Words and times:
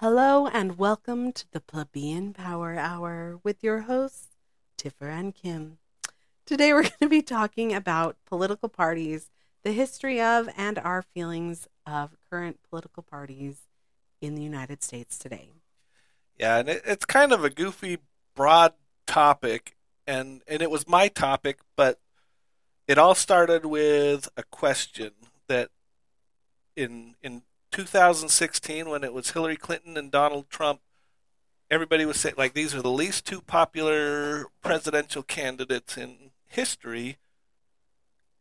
Hello 0.00 0.46
and 0.46 0.78
welcome 0.78 1.32
to 1.32 1.44
the 1.50 1.58
Plebeian 1.58 2.32
Power 2.32 2.76
Hour 2.76 3.40
with 3.42 3.64
your 3.64 3.80
hosts, 3.80 4.28
Tiffer 4.76 5.08
and 5.08 5.34
Kim. 5.34 5.78
Today 6.46 6.72
we're 6.72 6.82
going 7.00 7.00
to 7.00 7.08
be 7.08 7.20
talking 7.20 7.74
about 7.74 8.14
political 8.24 8.68
parties, 8.68 9.28
the 9.64 9.72
history 9.72 10.20
of, 10.20 10.48
and 10.56 10.78
our 10.78 11.02
feelings 11.02 11.66
of 11.84 12.16
current 12.30 12.60
political 12.70 13.02
parties 13.02 13.62
in 14.20 14.36
the 14.36 14.40
United 14.40 14.84
States 14.84 15.18
today. 15.18 15.48
Yeah, 16.38 16.58
and 16.58 16.68
it, 16.68 16.82
it's 16.84 17.04
kind 17.04 17.32
of 17.32 17.42
a 17.42 17.50
goofy, 17.50 17.98
broad 18.36 18.74
topic, 19.04 19.74
and 20.06 20.42
and 20.46 20.62
it 20.62 20.70
was 20.70 20.86
my 20.86 21.08
topic, 21.08 21.58
but 21.74 21.98
it 22.86 22.98
all 22.98 23.16
started 23.16 23.66
with 23.66 24.28
a 24.36 24.44
question 24.44 25.10
that 25.48 25.70
in 26.76 27.16
in 27.20 27.42
2016 27.70 28.88
when 28.88 29.04
it 29.04 29.12
was 29.12 29.30
Hillary 29.30 29.56
Clinton 29.56 29.96
and 29.96 30.10
Donald 30.10 30.48
Trump, 30.50 30.80
everybody 31.70 32.04
was 32.04 32.18
saying 32.20 32.34
like 32.38 32.54
these 32.54 32.74
are 32.74 32.82
the 32.82 32.90
least 32.90 33.26
two 33.26 33.40
popular 33.40 34.46
presidential 34.62 35.22
candidates 35.22 35.96
in 35.96 36.30
history, 36.46 37.18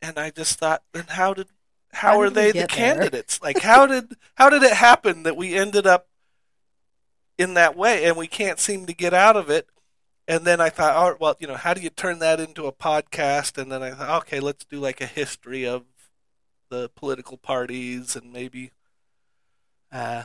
and 0.01 0.17
I 0.17 0.29
just 0.29 0.59
thought, 0.59 0.83
then 0.93 1.05
how 1.09 1.33
did 1.33 1.47
how, 1.91 2.11
How 2.11 2.21
are 2.21 2.29
they 2.29 2.51
the 2.51 2.59
there? 2.59 2.67
candidates? 2.67 3.41
Like 3.41 3.59
how 3.59 3.85
did 3.85 4.13
how 4.35 4.49
did 4.49 4.63
it 4.63 4.73
happen 4.73 5.23
that 5.23 5.37
we 5.37 5.55
ended 5.55 5.87
up 5.87 6.07
in 7.37 7.53
that 7.55 7.75
way 7.75 8.05
and 8.05 8.17
we 8.17 8.27
can't 8.27 8.59
seem 8.59 8.85
to 8.85 8.93
get 8.93 9.13
out 9.13 9.35
of 9.35 9.49
it? 9.49 9.67
And 10.27 10.43
then 10.43 10.59
I 10.59 10.69
thought, 10.69 10.95
oh, 10.95 11.17
well, 11.21 11.37
you 11.39 11.47
know, 11.47 11.55
how 11.55 11.73
do 11.73 11.79
you 11.79 11.89
turn 11.89 12.19
that 12.19 12.39
into 12.41 12.65
a 12.65 12.73
podcast? 12.73 13.57
And 13.57 13.71
then 13.71 13.81
I 13.81 13.91
thought, 13.91 14.23
okay, 14.23 14.41
let's 14.41 14.65
do 14.65 14.77
like 14.77 14.99
a 14.99 15.05
history 15.05 15.65
of 15.65 15.85
the 16.69 16.89
political 16.95 17.37
parties 17.37 18.13
and 18.13 18.33
maybe, 18.33 18.71
uh, 19.91 20.23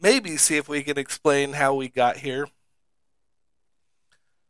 maybe 0.00 0.36
see 0.36 0.56
if 0.56 0.68
we 0.68 0.82
can 0.82 0.98
explain 0.98 1.52
how 1.54 1.74
we 1.74 1.88
got 1.88 2.18
here. 2.18 2.46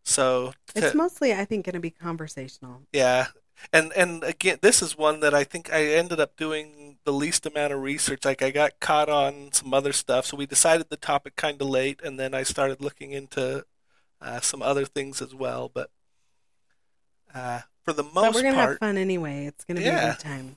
So, 0.04 0.54
It's 0.74 0.94
mostly, 0.94 1.34
I 1.34 1.44
think, 1.44 1.66
going 1.66 1.74
to 1.74 1.80
be 1.80 1.90
conversational. 1.90 2.82
yeah, 2.92 3.26
and 3.72 3.92
and 3.94 4.24
again, 4.24 4.58
this 4.62 4.80
is 4.80 4.96
one 4.96 5.20
that 5.20 5.34
I 5.34 5.44
think 5.44 5.70
I 5.72 5.84
ended 5.84 6.18
up 6.20 6.36
doing 6.36 6.98
the 7.04 7.12
least 7.12 7.44
amount 7.44 7.72
of 7.74 7.80
research. 7.82 8.24
Like 8.24 8.40
I 8.40 8.50
got 8.50 8.80
caught 8.80 9.08
on 9.10 9.52
some 9.52 9.74
other 9.74 9.92
stuff, 9.92 10.24
so 10.26 10.36
we 10.36 10.46
decided 10.46 10.88
the 10.88 10.96
topic 10.96 11.36
kind 11.36 11.60
of 11.60 11.68
late, 11.68 12.00
and 12.02 12.18
then 12.18 12.32
I 12.32 12.42
started 12.42 12.80
looking 12.80 13.12
into 13.12 13.66
uh, 14.20 14.40
some 14.40 14.62
other 14.62 14.86
things 14.86 15.20
as 15.20 15.34
well. 15.34 15.70
But 15.72 15.90
uh, 17.34 17.60
for 17.84 17.92
the 17.92 18.02
But 18.02 18.14
most 18.14 18.34
we're 18.34 18.42
going 18.42 18.54
to 18.54 18.60
have 18.60 18.78
fun 18.78 18.96
anyway. 18.96 19.46
It's 19.46 19.64
going 19.64 19.76
to 19.76 19.82
be 19.82 19.88
a 19.88 20.12
good 20.12 20.18
time. 20.20 20.56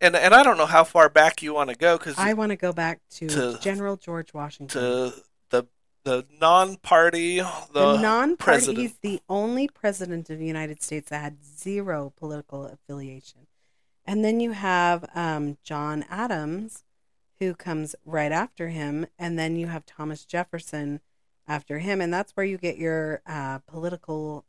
And 0.00 0.14
and 0.16 0.34
I 0.34 0.42
don't 0.42 0.58
know 0.58 0.66
how 0.66 0.84
far 0.84 1.08
back 1.08 1.42
you 1.42 1.54
want 1.54 1.70
to 1.70 1.76
go 1.76 1.96
because 1.98 2.18
I 2.18 2.34
want 2.34 2.50
to 2.50 2.56
go 2.56 2.72
back 2.72 3.00
to, 3.12 3.28
To- 3.28 3.58
General 3.60 3.96
George 3.96 4.32
Washington. 4.34 4.80
to 4.80 5.14
the 5.50 5.66
the 6.04 6.24
non-party 6.40 7.38
the, 7.38 7.46
the 7.72 7.96
non-party, 8.00 8.36
president. 8.36 8.78
he's 8.78 8.94
the 9.02 9.20
only 9.28 9.68
president 9.68 10.30
of 10.30 10.38
the 10.38 10.46
United 10.46 10.82
States 10.82 11.10
that 11.10 11.20
had 11.20 11.44
zero 11.44 12.12
political 12.16 12.64
affiliation. 12.66 13.46
And 14.04 14.24
then 14.24 14.38
you 14.38 14.52
have 14.52 15.04
um, 15.16 15.56
John 15.64 16.04
Adams, 16.08 16.84
who 17.40 17.54
comes 17.54 17.96
right 18.04 18.30
after 18.30 18.68
him, 18.68 19.06
and 19.18 19.36
then 19.36 19.56
you 19.56 19.66
have 19.66 19.84
Thomas 19.84 20.24
Jefferson 20.24 21.00
after 21.48 21.80
him, 21.80 22.00
and 22.00 22.14
that's 22.14 22.32
where 22.36 22.46
you 22.46 22.56
get 22.56 22.78
your 22.78 23.20
uh, 23.26 23.58
political 23.66 24.44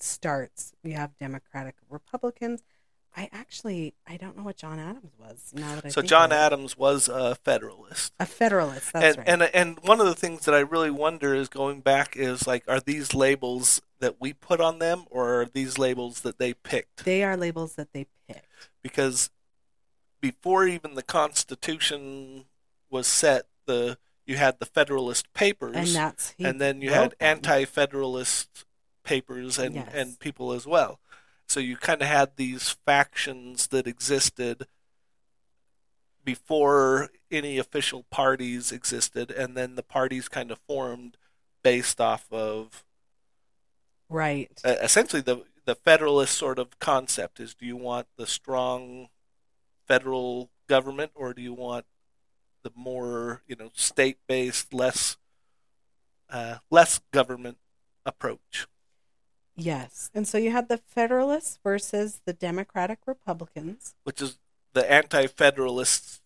starts. 0.00 0.72
You 0.82 0.94
have 0.94 1.16
Democratic 1.18 1.76
Republicans. 1.88 2.62
I 3.16 3.28
actually 3.32 3.94
I 4.06 4.16
don't 4.16 4.36
know 4.36 4.42
what 4.42 4.56
John 4.56 4.78
Adams 4.78 5.12
was. 5.18 5.52
Now 5.54 5.74
that 5.74 5.84
I 5.86 5.88
So 5.90 6.00
John. 6.02 6.32
Adams 6.32 6.76
was 6.78 7.08
a 7.08 7.34
Federalist. 7.34 8.12
a 8.18 8.26
Federalist. 8.26 8.92
That's 8.92 9.16
and, 9.16 9.18
right. 9.18 9.28
and 9.28 9.42
and 9.54 9.78
one 9.82 10.00
of 10.00 10.06
the 10.06 10.14
things 10.14 10.44
that 10.46 10.54
I 10.54 10.60
really 10.60 10.90
wonder 10.90 11.34
is 11.34 11.48
going 11.48 11.80
back 11.80 12.16
is 12.16 12.46
like, 12.46 12.64
are 12.68 12.80
these 12.80 13.14
labels 13.14 13.82
that 14.00 14.16
we 14.20 14.32
put 14.32 14.60
on 14.60 14.78
them, 14.78 15.04
or 15.10 15.40
are 15.42 15.46
these 15.46 15.78
labels 15.78 16.20
that 16.22 16.38
they 16.38 16.54
picked? 16.54 17.04
they 17.04 17.22
are 17.22 17.36
labels 17.36 17.74
that 17.74 17.92
they 17.92 18.06
picked. 18.28 18.46
Because 18.82 19.30
before 20.20 20.66
even 20.66 20.94
the 20.94 21.02
Constitution 21.02 22.46
was 22.90 23.06
set, 23.06 23.46
the 23.66 23.98
you 24.24 24.36
had 24.36 24.58
the 24.58 24.66
Federalist 24.66 25.32
Papers, 25.34 25.76
And 25.76 25.88
that's 25.88 26.34
and 26.38 26.60
then 26.60 26.80
you 26.80 26.90
had 26.90 27.10
them. 27.10 27.16
anti-Federalist 27.20 28.64
papers 29.04 29.58
and 29.58 29.74
Yes. 29.74 29.88
and 29.92 30.18
people 30.20 30.52
as 30.52 30.66
well. 30.66 31.00
So 31.52 31.60
you 31.60 31.76
kind 31.76 32.00
of 32.00 32.08
had 32.08 32.36
these 32.36 32.76
factions 32.86 33.66
that 33.66 33.86
existed 33.86 34.66
before 36.24 37.10
any 37.30 37.58
official 37.58 38.04
parties 38.04 38.72
existed, 38.72 39.30
and 39.30 39.54
then 39.54 39.74
the 39.74 39.82
parties 39.82 40.30
kind 40.30 40.50
of 40.50 40.60
formed 40.66 41.18
based 41.62 42.00
off 42.00 42.26
of 42.32 42.84
right. 44.08 44.50
uh, 44.64 44.76
essentially 44.80 45.20
the 45.20 45.44
the 45.66 45.74
federalist 45.74 46.38
sort 46.38 46.58
of 46.58 46.78
concept 46.78 47.38
is: 47.38 47.54
do 47.54 47.66
you 47.66 47.76
want 47.76 48.06
the 48.16 48.26
strong 48.26 49.08
federal 49.86 50.48
government, 50.68 51.12
or 51.14 51.34
do 51.34 51.42
you 51.42 51.52
want 51.52 51.84
the 52.62 52.72
more 52.74 53.42
you 53.46 53.56
know 53.56 53.72
state-based, 53.74 54.72
less 54.72 55.18
uh, 56.30 56.56
less 56.70 57.02
government 57.10 57.58
approach? 58.06 58.66
Yes. 59.64 60.10
And 60.14 60.26
so 60.26 60.38
you 60.38 60.50
had 60.50 60.68
the 60.68 60.78
Federalists 60.78 61.58
versus 61.62 62.20
the 62.24 62.32
Democratic 62.32 63.00
Republicans. 63.06 63.94
which 64.04 64.20
is 64.20 64.38
the 64.72 64.90
anti-federalists 64.90 66.20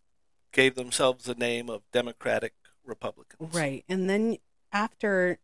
gave 0.53 0.75
themselves 0.75 1.25
the 1.25 1.35
name 1.35 1.69
of 1.69 1.83
Democratic 1.93 2.55
Republicans. 2.85 3.55
Right. 3.55 3.85
And 3.89 4.09
then 4.09 4.39
after 4.73 5.39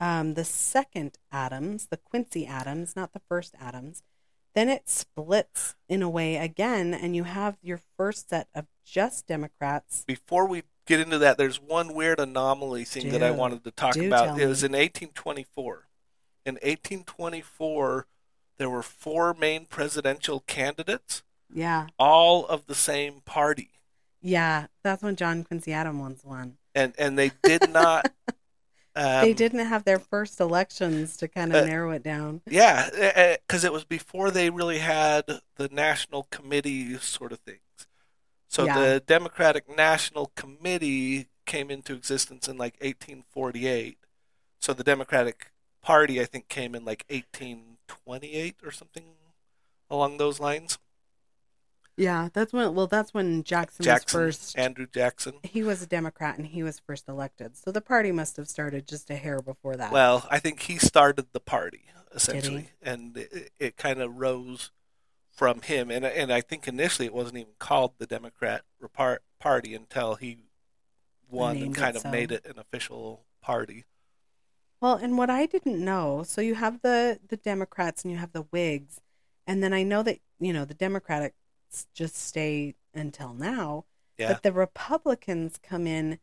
um, 0.00 0.34
the 0.34 0.44
second 0.44 1.18
Adams, 1.30 1.86
the 1.86 1.98
Quincy 1.98 2.46
Adams, 2.46 2.96
not 2.96 3.12
the 3.12 3.20
first 3.28 3.54
Adams, 3.60 4.02
then 4.54 4.68
it 4.68 4.88
splits 4.88 5.74
in 5.88 6.02
a 6.02 6.08
way 6.08 6.36
again, 6.36 6.94
and 6.94 7.16
you 7.16 7.24
have 7.24 7.58
your 7.60 7.80
first 7.96 8.30
set 8.30 8.48
of 8.54 8.66
just 8.84 9.26
Democrats. 9.26 10.04
Before 10.06 10.46
we 10.46 10.62
get 10.86 11.00
into 11.00 11.18
that, 11.18 11.38
there's 11.38 11.60
one 11.60 11.92
weird 11.92 12.20
anomaly 12.20 12.84
thing 12.84 13.10
that 13.10 13.22
I 13.22 13.32
wanted 13.32 13.64
to 13.64 13.70
talk 13.72 13.96
about. 13.96 14.26
tell 14.26 14.38
It 14.38 14.46
was 14.46 14.62
in 14.62 14.72
1824. 14.72 15.88
In 16.46 16.54
1824, 16.56 18.06
there 18.58 18.70
were 18.70 18.82
four 18.82 19.34
main 19.34 19.66
presidential 19.66 20.40
candidates, 20.40 21.22
Yeah. 21.52 21.86
all 21.98 22.46
of 22.46 22.66
the 22.66 22.74
same 22.74 23.20
party, 23.24 23.70
Yeah. 24.20 24.66
That's 24.82 25.02
when 25.02 25.16
John 25.16 25.44
Quincy 25.44 25.72
Adams 25.72 26.22
won. 26.24 26.56
and 26.74 26.94
and 26.98 27.18
they 27.18 27.32
did 27.42 27.70
not. 27.70 28.10
Um, 28.96 29.22
they 29.22 29.32
didn't 29.32 29.66
have 29.66 29.82
their 29.82 29.98
first 29.98 30.38
elections 30.38 31.16
to 31.16 31.26
kind 31.26 31.52
of 31.52 31.64
uh, 31.64 31.66
narrow 31.66 31.90
it 31.90 32.04
down. 32.04 32.42
Yeah, 32.46 33.34
because 33.44 33.64
it 33.64 33.72
was 33.72 33.82
before 33.82 34.30
they 34.30 34.50
really 34.50 34.78
had 34.78 35.24
the 35.56 35.68
national 35.72 36.28
committee 36.30 36.96
sort 36.98 37.32
of 37.32 37.40
things. 37.40 37.58
So 38.46 38.66
Yeah. 38.66 38.78
the 38.78 39.00
Democratic 39.00 39.68
National 39.68 40.30
Committee 40.36 41.26
came 41.44 41.72
into 41.72 41.92
existence 41.92 42.46
in 42.46 42.56
like 42.56 42.74
1848. 42.74 43.98
So 44.60 44.72
the 44.72 44.84
Democratic 44.84 45.50
Party, 45.84 46.20
I 46.20 46.24
think, 46.24 46.48
came 46.48 46.74
in 46.74 46.84
like 46.84 47.04
1828 47.08 48.56
or 48.64 48.70
something 48.70 49.04
along 49.90 50.16
those 50.16 50.40
lines. 50.40 50.78
Yeah. 51.96 52.28
That's 52.32 52.52
when, 52.52 52.74
well, 52.74 52.86
that's 52.86 53.14
when 53.14 53.44
Jackson, 53.44 53.84
Jackson, 53.84 54.20
was 54.20 54.36
first. 54.36 54.58
Andrew 54.58 54.86
Jackson. 54.92 55.34
he 55.42 55.62
was 55.62 55.82
a 55.82 55.86
Democrat 55.86 56.38
and 56.38 56.46
he 56.46 56.62
was 56.62 56.80
first 56.80 57.08
elected. 57.08 57.56
So 57.56 57.70
the 57.70 57.80
party 57.80 58.10
must 58.10 58.36
have 58.38 58.48
started 58.48 58.88
just 58.88 59.10
a 59.10 59.14
hair 59.14 59.40
before 59.40 59.76
that. 59.76 59.92
Well, 59.92 60.26
I 60.30 60.38
think 60.40 60.62
he 60.62 60.78
started 60.78 61.26
the 61.32 61.40
party 61.40 61.84
essentially, 62.14 62.70
and 62.82 63.16
it, 63.16 63.50
it 63.58 63.76
kind 63.76 64.00
of 64.00 64.16
rose 64.16 64.70
from 65.32 65.60
him. 65.62 65.90
And 65.90 66.04
and 66.04 66.32
I 66.32 66.40
think 66.40 66.66
initially 66.66 67.06
it 67.06 67.14
wasn't 67.14 67.38
even 67.38 67.52
called 67.58 67.92
the 67.98 68.06
Democrat 68.06 68.62
Party 69.40 69.74
until 69.74 70.14
he 70.14 70.38
won 71.28 71.52
and 71.52 71.60
Named 71.60 71.76
kind 71.76 71.96
of 71.96 72.02
so. 72.02 72.10
made 72.10 72.32
it 72.32 72.46
an 72.46 72.58
official 72.58 73.24
party. 73.42 73.84
Well, 74.84 74.96
and 74.96 75.16
what 75.16 75.30
I 75.30 75.46
didn't 75.46 75.82
know, 75.82 76.24
so 76.24 76.42
you 76.42 76.56
have 76.56 76.82
the 76.82 77.18
the 77.26 77.38
Democrats 77.38 78.02
and 78.04 78.12
you 78.12 78.18
have 78.18 78.32
the 78.34 78.42
Whigs, 78.42 79.00
and 79.46 79.62
then 79.62 79.72
I 79.72 79.82
know 79.82 80.02
that 80.02 80.18
you 80.38 80.52
know 80.52 80.66
the 80.66 80.74
Democrats 80.74 81.34
just 81.94 82.16
stay 82.16 82.74
until 82.92 83.32
now, 83.32 83.86
Yeah, 84.18 84.34
but 84.34 84.42
the 84.42 84.52
Republicans 84.52 85.58
come 85.62 85.86
in, 85.86 86.18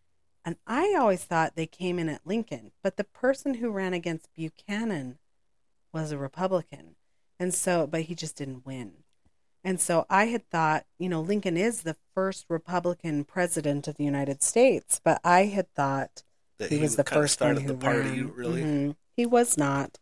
and 0.46 0.58
I 0.68 0.94
always 0.96 1.24
thought 1.24 1.56
they 1.56 1.66
came 1.66 1.98
in 1.98 2.08
at 2.08 2.28
Lincoln, 2.28 2.72
but 2.84 2.98
the 2.98 3.04
person 3.04 3.56
who 3.56 3.72
ran 3.72 3.96
against 3.96 4.32
Buchanan 4.36 5.18
was 5.92 6.12
a 6.12 6.20
Republican, 6.20 6.98
and 7.40 7.56
so 7.56 7.88
but 7.88 8.02
he 8.02 8.14
just 8.14 8.36
didn't 8.36 8.64
win. 8.64 8.92
And 9.64 9.82
so 9.82 10.06
I 10.08 10.26
had 10.26 10.48
thought, 10.52 10.86
you 11.00 11.10
know, 11.10 11.22
Lincoln 11.22 11.58
is 11.58 11.82
the 11.82 11.98
first 12.14 12.46
Republican 12.48 13.26
president 13.26 13.88
of 13.88 13.98
the 13.98 14.06
United 14.06 14.44
States, 14.44 15.02
but 15.04 15.20
I 15.24 15.46
had 15.46 15.74
thought 15.74 16.22
that 16.62 16.72
he 16.72 16.80
was 16.80 16.96
the 16.96 17.04
first 17.04 17.42
one 17.42 17.58
who 17.58 17.68
the 17.68 17.76
party. 17.76 18.10
ran. 18.22 18.34
Really, 18.34 18.62
Mhm. 18.64 18.96
He 19.16 19.26
was 19.26 19.58
not. 19.58 20.00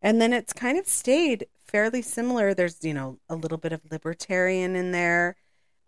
And 0.00 0.20
then 0.20 0.32
it's 0.32 0.52
kind 0.52 0.78
of 0.78 0.86
stayed 0.86 1.46
fairly 1.64 2.02
similar. 2.02 2.54
There's, 2.54 2.84
you 2.84 2.92
know, 2.92 3.18
a 3.28 3.36
little 3.36 3.58
bit 3.58 3.72
of 3.72 3.90
libertarian 3.90 4.76
in 4.76 4.92
there. 4.92 5.36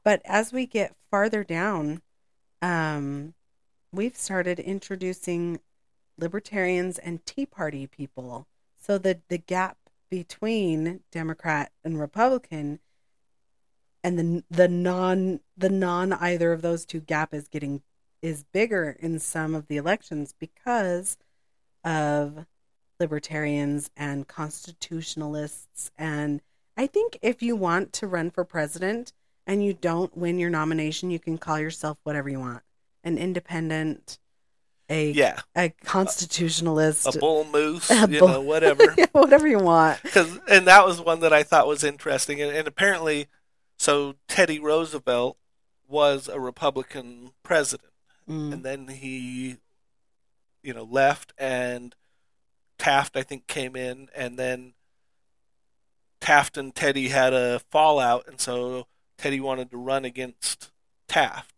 But 0.03 0.23
as 0.25 0.53
we 0.53 0.67
get 0.67 0.97
farther 1.11 1.45
down, 1.45 2.03
um, 2.63 3.35
we've 3.93 4.17
started 4.17 4.59
introducing 4.61 5.61
libertarians 6.17 6.99
and 6.99 7.25
Tea 7.27 7.47
Party 7.47 7.87
people 7.87 8.47
so 8.81 8.99
that 8.99 9.29
the 9.29 9.39
gap 9.39 9.79
between 10.11 11.03
Democrat 11.11 11.73
and 11.83 11.99
Republican 11.99 12.79
and 14.03 14.19
the 14.19 14.45
the 14.51 14.69
non 14.69 15.41
the 15.57 15.71
non 15.71 16.13
either 16.13 16.53
of 16.53 16.63
those 16.63 16.85
two 16.85 17.01
gap 17.01 17.33
is 17.35 17.49
getting 17.49 17.83
is 18.25 18.43
bigger 18.53 18.97
in 19.01 19.19
some 19.19 19.55
of 19.55 19.67
the 19.69 19.77
elections 19.77 20.35
because 20.39 21.19
of 21.85 22.47
libertarians 22.99 23.91
and 23.97 24.27
constitutionalists 24.27 25.91
and 25.99 26.41
I 26.77 26.87
think 26.89 27.19
if 27.23 27.43
you 27.43 27.55
want 27.55 27.93
to 27.95 28.07
run 28.09 28.31
for 28.31 28.45
president 28.45 29.13
and 29.47 29.65
you 29.65 29.75
don't 29.75 30.17
win 30.17 30.39
your 30.41 30.51
nomination, 30.51 31.11
you 31.11 31.21
can 31.21 31.39
call 31.39 31.61
yourself 31.61 31.99
whatever 32.03 32.29
you 32.29 32.41
want. 32.41 32.63
An 33.05 33.17
independent, 33.17 34.19
a 34.89 35.13
Yeah. 35.13 35.41
a 35.55 35.69
constitutionalist, 35.85 37.15
A 37.15 37.19
bull 37.19 37.45
moose, 37.53 37.91
A 37.93 38.09
you 38.11 38.19
bull- 38.19 38.29
know, 38.29 38.41
whatever. 38.41 38.93
whatever 39.13 39.47
you 39.47 39.61
want. 39.61 40.03
Cause, 40.03 40.37
and 40.49 40.67
that 40.67 40.85
was 40.85 41.01
one 41.01 41.21
that 41.21 41.33
I 41.33 41.45
thought 41.45 41.69
was 41.69 41.85
interesting. 41.85 42.41
And, 42.43 42.51
and 42.57 42.67
apparently, 42.67 43.29
so 43.79 44.17
Teddy 44.27 44.59
Roosevelt 44.59 45.37
was 45.87 46.27
a 46.29 46.41
Republican 46.41 47.31
president. 47.45 47.91
Mm. 48.29 48.53
and 48.55 48.63
then 48.65 48.89
he 48.89 49.57
you 50.63 50.73
know 50.73 50.85
left 50.85 51.33
and 51.37 51.95
Taft 52.79 53.17
I 53.17 53.23
think 53.23 53.47
came 53.47 53.77
in 53.77 54.09
and 54.17 54.39
then 54.39 54.73
Taft 56.21 56.57
and 56.57 56.75
Teddy 56.75 57.09
had 57.09 57.35
a 57.35 57.59
fallout 57.71 58.27
and 58.27 58.41
so 58.41 58.87
Teddy 59.19 59.41
wanted 59.41 59.71
to 59.71 59.77
run 59.77 60.05
against 60.05 60.71
Taft 61.09 61.51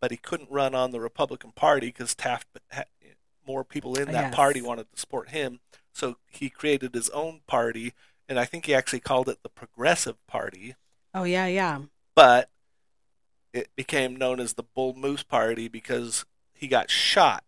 but 0.00 0.10
he 0.10 0.16
couldn't 0.16 0.50
run 0.50 0.74
on 0.74 0.90
the 0.90 1.00
Republican 1.00 1.52
Party 1.52 1.86
because 1.86 2.14
Taft 2.14 2.48
had 2.70 2.86
more 3.46 3.62
people 3.64 3.96
in 3.96 4.06
that 4.12 4.26
Yes. 4.26 4.34
party 4.34 4.60
wanted 4.60 4.90
to 4.92 4.98
support 5.00 5.28
him 5.30 5.60
so 5.92 6.16
he 6.28 6.50
created 6.50 6.94
his 6.94 7.10
own 7.10 7.40
party 7.46 7.92
and 8.28 8.38
I 8.40 8.44
think 8.44 8.66
he 8.66 8.74
actually 8.74 9.00
called 9.00 9.28
it 9.28 9.38
the 9.42 9.48
Progressive 9.48 10.16
Party 10.26 10.74
Oh 11.14 11.24
yeah, 11.24 11.46
yeah. 11.46 11.80
but 12.16 12.50
it 13.52 13.68
became 13.76 14.16
known 14.16 14.40
as 14.40 14.54
the 14.54 14.62
Bull 14.62 14.94
Moose 14.94 15.22
Party 15.22 15.68
because 15.68 16.24
he 16.52 16.66
got 16.66 16.90
shot. 16.90 17.44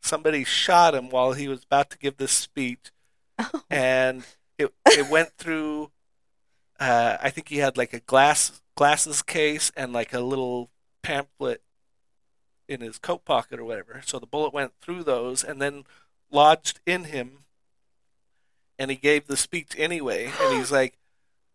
Somebody 0.00 0.44
shot 0.44 0.94
him 0.94 1.08
while 1.08 1.32
he 1.32 1.48
was 1.48 1.64
about 1.64 1.90
to 1.90 1.98
give 1.98 2.16
this 2.16 2.32
speech, 2.32 2.90
and 3.70 4.24
it 4.58 4.72
it 4.86 5.08
went 5.08 5.30
through. 5.38 5.90
Uh, 6.78 7.16
I 7.22 7.30
think 7.30 7.48
he 7.48 7.58
had 7.58 7.76
like 7.76 7.92
a 7.92 8.00
glass 8.00 8.60
glasses 8.74 9.22
case 9.22 9.70
and 9.76 9.92
like 9.92 10.12
a 10.12 10.20
little 10.20 10.70
pamphlet 11.02 11.62
in 12.68 12.80
his 12.80 12.98
coat 12.98 13.24
pocket 13.24 13.58
or 13.58 13.64
whatever. 13.64 14.02
So 14.04 14.18
the 14.18 14.26
bullet 14.26 14.52
went 14.52 14.72
through 14.80 15.04
those 15.04 15.44
and 15.44 15.60
then 15.60 15.84
lodged 16.30 16.80
in 16.86 17.04
him, 17.04 17.44
and 18.78 18.90
he 18.90 18.96
gave 18.96 19.26
the 19.26 19.36
speech 19.36 19.74
anyway. 19.78 20.30
And 20.40 20.58
he's 20.58 20.72
like, 20.72 20.98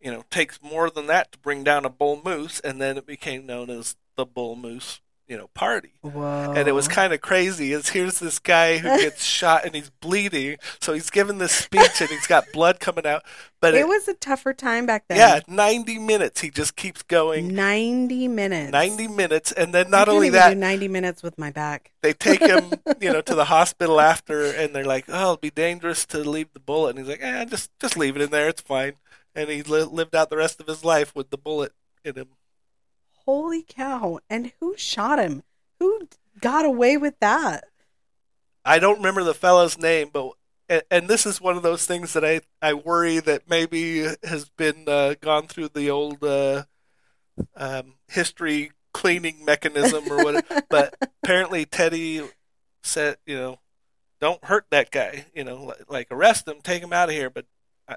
you 0.01 0.11
know, 0.11 0.23
takes 0.29 0.61
more 0.61 0.89
than 0.89 1.07
that 1.07 1.31
to 1.31 1.37
bring 1.39 1.63
down 1.63 1.85
a 1.85 1.89
bull 1.89 2.21
moose, 2.23 2.59
and 2.59 2.81
then 2.81 2.97
it 2.97 3.05
became 3.05 3.45
known 3.45 3.69
as 3.69 3.95
the 4.15 4.25
Bull 4.25 4.55
Moose, 4.57 4.99
you 5.29 5.37
know, 5.37 5.47
party. 5.53 5.93
Whoa. 6.01 6.53
And 6.55 6.67
it 6.67 6.73
was 6.73 6.89
kind 6.89 7.13
of 7.13 7.21
crazy. 7.21 7.71
Is 7.71 7.89
here's 7.89 8.19
this 8.19 8.37
guy 8.37 8.79
who 8.79 8.89
gets 8.97 9.23
shot 9.39 9.63
and 9.65 9.73
he's 9.73 9.89
bleeding, 9.89 10.57
so 10.81 10.93
he's 10.93 11.09
giving 11.09 11.37
this 11.37 11.53
speech 11.53 12.01
and 12.01 12.09
he's 12.09 12.27
got 12.27 12.51
blood 12.51 12.79
coming 12.81 13.05
out. 13.05 13.23
But 13.61 13.75
it 13.75 13.81
it, 13.81 13.87
was 13.87 14.07
a 14.07 14.13
tougher 14.13 14.53
time 14.53 14.85
back 14.85 15.05
then. 15.07 15.17
yeah, 15.17 15.39
ninety 15.47 15.99
minutes. 15.99 16.41
He 16.41 16.49
just 16.49 16.75
keeps 16.75 17.01
going. 17.03 17.53
ninety 17.53 18.27
minutes. 18.27 18.71
Ninety 18.71 19.07
minutes, 19.07 19.51
and 19.51 19.73
then 19.73 19.89
not 19.89 20.09
only 20.09 20.29
that, 20.31 20.57
ninety 20.57 20.87
minutes 20.87 21.23
with 21.23 21.37
my 21.37 21.51
back. 21.51 21.91
they 22.01 22.13
take 22.13 22.41
him, 22.41 22.71
you 22.99 23.13
know, 23.13 23.21
to 23.21 23.35
the 23.35 23.45
hospital 23.55 24.01
after, 24.01 24.45
and 24.45 24.75
they're 24.75 24.85
like, 24.85 25.05
"Oh, 25.07 25.21
it'll 25.21 25.37
be 25.37 25.49
dangerous 25.49 26.05
to 26.07 26.17
leave 26.19 26.51
the 26.53 26.59
bullet," 26.59 26.91
and 26.91 26.99
he's 26.99 27.07
like, 27.07 27.21
"Eh, 27.21 27.45
just 27.45 27.71
just 27.79 27.95
leave 27.95 28.15
it 28.17 28.21
in 28.21 28.31
there. 28.31 28.49
It's 28.49 28.61
fine." 28.61 28.93
And 29.35 29.49
he 29.49 29.63
li- 29.63 29.83
lived 29.83 30.15
out 30.15 30.29
the 30.29 30.37
rest 30.37 30.59
of 30.59 30.67
his 30.67 30.83
life 30.83 31.15
with 31.15 31.29
the 31.29 31.37
bullet 31.37 31.73
in 32.03 32.15
him. 32.15 32.29
Holy 33.25 33.63
cow! 33.63 34.19
And 34.29 34.51
who 34.59 34.75
shot 34.75 35.19
him? 35.19 35.43
Who 35.79 36.07
got 36.41 36.65
away 36.65 36.97
with 36.97 37.19
that? 37.19 37.65
I 38.65 38.79
don't 38.79 38.97
remember 38.97 39.23
the 39.23 39.33
fellow's 39.33 39.77
name, 39.77 40.09
but 40.11 40.31
and, 40.67 40.83
and 40.91 41.07
this 41.07 41.25
is 41.25 41.41
one 41.41 41.57
of 41.57 41.63
those 41.63 41.85
things 41.85 42.13
that 42.13 42.25
I 42.25 42.41
I 42.61 42.73
worry 42.73 43.19
that 43.19 43.49
maybe 43.49 44.07
has 44.23 44.49
been 44.49 44.85
uh, 44.87 45.15
gone 45.19 45.47
through 45.47 45.69
the 45.69 45.89
old 45.89 46.23
uh, 46.23 46.63
um, 47.55 47.95
history 48.07 48.71
cleaning 48.93 49.45
mechanism 49.45 50.11
or 50.11 50.23
whatever. 50.23 50.61
but 50.69 50.95
apparently 51.23 51.65
Teddy 51.65 52.21
said, 52.83 53.17
you 53.25 53.35
know, 53.35 53.59
don't 54.19 54.43
hurt 54.43 54.65
that 54.71 54.91
guy. 54.91 55.25
You 55.33 55.43
know, 55.43 55.63
like, 55.63 55.89
like 55.89 56.07
arrest 56.11 56.47
him, 56.47 56.57
take 56.61 56.83
him 56.83 56.93
out 56.93 57.09
of 57.09 57.15
here, 57.15 57.29
but 57.29 57.45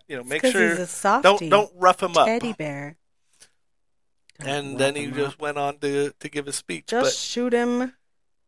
you 0.08 0.16
know, 0.16 0.24
make 0.24 0.44
sure 0.44 0.62
he's 0.62 0.78
a 0.78 0.86
softie. 0.86 1.48
don't 1.48 1.48
don't 1.48 1.72
rough 1.76 2.02
him 2.02 2.16
up. 2.16 2.26
teddy 2.26 2.52
bear. 2.52 2.96
Don't 4.38 4.48
And 4.48 4.78
then 4.78 4.96
he 4.96 5.06
just 5.08 5.34
up. 5.34 5.40
went 5.40 5.58
on 5.58 5.78
to 5.78 6.12
to 6.18 6.28
give 6.28 6.48
a 6.48 6.52
speech. 6.52 6.86
just 6.86 7.18
shoot 7.18 7.52
him 7.52 7.94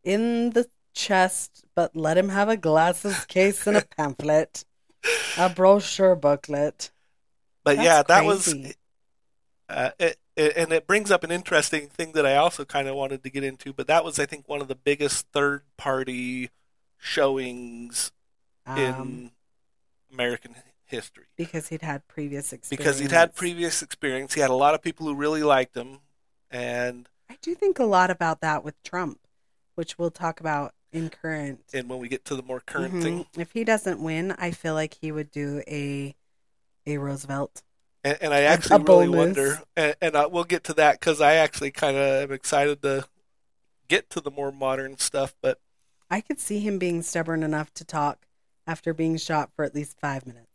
in 0.05 0.51
the 0.51 0.69
chest, 0.95 1.65
but 1.75 1.97
let 1.97 2.17
him 2.19 2.29
have 2.31 2.49
a 2.49 2.57
glasses 2.57 3.25
case 3.27 3.67
and 3.67 3.77
a 3.77 3.83
pamphlet, 3.97 4.65
a 5.37 5.49
brochure 5.51 6.17
booklet. 6.17 6.93
But 7.65 7.77
That's 7.77 7.85
yeah, 7.85 8.03
that 8.03 8.25
was, 8.25 8.55
uh, 9.69 9.91
it, 9.99 10.19
it, 10.37 10.57
and 10.57 10.73
it 10.73 10.87
brings 10.87 11.11
up 11.11 11.25
an 11.25 11.31
interesting 11.31 11.89
thing 11.89 12.13
that 12.13 12.27
I 12.27 12.37
also 12.37 12.65
kind 12.65 12.89
of 12.89 12.95
wanted 12.97 13.23
to 13.25 13.31
get 13.31 13.45
into. 13.45 13.73
But 13.73 13.87
that 13.87 14.05
was, 14.05 14.19
I 14.19 14.27
think, 14.27 14.49
one 14.49 14.61
of 14.61 14.69
the 14.69 14.75
biggest 14.75 15.27
third-party 15.33 16.51
showings 16.99 18.13
Um, 18.67 18.79
in 18.79 19.31
American 20.13 20.55
history 20.95 21.27
because 21.37 21.69
he'd 21.69 21.83
had 21.83 22.07
previous 22.09 22.53
experience. 22.53 22.71
because 22.85 22.99
he'd 22.99 23.11
had 23.13 23.35
previous 23.35 23.83
experience. 23.83 24.35
He 24.35 24.41
had 24.41 24.51
a 24.51 24.55
lot 24.55 24.75
of 24.75 24.83
people 24.83 25.07
who 25.07 25.15
really 25.15 25.43
liked 25.43 25.77
him, 25.77 25.99
and 26.51 27.09
I 27.31 27.37
do 27.43 27.55
think 27.55 27.79
a 27.79 27.85
lot 27.85 28.11
about 28.11 28.41
that 28.41 28.65
with 28.65 28.81
Trump, 28.83 29.19
which 29.75 29.99
we'll 29.99 30.11
talk 30.11 30.41
about 30.41 30.75
in 30.93 31.11
current. 31.11 31.61
and 31.73 31.89
when 31.89 31.99
we 31.99 32.09
get 32.09 32.25
to 32.27 32.37
the 32.37 32.43
more 32.43 32.61
current 32.61 32.95
Mhm. 32.95 33.03
thing, 33.03 33.27
If 33.37 33.53
he 33.53 33.65
doesn't 33.65 34.01
win, 34.01 34.33
I 34.39 34.53
feel 34.53 34.75
like 34.75 34.95
he 35.01 35.11
would 35.13 35.31
do 35.31 35.63
a 35.67 36.15
a 36.87 36.99
Roosevelt. 36.99 37.63
and, 38.05 38.19
and 38.21 38.35
I 38.35 38.43
actually 38.43 38.83
really 38.85 39.09
wonder, 39.09 39.63
and, 39.77 39.97
and 40.03 40.17
I, 40.17 40.27
we'll 40.27 40.45
get 40.45 40.63
to 40.65 40.75
that 40.75 41.01
because 41.01 41.21
I 41.21 41.35
actually 41.35 41.71
kind 41.71 41.97
of 41.97 42.25
am 42.25 42.33
excited 42.33 42.83
to 42.83 43.09
get 43.89 44.11
to 44.11 44.21
the 44.21 44.31
more 44.31 44.53
modern 44.53 44.99
stuff, 44.99 45.35
but. 45.43 45.59
I 46.11 46.21
could 46.21 46.39
see 46.39 46.61
him 46.61 46.79
being 46.79 47.03
stubborn 47.03 47.43
enough 47.43 47.73
to 47.75 47.85
talk 47.85 48.27
after 48.67 48.93
being 48.95 49.17
shot 49.17 49.51
for 49.57 49.65
at 49.65 49.75
least 49.75 49.99
five 49.99 50.27
minutes. 50.27 50.54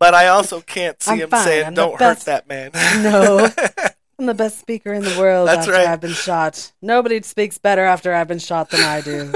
But 0.00 0.14
I 0.14 0.28
also 0.28 0.60
can't 0.60 1.02
see 1.02 1.10
I'm 1.12 1.18
him 1.20 1.30
fine. 1.30 1.44
saying, 1.44 1.66
I'm 1.66 1.74
"Don't 1.74 1.92
hurt 1.92 1.98
best." 1.98 2.26
that 2.26 2.48
man." 2.48 2.70
No. 3.02 3.48
I'm 4.20 4.26
the 4.26 4.34
best 4.34 4.58
speaker 4.58 4.92
in 4.92 5.04
the 5.04 5.16
world 5.18 5.46
That's 5.46 5.60
after 5.60 5.72
right. 5.72 5.86
I've 5.86 6.00
been 6.00 6.10
shot. 6.12 6.72
Nobody 6.82 7.22
speaks 7.22 7.56
better 7.58 7.84
after 7.84 8.12
I've 8.12 8.26
been 8.26 8.40
shot 8.40 8.68
than 8.70 8.80
I 8.80 9.00
do. 9.00 9.32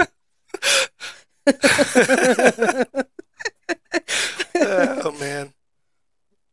oh 4.57 5.13
man. 5.21 5.53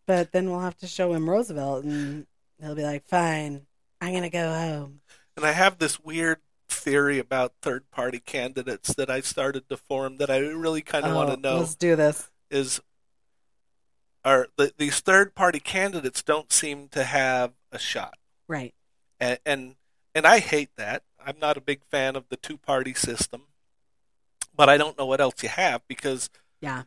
but 0.06 0.32
then 0.32 0.50
we'll 0.50 0.60
have 0.60 0.78
to 0.78 0.88
show 0.88 1.14
him 1.14 1.30
Roosevelt, 1.30 1.84
and 1.86 2.26
he'll 2.62 2.76
be 2.76 2.84
like, 2.84 3.06
"Fine, 3.08 3.66
I'm 4.02 4.14
gonna 4.14 4.30
go 4.30 4.52
home." 4.54 5.02
And 5.36 5.46
I 5.46 5.52
have 5.52 5.78
this 5.80 6.00
weird 6.00 6.38
theory 6.68 7.18
about 7.20 7.54
third-party 7.62 8.20
candidates 8.20 8.94
that 8.94 9.10
I 9.10 9.22
started 9.22 9.68
to 9.70 9.78
form 9.78 10.18
that 10.18 10.30
I 10.30 10.38
really 10.40 10.82
kind 10.82 11.06
of 11.06 11.16
want 11.16 11.30
Oh, 11.32 11.36
to 11.36 11.42
know 11.42 11.58
Let's 11.60 11.76
do 11.76 11.96
this. 11.96 12.30
Is 12.50 12.82
are 14.26 14.48
the, 14.58 14.74
these 14.78 15.00
third-party 15.00 15.60
candidates 15.60 16.22
don't 16.22 16.52
seem 16.52 16.88
to 16.90 17.04
have 17.06 17.54
a 17.72 17.80
shot, 17.80 18.18
Right. 18.48 18.74
and, 19.20 19.40
and 19.46 19.76
and 20.16 20.26
I 20.26 20.40
hate 20.40 20.70
that. 20.76 21.04
I'm 21.24 21.38
not 21.40 21.56
a 21.58 21.62
big 21.62 21.82
fan 21.90 22.16
of 22.16 22.28
the 22.30 22.36
two-party 22.36 22.94
system, 22.96 23.44
but 24.56 24.68
I 24.70 24.76
don't 24.78 24.98
know 24.98 25.06
what 25.06 25.22
else 25.22 25.42
you 25.44 25.50
have 25.50 25.82
because 25.88 26.30
Yeah. 26.60 26.84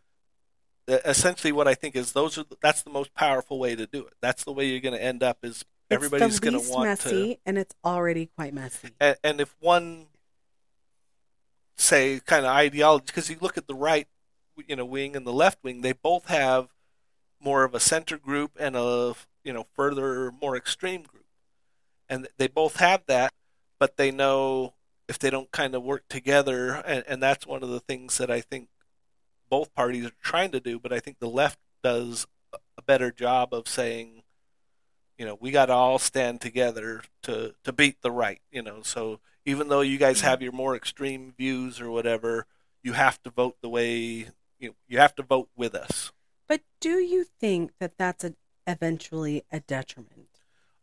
essentially 0.88 1.52
what 1.52 1.66
I 1.69 1.75
think 1.75 1.97
is 1.97 2.12
those 2.12 2.37
are 2.37 2.45
that's 2.61 2.83
the 2.83 2.90
most 2.90 3.14
powerful 3.14 3.59
way 3.59 3.76
to 3.76 3.87
do 3.87 4.07
it. 4.07 4.14
That's 4.21 4.45
the 4.45 4.52
way 4.52 4.66
you're 4.66 4.81
going 4.81 4.95
to 4.99 5.02
end 5.02 5.23
up 5.23 5.38
is 5.42 5.64
everybody's 5.90 6.38
going 6.40 6.61
to 6.61 6.71
want 6.71 6.85
messy, 6.85 7.35
to 7.37 7.40
and 7.47 7.57
it's 7.59 7.75
already 7.85 8.26
quite 8.37 8.52
messy. 8.52 8.90
and, 9.00 9.16
and 9.25 9.40
if 9.40 9.54
one 9.61 10.07
say 11.76 12.21
kind 12.26 12.45
of 12.45 12.50
ideology 12.52 13.04
because 13.07 13.31
you 13.31 13.37
look 13.40 13.57
at 13.57 13.66
the 13.66 13.75
right 13.75 14.07
you 14.69 14.76
know 14.76 14.85
wing 14.85 15.16
and 15.16 15.26
the 15.26 15.33
left 15.33 15.62
wing 15.62 15.81
they 15.81 15.92
both 15.92 16.26
have 16.26 16.69
more 17.40 17.64
of 17.64 17.75
a 17.75 17.81
center 17.81 18.16
group 18.16 18.52
and 18.59 18.76
a 18.76 19.14
you 19.45 19.52
know 19.52 19.66
further 19.75 20.33
more 20.40 20.57
extreme 20.57 21.02
group 21.02 21.26
and 22.09 22.28
they 22.38 22.47
both 22.47 22.76
have 22.76 23.02
that 23.07 23.33
but 23.78 23.97
they 23.97 24.11
know 24.11 24.75
if 25.09 25.19
they 25.19 25.31
don't 25.31 25.50
kind 25.50 25.75
of 25.75 25.83
work 25.83 26.04
together 26.09 26.75
and, 26.87 27.04
and 27.07 27.23
that's 27.23 27.47
one 27.47 27.62
of 27.62 27.69
the 27.69 27.81
things 27.81 28.19
that 28.19 28.31
i 28.31 28.40
think 28.40 28.69
both 29.49 29.75
parties 29.75 30.07
are 30.07 30.12
trying 30.23 30.50
to 30.50 30.61
do 30.61 30.78
but 30.78 30.92
i 30.92 31.00
think 31.00 31.19
the 31.19 31.28
left 31.28 31.59
does 31.83 32.26
a 32.78 32.83
better 32.83 33.11
job 33.11 33.52
of 33.52 33.66
saying 33.69 34.23
you 35.23 35.28
know, 35.28 35.38
we 35.40 35.52
got 35.52 35.66
to 35.66 35.73
all 35.73 36.00
stand 36.00 36.40
together 36.40 37.02
to 37.23 37.54
to 37.62 37.73
beat 37.73 38.02
the 38.02 38.11
right. 38.11 38.40
You 38.50 38.61
know, 38.61 38.83
so 38.83 39.21
even 39.45 39.69
though 39.69 39.81
you 39.81 39.97
guys 39.97 40.19
mm-hmm. 40.19 40.26
have 40.26 40.42
your 40.42 40.50
more 40.50 40.75
extreme 40.75 41.33
views 41.38 41.81
or 41.81 41.90
whatever, 41.90 42.47
you 42.83 42.95
have 42.95 43.23
to 43.23 43.31
vote 43.31 43.57
the 43.62 43.69
way 43.69 44.31
you 44.62 44.75
you 44.88 44.99
have 44.99 45.14
to 45.16 45.23
vote 45.23 45.49
with 45.57 45.75
us. 45.75 46.12
But 46.49 46.62
do 46.81 46.99
you 46.99 47.25
think 47.25 47.73
that 47.81 47.99
that's 47.99 48.25
a, 48.25 48.35
eventually 48.66 49.45
a 49.50 49.61
detriment? 49.61 50.28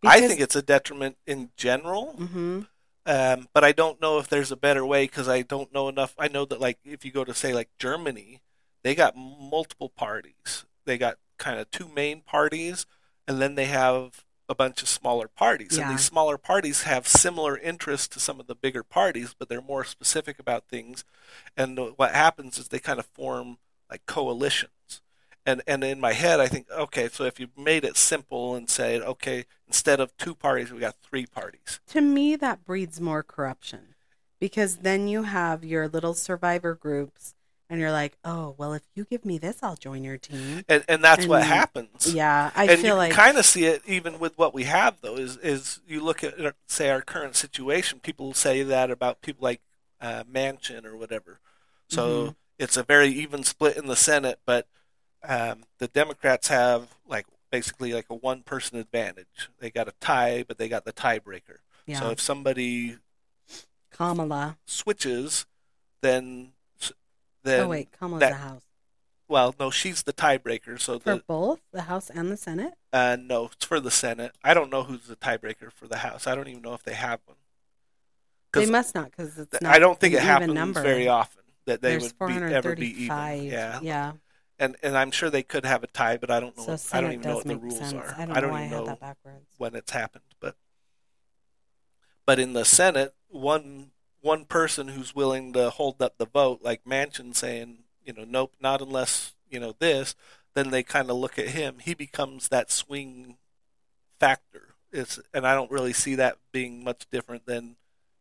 I 0.03 0.21
think 0.21 0.39
it's 0.39 0.55
a 0.55 0.61
detriment 0.61 1.17
in 1.27 1.51
general. 1.57 2.13
hmm 2.13 2.61
Um, 3.05 3.47
but 3.53 3.63
I 3.63 3.71
don't 3.71 4.01
know 4.01 4.19
if 4.19 4.27
there's 4.27 4.51
a 4.51 4.55
better 4.57 4.85
way 4.85 5.05
because 5.05 5.27
I 5.27 5.41
don't 5.41 5.73
know 5.73 5.89
enough. 5.89 6.13
I 6.17 6.27
know 6.27 6.45
that 6.45 6.59
like 6.59 6.79
if 6.85 7.03
you 7.03 7.11
go 7.11 7.23
to 7.23 7.33
say 7.33 7.53
like 7.53 7.69
Germany, 7.79 8.41
they 8.83 8.95
got 8.95 9.15
multiple 9.17 9.89
parties. 9.89 10.65
They 10.85 10.97
got 10.97 11.17
kind 11.37 11.59
of 11.59 11.69
two 11.71 11.87
main 11.87 12.21
parties, 12.21 12.85
and 13.27 13.41
then 13.41 13.55
they 13.55 13.65
have 13.65 14.23
a 14.47 14.55
bunch 14.55 14.81
of 14.81 14.89
smaller 14.89 15.27
parties. 15.27 15.77
Yeah. 15.77 15.83
And 15.83 15.91
these 15.97 16.05
smaller 16.05 16.37
parties 16.37 16.83
have 16.83 17.07
similar 17.07 17.57
interests 17.57 18.07
to 18.09 18.19
some 18.19 18.39
of 18.39 18.47
the 18.47 18.55
bigger 18.55 18.83
parties, 18.83 19.35
but 19.37 19.47
they're 19.47 19.61
more 19.61 19.83
specific 19.83 20.39
about 20.39 20.67
things. 20.67 21.03
And 21.55 21.77
what 21.97 22.15
happens 22.15 22.57
is 22.57 22.67
they 22.67 22.79
kind 22.79 22.99
of 22.99 23.05
form 23.05 23.57
like 23.89 24.05
coalitions. 24.05 25.01
And 25.45 25.61
and 25.67 25.83
in 25.83 25.99
my 25.99 26.13
head, 26.13 26.39
I 26.39 26.47
think, 26.47 26.69
okay, 26.71 27.09
so 27.09 27.23
if 27.23 27.39
you 27.39 27.47
made 27.57 27.83
it 27.83 27.97
simple 27.97 28.55
and 28.55 28.69
said, 28.69 29.01
okay, 29.01 29.45
instead 29.67 29.99
of 29.99 30.15
two 30.17 30.35
parties, 30.35 30.71
we 30.71 30.79
got 30.79 30.95
three 31.01 31.25
parties. 31.25 31.79
To 31.87 32.01
me, 32.01 32.35
that 32.37 32.63
breeds 32.65 33.01
more 33.01 33.23
corruption 33.23 33.95
because 34.39 34.77
then 34.77 35.07
you 35.07 35.23
have 35.23 35.65
your 35.65 35.87
little 35.87 36.13
survivor 36.13 36.75
groups, 36.75 37.33
and 37.69 37.79
you're 37.79 37.91
like, 37.91 38.17
oh, 38.23 38.55
well, 38.57 38.73
if 38.73 38.83
you 38.95 39.05
give 39.05 39.25
me 39.25 39.37
this, 39.37 39.61
I'll 39.63 39.75
join 39.75 40.03
your 40.03 40.17
team. 40.17 40.65
And 40.69 40.83
and 40.87 41.03
that's 41.03 41.27
what 41.27 41.43
happens. 41.43 42.15
Yeah, 42.15 42.51
I 42.55 42.67
and 42.67 42.81
feel 42.81 42.95
you 42.95 42.97
like 42.97 43.11
kind 43.15 43.37
of 43.37 43.45
see 43.45 43.65
it 43.65 43.81
even 43.85 44.19
with 44.19 44.37
what 44.37 44.53
we 44.53 44.63
have 44.63 45.01
though 45.01 45.15
is 45.15 45.37
is 45.37 45.79
you 45.87 46.03
look 46.03 46.23
at 46.23 46.35
say 46.67 46.89
our 46.89 47.01
current 47.01 47.35
situation 47.35 47.99
people 47.99 48.33
say 48.33 48.63
that 48.63 48.91
about 48.91 49.21
people 49.21 49.43
like 49.43 49.61
uh, 50.01 50.23
Manchin 50.31 50.85
or 50.85 50.95
whatever 50.95 51.39
so 51.89 52.25
Mhm. 52.25 52.35
It's 52.59 52.77
a 52.77 52.83
very 52.83 53.07
even 53.07 53.43
split 53.43 53.77
in 53.77 53.87
the 53.87 53.95
Senate 53.95 54.39
but 54.45 54.67
um, 55.27 55.63
the 55.79 55.87
Democrats 55.87 56.49
have 56.49 56.89
like 57.07 57.25
basically 57.51 57.93
like 57.93 58.05
a 58.09 58.15
one 58.15 58.43
person 58.43 58.77
advantage 58.77 59.49
they 59.59 59.71
got 59.71 59.87
a 59.87 59.93
tie 59.99 60.43
but 60.47 60.57
they 60.57 60.69
got 60.69 60.85
the 60.85 60.93
tiebreaker 60.93 61.57
yeah, 61.87 61.99
so 61.99 62.09
if 62.11 62.21
somebody 62.21 62.97
Kamala. 63.91 64.57
switches 64.65 65.45
then 66.01 66.51
then 67.43 67.61
oh 67.61 67.69
wait, 67.69 67.89
Kamala's 67.97 68.19
that- 68.19 68.29
the 68.31 68.35
House 68.35 68.61
well 69.27 69.55
no 69.59 69.71
she's 69.71 70.03
the 70.03 70.13
tiebreaker 70.13 70.79
so 70.79 70.99
for 70.99 71.15
the 71.15 71.23
both 71.27 71.59
the 71.71 71.83
House 71.83 72.09
and 72.09 72.31
the 72.31 72.37
Senate. 72.37 72.73
Uh, 72.91 73.15
no, 73.21 73.45
it's 73.53 73.65
for 73.65 73.79
the 73.79 73.91
Senate. 73.91 74.31
I 74.43 74.55
don't 74.55 74.71
know 74.71 74.81
who's 74.83 75.05
the 75.05 75.15
tiebreaker 75.15 75.71
for 75.71 75.87
the 75.87 75.97
House. 75.97 76.25
I 76.25 76.33
don't 76.33 76.47
even 76.47 76.63
know 76.63 76.73
if 76.73 76.81
they 76.81 76.95
have 76.95 77.19
one. 77.25 77.37
They 78.53 78.65
must 78.65 78.95
not 78.95 79.11
because 79.11 79.37
it's 79.37 79.51
th- 79.51 79.61
not. 79.61 79.75
I 79.75 79.77
don't 79.77 79.99
think 79.99 80.15
it 80.15 80.23
happens 80.23 80.53
number. 80.53 80.81
very 80.81 81.07
often 81.07 81.38
that 81.65 81.81
they 81.81 81.97
There's 81.97 82.13
would 82.19 82.27
be, 82.27 82.53
ever 82.53 82.75
be 82.75 82.87
even. 83.03 83.07
435. 83.07 83.43
Yeah. 83.43 83.79
yeah. 83.81 84.11
and 84.57 84.75
and 84.83 84.97
I'm 84.97 85.11
sure 85.11 85.29
they 85.29 85.43
could 85.43 85.65
have 85.65 85.83
a 85.83 85.87
tie, 85.87 86.17
but 86.17 86.31
I 86.31 86.39
don't 86.39 86.57
know. 86.57 86.63
So 86.65 86.73
I 86.73 86.75
Senate 86.75 87.01
don't 87.01 87.13
even 87.13 87.29
know 87.29 87.35
what 87.35 87.47
the 87.47 87.57
rules 87.57 87.77
sense. 87.77 87.93
are. 87.93 88.15
I 88.17 88.25
don't, 88.25 88.41
know 88.41 88.49
why 88.49 88.61
I 88.61 88.65
even 88.65 88.69
had 88.69 88.79
know 88.79 88.85
that 88.85 88.99
backwards. 88.99 89.45
when 89.57 89.75
it's 89.75 89.91
happened, 89.91 90.23
but 90.39 90.55
but 92.25 92.39
in 92.39 92.53
the 92.53 92.65
Senate, 92.65 93.13
one 93.27 93.91
one 94.21 94.45
person 94.45 94.89
who's 94.89 95.15
willing 95.15 95.53
to 95.53 95.69
hold 95.69 96.01
up 96.01 96.17
the 96.17 96.25
vote, 96.25 96.59
like 96.61 96.83
Manchin 96.83 97.35
saying, 97.35 97.79
you 98.03 98.13
know, 98.13 98.25
nope, 98.27 98.53
not 98.59 98.81
unless 98.81 99.33
you 99.49 99.59
know 99.59 99.75
this, 99.79 100.15
then 100.53 100.71
they 100.71 100.83
kind 100.83 101.09
of 101.09 101.17
look 101.17 101.39
at 101.39 101.49
him. 101.49 101.77
He 101.79 101.93
becomes 101.93 102.49
that 102.49 102.71
swing 102.71 103.37
factor. 104.19 104.75
It's 104.91 105.19
and 105.33 105.45
I 105.47 105.53
don't 105.53 105.71
really 105.71 105.93
see 105.93 106.15
that 106.15 106.37
being 106.51 106.83
much 106.83 107.07
different 107.11 107.45
than 107.45 107.75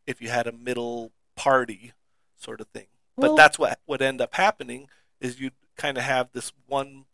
if 0.07 0.21
you 0.23 0.29
had 0.29 0.47
a 0.47 0.53
middle 0.53 1.13
party 1.37 1.93
sort 2.37 2.61
of 2.61 2.69
thing. 2.69 2.87
But 3.21 3.37
that's 3.37 3.59
what 3.59 3.81
would 3.87 4.03
end 4.03 4.21
up 4.21 4.35
happening 4.35 4.89
is 5.21 5.41
you'd 5.41 5.53
kind 5.77 5.99
of 5.99 6.05
have 6.05 6.31
this 6.33 6.53
one 6.67 7.05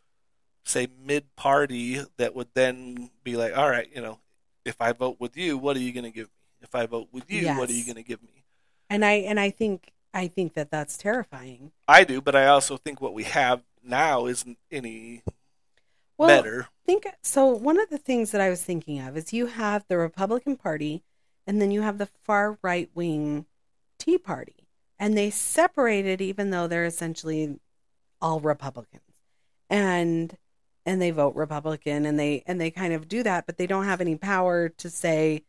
say 0.63 0.87
mid 1.03 1.35
party 1.35 2.01
that 2.17 2.35
would 2.35 2.49
then 2.53 3.11
be 3.23 3.35
like, 3.37 3.57
all 3.57 3.69
right, 3.69 3.89
you 3.93 4.01
know, 4.01 4.19
if 4.65 4.81
I 4.81 4.91
vote 4.93 5.17
with 5.19 5.37
you, 5.37 5.57
what 5.57 5.77
are 5.77 5.81
you 5.81 5.93
going 5.93 6.03
to 6.05 6.11
give 6.11 6.27
me? 6.27 6.31
If 6.61 6.73
I 6.73 6.85
vote 6.87 7.09
with 7.11 7.29
you, 7.29 7.53
what 7.53 7.69
are 7.69 7.73
you 7.73 7.85
going 7.85 7.95
to 7.97 8.03
give 8.03 8.21
me? 8.23 8.43
And 8.89 9.03
I 9.05 9.13
and 9.13 9.39
I 9.39 9.49
think 9.49 9.91
I 10.13 10.27
think 10.27 10.53
that 10.53 10.71
that's 10.71 10.97
terrifying. 10.97 11.71
I 11.87 12.03
do, 12.03 12.21
but 12.21 12.35
I 12.35 12.47
also 12.47 12.77
think 12.77 13.01
what 13.01 13.13
we 13.13 13.23
have 13.23 13.63
now 13.83 14.25
isn't 14.27 14.57
any 14.71 15.23
Well, 16.17 16.27
better. 16.27 16.67
think 16.85 17.07
so. 17.23 17.45
One 17.47 17.79
of 17.79 17.89
the 17.89 17.97
things 17.97 18.31
that 18.31 18.41
I 18.41 18.49
was 18.49 18.63
thinking 18.63 18.99
of 18.99 19.17
is 19.17 19.33
you 19.33 19.47
have 19.47 19.85
the 19.87 19.97
Republican 19.97 20.55
Party, 20.55 21.03
and 21.47 21.61
then 21.61 21.71
you 21.71 21.81
have 21.81 21.97
the 21.97 22.05
far 22.23 22.57
right 22.61 22.89
wing 22.95 23.45
Tea 23.99 24.17
Party, 24.17 24.54
and 24.99 25.17
they 25.17 25.29
separated, 25.29 26.21
even 26.21 26.49
though 26.49 26.67
they're 26.67 26.85
essentially 26.85 27.59
all 28.21 28.39
Republicans, 28.39 29.01
and 29.69 30.37
and 30.85 31.01
they 31.01 31.11
vote 31.11 31.35
Republican, 31.35 32.05
and 32.05 32.19
they 32.19 32.43
and 32.45 32.59
they 32.59 32.71
kind 32.71 32.93
of 32.93 33.07
do 33.07 33.23
that, 33.23 33.45
but 33.45 33.57
they 33.57 33.67
don't 33.67 33.85
have 33.85 34.01
any 34.01 34.15
power 34.15 34.69
to 34.69 34.89
say, 34.89 35.43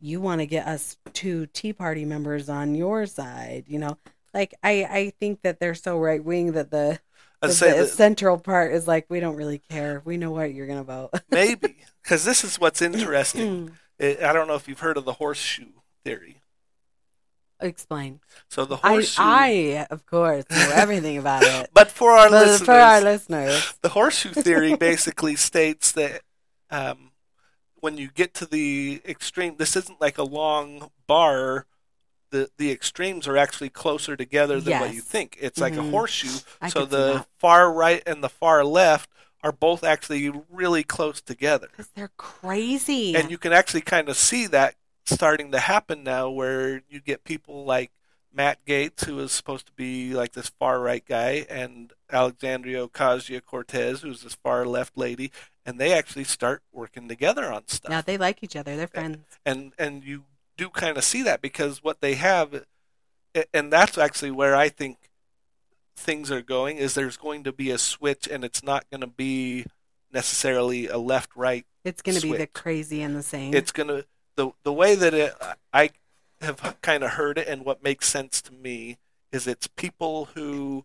you 0.00 0.20
want 0.20 0.40
to 0.40 0.46
get 0.46 0.66
us 0.66 0.96
two 1.12 1.46
Tea 1.46 1.72
Party 1.72 2.04
members 2.04 2.48
on 2.48 2.74
your 2.74 3.06
side, 3.06 3.64
you 3.66 3.78
know. 3.78 3.98
Like 4.34 4.54
I, 4.62 4.84
I 4.84 5.12
think 5.18 5.42
that 5.42 5.60
they're 5.60 5.74
so 5.74 5.98
right 5.98 6.22
wing 6.22 6.52
that 6.52 6.70
the 6.70 7.00
the, 7.42 7.48
the 7.48 7.86
central 7.86 8.38
part 8.38 8.72
is 8.72 8.88
like 8.88 9.06
we 9.08 9.20
don't 9.20 9.36
really 9.36 9.58
care. 9.58 10.02
We 10.04 10.16
know 10.16 10.30
what 10.30 10.52
you're 10.52 10.66
gonna 10.66 10.84
vote. 10.84 11.10
maybe 11.30 11.76
because 12.02 12.24
this 12.24 12.44
is 12.44 12.58
what's 12.58 12.82
interesting. 12.82 13.72
I 14.00 14.32
don't 14.32 14.46
know 14.46 14.54
if 14.54 14.68
you've 14.68 14.80
heard 14.80 14.98
of 14.98 15.04
the 15.04 15.14
horseshoe 15.14 15.66
theory. 16.04 16.42
Explain. 17.60 18.20
So 18.48 18.64
the 18.64 18.76
horseshoe, 18.76 19.22
I 19.22 19.86
of 19.90 20.04
course 20.06 20.44
know 20.50 20.70
everything 20.74 21.16
about 21.18 21.42
it. 21.44 21.70
but 21.72 21.90
for 21.90 22.12
our 22.12 22.28
But 22.28 22.46
listeners, 22.46 22.66
for 22.66 22.74
our 22.74 23.00
listeners, 23.00 23.78
the 23.82 23.88
horseshoe 23.90 24.32
theory 24.32 24.76
basically 24.78 25.36
states 25.36 25.92
that 25.92 26.22
um, 26.70 27.12
when 27.80 27.96
you 27.96 28.08
get 28.08 28.34
to 28.34 28.46
the 28.46 29.00
extreme, 29.06 29.56
this 29.56 29.76
isn't 29.76 30.00
like 30.00 30.18
a 30.18 30.22
long 30.24 30.90
bar. 31.06 31.66
The 32.30 32.50
the 32.58 32.70
extremes 32.72 33.28
are 33.28 33.36
actually 33.36 33.70
closer 33.70 34.16
together 34.16 34.60
than 34.60 34.78
what 34.80 34.94
you 34.94 35.00
think. 35.00 35.36
It's 35.40 35.60
like 35.60 35.76
a 35.76 35.80
Mhm. 35.80 35.90
horseshoe. 35.92 36.40
I 36.60 36.68
so 36.68 36.84
the 36.84 37.24
far 37.38 37.72
right 37.72 38.02
and 38.06 38.22
the 38.22 38.28
far 38.28 38.64
left 38.64 39.08
are 39.42 39.52
both 39.52 39.84
actually 39.84 40.32
really 40.50 40.82
close 40.82 41.20
together. 41.20 41.68
because 41.70 41.88
they're 41.94 42.10
crazy. 42.16 43.14
And 43.14 43.30
you 43.30 43.38
can 43.38 43.52
actually 43.52 43.82
kind 43.82 44.08
of 44.08 44.16
see 44.16 44.46
that 44.48 44.74
starting 45.06 45.52
to 45.52 45.58
happen 45.58 46.04
now 46.04 46.28
where 46.30 46.82
you 46.88 47.00
get 47.00 47.24
people 47.24 47.64
like 47.64 47.92
Matt 48.32 48.64
Gaetz, 48.66 49.04
who 49.04 49.18
is 49.20 49.32
supposed 49.32 49.66
to 49.66 49.72
be 49.72 50.12
like 50.12 50.32
this 50.32 50.48
far 50.48 50.80
right 50.80 51.04
guy, 51.04 51.46
and 51.48 51.92
Alexandria 52.12 52.86
Ocasio 52.86 53.42
Cortez, 53.44 54.02
who's 54.02 54.22
this 54.22 54.34
far 54.34 54.66
left 54.66 54.98
lady, 54.98 55.32
and 55.64 55.78
they 55.80 55.92
actually 55.92 56.24
start 56.24 56.62
working 56.72 57.08
together 57.08 57.50
on 57.50 57.66
stuff. 57.66 57.90
yeah, 57.90 58.02
they 58.02 58.18
like 58.18 58.42
each 58.42 58.56
other. 58.56 58.76
They're 58.76 58.86
friends. 58.86 59.24
and 59.46 59.72
and 59.78 60.04
you 60.04 60.24
do 60.56 60.68
kind 60.68 60.98
of 60.98 61.04
see 61.04 61.22
that 61.22 61.40
because 61.40 61.82
what 61.82 62.00
they 62.00 62.14
have, 62.14 62.64
and 63.54 63.72
that's 63.72 63.96
actually 63.96 64.30
where 64.30 64.54
I 64.54 64.68
think 64.68 65.10
things 65.96 66.30
are 66.30 66.42
going 66.42 66.76
is 66.76 66.94
there's 66.94 67.16
going 67.16 67.42
to 67.44 67.52
be 67.52 67.70
a 67.70 67.78
switch, 67.78 68.28
and 68.28 68.44
it's 68.44 68.62
not 68.62 68.88
going 68.90 69.00
to 69.00 69.06
be 69.06 69.64
necessarily 70.12 70.88
a 70.88 70.98
left 70.98 71.34
right 71.36 71.66
It's 71.84 72.00
gonna 72.00 72.20
be 72.20 72.32
the 72.32 72.46
crazy 72.46 73.02
and 73.02 73.14
the 73.14 73.22
same. 73.22 73.52
it's 73.52 73.72
gonna 73.72 74.04
the 74.36 74.52
the 74.62 74.72
way 74.72 74.94
that 74.94 75.14
it 75.14 75.34
I 75.72 75.90
have 76.40 76.76
kind 76.82 77.02
of 77.02 77.12
heard 77.12 77.38
it 77.38 77.48
and 77.48 77.64
what 77.64 77.82
makes 77.82 78.08
sense 78.08 78.42
to 78.42 78.52
me 78.52 78.98
is 79.32 79.46
it's 79.46 79.66
people 79.66 80.26
who 80.34 80.84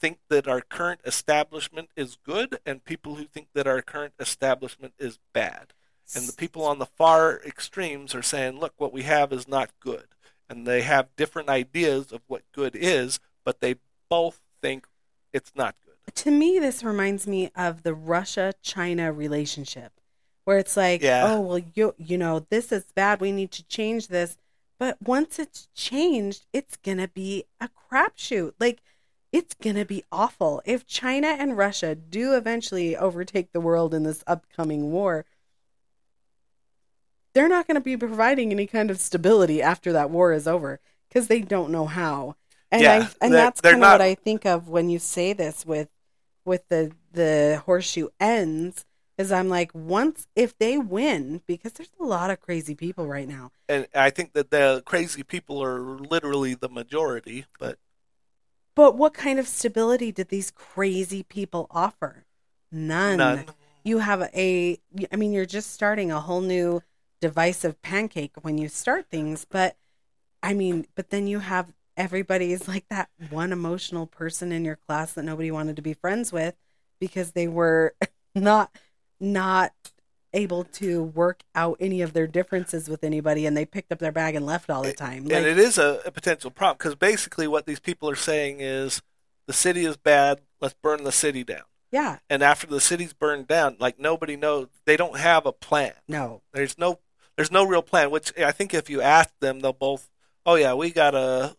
think 0.00 0.18
that 0.28 0.48
our 0.48 0.60
current 0.60 1.00
establishment 1.04 1.90
is 1.96 2.18
good 2.24 2.58
and 2.64 2.84
people 2.84 3.16
who 3.16 3.24
think 3.24 3.48
that 3.54 3.66
our 3.66 3.82
current 3.82 4.14
establishment 4.18 4.94
is 4.98 5.18
bad. 5.32 5.72
And 6.14 6.26
the 6.26 6.32
people 6.32 6.64
on 6.64 6.78
the 6.78 6.86
far 6.86 7.38
extremes 7.44 8.14
are 8.14 8.22
saying, 8.22 8.58
look, 8.58 8.72
what 8.78 8.92
we 8.92 9.02
have 9.02 9.32
is 9.32 9.46
not 9.46 9.70
good. 9.80 10.06
And 10.48 10.66
they 10.66 10.80
have 10.82 11.14
different 11.16 11.50
ideas 11.50 12.12
of 12.12 12.22
what 12.26 12.42
good 12.52 12.74
is, 12.74 13.20
but 13.44 13.60
they 13.60 13.76
both 14.08 14.40
think 14.62 14.86
it's 15.32 15.52
not 15.54 15.74
good. 15.84 16.14
to 16.14 16.30
me, 16.30 16.58
this 16.58 16.82
reminds 16.82 17.26
me 17.26 17.50
of 17.54 17.82
the 17.82 17.92
Russia 17.92 18.54
China 18.62 19.12
relationship, 19.12 19.97
where 20.48 20.56
it's 20.56 20.78
like, 20.78 21.02
Yeah. 21.02 21.24
oh 21.26 21.40
well, 21.42 21.60
you 21.74 21.94
you 21.98 22.16
know, 22.16 22.46
this 22.48 22.72
is 22.72 22.84
bad. 22.94 23.20
We 23.20 23.32
need 23.32 23.50
to 23.52 23.64
change 23.64 24.08
this. 24.08 24.38
But 24.78 24.96
once 25.02 25.38
it's 25.38 25.68
changed, 25.74 26.46
it's 26.54 26.76
gonna 26.78 27.08
be 27.08 27.44
a 27.60 27.68
crapshoot. 27.68 28.54
Like 28.58 28.80
it's 29.30 29.54
gonna 29.54 29.84
be 29.84 30.04
awful 30.10 30.62
if 30.64 30.86
China 30.86 31.28
and 31.28 31.58
Russia 31.58 31.94
do 31.94 32.32
eventually 32.34 32.96
overtake 32.96 33.52
the 33.52 33.60
world 33.60 33.92
in 33.92 34.04
this 34.04 34.24
upcoming 34.26 34.90
war. 34.90 35.26
They're 37.34 37.48
not 37.48 37.66
going 37.66 37.76
to 37.76 37.80
be 37.80 37.96
providing 37.96 38.50
any 38.50 38.66
kind 38.66 38.90
of 38.90 38.98
stability 38.98 39.62
after 39.62 39.92
that 39.92 40.10
war 40.10 40.32
is 40.32 40.48
over 40.48 40.80
because 41.08 41.28
they 41.28 41.40
don't 41.40 41.70
know 41.70 41.86
how. 41.86 42.36
And 42.72 42.82
Yeah, 42.82 43.08
I 43.20 43.24
and 43.24 43.34
that's 43.34 43.60
kind 43.60 43.76
of 43.76 43.80
what 43.92 44.00
I 44.00 44.14
think 44.14 44.44
of 44.46 44.68
when 44.68 44.88
you 44.90 44.98
say 44.98 45.34
this 45.34 45.64
with 45.64 45.88
with 46.44 46.66
the 46.68 46.92
the 47.12 47.62
horseshoe 47.66 48.08
ends 48.18 48.86
Is 49.18 49.32
I'm 49.32 49.48
like, 49.48 49.72
once 49.74 50.28
if 50.36 50.56
they 50.58 50.78
win, 50.78 51.42
because 51.46 51.72
there's 51.72 51.90
a 52.00 52.04
lot 52.04 52.30
of 52.30 52.40
crazy 52.40 52.74
people 52.74 53.06
right 53.06 53.28
now. 53.28 53.50
And 53.68 53.86
I 53.94 54.10
think 54.10 54.32
that 54.32 54.50
the 54.50 54.82
crazy 54.86 55.22
people 55.22 55.62
are 55.62 55.80
literally 55.80 56.54
the 56.54 56.68
majority, 56.68 57.46
but 57.58 57.78
But 58.74 58.96
what 58.96 59.14
kind 59.14 59.38
of 59.38 59.48
stability 59.48 60.12
did 60.12 60.28
these 60.28 60.50
crazy 60.50 61.22
people 61.22 61.66
offer? 61.70 62.24
None. 62.70 63.18
none. 63.18 63.44
You 63.84 63.98
have 63.98 64.22
a, 64.34 64.78
I 65.12 65.16
mean, 65.16 65.32
you're 65.32 65.46
just 65.46 65.72
starting 65.72 66.10
a 66.12 66.20
whole 66.20 66.40
new 66.40 66.82
divisive 67.20 67.80
pancake 67.82 68.32
when 68.42 68.58
you 68.58 68.68
start 68.68 69.08
things. 69.10 69.44
But 69.44 69.76
I 70.42 70.54
mean, 70.54 70.86
but 70.94 71.10
then 71.10 71.26
you 71.26 71.40
have 71.40 71.72
everybody's 71.96 72.68
like 72.68 72.86
that 72.90 73.10
one 73.30 73.52
emotional 73.52 74.06
person 74.06 74.52
in 74.52 74.64
your 74.64 74.76
class 74.76 75.12
that 75.14 75.24
nobody 75.24 75.50
wanted 75.50 75.76
to 75.76 75.82
be 75.82 75.94
friends 75.94 76.32
with 76.32 76.54
because 77.00 77.32
they 77.32 77.48
were 77.48 77.94
not 78.34 78.70
not 79.20 79.72
able 80.34 80.62
to 80.64 81.02
work 81.02 81.42
out 81.54 81.76
any 81.80 82.02
of 82.02 82.12
their 82.12 82.26
differences 82.26 82.88
with 82.88 83.02
anybody 83.02 83.46
and 83.46 83.56
they 83.56 83.64
picked 83.64 83.90
up 83.90 83.98
their 83.98 84.12
bag 84.12 84.34
and 84.34 84.44
left 84.44 84.68
all 84.68 84.82
the 84.82 84.92
time. 84.92 85.22
and 85.22 85.46
it 85.46 85.58
is 85.58 85.78
a, 85.78 86.00
a 86.04 86.10
potential 86.10 86.50
problem 86.50 86.76
because 86.76 86.94
basically 86.94 87.48
what 87.48 87.64
these 87.66 87.80
people 87.80 88.10
are 88.10 88.14
saying 88.16 88.60
is 88.60 89.00
the 89.46 89.52
city 89.54 89.86
is 89.86 89.96
bad. 89.96 90.40
Let's 90.60 90.74
burn 90.82 91.04
the 91.04 91.12
city 91.12 91.44
down. 91.44 91.62
yeah, 91.90 92.18
And 92.28 92.42
after 92.42 92.66
the 92.66 92.80
city's 92.80 93.14
burned 93.14 93.48
down, 93.48 93.76
like 93.80 93.98
nobody 93.98 94.36
knows. 94.36 94.68
They 94.84 94.98
don't 94.98 95.16
have 95.18 95.46
a 95.46 95.52
plan. 95.52 95.94
no. 96.06 96.42
There's 96.52 96.76
no 96.76 96.98
there's 97.36 97.50
no 97.50 97.64
real 97.64 97.82
plan. 97.82 98.10
Which 98.10 98.36
I 98.38 98.52
think 98.52 98.74
if 98.74 98.90
you 98.90 99.00
ask 99.00 99.30
them, 99.40 99.60
they'll 99.60 99.72
both. 99.72 100.10
Oh 100.44 100.56
yeah, 100.56 100.74
we 100.74 100.90
got 100.90 101.14
a 101.14 101.56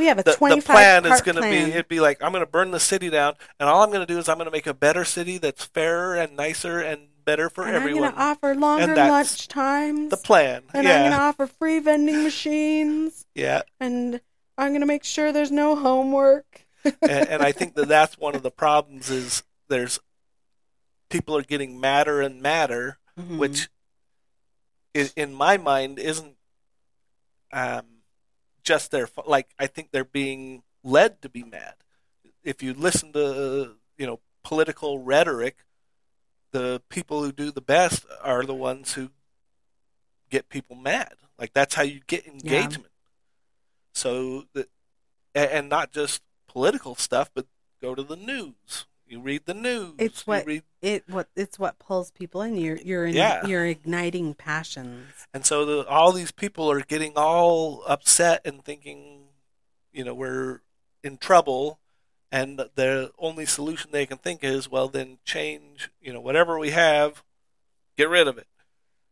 We 0.00 0.06
have 0.06 0.18
a 0.18 0.22
the, 0.22 0.32
25 0.32 0.64
the 0.66 0.72
plan 0.72 1.06
is 1.06 1.20
going 1.20 1.36
to 1.36 1.42
be 1.42 1.56
it'd 1.72 1.86
be 1.88 2.00
like 2.00 2.22
I'm 2.22 2.32
going 2.32 2.44
to 2.44 2.50
burn 2.50 2.70
the 2.70 2.80
city 2.80 3.10
down, 3.10 3.34
and 3.60 3.68
all 3.68 3.82
I'm 3.82 3.90
going 3.90 4.04
to 4.06 4.12
do 4.12 4.18
is 4.18 4.28
I'm 4.28 4.36
going 4.38 4.46
to 4.46 4.50
make 4.50 4.66
a 4.66 4.74
better 4.74 5.04
city 5.04 5.38
that's 5.38 5.64
fairer 5.64 6.16
and 6.16 6.36
nicer 6.36 6.80
and 6.80 7.08
better 7.24 7.50
for 7.50 7.64
everyone. 7.66 8.04
and 8.04 8.06
I'm 8.06 8.12
going 8.14 8.14
to 8.14 8.20
offer 8.22 8.54
longer 8.54 8.94
lunch 8.96 9.46
times. 9.48 10.10
the 10.10 10.16
plan, 10.16 10.62
and 10.74 10.88
I'm 10.88 11.00
going 11.02 11.12
to 11.12 11.18
offer 11.18 11.46
free 11.46 11.78
vending 11.78 12.24
machines. 12.24 13.26
yeah, 13.34 13.60
And 13.78 14.20
I'm 14.58 14.70
going 14.70 14.80
to 14.80 14.86
make 14.86 15.04
sure 15.04 15.30
there's 15.32 15.52
no 15.52 15.76
homework. 15.76 16.66
and, 16.84 16.94
and 17.28 17.42
I 17.42 17.52
think 17.52 17.74
that 17.74 17.88
that's 17.88 18.16
one 18.18 18.34
of 18.34 18.42
the 18.42 18.50
problems 18.50 19.10
is 19.10 19.42
there's 19.68 20.00
people 21.10 21.36
are 21.36 21.42
getting 21.42 21.78
madder 21.78 22.22
and 22.22 22.40
madder, 22.40 22.98
Mhm. 23.18 23.36
which 23.38 23.68
in, 24.94 25.10
in 25.14 25.34
my 25.34 25.58
mind 25.58 25.98
isn't 25.98 26.36
um, 27.52 27.82
just 28.62 28.90
their 28.90 29.08
like 29.26 29.48
I 29.58 29.66
think 29.66 29.90
they're 29.90 30.04
being 30.04 30.62
led 30.82 31.20
to 31.22 31.28
be 31.28 31.42
mad. 31.42 31.74
If 32.42 32.62
you 32.62 32.72
listen 32.74 33.12
to 33.12 33.76
you 33.98 34.06
know 34.06 34.20
political 34.42 34.98
rhetoric, 35.00 35.64
the 36.52 36.82
people 36.88 37.22
who 37.22 37.32
do 37.32 37.50
the 37.50 37.60
best 37.60 38.04
are 38.22 38.44
the 38.44 38.54
ones 38.54 38.94
who 38.94 39.10
get 40.30 40.48
people 40.48 40.76
mad. 40.76 41.14
Like 41.38 41.52
that's 41.52 41.74
how 41.74 41.82
you 41.82 42.00
get 42.06 42.26
engagement. 42.26 42.92
So 43.94 44.44
that 44.54 44.68
and 45.34 45.68
not 45.68 45.92
just 45.92 46.22
political 46.48 46.94
stuff, 46.94 47.30
but 47.34 47.46
go 47.80 47.94
to 47.94 48.02
the 48.02 48.16
news. 48.16 48.86
You 49.06 49.20
read 49.20 49.42
the 49.46 49.54
news. 49.54 49.94
It's 49.98 50.20
You 50.26 50.30
what- 50.32 50.46
read 50.46 50.62
it 50.82 51.04
what 51.08 51.28
it's 51.36 51.58
what 51.58 51.78
pulls 51.78 52.10
people 52.10 52.42
in. 52.42 52.56
You're 52.56 52.76
you're 52.76 53.06
in, 53.06 53.14
Yeah. 53.14 53.46
you're 53.46 53.66
igniting 53.66 54.34
passions. 54.34 55.26
And 55.34 55.44
so 55.44 55.64
the, 55.64 55.88
all 55.88 56.12
these 56.12 56.32
people 56.32 56.70
are 56.70 56.80
getting 56.80 57.12
all 57.16 57.82
upset 57.86 58.40
and 58.44 58.64
thinking, 58.64 59.28
you 59.92 60.04
know, 60.04 60.14
we're 60.14 60.60
in 61.02 61.18
trouble. 61.18 61.78
And 62.32 62.58
the 62.76 63.10
only 63.18 63.44
solution 63.44 63.90
they 63.90 64.06
can 64.06 64.18
think 64.18 64.44
is, 64.44 64.70
well, 64.70 64.88
then 64.88 65.18
change, 65.24 65.90
you 66.00 66.12
know, 66.12 66.20
whatever 66.20 66.58
we 66.58 66.70
have, 66.70 67.24
get 67.96 68.08
rid 68.08 68.28
of 68.28 68.38
it. 68.38 68.46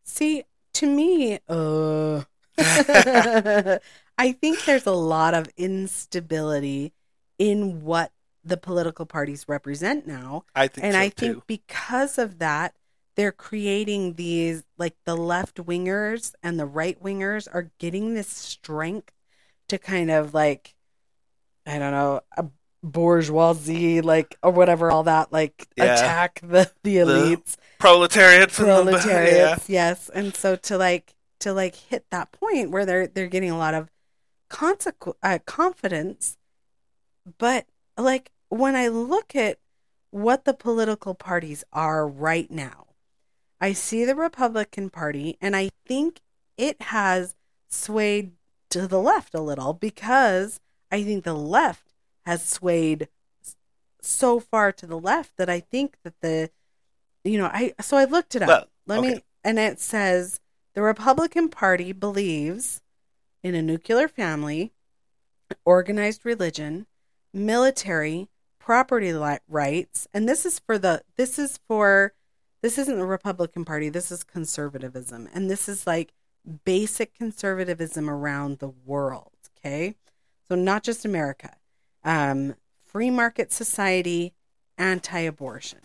See, 0.05 0.45
to 0.75 0.87
me, 0.87 1.39
uh 1.49 2.23
I 4.21 4.33
think 4.33 4.65
there's 4.65 4.87
a 4.87 4.93
lot 4.93 5.35
of 5.35 5.49
instability 5.57 6.93
in 7.39 7.85
what 7.85 8.11
the 8.49 8.57
political 8.57 9.07
parties 9.07 9.47
represent 9.49 10.07
now. 10.07 10.45
I 10.55 10.69
think 10.69 10.85
and 10.85 10.95
so 10.95 11.01
I 11.01 11.09
too. 11.09 11.15
think 11.35 11.47
because 11.47 12.19
of 12.19 12.39
that, 12.39 12.75
they're 13.17 13.33
creating 13.33 14.15
these 14.15 14.65
like 14.79 14.97
the 15.05 15.17
left 15.17 15.57
wingers 15.57 16.35
and 16.43 16.59
the 16.59 16.67
right 16.67 17.03
wingers 17.03 17.49
are 17.53 17.71
getting 17.79 18.15
this 18.15 18.29
strength 18.29 19.13
to 19.69 19.79
kind 19.79 20.11
of 20.11 20.35
like 20.35 20.75
I 21.67 21.79
don't 21.79 21.93
know 21.93 22.21
a 22.37 22.47
bourgeoisie 22.83 24.01
like 24.01 24.37
or 24.43 24.53
whatever 24.53 24.91
all 24.91 25.03
that 25.03 25.33
like 25.33 25.67
Yeah. 25.77 25.95
attack 25.95 26.41
the 26.43 26.71
the 26.85 26.99
The 26.99 27.05
elites 27.05 27.57
Proletariats, 27.79 28.59
and 28.59 28.69
the- 28.69 28.75
proletariats 28.83 29.69
yes 29.69 30.09
and 30.15 30.35
so 30.35 30.55
to 30.57 30.79
like 30.79 31.15
to 31.41 31.53
like 31.53 31.75
hit 31.75 32.07
that 32.11 32.31
point 32.33 32.71
where 32.71 32.87
they're 32.87 33.07
they're 33.09 33.27
getting 33.29 33.51
a 33.51 33.59
lot 33.59 33.75
of 33.75 33.91
consequ- 34.51 35.15
uh, 35.23 35.39
confidence 35.45 36.37
but 37.39 37.67
like 37.99 38.31
when 38.49 38.75
i 38.77 38.89
look 38.89 39.35
at 39.35 39.59
what 40.11 40.45
the 40.45 40.55
political 40.55 41.15
parties 41.15 41.65
are 41.73 42.07
right 42.09 42.51
now 42.51 42.87
i 43.61 43.73
see 43.73 44.05
the 44.05 44.15
republican 44.15 44.89
party 44.91 45.37
and 45.41 45.55
i 45.55 45.69
think 45.87 46.21
it 46.57 46.81
has 46.83 47.35
swayed 47.69 48.33
to 48.71 48.87
the 48.87 49.01
left 49.01 49.35
a 49.35 49.41
little 49.41 49.73
because 49.73 50.61
i 50.91 51.03
think 51.03 51.25
the 51.25 51.35
left 51.35 51.93
has 52.25 52.43
swayed 52.45 53.09
so 54.01 54.39
far 54.41 54.73
to 54.73 54.87
the 54.87 54.99
left 54.99 55.37
that 55.37 55.51
i 55.51 55.61
think 55.61 55.97
that 56.05 56.15
the 56.21 56.51
you 57.25 57.37
know 57.39 57.47
i 57.53 57.73
so 57.81 57.97
i 57.97 58.05
looked 58.05 58.35
it 58.35 58.43
up 58.43 58.49
Well, 58.49 58.67
let 58.87 58.99
okay. 59.01 59.15
me 59.17 59.25
and 59.45 59.59
it 59.59 59.81
says 59.81 60.41
the 60.75 60.83
republican 60.83 61.49
party 61.49 61.93
believes 61.93 62.81
in 63.43 63.55
a 63.55 63.63
nuclear 63.63 64.09
family 64.09 64.73
organized 65.65 66.25
religion 66.25 66.87
military 67.33 68.29
property 68.69 69.15
rights 69.49 70.07
and 70.13 70.29
this 70.29 70.45
is 70.45 70.59
for 70.59 70.77
the 70.77 71.01
this 71.17 71.39
is 71.39 71.59
for 71.67 72.13
this 72.61 72.77
isn't 72.77 72.99
the 72.99 73.07
republican 73.07 73.65
party 73.65 73.89
this 73.89 74.13
is 74.13 74.23
conservatism 74.23 75.27
and 75.33 75.51
this 75.51 75.71
is 75.71 75.87
like 75.87 76.13
basic 76.67 77.15
conservatism 77.15 78.11
around 78.11 78.59
the 78.59 78.69
world 78.69 79.33
okay? 79.57 79.95
So 80.49 80.55
not 80.55 80.83
just 80.83 81.07
america. 81.07 81.57
Um, 82.05 82.57
free 82.85 83.09
market 83.09 83.53
society 83.53 84.35
anti-abortion. 84.77 85.81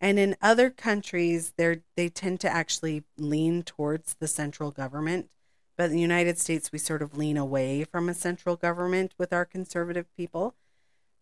And 0.00 0.18
in 0.18 0.34
other 0.42 0.70
countries 0.70 1.52
they 1.56 1.82
they 1.94 2.08
tend 2.08 2.40
to 2.40 2.52
actually 2.52 3.04
lean 3.16 3.62
towards 3.62 4.14
the 4.14 4.26
central 4.26 4.72
government 4.72 5.30
but 5.76 5.90
in 5.90 5.92
the 5.92 6.00
united 6.00 6.36
states 6.40 6.72
we 6.72 6.80
sort 6.80 7.00
of 7.00 7.16
lean 7.16 7.36
away 7.36 7.84
from 7.84 8.08
a 8.08 8.14
central 8.14 8.56
government 8.56 9.14
with 9.18 9.32
our 9.32 9.44
conservative 9.44 10.06
people 10.16 10.56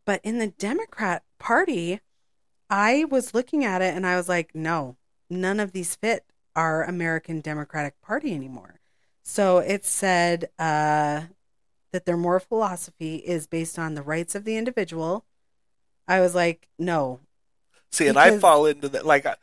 but 0.04 0.20
in 0.22 0.38
the 0.38 0.48
democrat 0.48 1.22
party 1.38 2.00
i 2.70 3.04
was 3.04 3.34
looking 3.34 3.64
at 3.64 3.82
it 3.82 3.94
and 3.94 4.06
i 4.06 4.16
was 4.16 4.28
like 4.28 4.54
no 4.54 4.96
none 5.30 5.60
of 5.60 5.72
these 5.72 5.94
fit 5.94 6.24
our 6.54 6.84
american 6.84 7.40
democratic 7.40 8.00
party 8.02 8.34
anymore 8.34 8.80
so 9.24 9.58
it 9.58 9.84
said 9.84 10.50
uh, 10.58 11.22
that 11.92 12.06
their 12.06 12.16
moral 12.16 12.40
philosophy 12.40 13.16
is 13.16 13.46
based 13.46 13.78
on 13.78 13.94
the 13.94 14.02
rights 14.02 14.34
of 14.34 14.44
the 14.44 14.56
individual 14.56 15.24
i 16.08 16.20
was 16.20 16.34
like 16.34 16.68
no 16.78 17.20
See, 17.92 18.08
and 18.08 18.18
I 18.18 18.38
fall 18.38 18.64
into 18.66 18.88
that. 18.88 19.04
Like, 19.04 19.26
I, 19.26 19.36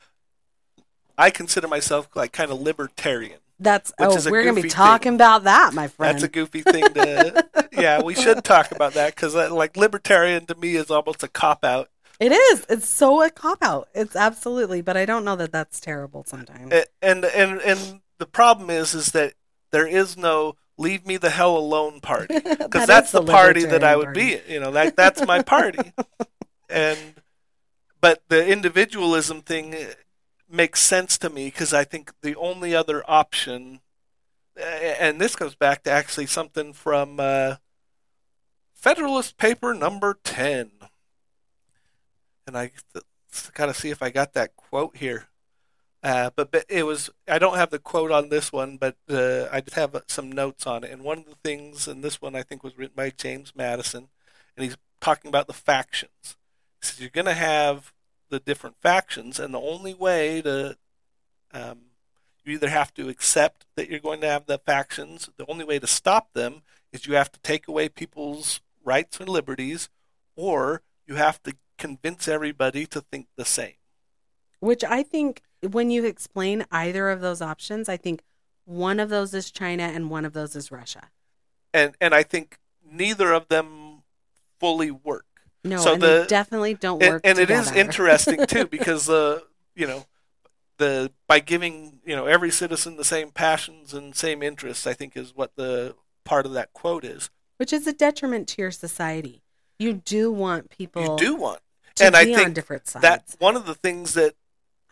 I 1.17 1.29
consider 1.29 1.67
myself 1.67 2.09
like 2.15 2.31
kind 2.31 2.51
of 2.51 2.59
libertarian. 2.59 3.39
That's 3.59 3.91
Which 3.97 4.09
oh, 4.09 4.31
we're 4.31 4.45
gonna 4.45 4.61
be 4.61 4.69
talking 4.69 5.11
thing. 5.11 5.15
about 5.15 5.43
that, 5.43 5.73
my 5.73 5.87
friend. 5.87 6.15
That's 6.15 6.23
a 6.23 6.29
goofy 6.29 6.61
thing 6.61 6.83
to. 6.83 7.69
yeah, 7.73 8.01
we 8.01 8.15
should 8.15 8.43
talk 8.43 8.71
about 8.71 8.93
that 8.93 9.15
because, 9.15 9.35
uh, 9.35 9.53
like, 9.53 9.75
libertarian 9.75 10.45
to 10.45 10.55
me 10.55 10.75
is 10.75 10.89
almost 10.89 11.23
a 11.23 11.27
cop 11.27 11.65
out. 11.65 11.89
it 12.19 12.31
is. 12.31 12.65
It's 12.69 12.87
so 12.87 13.21
a 13.21 13.29
cop 13.29 13.61
out. 13.61 13.89
It's 13.93 14.15
absolutely, 14.15 14.81
but 14.81 14.95
I 14.95 15.05
don't 15.05 15.25
know 15.25 15.35
that 15.35 15.51
that's 15.51 15.81
terrible 15.81 16.23
sometimes. 16.25 16.73
And 17.01 17.25
and 17.25 17.59
and 17.61 18.01
the 18.17 18.25
problem 18.25 18.69
is 18.69 18.93
is 18.93 19.11
that 19.11 19.33
there 19.71 19.87
is 19.87 20.15
no 20.15 20.55
leave 20.77 21.05
me 21.05 21.17
the 21.17 21.29
hell 21.29 21.57
alone 21.57 21.99
party 21.99 22.39
because 22.39 22.83
is 22.83 22.87
that's 22.87 23.11
the 23.11 23.23
party 23.23 23.65
that 23.65 23.83
I 23.83 23.95
would 23.95 24.05
party. 24.05 24.41
be. 24.47 24.53
You 24.53 24.61
know, 24.61 24.71
that 24.71 24.95
that's 24.95 25.25
my 25.25 25.41
party. 25.41 25.91
and 26.69 26.97
but 28.01 28.23
the 28.29 28.47
individualism 28.47 29.41
thing 29.41 29.75
makes 30.49 30.81
sense 30.81 31.17
to 31.19 31.29
me 31.29 31.45
because 31.45 31.73
I 31.73 31.83
think 31.83 32.11
the 32.21 32.35
only 32.35 32.75
other 32.75 33.03
option, 33.07 33.81
and 34.55 35.19
this 35.19 35.35
goes 35.35 35.55
back 35.55 35.83
to 35.83 35.91
actually 35.91 36.25
something 36.25 36.73
from 36.73 37.19
uh, 37.19 37.55
Federalist 38.73 39.37
Paper 39.37 39.73
Number 39.73 40.17
Ten, 40.23 40.71
and 42.47 42.57
I 42.57 42.71
got 43.53 43.67
to 43.67 43.73
see 43.73 43.89
if 43.89 44.01
I 44.01 44.09
got 44.09 44.33
that 44.33 44.55
quote 44.55 44.97
here. 44.97 45.27
Uh, 46.01 46.29
but, 46.33 46.51
but 46.51 46.65
it 46.69 46.83
was 46.83 47.09
I 47.27 47.39
don't 47.39 47.57
have 47.57 47.71
the 47.71 47.79
quote 47.79 48.11
on 48.11 48.29
this 48.29 48.53
one, 48.53 48.77
but 48.77 48.95
uh, 49.09 49.47
I 49.51 49.59
just 49.59 49.75
have 49.75 50.01
some 50.07 50.31
notes 50.31 50.65
on 50.65 50.85
it. 50.85 50.91
And 50.91 51.03
one 51.03 51.19
of 51.19 51.25
the 51.25 51.35
things, 51.43 51.87
and 51.87 52.03
this 52.03 52.21
one 52.21 52.35
I 52.35 52.43
think 52.43 52.63
was 52.63 52.77
written 52.77 52.95
by 52.95 53.09
James 53.09 53.53
Madison, 53.53 54.07
and 54.55 54.63
he's 54.63 54.77
talking 55.01 55.27
about 55.27 55.47
the 55.47 55.53
factions. 55.53 56.37
He 56.81 56.87
says 56.87 57.01
you're 57.01 57.09
going 57.09 57.25
to 57.25 57.33
have 57.33 57.91
the 58.29 58.39
different 58.39 58.77
factions, 58.81 59.39
and 59.39 59.53
the 59.53 59.59
only 59.59 59.93
way 59.93 60.41
to 60.41 60.77
Um, 61.51 61.79
you 62.43 62.53
either 62.53 62.69
have 62.69 62.93
to 62.93 63.09
accept 63.09 63.65
that 63.75 63.89
you're 63.89 63.99
going 63.99 64.21
to 64.21 64.27
have 64.27 64.45
the 64.45 64.59
factions. 64.59 65.29
The 65.37 65.45
only 65.47 65.65
way 65.65 65.79
to 65.79 65.87
stop 65.87 66.33
them 66.33 66.61
is 66.91 67.05
you 67.05 67.15
have 67.15 67.31
to 67.31 67.39
take 67.41 67.67
away 67.67 67.89
people's 67.89 68.61
rights 68.83 69.19
and 69.19 69.29
liberties, 69.29 69.89
or 70.35 70.81
you 71.07 71.15
have 71.15 71.41
to 71.43 71.53
convince 71.77 72.27
everybody 72.27 72.85
to 72.87 73.01
think 73.01 73.27
the 73.35 73.45
same. 73.45 73.77
Which 74.59 74.83
I 74.83 75.03
think 75.03 75.41
when 75.61 75.89
you 75.91 76.05
explain 76.05 76.65
either 76.71 77.09
of 77.09 77.21
those 77.21 77.41
options, 77.41 77.89
I 77.89 77.97
think 77.97 78.23
one 78.65 78.99
of 78.99 79.09
those 79.09 79.33
is 79.33 79.51
China 79.51 79.83
and 79.83 80.09
one 80.09 80.25
of 80.25 80.33
those 80.33 80.55
is 80.55 80.71
Russia. 80.71 81.09
And 81.73 81.95
and 81.99 82.13
I 82.13 82.23
think 82.23 82.57
neither 82.83 83.33
of 83.33 83.47
them 83.47 84.03
fully 84.59 84.91
work. 84.91 85.28
No, 85.63 85.77
So 85.77 85.93
and 85.93 86.01
the- 86.01 86.07
they 86.21 86.27
definitely 86.27 86.73
don't 86.73 87.01
and, 87.03 87.13
work. 87.13 87.21
and 87.25 87.37
it 87.39 87.49
is 87.49 87.71
interesting 87.71 88.45
too 88.45 88.65
because 88.71 89.09
uh, 89.09 89.41
you 89.75 89.87
know 89.87 90.05
the 90.77 91.11
by 91.27 91.39
giving 91.39 91.99
you 92.05 92.15
know 92.15 92.25
every 92.25 92.49
citizen 92.51 92.95
the 92.95 93.03
same 93.03 93.31
passions 93.31 93.93
and 93.93 94.15
same 94.15 94.41
interests 94.41 94.87
i 94.87 94.93
think 94.93 95.17
is 95.17 95.35
what 95.35 95.53
the 95.57 95.93
part 96.23 96.45
of 96.45 96.53
that 96.53 96.71
quote 96.71 97.03
is 97.03 97.29
which 97.57 97.73
is 97.73 97.85
a 97.85 97.91
detriment 97.91 98.47
to 98.47 98.61
your 98.61 98.71
society. 98.71 99.41
You 99.77 99.91
do 99.93 100.31
want 100.31 100.69
people 100.69 101.03
you 101.03 101.17
do 101.17 101.35
want 101.35 101.59
to 101.95 102.05
and 102.05 102.15
i 102.15 102.23
be 102.23 102.33
on 102.35 102.39
think 102.43 102.55
different 102.55 102.87
sides. 102.87 103.01
that 103.03 103.35
one 103.39 103.57
of 103.57 103.65
the 103.65 103.75
things 103.75 104.13
that 104.13 104.35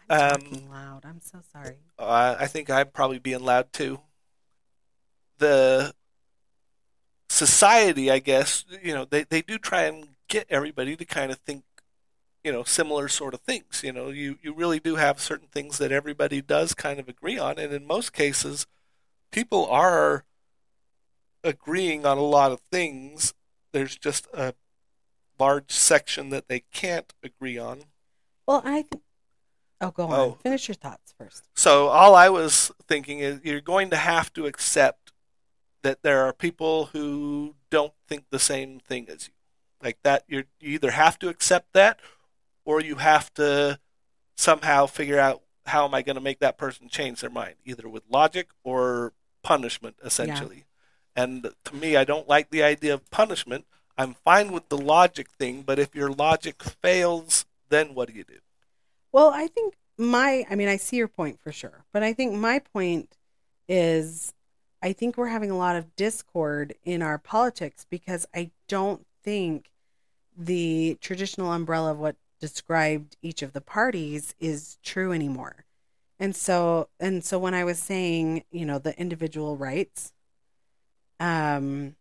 I'm 0.10 0.42
um, 0.42 0.70
loud. 0.70 1.06
I'm 1.06 1.22
so 1.22 1.40
sorry. 1.54 1.78
uh, 1.98 2.36
i 2.40 2.48
think 2.48 2.70
i'm 2.70 2.90
probably 2.90 3.20
being 3.20 3.40
loud 3.44 3.72
too 3.72 4.02
the 5.38 5.94
society 7.30 8.10
i 8.12 8.20
guess 8.20 8.66
you 8.84 8.94
know 8.94 9.06
they, 9.06 9.24
they 9.24 9.42
do 9.42 9.58
try 9.58 9.84
and 9.84 10.10
get 10.28 10.46
everybody 10.50 10.96
to 10.96 11.06
kind 11.06 11.32
of 11.32 11.38
think 11.40 11.64
you 12.44 12.52
know 12.52 12.64
similar 12.64 13.08
sort 13.08 13.34
of 13.34 13.42
things 13.42 13.82
you 13.84 13.92
know 13.92 14.10
you 14.10 14.38
you 14.42 14.54
really 14.54 14.80
do 14.80 14.96
have 14.96 15.20
certain 15.20 15.48
things 15.48 15.78
that 15.80 15.92
everybody 15.92 16.42
does 16.42 16.74
kind 16.74 17.00
of 17.00 17.10
agree 17.10 17.38
on 17.38 17.58
and 17.58 17.74
in 17.74 17.86
most 17.86 18.14
cases 18.14 18.68
people 19.32 19.66
are 19.68 20.26
agreeing 21.44 22.06
on 22.06 22.18
a 22.18 22.22
lot 22.22 22.52
of 22.52 22.60
things 22.72 23.34
there's 23.72 23.98
just 23.98 24.28
a 24.34 24.54
large 25.40 25.72
section 25.72 26.30
that 26.30 26.48
they 26.48 26.62
can't 26.74 27.14
agree 27.24 27.58
on 27.58 27.84
Well, 28.48 28.62
I. 28.66 28.82
Th- 28.84 29.04
oh, 29.82 29.92
go 29.92 30.06
on. 30.08 30.14
Oh. 30.20 30.38
Finish 30.42 30.68
your 30.68 30.76
thoughts 30.76 31.14
first. 31.18 31.44
so 31.56 31.88
all 31.88 32.16
i 32.16 32.30
was 32.30 32.72
thinking 32.88 33.20
is 33.20 33.40
you're 33.44 33.62
going 33.62 33.90
to 33.90 33.98
have 33.98 34.32
to 34.34 34.46
accept 34.46 35.12
that 35.84 36.02
there 36.02 36.24
are 36.26 36.34
people 36.34 36.86
who 36.88 37.56
don't 37.70 37.94
think 38.08 38.26
the 38.30 38.40
same 38.40 38.80
thing 38.80 39.08
as 39.10 39.28
you 39.28 39.34
like 39.82 39.98
that 40.04 40.24
you're, 40.28 40.46
you 40.60 40.72
either 40.72 40.92
have 40.92 41.20
to 41.20 41.30
accept 41.30 41.74
that 41.74 42.00
or 42.66 42.82
you 42.82 42.96
have 42.96 43.34
to 43.36 43.80
somehow 44.36 44.86
figure 44.86 45.20
out 45.20 45.42
how 45.66 45.86
am 45.86 45.94
I 45.94 46.02
going 46.02 46.16
to 46.16 46.22
make 46.22 46.40
that 46.40 46.58
person 46.58 46.88
change 46.90 47.22
their 47.22 47.30
mind, 47.30 47.56
either 47.66 47.90
with 47.90 48.04
logic 48.10 48.50
or 48.64 49.14
punishment, 49.44 49.96
essentially. 50.04 50.66
And 51.16 51.50
to 51.66 51.76
me, 51.76 51.98
I 51.98 52.04
don't 52.04 52.28
like 52.28 52.50
the 52.52 52.64
idea 52.64 52.94
of 52.94 53.10
punishment. 53.10 53.66
I'm 53.98 54.14
fine 54.14 54.52
with 54.52 54.70
the 54.70 54.78
logic 54.78 55.30
thing, 55.30 55.64
but 55.64 55.80
if 55.80 55.96
your 55.96 56.12
logic 56.12 56.62
fails, 56.64 57.46
then 57.70 57.96
what 57.96 58.08
do 58.08 58.14
you 58.14 58.24
do? 58.24 58.38
Well, 59.12 59.32
I 59.34 59.48
think 59.48 59.76
my, 59.98 60.46
I 60.50 60.56
mean, 60.56 60.68
I 60.68 60.78
see 60.78 60.98
your 60.98 61.08
point 61.08 61.40
for 61.42 61.52
sure, 61.52 61.86
but 61.92 62.04
I 62.04 62.14
think 62.14 62.34
my 62.34 62.60
point 62.60 63.18
is 63.68 64.34
I 64.82 64.94
think 64.94 65.18
we're 65.18 65.28
having 65.28 65.50
a 65.50 65.58
lot 65.58 65.76
of 65.76 65.96
discord 65.96 66.76
in 66.84 67.02
our 67.02 67.18
politics 67.18 67.86
because 67.90 68.28
I 68.36 68.52
don't 68.68 69.07
think 69.28 69.72
the 70.38 70.98
traditional 71.02 71.52
umbrella 71.52 71.92
of 71.92 72.00
what 72.00 72.16
described 72.40 73.18
each 73.22 73.42
of 73.42 73.52
the 73.52 73.60
parties 73.60 74.34
is 74.40 74.78
true 74.82 75.12
anymore. 75.12 75.66
And 76.18 76.34
so, 76.34 76.88
and 76.98 77.26
so 77.26 77.38
when 77.38 77.54
I 77.54 77.66
was 77.66 77.78
saying, 77.78 78.46
you 78.52 78.66
know, 78.66 78.80
the 78.80 78.98
individual 78.98 79.58
rights, 79.58 80.14
um, 81.20 81.98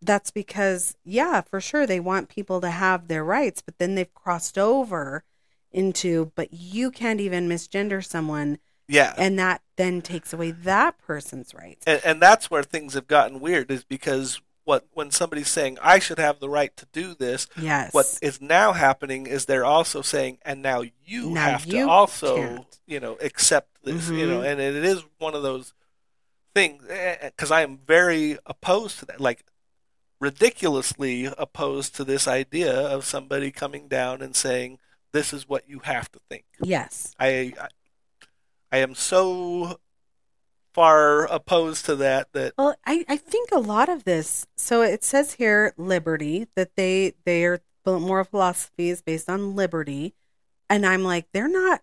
that's 0.00 0.30
because, 0.30 0.96
yeah, 1.04 1.40
for 1.40 1.60
sure, 1.60 1.88
they 1.88 1.98
want 1.98 2.28
people 2.28 2.60
to 2.60 2.70
have 2.70 3.08
their 3.08 3.24
rights, 3.24 3.60
but 3.60 3.78
then 3.78 3.96
they've 3.96 4.14
crossed 4.14 4.56
over 4.56 5.24
into, 5.72 6.30
but 6.36 6.52
you 6.52 6.92
can't 6.92 7.20
even 7.20 7.48
misgender 7.48 8.04
someone, 8.04 8.58
Yeah. 8.86 9.12
and 9.18 9.36
that 9.40 9.62
then 9.76 10.02
takes 10.02 10.32
away 10.32 10.52
that 10.52 10.98
person's 10.98 11.52
rights. 11.52 11.82
and, 11.84 12.00
and 12.04 12.22
that's 12.22 12.48
where 12.48 12.62
things 12.62 12.94
have 12.94 13.08
gotten 13.08 13.40
weird 13.40 13.72
is 13.72 13.82
because 13.82 14.40
what 14.64 14.86
when 14.92 15.10
somebody's 15.10 15.48
saying 15.48 15.78
I 15.82 15.98
should 15.98 16.18
have 16.18 16.38
the 16.40 16.48
right 16.48 16.76
to 16.76 16.86
do 16.92 17.14
this, 17.14 17.48
Yes. 17.56 17.92
what 17.92 18.18
is 18.22 18.40
now 18.40 18.72
happening 18.72 19.26
is 19.26 19.46
they're 19.46 19.64
also 19.64 20.02
saying, 20.02 20.38
and 20.44 20.62
now 20.62 20.82
you 21.04 21.30
Now 21.30 21.42
have 21.52 21.66
you 21.66 21.86
to 21.86 21.88
also, 21.90 22.36
can't. 22.36 22.78
you 22.86 23.00
know, 23.00 23.16
accept 23.20 23.82
this, 23.84 24.08
you 24.08 24.26
Mhm. 24.26 24.28
know, 24.28 24.42
and 24.42 24.60
it 24.60 24.76
is 24.84 25.04
one 25.18 25.34
of 25.34 25.42
those 25.42 25.74
things 26.54 26.84
because 26.86 27.50
I 27.50 27.62
am 27.62 27.78
very 27.78 28.38
opposed 28.46 28.98
to 29.00 29.06
that, 29.06 29.20
like 29.20 29.44
ridiculously 30.20 31.24
opposed 31.36 31.94
to 31.96 32.04
this 32.04 32.28
idea 32.28 32.72
of 32.72 33.04
somebody 33.04 33.50
coming 33.50 33.88
down 33.88 34.22
and 34.22 34.36
saying 34.36 34.78
this 35.12 35.32
is 35.32 35.48
what 35.48 35.68
you 35.68 35.80
have 35.80 36.10
to 36.12 36.20
think. 36.28 36.44
yes. 36.62 37.12
I, 37.18 37.52
I, 37.60 37.68
I 38.70 38.76
am 38.78 38.94
so 38.94 39.78
far 40.72 41.24
opposed 41.26 41.84
to 41.86 41.96
that 41.96 42.32
that 42.32 42.54
Well, 42.58 42.74
I, 42.86 43.04
I 43.08 43.16
think 43.16 43.50
a 43.52 43.58
lot 43.58 43.88
of 43.88 44.04
this. 44.04 44.46
So 44.56 44.82
it 44.82 45.04
says 45.04 45.34
here 45.34 45.74
liberty 45.76 46.46
that 46.54 46.76
they 46.76 47.14
their 47.24 47.60
moral 47.84 48.24
philosophy 48.24 48.88
is 48.90 49.02
based 49.02 49.28
on 49.28 49.56
liberty, 49.56 50.14
and 50.70 50.86
I'm 50.86 51.02
like 51.04 51.26
they're 51.32 51.48
not 51.48 51.82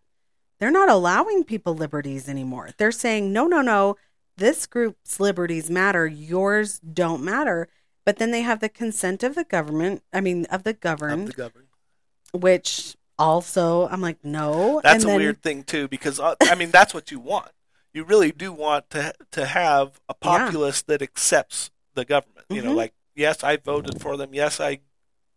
they're 0.59 0.71
not 0.71 0.89
allowing 0.89 1.43
people 1.43 1.73
liberties 1.75 2.27
anymore. 2.27 2.69
They're 2.77 2.91
saying 2.91 3.31
no 3.33 3.47
no 3.47 3.61
no 3.61 3.97
this 4.37 4.65
group's 4.65 5.19
liberties 5.19 5.69
matter 5.69 6.07
yours 6.07 6.79
don't 6.79 7.23
matter. 7.23 7.67
But 8.05 8.17
then 8.17 8.31
they 8.31 8.41
have 8.41 8.59
the 8.59 8.69
consent 8.69 9.21
of 9.23 9.35
the 9.35 9.43
government. 9.43 10.01
I 10.11 10.21
mean 10.21 10.45
of 10.45 10.63
the 10.63 10.71
of 10.71 10.79
governed, 10.79 11.27
the 11.27 11.33
government. 11.33 11.69
which 12.33 12.95
also 13.19 13.87
I'm 13.89 14.01
like 14.01 14.23
no. 14.23 14.79
That's 14.83 14.95
and 14.95 15.03
a 15.03 15.07
then- 15.07 15.17
weird 15.17 15.41
thing 15.43 15.63
too, 15.63 15.87
because 15.87 16.19
uh, 16.19 16.35
I 16.41 16.55
mean 16.55 16.71
that's 16.71 16.93
what 16.93 17.11
you 17.11 17.19
want. 17.19 17.51
You 17.93 18.03
really 18.03 18.31
do 18.31 18.53
want 18.53 18.89
to 18.91 19.13
to 19.31 19.45
have 19.45 19.99
a 20.07 20.13
Yeah. 20.21 20.45
populace 20.45 20.81
that 20.83 21.01
accepts 21.01 21.71
the 21.95 22.05
government. 22.05 22.45
You 22.49 22.61
know, 22.61 22.73
Mhm. 22.73 22.77
like 22.77 22.93
yes, 23.15 23.43
I 23.43 23.57
voted 23.57 24.01
for 24.01 24.15
them. 24.15 24.33
Yes, 24.33 24.59
I, 24.59 24.79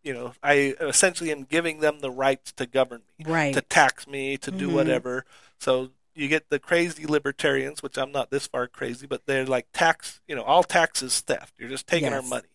you 0.02 0.12
know, 0.12 0.34
I 0.42 0.74
essentially 0.80 1.32
am 1.32 1.44
giving 1.44 1.80
them 1.80 2.00
the 2.00 2.10
rights 2.10 2.52
to 2.52 2.66
govern 2.66 3.02
me, 3.18 3.24
right. 3.24 3.54
to 3.54 3.60
tax 3.62 4.06
me, 4.06 4.36
to 4.38 4.50
do 4.50 4.68
Mhm. 4.68 4.72
whatever. 4.74 5.24
So 5.58 5.90
you 6.14 6.28
get 6.28 6.50
the 6.50 6.58
crazy 6.58 7.06
libertarians, 7.06 7.82
which 7.82 7.96
I'm 7.96 8.12
not 8.12 8.30
this 8.30 8.46
far 8.46 8.68
crazy, 8.68 9.06
but 9.06 9.24
they're 9.26 9.46
like 9.46 9.66
tax. 9.72 10.20
You 10.28 10.36
know, 10.36 10.42
all 10.42 10.62
tax 10.62 11.02
is 11.02 11.20
theft. 11.20 11.54
You're 11.58 11.70
just 11.70 11.86
taking 11.86 12.12
our 12.12 12.22
money, 12.22 12.48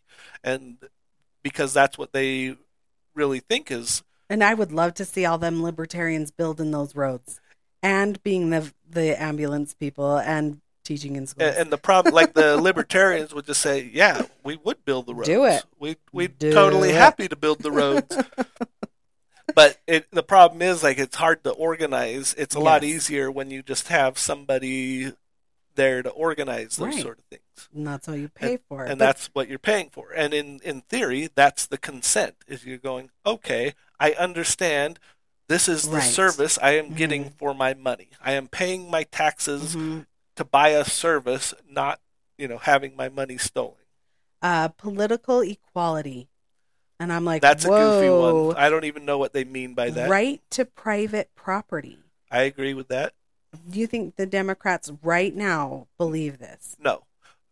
and 0.44 0.78
because 1.44 1.74
that's 1.74 1.98
what 1.98 2.14
they 2.14 2.56
really 3.16 3.40
think 3.40 3.72
is 3.72 4.04
And 4.30 4.44
I 4.44 4.54
would 4.54 4.72
love 4.74 4.94
to 4.96 5.06
see 5.06 5.26
all 5.26 5.38
them 5.38 5.64
libertarians 5.64 6.32
building 6.32 6.70
those 6.72 6.96
roads 6.96 7.40
and 7.88 8.22
being 8.24 8.50
the 8.50 8.72
the 8.90 9.22
ambulance 9.22 9.74
people 9.74 10.18
and 10.18 10.62
teaching 10.84 11.16
in 11.16 11.28
schools. 11.28 11.50
And, 11.50 11.58
and 11.64 11.72
the 11.72 11.78
problem, 11.78 12.14
like 12.14 12.34
the 12.34 12.58
libertarians 12.58 13.34
would 13.34 13.46
just 13.46 13.62
say, 13.62 13.90
"Yeah, 13.94 14.24
we 14.44 14.58
would 14.58 14.84
build 14.86 15.06
the 15.08 15.16
roads. 15.16 15.28
Do 15.30 15.46
it. 15.46 15.64
We 15.80 15.96
we 16.12 16.28
totally 16.28 16.90
it." 16.90 16.96
happy 16.96 17.28
to 17.28 17.36
build 17.36 17.60
the 17.60 17.72
roads." 17.72 18.16
but 19.56 19.78
it 19.88 20.08
the 20.12 20.24
problem 20.24 20.62
is 20.62 20.84
like 20.84 20.98
it's 20.98 21.16
hard 21.16 21.44
to 21.46 21.52
organize. 21.52 22.34
It's 22.38 22.56
a 22.56 22.60
lot 22.60 22.84
easier 22.84 23.32
when 23.32 23.50
you 23.52 23.64
just 23.64 23.88
have 23.88 24.18
somebody 24.18 25.14
there 25.76 26.02
to 26.02 26.10
organize 26.10 26.76
those 26.78 26.96
Right. 26.96 27.02
sort 27.02 27.20
of 27.20 27.26
things. 27.26 27.70
and 27.74 27.86
that's 27.88 28.08
what 28.08 28.18
you 28.18 28.30
pay 28.30 28.58
for. 28.68 28.84
And 28.84 28.98
But- 28.98 29.06
that's 29.06 29.28
what 29.34 29.48
you're 29.48 29.60
paying 29.60 29.90
for. 29.92 30.12
And 30.12 30.34
in 30.34 30.60
in 30.64 30.82
theory, 30.82 31.30
that's 31.34 31.66
the 31.68 31.78
consent. 31.78 32.36
Is 32.48 32.66
you're 32.66 32.78
going, 32.92 33.12
"Okay, 33.26 33.74
I 34.00 34.12
understand 34.14 35.00
this 35.48 35.68
is 35.68 35.84
the 35.90 35.98
Right. 35.98 36.14
service 36.14 36.58
I 36.62 36.72
am 36.72 36.94
getting 36.94 37.26
Mhm. 37.26 37.34
for 37.38 37.54
my 37.54 37.74
money. 37.74 38.10
I 38.22 38.34
am 38.34 38.48
paying 38.48 38.90
my 38.90 39.04
taxes 39.04 39.76
Mhm. 39.76 40.06
to 40.36 40.44
buy 40.44 40.70
a 40.70 40.84
service, 40.86 41.54
not 41.70 42.00
you 42.38 42.48
know 42.48 42.58
having 42.58 42.96
my 42.96 43.10
money 43.10 43.38
stolen. 43.38 43.76
uh, 44.44 44.68
political 44.68 45.42
equality, 45.42 46.28
and 47.00 47.12
I'm 47.12 47.26
like, 47.26 47.42
That's 47.42 47.66
a 47.66 47.70
goofy 47.70 48.10
one. 48.12 48.56
I 48.56 48.70
don't 48.70 48.86
even 48.86 49.04
know 49.04 49.18
what 49.18 49.34
they 49.34 49.44
mean 49.44 49.74
by 49.74 49.90
that. 49.90 50.08
right 50.10 50.42
to 50.52 50.64
private 50.64 51.34
property. 51.34 51.98
I 52.30 52.42
agree 52.44 52.76
with 52.76 52.88
that. 52.90 53.14
Do 53.68 53.80
you 53.80 53.88
think 53.88 54.16
the 54.16 54.28
Democrats 54.28 54.92
right 55.02 55.36
now 55.36 55.88
believe 55.98 56.38
this? 56.38 56.76
No, 56.80 57.02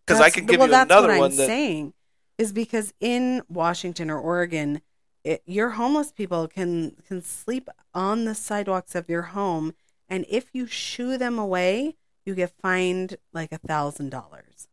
because 0.06 0.22
I 0.22 0.30
can 0.30 0.46
give 0.46 0.60
well, 0.60 0.68
you 0.68 0.72
that's 0.74 0.86
another 0.92 1.08
what 1.08 1.18
one 1.20 1.32
I'm 1.32 1.38
that 1.38 1.48
saying 1.48 1.94
is 2.38 2.54
because 2.54 2.94
in 3.00 3.42
Washington 3.50 4.12
or 4.12 4.20
Oregon, 4.20 4.82
it, 5.26 5.44
your 5.48 5.72
homeless 5.72 6.14
people 6.14 6.48
can 6.48 6.98
can 7.08 7.22
sleep 7.24 7.70
on 7.94 8.26
the 8.26 8.36
sidewalks 8.36 8.96
of 8.96 9.10
your 9.10 9.24
home, 9.24 9.74
and 10.10 10.26
if 10.30 10.52
you 10.54 10.68
shoo 10.68 11.18
them 11.18 11.40
away, 11.40 11.98
you 12.26 12.36
get 12.36 12.54
fined 12.62 13.18
like 13.34 13.52
a 13.54 13.60
thousand 13.60 14.12
dollars. 14.12 14.70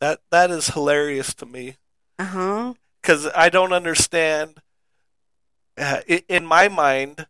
that 0.00 0.20
that 0.30 0.50
is 0.50 0.68
hilarious 0.68 1.32
to 1.34 1.46
me 1.46 1.76
Uh 2.18 2.24
huh. 2.24 2.74
because 3.00 3.28
I 3.34 3.48
don't 3.48 3.72
understand. 3.72 4.60
Uh, 5.76 6.00
in 6.28 6.44
my 6.44 6.68
mind, 6.68 7.26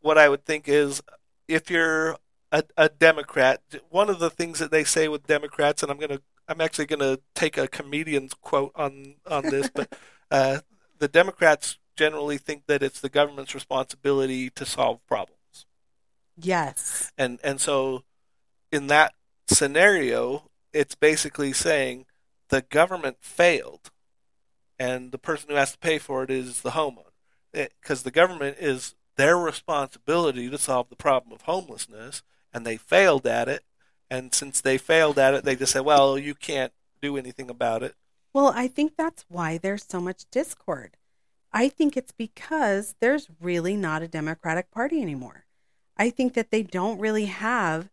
what 0.00 0.18
I 0.18 0.28
would 0.28 0.44
think 0.46 0.68
is 0.68 1.02
if 1.48 1.70
you're 1.70 2.16
a, 2.52 2.64
a 2.76 2.88
Democrat, 2.90 3.62
one 3.90 4.10
of 4.10 4.18
the 4.20 4.30
things 4.30 4.58
that 4.60 4.70
they 4.70 4.84
say 4.84 5.08
with 5.08 5.26
Democrats, 5.26 5.82
and 5.82 5.92
I'm 5.92 5.98
gonna 5.98 6.20
I'm 6.48 6.60
actually 6.60 6.86
gonna 6.86 7.18
take 7.34 7.58
a 7.58 7.68
comedian's 7.68 8.34
quote 8.34 8.72
on 8.76 9.16
on 9.26 9.48
this, 9.48 9.68
but 9.70 9.88
uh, 10.30 10.60
the 11.00 11.08
Democrats 11.08 11.78
generally 11.96 12.38
think 12.38 12.66
that 12.66 12.82
it's 12.82 13.00
the 13.00 13.08
government's 13.08 13.54
responsibility 13.54 14.48
to 14.50 14.64
solve 14.64 15.04
problems. 15.06 15.66
Yes. 16.36 17.10
And 17.18 17.40
and 17.42 17.60
so 17.60 18.04
in 18.70 18.86
that 18.86 19.14
scenario, 19.48 20.50
it's 20.72 20.94
basically 20.94 21.52
saying 21.52 22.06
the 22.48 22.62
government 22.62 23.18
failed 23.20 23.90
and 24.78 25.12
the 25.12 25.18
person 25.18 25.50
who 25.50 25.56
has 25.56 25.72
to 25.72 25.78
pay 25.78 25.98
for 25.98 26.22
it 26.22 26.30
is 26.30 26.62
the 26.62 26.70
homeowner. 26.70 27.10
Eh, 27.52 27.66
because 27.80 28.02
the 28.02 28.10
government 28.10 28.56
is 28.58 28.94
their 29.16 29.36
responsibility 29.36 30.48
to 30.48 30.56
solve 30.56 30.88
the 30.88 30.96
problem 30.96 31.32
of 31.32 31.42
homelessness, 31.42 32.22
and 32.54 32.64
they 32.64 32.76
failed 32.76 33.26
at 33.26 33.48
it. 33.48 33.64
And 34.10 34.34
since 34.34 34.60
they 34.60 34.78
failed 34.78 35.18
at 35.18 35.34
it, 35.34 35.44
they 35.44 35.56
just 35.56 35.72
said, 35.72 35.84
well, 35.84 36.18
you 36.18 36.34
can't 36.34 36.72
do 37.02 37.16
anything 37.16 37.50
about 37.50 37.82
it. 37.82 37.94
Well, 38.32 38.52
I 38.54 38.68
think 38.68 38.92
that's 38.96 39.24
why 39.28 39.58
there's 39.58 39.84
so 39.88 40.00
much 40.00 40.24
discord. 40.30 40.96
I 41.52 41.68
think 41.68 41.96
it's 41.96 42.12
because 42.12 42.94
there's 43.00 43.28
really 43.40 43.76
not 43.76 44.02
a 44.02 44.08
Democratic 44.08 44.70
Party 44.70 45.02
anymore. 45.02 45.46
I 45.96 46.10
think 46.10 46.34
that 46.34 46.50
they 46.50 46.62
don't 46.62 46.98
really 47.00 47.26
have 47.26 47.90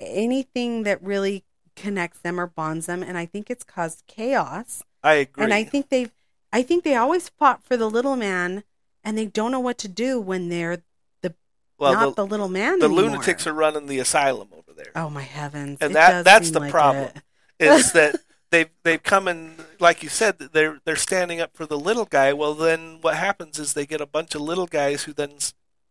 anything 0.00 0.84
that 0.84 1.02
really 1.02 1.44
connects 1.76 2.20
them 2.20 2.38
or 2.38 2.46
bonds 2.46 2.86
them, 2.86 3.02
and 3.02 3.18
I 3.18 3.26
think 3.26 3.50
it's 3.50 3.64
caused 3.64 4.06
chaos. 4.06 4.82
I 5.02 5.14
agree. 5.14 5.44
And 5.44 5.52
I 5.52 5.64
think 5.64 5.88
they've, 5.88 6.12
I 6.52 6.62
think 6.62 6.84
they 6.84 6.94
always 6.96 7.28
fought 7.28 7.64
for 7.64 7.76
the 7.76 7.90
little 7.90 8.16
man, 8.16 8.62
and 9.02 9.18
they 9.18 9.26
don't 9.26 9.50
know 9.50 9.60
what 9.60 9.78
to 9.78 9.88
do 9.88 10.20
when 10.20 10.48
they're 10.48 10.82
the 11.22 11.34
well, 11.78 11.92
not 11.92 12.16
the, 12.16 12.24
the, 12.24 12.26
little 12.26 12.48
man. 12.48 12.78
the 12.78 12.86
anymore. 12.86 13.02
lunatics 13.02 13.46
are 13.46 13.52
running 13.52 13.86
the 13.86 13.98
asylum 13.98 14.48
over 14.52 14.72
there, 14.72 14.92
Oh 14.94 15.10
my 15.10 15.22
heavens! 15.22 15.78
and 15.80 15.90
It 15.90 15.94
that 15.94 16.24
that's 16.24 16.50
the 16.50 16.60
problem. 16.60 17.10
is 17.58 17.92
that 17.92 18.16
they've 18.54 18.70
they've 18.84 19.02
come 19.02 19.26
and 19.26 19.56
like 19.80 20.02
you 20.02 20.08
said 20.08 20.38
they're 20.38 20.78
they're 20.84 20.96
standing 20.96 21.40
up 21.40 21.50
for 21.54 21.66
the 21.66 21.78
little 21.78 22.04
guy. 22.04 22.32
Well, 22.32 22.54
then 22.54 22.98
what 23.00 23.16
happens 23.16 23.58
is 23.58 23.74
they 23.74 23.86
get 23.86 24.00
a 24.00 24.06
bunch 24.06 24.34
of 24.34 24.40
little 24.40 24.66
guys 24.66 25.04
who 25.04 25.12
then 25.12 25.32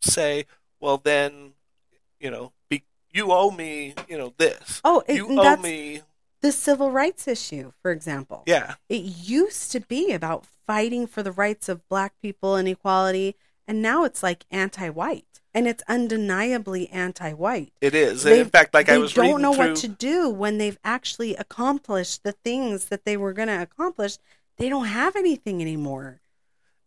say, 0.01 0.45
"Well, 0.79 0.97
then, 0.97 1.53
you 2.19 2.31
know, 2.31 2.53
be, 2.69 2.83
you 3.11 3.31
owe 3.31 3.51
me, 3.51 3.95
you 4.07 4.17
know, 4.17 4.33
this. 4.37 4.81
Oh, 4.83 5.03
it, 5.07 5.15
you 5.15 5.27
owe 5.39 5.57
me, 5.57 6.01
the 6.41 6.51
civil 6.51 6.91
rights 6.91 7.27
issue, 7.27 7.71
for 7.81 7.91
example. 7.91 8.43
yeah, 8.45 8.75
It 8.89 9.03
used 9.03 9.71
to 9.71 9.79
be 9.79 10.11
about 10.11 10.45
fighting 10.67 11.07
for 11.07 11.23
the 11.23 11.31
rights 11.31 11.69
of 11.69 11.87
black 11.89 12.13
people 12.21 12.55
and 12.55 12.67
equality, 12.67 13.35
and 13.67 13.81
now 13.81 14.03
it's 14.03 14.21
like 14.23 14.45
anti-white, 14.51 15.41
and 15.53 15.67
it's 15.67 15.83
undeniably 15.87 16.89
anti-white. 16.89 17.73
it 17.81 17.95
is. 17.95 18.23
They- 18.23 18.39
in 18.41 18.49
fact, 18.49 18.73
like 18.73 18.89
I 18.89 18.97
was 18.97 19.13
don't 19.13 19.41
know 19.41 19.53
through, 19.53 19.69
what 19.69 19.77
to 19.77 19.87
do 19.87 20.29
when 20.29 20.57
they've 20.57 20.79
actually 20.83 21.35
accomplished 21.35 22.23
the 22.23 22.31
things 22.33 22.85
that 22.85 23.05
they 23.05 23.17
were 23.17 23.33
going 23.33 23.47
to 23.47 23.61
accomplish. 23.61 24.17
They 24.57 24.69
don't 24.69 24.85
have 24.85 25.15
anything 25.15 25.61
anymore. 25.61 26.19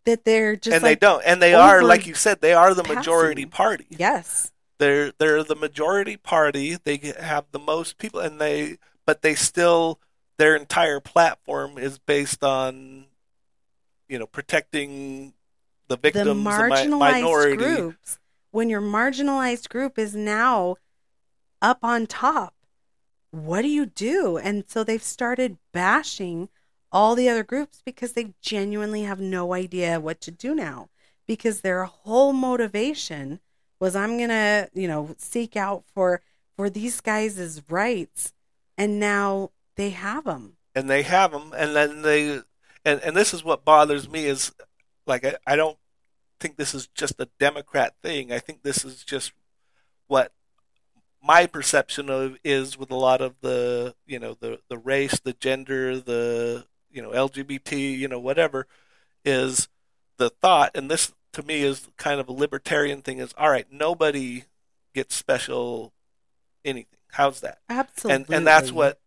That 0.05 0.25
they're 0.25 0.55
just 0.55 0.73
and 0.73 0.83
like 0.85 1.01
they 1.01 1.07
don't, 1.07 1.23
and 1.25 1.43
they 1.43 1.55
are, 1.55 1.83
like 1.83 2.07
you 2.07 2.15
said, 2.15 2.41
they 2.41 2.53
are 2.53 2.75
the 2.75 2.85
majority 2.85 3.45
party. 3.45 3.87
yes, 3.91 4.53
They're 4.79 5.11
they're 5.19 5.43
the 5.43 5.57
majority 5.57 6.17
party. 6.17 6.77
They 6.77 7.13
have 7.19 7.47
the 7.51 7.59
most 7.59 7.99
people, 7.99 8.21
and 8.21 8.41
they 8.41 8.79
but 9.05 9.23
they 9.23 9.35
still 9.35 9.99
their 10.39 10.55
entire 10.55 11.01
platform 11.01 11.77
is 11.77 11.99
based 11.99 12.45
on 12.45 13.07
you 14.09 14.17
know 14.21 14.27
protecting 14.27 15.33
the 15.89 15.97
the 15.97 16.01
victims, 16.01 16.27
the, 16.27 16.35
marginalized 16.35 16.99
minority. 16.99 17.57
groups. 17.57 18.19
When 18.51 18.69
your 18.71 18.81
marginalized 18.81 19.69
group 19.69 19.99
is 19.99 20.15
now 20.15 20.77
up 21.61 21.79
on 21.83 22.07
top, 22.07 22.55
what 23.31 23.63
do 23.63 23.69
you 23.69 23.87
do? 23.87 24.37
And 24.39 24.65
so 24.67 24.83
they've 24.83 25.03
started 25.03 25.59
bashing 25.73 26.49
all 26.91 27.15
the 27.15 27.29
other 27.29 27.45
groups 27.45 27.83
because 27.85 28.13
they 28.13 28.35
genuinely 28.41 29.03
have 29.03 29.21
no 29.21 29.53
idea 29.53 30.01
what 30.01 30.21
to 30.23 30.31
do 30.31 30.55
now. 30.55 30.89
Because 31.27 31.61
their 31.61 31.85
whole 31.85 32.33
motivation 32.33 33.41
was, 33.81 33.97
I'm 33.97 34.17
gonna, 34.19 34.69
you 34.73 34.89
know, 34.89 35.15
seek 35.19 35.57
out 35.57 35.85
for 35.93 36.23
for 36.57 36.71
these 36.71 37.01
guys' 37.03 37.63
rights, 37.69 38.33
and 38.79 38.99
now 38.99 39.51
they 39.75 39.91
have 39.91 40.25
them. 40.25 40.57
and 40.75 40.89
they 40.89 41.03
have 41.03 41.33
them, 41.33 41.53
and 41.57 41.75
then 41.75 42.03
they 42.03 42.41
and 42.85 43.01
and 43.03 43.17
this 43.17 43.35
is 43.35 43.43
what 43.43 43.65
bothers 43.65 44.09
me 44.09 44.27
is 44.27 44.53
like 45.07 45.25
I, 45.25 45.37
I 45.47 45.57
don't 45.57 45.79
think 46.41 46.57
this 46.57 46.75
is 46.75 46.89
just 46.89 47.21
a 47.21 47.29
Democrat 47.39 47.95
thing. 48.03 48.33
I 48.33 48.39
think 48.39 48.63
this 48.63 48.85
is 48.85 49.05
just 49.05 49.33
what 50.09 50.33
my 51.23 51.47
perception 51.47 52.09
of 52.11 52.37
is 52.45 52.79
with 52.79 52.91
a 52.91 52.97
lot 52.97 53.21
of 53.21 53.35
the 53.41 53.95
you 54.07 54.19
know 54.19 54.35
the 54.39 54.61
the 54.69 54.79
race, 54.79 55.19
the 55.21 55.33
gender, 55.35 55.99
the 55.99 56.67
you 56.91 57.03
know 57.03 57.11
LGBT, 57.11 57.99
you 57.99 58.09
know 58.09 58.21
whatever 58.21 58.67
is 59.25 59.69
the 60.19 60.31
thought, 60.31 60.71
and 60.75 60.91
this 60.91 61.13
to 61.33 61.43
me 61.43 61.63
is 61.63 61.89
kind 61.97 62.21
of 62.21 62.29
a 62.29 62.33
libertarian 62.33 63.03
thing. 63.03 63.19
Is 63.19 63.35
all 63.37 63.51
right, 63.51 63.67
nobody 63.71 64.45
gets 64.95 65.15
special 65.15 65.93
anything. 66.65 66.99
How's 67.13 67.41
that? 67.41 67.59
Absolutely, 67.69 68.15
And 68.15 68.27
and 68.35 68.47
that's 68.47 68.71
what 68.73 69.01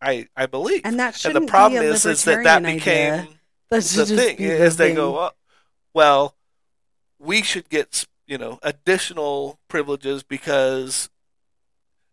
I 0.00 0.28
I 0.36 0.46
believe. 0.46 0.82
And 0.84 0.98
that 0.98 1.14
shouldn't 1.14 1.46
the 1.46 1.50
problem 1.50 1.80
be 1.82 1.86
a 1.86 1.90
is, 1.92 2.04
is 2.06 2.24
that 2.24 2.44
that 2.44 2.62
became 2.62 3.28
the 3.70 3.76
just 3.80 4.14
thing. 4.14 4.36
the 4.36 4.42
Is 4.42 4.76
they 4.76 4.88
thing. 4.88 4.96
go, 4.96 5.18
"Oh, 5.18 5.30
well, 5.94 6.36
we 7.18 7.42
should 7.42 7.68
get 7.68 8.06
you 8.26 8.38
know 8.38 8.58
additional 8.62 9.58
privileges 9.68 10.22
because, 10.22 11.10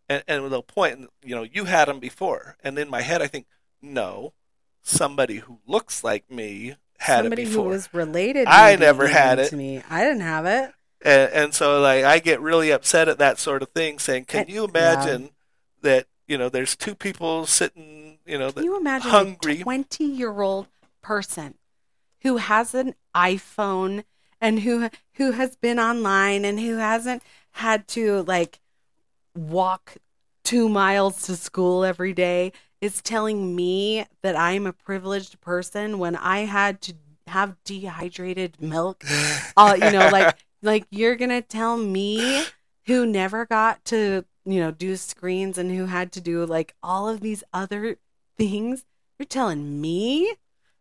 and, 0.09 0.23
and 0.27 0.51
they'll 0.51 0.61
point, 0.63 1.09
you 1.23 1.35
know, 1.35 1.43
you 1.43 1.65
had 1.65 1.87
them 1.87 1.99
before, 1.99 2.57
and 2.63 2.77
in 2.79 2.89
my 2.89 3.01
head 3.01 3.21
I 3.21 3.27
think, 3.27 3.45
no, 3.81 4.33
somebody 4.81 5.37
who 5.37 5.59
looks 5.67 6.03
like 6.03 6.29
me 6.31 6.75
had 6.99 7.21
somebody 7.21 7.43
it 7.43 7.45
who 7.49 7.51
before, 7.51 7.67
was 7.69 7.93
related. 7.93 8.47
I 8.47 8.75
never 8.75 9.07
had 9.07 9.39
it. 9.39 9.49
To 9.49 9.55
me, 9.55 9.81
I 9.89 10.03
didn't 10.03 10.21
have 10.21 10.45
it. 10.45 10.71
and, 11.05 11.31
and 11.31 11.53
so 11.53 11.79
like 11.79 12.03
I 12.03 12.19
get 12.19 12.41
really 12.41 12.71
upset 12.71 13.07
at 13.07 13.19
that 13.19 13.37
sort 13.39 13.61
of 13.61 13.69
thing, 13.69 13.99
saying, 13.99 14.25
can 14.25 14.41
And- 14.41 14.49
you 14.49 14.63
imagine 14.65 15.29
that 15.81 16.07
you 16.27 16.37
know 16.37 16.49
there's 16.49 16.75
two 16.75 16.95
people 16.95 17.45
sitting, 17.45 18.17
you 18.25 18.37
know, 18.39 18.47
Can 18.51 18.55
that 18.63 18.65
you 18.65 18.77
imagine 18.77 19.11
hungry. 19.11 19.61
a 19.61 19.63
twenty-year-old 19.63 20.67
person 21.01 21.53
who 22.21 22.38
has 22.38 22.73
an 22.73 22.95
iPhone 23.15 24.03
and 24.39 24.62
who 24.62 24.89
who 25.13 25.32
has 25.32 25.56
been 25.56 25.80
online 25.80 26.45
and 26.45 26.60
who 26.60 26.77
hasn't 26.77 27.23
had 27.51 27.88
to 27.89 28.23
like 28.23 28.60
walk 29.36 29.97
two 30.43 30.69
miles 30.69 31.23
to 31.23 31.36
school 31.36 31.84
every 31.84 32.13
day 32.13 32.51
is 32.80 33.01
telling 33.01 33.56
me 33.56 34.06
that 34.21 34.38
I'm 34.38 34.67
a 34.67 34.73
privileged 34.73 35.41
person 35.41 35.99
when 35.99 36.15
I 36.15 36.39
had 36.39 36.82
to 36.84 36.93
have 37.27 37.62
dehydrated 37.63 38.62
milk. 38.62 39.03
Uh, 39.58 39.75
you 39.75 39.89
know, 39.89 40.08
like 40.10 40.38
like 40.62 40.86
you're 40.91 41.15
gonna 41.15 41.41
tell 41.41 41.77
me 41.77 42.43
who 42.86 43.08
never 43.08 43.43
got 43.43 43.84
to 43.86 44.23
you 44.45 44.60
know 44.60 44.69
do 44.69 44.95
screens 44.95 45.58
and 45.58 45.71
who 45.71 45.86
had 45.86 46.12
to 46.12 46.21
do 46.21 46.45
like 46.45 46.75
all 46.84 47.10
of 47.10 47.21
these 47.21 47.43
other 47.51 47.97
things. 48.38 48.86
You're 49.17 49.25
telling 49.25 49.82
me 49.82 50.36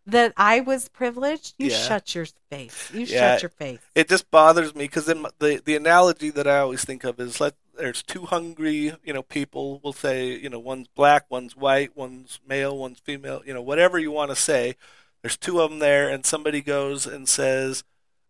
that 0.06 0.32
I 0.36 0.60
was 0.60 0.88
privileged. 0.88 1.54
You 1.58 1.70
Yeah. 1.70 1.76
shut 1.78 2.14
your 2.14 2.26
face. 2.50 2.90
You 2.92 3.00
Yeah. 3.00 3.32
shut 3.34 3.42
your 3.42 3.50
face. 3.50 3.80
it 3.94 4.08
just 4.08 4.30
bothers 4.30 4.74
me 4.74 4.84
because 4.84 5.06
the 5.06 5.62
the 5.64 5.76
analogy 5.76 6.30
that 6.30 6.46
I 6.46 6.58
always 6.58 6.84
think 6.84 7.04
of 7.04 7.18
is 7.20 7.40
let 7.40 7.54
there's 7.76 8.02
two 8.02 8.24
hungry 8.26 8.94
you 9.04 9.12
know 9.12 9.22
people. 9.22 9.80
We'll 9.82 9.92
say 9.92 10.28
you 10.34 10.48
know 10.48 10.58
one's 10.60 10.88
black, 10.88 11.26
one's 11.28 11.56
white, 11.56 11.96
one's 11.96 12.40
male, 12.46 12.76
one's 12.76 13.00
female. 13.00 13.42
You 13.44 13.54
know 13.54 13.62
whatever 13.62 13.98
you 13.98 14.10
want 14.12 14.30
to 14.30 14.36
say. 14.36 14.76
There's 15.22 15.36
two 15.36 15.60
of 15.60 15.70
them 15.70 15.80
there, 15.80 16.08
and 16.08 16.24
somebody 16.24 16.60
goes 16.60 17.04
and 17.06 17.28
says, 17.28 17.82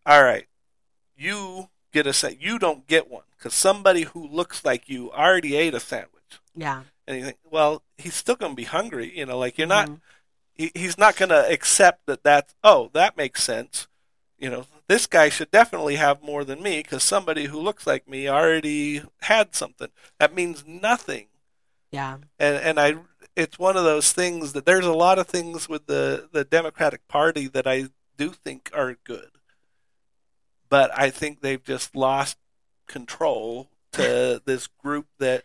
"All 0.06 0.22
right, 0.24 0.46
you 1.16 1.68
get 1.92 2.06
a 2.06 2.12
set. 2.12 2.40
you 2.40 2.58
don't 2.58 2.86
get 2.86 3.08
one 3.10 3.24
because 3.36 3.54
somebody 3.54 4.02
who 4.02 4.26
looks 4.26 4.64
like 4.64 4.88
you 4.88 5.12
already 5.12 5.56
ate 5.56 5.74
a 5.74 5.80
sandwich." 5.80 6.12
Yeah. 6.54 6.82
And 7.06 7.18
you 7.18 7.24
think, 7.24 7.38
well, 7.50 7.82
he's 7.98 8.14
still 8.14 8.34
going 8.34 8.52
to 8.52 8.56
be 8.56 8.64
hungry. 8.64 9.16
You 9.16 9.26
know, 9.26 9.38
like 9.38 9.58
you're 9.58 9.66
not 9.68 9.88
Mhm. 9.88 10.00
He, 10.56 10.72
he's 10.74 10.98
not 10.98 11.16
going 11.16 11.28
to 11.28 11.50
accept 11.50 12.06
that 12.06 12.22
that's 12.22 12.54
oh 12.62 12.90
that 12.94 13.16
makes 13.16 13.42
sense. 13.42 13.88
You 14.38 14.50
know 14.50 14.66
this 14.88 15.06
guy 15.06 15.28
should 15.28 15.50
definitely 15.50 15.96
have 15.96 16.22
more 16.22 16.44
than 16.44 16.62
me 16.62 16.82
because 16.82 17.02
somebody 17.02 17.46
who 17.46 17.58
looks 17.60 17.86
like 17.86 18.08
me 18.08 18.28
already 18.28 19.02
had 19.22 19.54
something. 19.54 19.88
That 20.18 20.34
means 20.34 20.64
nothing. 20.66 21.26
Yeah. 21.92 22.18
and 22.38 22.56
and 22.56 22.80
i 22.80 22.96
it's 23.36 23.58
one 23.58 23.76
of 23.76 23.84
those 23.84 24.12
things 24.12 24.52
that 24.54 24.66
there's 24.66 24.86
a 24.86 24.92
lot 24.92 25.18
of 25.18 25.28
things 25.28 25.68
with 25.68 25.86
the 25.86 26.28
the 26.32 26.44
democratic 26.44 27.06
party 27.06 27.46
that 27.48 27.66
i 27.66 27.86
do 28.16 28.30
think 28.30 28.70
are 28.74 28.96
good. 29.04 29.30
But 30.68 30.90
i 30.98 31.10
think 31.10 31.40
they've 31.40 31.62
just 31.62 31.94
lost 31.94 32.36
control 32.86 33.70
to 33.92 34.42
this 34.44 34.66
group 34.66 35.06
that 35.18 35.44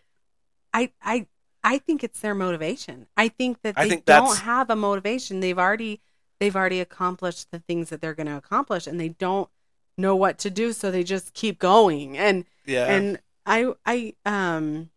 I 0.74 0.90
I 1.02 1.26
I 1.64 1.78
think 1.78 2.02
it's 2.02 2.20
their 2.20 2.34
motivation. 2.34 3.06
I 3.16 3.28
think 3.28 3.62
that 3.62 3.76
they 3.76 3.88
think 3.88 4.04
don't 4.04 4.38
have 4.38 4.70
a 4.70 4.76
motivation. 4.76 5.40
They've 5.40 5.58
already 5.58 6.00
they've 6.40 6.56
already 6.56 6.80
accomplished 6.80 7.50
the 7.50 7.60
things 7.60 7.90
that 7.90 8.00
they're 8.00 8.14
going 8.14 8.26
to 8.26 8.36
accomplish 8.36 8.86
and 8.86 8.98
they 8.98 9.10
don't 9.10 9.48
know 9.96 10.16
what 10.16 10.38
to 10.38 10.50
do 10.50 10.72
so 10.72 10.90
they 10.90 11.04
just 11.04 11.34
keep 11.34 11.58
going. 11.58 12.18
And 12.18 12.44
yeah 12.66 12.86
and 12.86 13.20
I 13.46 13.72
I 13.86 14.14
um 14.24 14.90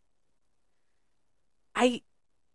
I 1.76 2.02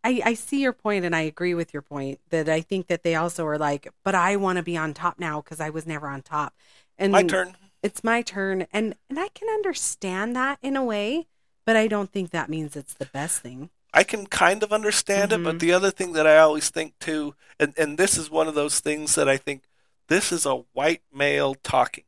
I 0.02 0.22
I 0.24 0.34
see 0.34 0.60
your 0.60 0.72
point 0.72 1.04
and 1.04 1.14
I 1.14 1.20
agree 1.20 1.54
with 1.54 1.72
your 1.72 1.82
point 1.82 2.20
that 2.30 2.48
I 2.48 2.60
think 2.62 2.88
that 2.88 3.02
they 3.02 3.14
also 3.14 3.46
are 3.46 3.58
like, 3.58 3.88
but 4.02 4.14
I 4.14 4.36
want 4.36 4.56
to 4.56 4.62
be 4.62 4.76
on 4.76 4.94
top 4.94 5.18
now 5.18 5.40
because 5.40 5.60
I 5.60 5.70
was 5.70 5.86
never 5.86 6.08
on 6.08 6.22
top. 6.22 6.54
And 6.98 7.12
My 7.12 7.22
turn. 7.22 7.56
It's 7.82 8.04
my 8.04 8.22
turn 8.22 8.66
and 8.72 8.94
and 9.08 9.18
I 9.18 9.28
can 9.28 9.48
understand 9.48 10.34
that 10.36 10.58
in 10.62 10.76
a 10.76 10.84
way, 10.84 11.28
but 11.64 11.76
I 11.76 11.86
don't 11.86 12.10
think 12.10 12.30
that 12.30 12.50
means 12.50 12.76
it's 12.76 12.94
the 12.94 13.06
best 13.06 13.40
thing. 13.40 13.70
I 13.92 14.04
can 14.04 14.26
kind 14.26 14.62
of 14.62 14.72
understand 14.72 15.32
it, 15.32 15.42
but 15.42 15.56
Mhm. 15.56 15.60
the 15.60 15.72
other 15.72 15.90
thing 15.90 16.12
that 16.12 16.26
I 16.26 16.38
always 16.38 16.70
think 16.70 16.98
too, 16.98 17.34
and, 17.58 17.74
and 17.76 17.98
this 17.98 18.16
is 18.16 18.30
one 18.30 18.46
of 18.48 18.54
those 18.54 18.80
things 18.80 19.14
that 19.16 19.28
I 19.28 19.36
think 19.36 19.64
this 20.08 20.32
is 20.32 20.46
a 20.46 20.64
white 20.72 21.02
male 21.12 21.54
talking. 21.54 22.04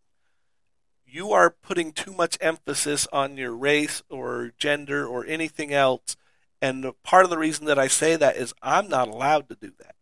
You 1.05 1.33
are 1.33 1.51
putting 1.51 1.92
too 1.92 2.12
much 2.12 2.38
emphasis 2.40 3.07
on 3.12 3.37
your 3.37 3.55
race 3.55 4.03
or 4.09 4.53
gender 4.57 5.07
or 5.07 5.27
anything 5.27 5.73
else. 5.73 6.16
And 6.61 6.92
part 7.03 7.25
of 7.25 7.31
the 7.31 7.38
reason 7.38 7.66
that 7.66 7.79
I 7.79 7.88
say 7.88 8.16
that 8.16 8.37
is 8.37 8.55
I'm 8.62 8.88
not 8.88 9.09
allowed 9.09 9.49
to 9.49 9.57
do 9.57 9.73
that. 9.79 9.95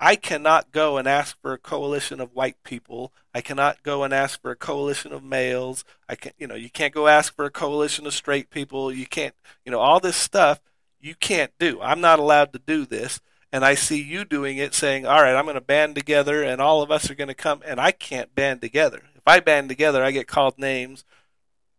I 0.00 0.16
cannot 0.16 0.70
go 0.72 0.96
and 0.96 1.08
ask 1.08 1.36
for 1.42 1.52
a 1.52 1.58
coalition 1.58 2.20
of 2.20 2.34
white 2.34 2.62
people. 2.62 3.12
I 3.34 3.40
cannot 3.40 3.82
go 3.82 4.04
and 4.04 4.14
ask 4.14 4.40
for 4.40 4.50
a 4.50 4.56
coalition 4.56 5.12
of 5.12 5.24
males. 5.24 5.84
I 6.08 6.14
can 6.14 6.32
you 6.38 6.46
know, 6.46 6.54
you 6.54 6.70
can't 6.70 6.94
go 6.94 7.08
ask 7.08 7.34
for 7.34 7.44
a 7.44 7.50
coalition 7.50 8.06
of 8.06 8.14
straight 8.14 8.48
people. 8.50 8.92
You 8.92 9.06
can't, 9.06 9.34
you 9.64 9.72
know, 9.72 9.80
all 9.80 10.00
this 10.00 10.16
stuff 10.16 10.60
you 11.00 11.14
can't 11.14 11.52
do. 11.58 11.80
I'm 11.80 12.00
not 12.00 12.18
allowed 12.18 12.52
to 12.52 12.58
do 12.58 12.84
this. 12.86 13.20
And 13.50 13.64
I 13.64 13.74
see 13.74 14.02
you 14.02 14.24
doing 14.24 14.58
it 14.58 14.74
saying, 14.74 15.06
all 15.06 15.22
right, 15.22 15.34
I'm 15.34 15.44
going 15.44 15.54
to 15.54 15.62
band 15.62 15.94
together 15.94 16.42
and 16.42 16.60
all 16.60 16.82
of 16.82 16.90
us 16.90 17.10
are 17.10 17.14
going 17.14 17.28
to 17.28 17.34
come. 17.34 17.62
And 17.64 17.80
I 17.80 17.92
can't 17.92 18.34
band 18.34 18.60
together. 18.60 19.02
If 19.14 19.22
I 19.26 19.40
band 19.40 19.70
together, 19.70 20.04
I 20.04 20.10
get 20.10 20.26
called 20.26 20.58
names. 20.58 21.04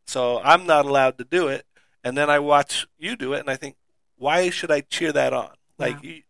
So 0.07 0.41
I'm 0.43 0.65
not 0.65 0.85
allowed 0.85 1.19
to 1.19 1.23
do 1.23 1.47
it. 1.47 1.65
And 2.03 2.17
then 2.17 2.29
I 2.29 2.39
watch 2.39 2.87
you 2.97 3.15
do 3.15 3.33
it 3.33 3.41
and 3.41 3.49
I 3.49 3.55
think, 3.55 3.75
why 4.17 4.49
should 4.49 4.71
I 4.71 4.81
cheer 4.81 5.11
that 5.11 5.33
on? 5.33 5.51
Like, 5.77 6.03
you, 6.03 6.23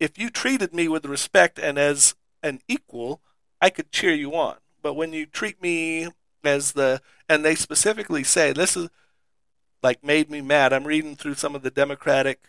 if 0.00 0.18
you 0.18 0.30
treated 0.30 0.74
me 0.74 0.88
with 0.88 1.04
respect 1.04 1.58
and 1.58 1.78
as 1.78 2.14
an 2.42 2.60
equal, 2.66 3.20
I 3.60 3.70
could 3.70 3.92
cheer 3.92 4.14
you 4.14 4.34
on. 4.34 4.56
But 4.80 4.94
when 4.94 5.12
you 5.12 5.26
treat 5.26 5.62
me 5.62 6.08
as 6.42 6.72
the, 6.72 7.00
and 7.28 7.44
they 7.44 7.54
specifically 7.54 8.24
say, 8.24 8.52
this 8.52 8.76
is, 8.76 8.88
like 9.82 10.02
made 10.04 10.30
me 10.30 10.40
mad. 10.40 10.72
I'm 10.72 10.84
reading 10.84 11.16
through 11.16 11.34
some 11.34 11.54
of 11.54 11.62
the 11.62 11.70
Democratic 11.70 12.48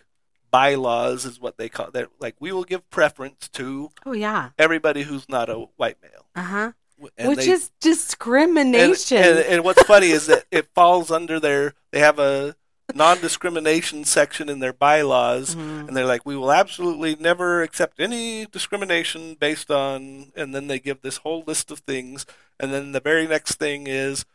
bylaws, 0.52 1.26
is 1.26 1.39
what 1.39 1.58
they 1.58 1.69
call 1.69 1.89
that. 1.91 2.10
Like 2.19 2.36
we 2.39 2.52
will 2.52 2.63
give 2.63 2.88
preference 2.91 3.48
to 3.50 3.89
Oh 4.06 4.12
yeah. 4.13 4.50
everybody 4.60 5.04
who's 5.04 5.28
not 5.28 5.50
a 5.50 5.56
white 5.78 5.98
male, 6.02 6.26
Uh-huh. 6.36 6.72
And 7.17 7.28
Which 7.30 7.39
they- 7.39 7.50
is 7.52 7.72
discrimination. 7.82 9.17
and, 9.17 9.39
and 9.39 9.63
what's 9.63 9.84
funny 9.84 10.12
is 10.12 10.28
that 10.28 10.46
it 10.52 10.67
falls 10.74 11.12
under 11.12 11.39
their. 11.39 11.74
They 11.91 12.00
have 12.00 12.17
a 12.19 12.56
non-discrimination 12.93 14.06
section 14.06 14.48
in 14.50 14.60
their 14.60 14.74
bylaws, 14.74 15.56
Mhm. 15.56 15.88
and 15.88 15.98
they're 15.98 16.06
like, 16.06 16.26
we 16.26 16.36
will 16.38 16.52
absolutely 16.52 17.15
never 17.15 17.62
accept 17.62 18.00
any 18.00 18.46
discrimination 18.46 19.36
based 19.36 19.72
on. 19.72 20.32
And 20.36 20.54
then 20.54 20.67
they 20.67 20.80
give 20.80 21.02
this 21.02 21.17
whole 21.17 21.43
list 21.46 21.72
of 21.72 21.80
things, 21.80 22.26
and 22.60 22.72
then 22.74 22.91
the 22.91 23.00
very 23.00 23.28
next 23.28 23.56
thing 23.56 23.88
is, 23.88 24.26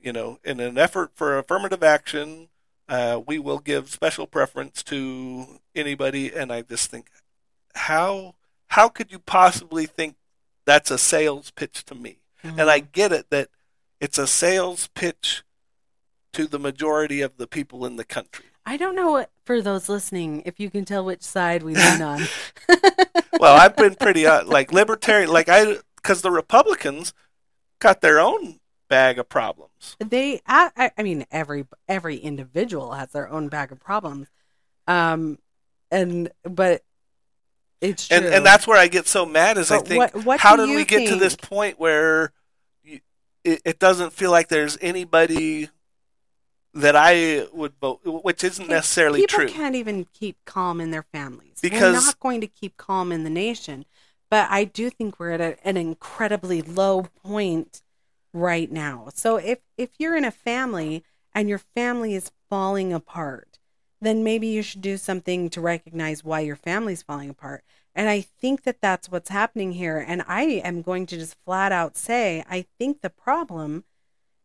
you 0.00 0.12
know, 0.12 0.38
in 0.44 0.60
an 0.60 0.78
effort 0.78 1.10
for 1.14 1.38
affirmative 1.38 1.82
action, 1.82 2.48
uh, 2.88 3.20
we 3.26 3.38
will 3.38 3.58
give 3.58 3.90
special 3.90 4.26
preference 4.26 4.82
to 4.84 5.60
anybody. 5.74 6.32
And 6.32 6.52
I 6.52 6.62
just 6.62 6.90
think, 6.90 7.08
how 7.74 8.34
how 8.68 8.88
could 8.88 9.10
you 9.12 9.18
possibly 9.18 9.86
think 9.86 10.16
that's 10.64 10.90
a 10.90 10.98
sales 10.98 11.50
pitch 11.50 11.84
to 11.86 11.94
me? 11.94 12.18
Mhm. 12.44 12.60
And 12.60 12.70
I 12.70 12.80
get 12.80 13.12
it 13.12 13.30
that 13.30 13.48
it's 14.00 14.18
a 14.18 14.26
sales 14.26 14.88
pitch 14.94 15.42
to 16.32 16.46
the 16.46 16.58
majority 16.58 17.22
of 17.22 17.36
the 17.36 17.46
people 17.46 17.86
in 17.86 17.96
the 17.96 18.04
country. 18.04 18.46
I 18.68 18.76
don't 18.76 18.96
know 18.96 19.12
what, 19.12 19.30
for 19.44 19.62
those 19.62 19.88
listening 19.88 20.42
if 20.44 20.58
you 20.58 20.70
can 20.70 20.84
tell 20.84 21.04
which 21.04 21.22
side 21.22 21.62
we 21.62 21.74
lean 21.74 22.02
on. 22.02 22.22
Well, 23.38 23.54
I've 23.54 23.76
been 23.76 23.94
pretty 23.96 24.26
uh, 24.26 24.44
like 24.44 24.72
libertarian, 24.72 25.30
like 25.30 25.48
I 25.48 25.76
because 25.96 26.22
the 26.22 26.30
Republicans 26.30 27.12
got 27.80 28.00
their 28.00 28.18
own 28.18 28.60
bag 28.88 29.18
of 29.18 29.28
problems. 29.28 29.96
they 29.98 30.40
I, 30.46 30.90
I 30.96 31.02
mean 31.02 31.26
every 31.30 31.66
every 31.88 32.16
individual 32.16 32.92
has 32.92 33.10
their 33.12 33.28
own 33.28 33.48
bag 33.48 33.72
of 33.72 33.80
problems. 33.80 34.28
Um 34.86 35.38
and 35.90 36.30
but 36.44 36.82
it's 37.80 38.08
true. 38.08 38.16
and 38.16 38.26
and 38.26 38.46
that's 38.46 38.66
where 38.66 38.78
I 38.78 38.88
get 38.88 39.06
so 39.06 39.26
mad 39.26 39.58
is 39.58 39.70
I 39.70 39.78
think 39.78 40.14
what- 40.14 40.24
what 40.24 40.40
how 40.40 40.56
did 40.56 40.70
we 40.70 40.84
get 40.84 41.08
to 41.08 41.16
this 41.16 41.36
point 41.36 41.78
where 41.78 42.32
you, 42.82 43.00
it, 43.44 43.62
it 43.64 43.78
doesn't 43.78 44.12
feel 44.12 44.30
like 44.30 44.48
there's 44.48 44.78
anybody 44.80 45.68
that 46.74 46.94
I 46.94 47.46
would 47.52 47.72
vote, 47.80 48.00
which 48.04 48.44
isn't 48.44 48.68
necessarily 48.68 49.20
people 49.20 49.38
true. 49.38 49.48
can't 49.48 49.74
even 49.74 50.06
keep 50.12 50.36
calm 50.44 50.78
in 50.78 50.90
their 50.90 51.04
families. 51.04 51.58
Because 51.62 51.94
we're 51.94 52.06
not 52.06 52.20
going 52.20 52.42
to 52.42 52.46
keep 52.46 52.76
calm 52.76 53.12
in 53.12 53.24
the 53.24 53.30
nation. 53.30 53.86
But 54.28 54.48
i 54.50 54.64
do 54.64 54.90
think 54.90 55.18
we're 55.18 55.30
at 55.30 55.40
a, 55.40 55.66
an 55.66 55.76
incredibly 55.76 56.60
low 56.60 57.06
point 57.24 57.82
right 58.36 58.70
now. 58.70 59.08
So 59.14 59.36
if 59.36 59.60
if 59.76 59.90
you're 59.98 60.16
in 60.16 60.24
a 60.24 60.30
family 60.30 61.04
and 61.34 61.48
your 61.48 61.58
family 61.58 62.14
is 62.14 62.30
falling 62.48 62.92
apart 62.92 63.58
then 63.98 64.22
maybe 64.22 64.46
you 64.46 64.62
should 64.62 64.82
do 64.82 64.96
something 64.96 65.48
to 65.48 65.58
recognize 65.58 66.22
why 66.22 66.40
your 66.40 66.54
family's 66.54 67.02
falling 67.02 67.30
apart. 67.30 67.64
And 67.94 68.08
i 68.10 68.20
think 68.20 68.64
that 68.64 68.80
that's 68.80 69.08
what's 69.08 69.30
happening 69.30 69.72
here. 69.72 69.98
And 69.98 70.22
i 70.28 70.42
am 70.42 70.82
going 70.82 71.06
to 71.06 71.16
just 71.16 71.36
flat 71.44 71.72
out 71.72 71.96
say 71.96 72.44
i 72.48 72.66
think 72.78 73.00
the 73.00 73.10
problem 73.10 73.84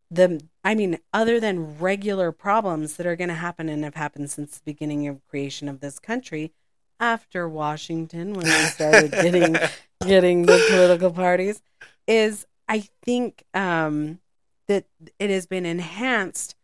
the 0.10 0.42
I 0.64 0.76
mean, 0.76 1.00
other 1.14 1.40
than 1.40 1.80
regular 1.80 2.32
problems 2.32 2.98
that 2.98 3.08
are 3.08 3.16
going 3.16 3.30
to 3.30 3.34
happen 3.34 3.70
and 3.70 3.84
have 3.84 3.96
happened 3.96 4.30
since 4.30 4.58
the 4.58 4.64
beginning 4.66 5.08
of 5.08 5.26
creation 5.28 5.70
of 5.70 5.80
this 5.80 5.98
country, 5.98 6.52
after 7.00 7.50
Washington, 7.50 8.34
when 8.34 8.46
we 8.46 8.52
started 8.52 9.12
getting 9.12 9.56
getting 10.06 10.46
the 10.46 10.64
political 10.70 11.12
parties, 11.12 11.64
is 12.06 12.46
I 12.72 12.88
think 13.04 13.44
um, 13.54 14.20
that 14.68 14.86
it 15.20 15.30
has 15.30 15.46
been 15.46 15.66
enhanced 15.66 16.56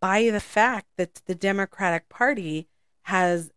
by 0.00 0.30
the 0.30 0.40
fact 0.40 0.86
that 0.96 1.16
the 1.26 1.34
Democratic 1.34 2.08
Party 2.08 2.66
has 3.02 3.50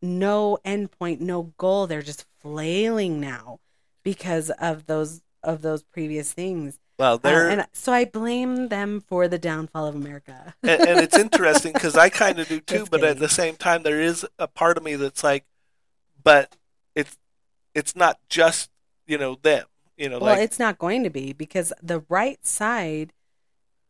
no 0.00 0.58
endpoint, 0.64 1.18
no 1.18 1.52
goal. 1.58 1.88
They're 1.88 2.00
just 2.00 2.26
flailing 2.40 3.20
now 3.20 3.58
because 4.04 4.50
of 4.50 4.86
those 4.86 5.22
of 5.42 5.62
those 5.62 5.82
previous 5.82 6.32
things. 6.32 6.78
well, 6.96 7.18
Uh, 7.24 7.28
and 7.28 7.66
so 7.72 7.92
I 7.92 8.04
blame 8.04 8.68
them 8.68 9.00
for 9.00 9.26
the 9.26 9.38
downfall 9.38 9.86
of 9.86 9.96
America. 9.96 10.54
and, 10.62 10.80
and 10.80 11.00
it's 11.00 11.18
interesting 11.18 11.72
because 11.72 11.96
I 11.96 12.08
kind 12.08 12.38
of 12.38 12.46
do 12.46 12.60
too, 12.72 12.86
but 12.88 13.02
at 13.02 13.18
the 13.18 13.28
same 13.28 13.56
time, 13.56 13.82
there 13.82 14.00
is 14.00 14.24
a 14.38 14.46
part 14.46 14.76
of 14.76 14.84
me 14.84 14.94
that's 14.94 15.24
like, 15.24 15.44
but 16.22 16.54
it's 16.94 17.18
it's 17.74 17.96
not 17.96 18.20
just 18.28 18.70
you 19.08 19.18
know 19.18 19.36
them, 19.42 19.66
you 19.98 20.08
know, 20.08 20.18
well, 20.18 20.34
like 20.34 20.42
it's 20.42 20.58
not 20.58 20.78
going 20.78 21.02
to 21.04 21.10
be 21.10 21.32
because 21.32 21.72
the 21.82 22.02
right 22.08 22.44
side 22.46 23.12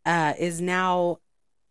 uh, 0.06 0.34
is 0.38 0.60
now 0.60 1.18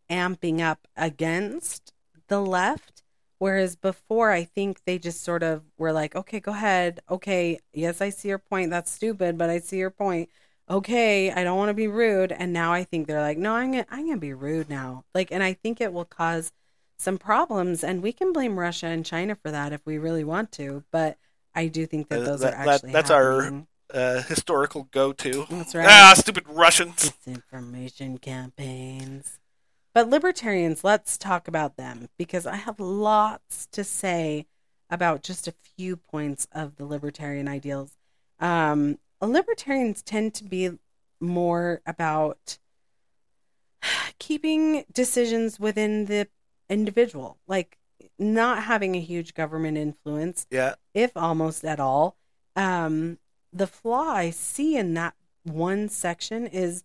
amping 0.10 0.62
up 0.62 0.88
against 0.96 1.92
the 2.28 2.40
left, 2.42 3.04
whereas 3.40 3.76
before 3.76 4.32
I 4.32 4.44
think 4.44 4.82
they 4.86 5.00
just 5.00 5.24
sort 5.24 5.44
of 5.44 5.64
were 5.78 5.92
like, 5.92 6.16
"Okay, 6.16 6.40
go 6.40 6.52
ahead. 6.52 7.00
Okay, 7.10 7.60
yes, 7.74 8.00
I 8.02 8.10
see 8.10 8.28
your 8.30 8.38
point. 8.38 8.70
That's 8.70 8.92
stupid, 8.92 9.38
but 9.38 9.50
I 9.50 9.60
see 9.60 9.78
your 9.78 9.90
point." 9.90 10.30
Okay, 10.70 11.32
I 11.32 11.44
don't 11.44 11.58
want 11.58 11.70
to 11.70 11.74
be 11.74 11.88
rude, 11.88 12.32
and 12.32 12.52
now 12.54 12.74
I 12.74 12.84
think 12.84 13.08
they're 13.08 13.22
like, 13.22 13.38
"No, 13.38 13.56
I'm 13.56 13.72
gonna, 13.72 13.86
I'm 13.90 14.06
gonna 14.06 14.18
be 14.18 14.34
rude 14.34 14.70
now." 14.70 15.06
Like, 15.16 15.32
and 15.32 15.42
I 15.42 15.54
think 15.54 15.82
it 15.82 15.94
will 15.94 16.06
cause 16.06 16.52
some 17.00 17.18
problems, 17.18 17.84
and 17.84 18.04
we 18.04 18.12
can 18.12 18.34
blame 18.34 18.60
Russia 18.60 18.88
and 18.88 19.06
China 19.06 19.36
for 19.36 19.50
that 19.52 19.72
if 19.74 19.86
we 19.86 19.98
really 19.98 20.24
want 20.24 20.52
to, 20.54 20.84
but. 20.92 21.18
I 21.56 21.70
do 21.70 21.88
think 21.88 22.10
that 22.10 22.20
Uh, 22.22 22.24
those 22.26 22.42
that- 22.42 22.54
are 22.54 22.66
that- 22.66 22.74
actually 22.76 22.92
that's 22.92 23.10
our- 23.10 23.42
happening. 23.42 23.68
Uh, 23.94 24.22
historical 24.24 24.88
go-to. 24.92 25.46
That's 25.50 25.76
right. 25.76 25.88
Ah, 25.88 26.14
stupid 26.16 26.46
Russians. 26.48 27.12
disinformation 27.26 28.22
campaigns. 28.22 29.40
But 29.94 30.10
libertarians, 30.10 30.84
let's 30.84 31.18
talk 31.18 31.48
about 31.48 31.78
them 31.78 32.10
because 32.18 32.46
I 32.46 32.56
have 32.56 32.80
lots 32.80 33.68
to 33.72 33.84
say 33.84 34.46
about 34.90 35.24
just 35.24 35.48
a 35.48 35.54
few 35.76 35.98
points 35.98 36.48
of 36.52 36.76
the 36.76 36.86
libertarian 36.86 37.48
ideals. 37.48 37.98
Um, 38.40 39.00
libertarians 39.22 40.02
tend 40.04 40.34
to 40.36 40.44
be 40.44 40.72
more 41.20 41.82
about 41.86 42.60
keeping 44.20 44.86
decisions 44.94 45.60
within 45.60 46.06
the 46.06 46.28
individual, 46.70 47.38
like 47.48 47.78
not 48.20 48.64
having 48.64 48.96
a 48.96 49.00
huge 49.00 49.34
government 49.34 49.78
influence 49.78 50.46
Yeah, 50.52 50.76
if 50.94 51.16
almost 51.16 51.64
at 51.64 51.80
all. 51.80 52.18
Um, 52.56 53.18
the 53.58 53.68
flaw 53.68 54.10
I 54.12 54.30
see 54.30 54.78
in 54.78 54.94
that 54.94 55.16
one 55.44 55.90
section 55.90 56.46
is 56.48 56.84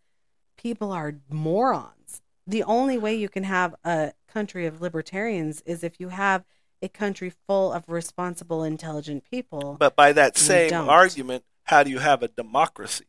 people 0.57 0.91
are 0.93 1.15
morons. 1.31 2.23
The 2.47 2.63
only 2.65 2.99
way 2.99 3.15
you 3.15 3.29
can 3.29 3.45
have 3.45 3.75
a 3.85 4.13
country 4.33 4.67
of 4.67 4.81
libertarians 4.81 5.61
is 5.67 5.85
if 5.85 6.01
you 6.01 6.09
have 6.09 6.45
a 6.81 6.89
country 6.89 7.31
full 7.47 7.73
of 7.73 7.85
responsible, 7.89 8.65
intelligent 8.65 9.25
people. 9.31 9.77
but 9.79 9.95
by 9.95 10.13
that 10.13 10.37
same 10.37 10.73
argument, 10.89 11.45
how 11.65 11.83
do 11.85 11.91
you 11.91 11.99
have 12.01 12.23
a 12.23 12.29
democracy? 12.29 13.05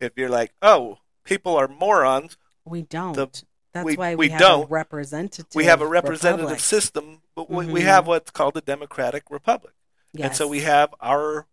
If 0.00 0.12
you're 0.16 0.28
like, 0.28 0.52
oh, 0.60 0.98
people 1.24 1.56
are 1.56 1.68
morons, 1.68 2.36
we 2.66 2.82
don't. 2.82 3.14
the- 3.14 3.42
That's 3.72 3.84
we, 3.86 3.96
why 3.96 4.14
we 4.14 4.26
we, 4.26 4.28
have 4.30 4.40
don't. 4.40 4.64
a 4.64 4.66
representative. 4.66 5.46
we 5.54 5.64
have 5.64 5.80
a 5.80 5.86
representative 5.86 6.44
republic. 6.44 6.60
system, 6.60 7.22
but 7.34 7.48
we, 7.50 7.66
we 7.66 7.80
Mhm. 7.80 7.84
have 7.84 8.06
what's 8.06 8.30
called 8.30 8.56
a 8.56 8.60
democratic 8.60 9.24
republic. 9.30 9.74
And 10.18 10.34
so 10.36 10.46
we 10.46 10.60
have 10.60 10.94
our 11.00 11.46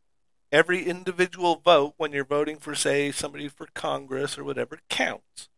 every 0.52 0.84
individual 0.84 1.56
vote 1.64 1.94
when 1.98 2.12
you're 2.12 2.26
voting 2.26 2.58
for 2.58 2.76
say 2.76 3.12
somebody 3.12 3.48
for 3.48 3.68
Congress 3.74 4.38
or 4.38 4.44
whatever 4.44 4.80
counts. 4.90 5.50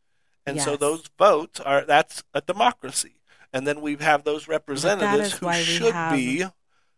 And 0.46 0.60
so 0.62 0.76
those 0.76 1.10
votes 1.18 1.60
are 1.60 1.86
that's 1.86 2.24
a 2.34 2.42
democracy. 2.42 3.16
And 3.54 3.66
then 3.68 3.82
we 3.82 3.96
have 3.98 4.24
those 4.24 4.48
representatives 4.48 5.38
who 5.38 5.52
should 5.54 5.94
be 6.12 6.44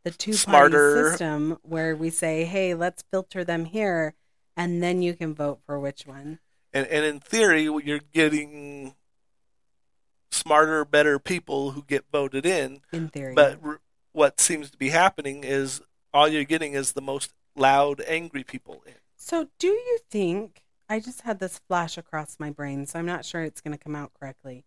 the 0.04 0.12
two 0.12 0.34
smarter- 0.34 1.10
system 1.12 1.58
where 1.62 1.96
we 1.96 2.10
say, 2.10 2.46
hey, 2.46 2.74
let's 2.74 3.04
filter 3.12 3.43
them 3.43 3.66
here, 3.66 4.14
and 4.56 4.82
then 4.82 5.02
you 5.02 5.14
can 5.14 5.34
vote 5.36 5.60
for 5.66 5.80
which 5.80 6.06
one. 6.08 6.39
and, 6.74 6.88
and 6.88 7.06
in 7.06 7.20
theory 7.20 7.64
you're 7.64 8.00
getting 8.14 8.96
smarter 10.32 10.84
better 10.84 11.18
people 11.20 11.72
who 11.72 11.84
get 11.84 12.04
voted 12.12 12.46
in 12.46 12.82
In 12.91 13.10
theory, 13.10 13.34
but 13.34 13.60
r- 13.64 13.80
what 14.12 14.39
seems 14.39 14.70
to 14.72 14.78
be 14.78 14.89
happening 14.89 15.43
is 15.43 15.82
all 16.14 16.28
you're 16.28 16.43
getting 16.43 16.74
is 16.74 16.93
the 16.93 17.02
most 17.02 17.34
loud 17.56 18.01
angry 18.08 18.43
people 18.43 18.84
in 18.86 18.95
so 19.26 19.47
do 19.58 19.68
you 19.68 19.99
think? 20.12 20.62
I 20.88 20.99
just 20.99 21.22
had 21.22 21.39
this 21.39 21.60
flash 21.68 21.97
across 21.97 22.39
my 22.39 22.51
brain, 22.51 22.86
so 22.86 22.99
I'm 22.99 23.08
not 23.08 23.26
sure 23.26 23.41
it's 23.41 23.60
going 23.60 23.76
to 23.76 23.84
come 23.84 23.95
out 23.95 24.12
correctly. 24.14 24.66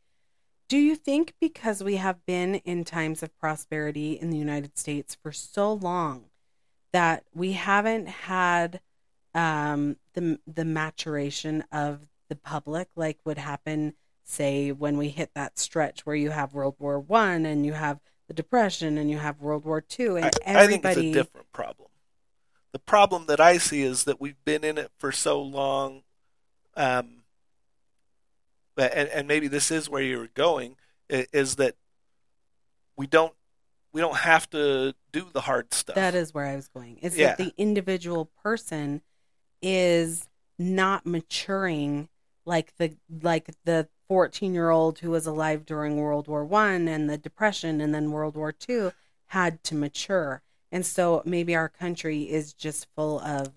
Do 0.68 0.76
you 0.76 0.97
think 0.97 1.34
because 1.41 1.82
we 1.82 1.95
have 1.95 2.26
been 2.26 2.57
in 2.57 2.84
times 2.84 3.22
of 3.22 3.39
prosperity 3.39 4.14
in 4.14 4.30
the 4.30 4.36
United 4.36 4.76
States 4.76 5.16
for 5.22 5.30
so 5.30 5.72
long 5.72 6.24
that 6.93 7.22
we 7.32 7.53
haven't 7.53 8.09
had 8.09 8.80
um, 9.32 9.97
the 10.14 10.41
the 10.45 10.64
maturation 10.64 11.62
of 11.70 12.09
the 12.28 12.34
public 12.34 12.89
like 12.97 13.18
would 13.24 13.39
happen, 13.39 13.95
say, 14.24 14.72
when 14.72 14.99
we 14.99 15.09
hit 15.11 15.30
that 15.34 15.57
stretch 15.57 16.05
where 16.05 16.16
you 16.16 16.30
have 16.30 16.53
World 16.53 16.74
War 16.80 16.99
One 16.99 17.47
and 17.47 17.64
you 17.64 17.74
have 17.74 18.01
the 18.26 18.34
Depression 18.34 18.99
and 18.99 19.09
you 19.09 19.18
have 19.18 19.41
World 19.41 19.64
War 19.64 19.80
Two 19.80 20.16
and 20.16 20.26
I, 20.26 20.30
everybody. 20.45 20.55
I 20.55 20.66
think 20.66 20.84
it's 20.84 21.16
a 21.16 21.22
different 21.22 21.53
problem 21.53 21.89
the 22.72 22.78
problem 22.78 23.26
that 23.26 23.40
i 23.40 23.58
see 23.58 23.82
is 23.82 24.04
that 24.04 24.20
we've 24.20 24.42
been 24.44 24.64
in 24.64 24.78
it 24.78 24.90
for 24.98 25.12
so 25.12 25.40
long 25.40 26.02
um, 26.76 27.24
and, 28.76 29.08
and 29.08 29.26
maybe 29.26 29.48
this 29.48 29.70
is 29.70 29.88
where 29.88 30.02
you're 30.02 30.28
going 30.28 30.76
is 31.08 31.56
that 31.56 31.74
we 32.96 33.06
don't 33.06 33.34
we 33.92 34.00
don't 34.00 34.18
have 34.18 34.48
to 34.50 34.94
do 35.12 35.26
the 35.32 35.40
hard 35.40 35.72
stuff 35.72 35.96
That 35.96 36.14
is 36.14 36.34
where 36.34 36.44
I 36.44 36.54
was 36.54 36.68
going. 36.68 36.98
Is 36.98 37.16
Yeah. 37.16 37.28
that 37.28 37.38
the 37.38 37.54
individual 37.56 38.26
person 38.42 39.00
is 39.62 40.28
not 40.58 41.06
maturing 41.06 42.08
like 42.44 42.76
the 42.76 42.96
like 43.22 43.50
the 43.64 43.88
14 44.08 44.54
year 44.54 44.70
old 44.70 44.98
who 45.00 45.10
was 45.10 45.26
alive 45.26 45.64
during 45.66 45.96
World 45.96 46.28
War 46.28 46.44
One 46.44 46.86
and 46.86 47.08
the 47.08 47.18
Depression 47.18 47.80
and 47.80 47.94
then 47.94 48.10
World 48.12 48.36
War 48.36 48.52
Two 48.52 48.92
had 49.26 49.64
to 49.64 49.74
mature. 49.74 50.42
And 50.70 50.84
so 50.84 51.22
maybe 51.24 51.54
our 51.56 51.68
country 51.68 52.22
is 52.30 52.52
just 52.52 52.86
full 52.94 53.20
of 53.20 53.52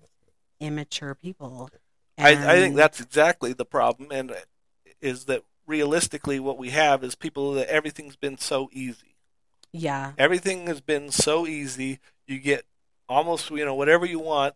immature 0.60 1.14
people. 1.14 1.70
I, 2.18 2.30
I 2.30 2.60
think 2.60 2.76
that's 2.76 3.00
exactly 3.00 3.52
the 3.52 3.64
problem, 3.64 4.10
and 4.12 4.32
is 5.00 5.24
that 5.24 5.42
realistically 5.66 6.38
what 6.38 6.58
we 6.58 6.70
have 6.70 7.02
is 7.02 7.14
people 7.14 7.52
that 7.54 7.68
everything's 7.68 8.16
been 8.16 8.38
so 8.38 8.68
easy. 8.72 9.16
yeah. 9.72 10.12
Everything 10.18 10.66
has 10.66 10.80
been 10.80 11.10
so 11.10 11.46
easy. 11.46 11.98
You 12.26 12.38
get 12.38 12.64
almost 13.08 13.50
you 13.50 13.64
know 13.64 13.74
whatever 13.74 14.06
you 14.06 14.18
want 14.20 14.54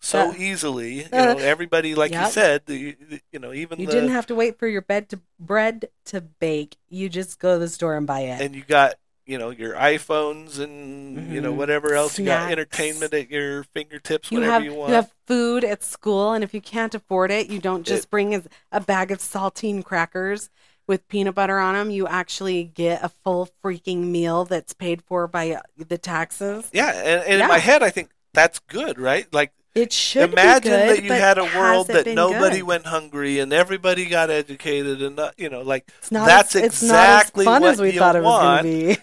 so 0.00 0.30
Uh, 0.30 0.34
easily. 0.36 1.02
You 1.04 1.08
know 1.12 1.38
everybody 1.38 1.94
like 1.94 2.12
you 2.12 2.26
said. 2.28 2.66
The, 2.66 2.96
the- 3.08 3.20
you 3.32 3.38
know 3.38 3.52
even 3.52 3.80
You 3.80 3.86
the 3.86 3.92
didn't 3.92 4.10
have 4.10 4.26
to 4.26 4.34
wait 4.34 4.58
for 4.58 4.66
your 4.68 4.82
bed 4.82 5.08
to 5.10 5.20
bread 5.38 5.88
to 6.06 6.20
bake. 6.20 6.76
You 6.88 7.08
just 7.08 7.38
go 7.38 7.54
to 7.54 7.58
the 7.58 7.68
store 7.68 7.96
and 7.96 8.06
buy 8.06 8.20
it. 8.20 8.40
and 8.40 8.54
you 8.54 8.62
got 8.62 8.94
you 9.30 9.38
know 9.38 9.50
your 9.50 9.74
iPhones 9.74 10.58
and 10.58 11.32
you 11.32 11.40
know 11.40 11.52
Mhm. 11.52 11.56
whatever 11.56 11.94
else 11.94 12.18
you 12.18 12.24
got 12.24 12.50
entertainment 12.50 13.14
at 13.14 13.30
your 13.30 13.62
fingertips 13.62 14.30
whatever 14.30 14.46
you 14.46 14.52
have 14.52 14.64
you 14.64 14.74
want. 14.74 14.88
you, 14.90 14.94
have 14.96 15.12
food 15.26 15.62
at 15.64 15.84
school 15.84 16.32
and 16.32 16.42
if 16.42 16.52
you 16.52 16.60
can't 16.60 16.94
afford 16.94 17.30
it 17.30 17.48
you 17.48 17.60
don't 17.60 17.86
just 17.86 18.10
bring 18.10 18.34
a, 18.72 18.80
bag 18.80 19.10
of 19.12 19.18
saltine 19.18 19.84
crackers 19.84 20.50
with 20.88 21.06
peanut 21.06 21.36
butter 21.36 21.58
on 21.58 21.74
them 21.74 21.90
you 21.90 22.08
actually 22.08 22.64
get 22.64 23.02
a 23.04 23.08
full 23.08 23.48
freaking 23.62 24.06
meal 24.08 24.44
that's 24.44 24.72
paid 24.72 25.00
for 25.02 25.28
by 25.28 25.50
uh, 25.52 25.60
the 25.76 25.98
taxes 25.98 26.68
yeah, 26.72 26.90
and, 26.90 27.22
and 27.22 27.38
Yeah. 27.38 27.44
in 27.44 27.48
my 27.48 27.58
head 27.58 27.82
I 27.82 27.90
think 27.90 28.10
that's 28.32 28.58
good, 28.60 28.98
right? 28.98 29.32
Like 29.32 29.52
it 29.74 29.92
should 29.92 30.30
imagine 30.32 30.62
be 30.62 30.68
good, 30.70 30.88
that 30.88 31.02
you 31.04 31.12
had 31.12 31.38
a 31.38 31.44
world 31.44 31.86
that 31.88 32.06
nobody 32.06 32.58
good? 32.58 32.66
went 32.66 32.86
hungry 32.86 33.38
and 33.38 33.52
everybody 33.52 34.06
got 34.06 34.28
educated 34.30 35.00
and 35.02 35.14
not, 35.16 35.34
you 35.38 35.48
know 35.48 35.62
like 35.62 35.88
not 36.10 36.26
that's 36.26 36.56
exactly 36.56 37.44
not 37.44 37.52
as 37.52 37.54
fun 37.54 37.62
what 37.62 37.72
as 37.74 37.80
we 37.80 37.92
you 37.92 37.98
thought 37.98 38.16
it 38.16 38.22
was 38.24 38.26
want. 38.26 38.98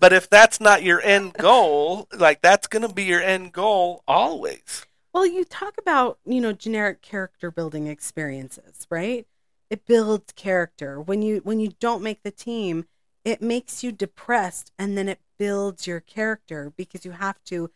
But 0.00 0.12
if 0.12 0.28
that's 0.28 0.60
not 0.60 0.82
your 0.82 1.00
end 1.02 1.34
goal 1.34 2.08
like 2.16 2.40
that's 2.42 2.66
going 2.66 2.82
to 2.82 2.92
be 2.92 3.04
your 3.04 3.22
end 3.22 3.52
goal 3.52 4.02
always 4.08 4.84
Well, 5.12 5.26
you 5.26 5.44
talk 5.44 5.74
about, 5.78 6.18
you 6.24 6.40
know, 6.40 6.52
generic 6.52 7.02
character 7.02 7.50
building 7.50 7.86
experiences, 7.88 8.86
right? 8.90 9.26
It 9.68 9.86
builds 9.86 10.32
character. 10.34 11.00
When 11.00 11.22
you 11.22 11.40
when 11.44 11.60
you 11.60 11.72
don't 11.80 12.02
make 12.02 12.22
the 12.22 12.30
team, 12.30 12.86
it 13.24 13.42
makes 13.42 13.82
you 13.82 13.92
depressed 13.92 14.72
and 14.78 14.96
then 14.96 15.08
it 15.08 15.20
builds 15.38 15.86
your 15.86 16.00
character 16.00 16.72
because 16.76 17.04
you 17.04 17.12
have 17.12 17.42
to 17.44 17.70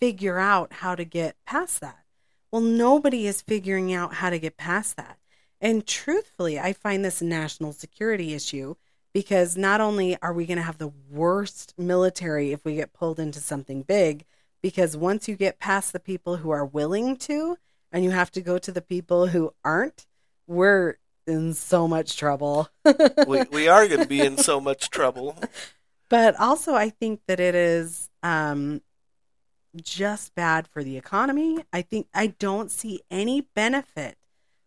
figure 0.00 0.38
out 0.38 0.72
how 0.74 0.94
to 0.94 1.04
get 1.04 1.36
past 1.46 1.80
that. 1.80 2.04
Well, 2.50 2.62
nobody 2.62 3.26
is 3.26 3.42
figuring 3.42 3.92
out 3.92 4.14
how 4.14 4.30
to 4.30 4.38
get 4.38 4.56
past 4.56 4.96
that. 4.96 5.18
And 5.60 5.86
truthfully, 5.86 6.58
I 6.58 6.72
find 6.72 7.04
this 7.04 7.22
a 7.22 7.24
national 7.24 7.72
security 7.72 8.34
issue 8.34 8.74
because 9.12 9.56
not 9.56 9.80
only 9.80 10.16
are 10.22 10.32
we 10.32 10.46
going 10.46 10.56
to 10.56 10.62
have 10.62 10.78
the 10.78 10.92
worst 11.10 11.74
military 11.76 12.52
if 12.52 12.64
we 12.64 12.76
get 12.76 12.92
pulled 12.92 13.20
into 13.20 13.40
something 13.40 13.82
big, 13.82 14.24
because 14.62 14.96
once 14.96 15.28
you 15.28 15.36
get 15.36 15.58
past 15.58 15.92
the 15.92 16.00
people 16.00 16.36
who 16.36 16.50
are 16.50 16.64
willing 16.64 17.16
to 17.16 17.56
and 17.90 18.04
you 18.04 18.10
have 18.10 18.30
to 18.30 18.40
go 18.40 18.58
to 18.58 18.72
the 18.72 18.80
people 18.80 19.28
who 19.28 19.52
aren't, 19.64 20.06
we're 20.46 20.96
in 21.26 21.54
so 21.54 21.86
much 21.86 22.16
trouble. 22.16 22.68
we, 23.26 23.42
we 23.52 23.68
are 23.68 23.86
going 23.86 24.00
to 24.00 24.06
be 24.06 24.20
in 24.20 24.38
so 24.38 24.60
much 24.60 24.90
trouble 24.90 25.36
but 26.12 26.38
also, 26.38 26.74
I 26.74 26.90
think 26.90 27.22
that 27.26 27.40
it 27.40 27.54
is 27.54 28.10
um, 28.22 28.82
just 29.74 30.34
bad 30.34 30.68
for 30.68 30.84
the 30.84 30.98
economy. 30.98 31.64
I 31.72 31.80
think 31.80 32.06
I 32.12 32.26
don't 32.26 32.70
see 32.70 33.00
any 33.10 33.48
benefit 33.54 34.18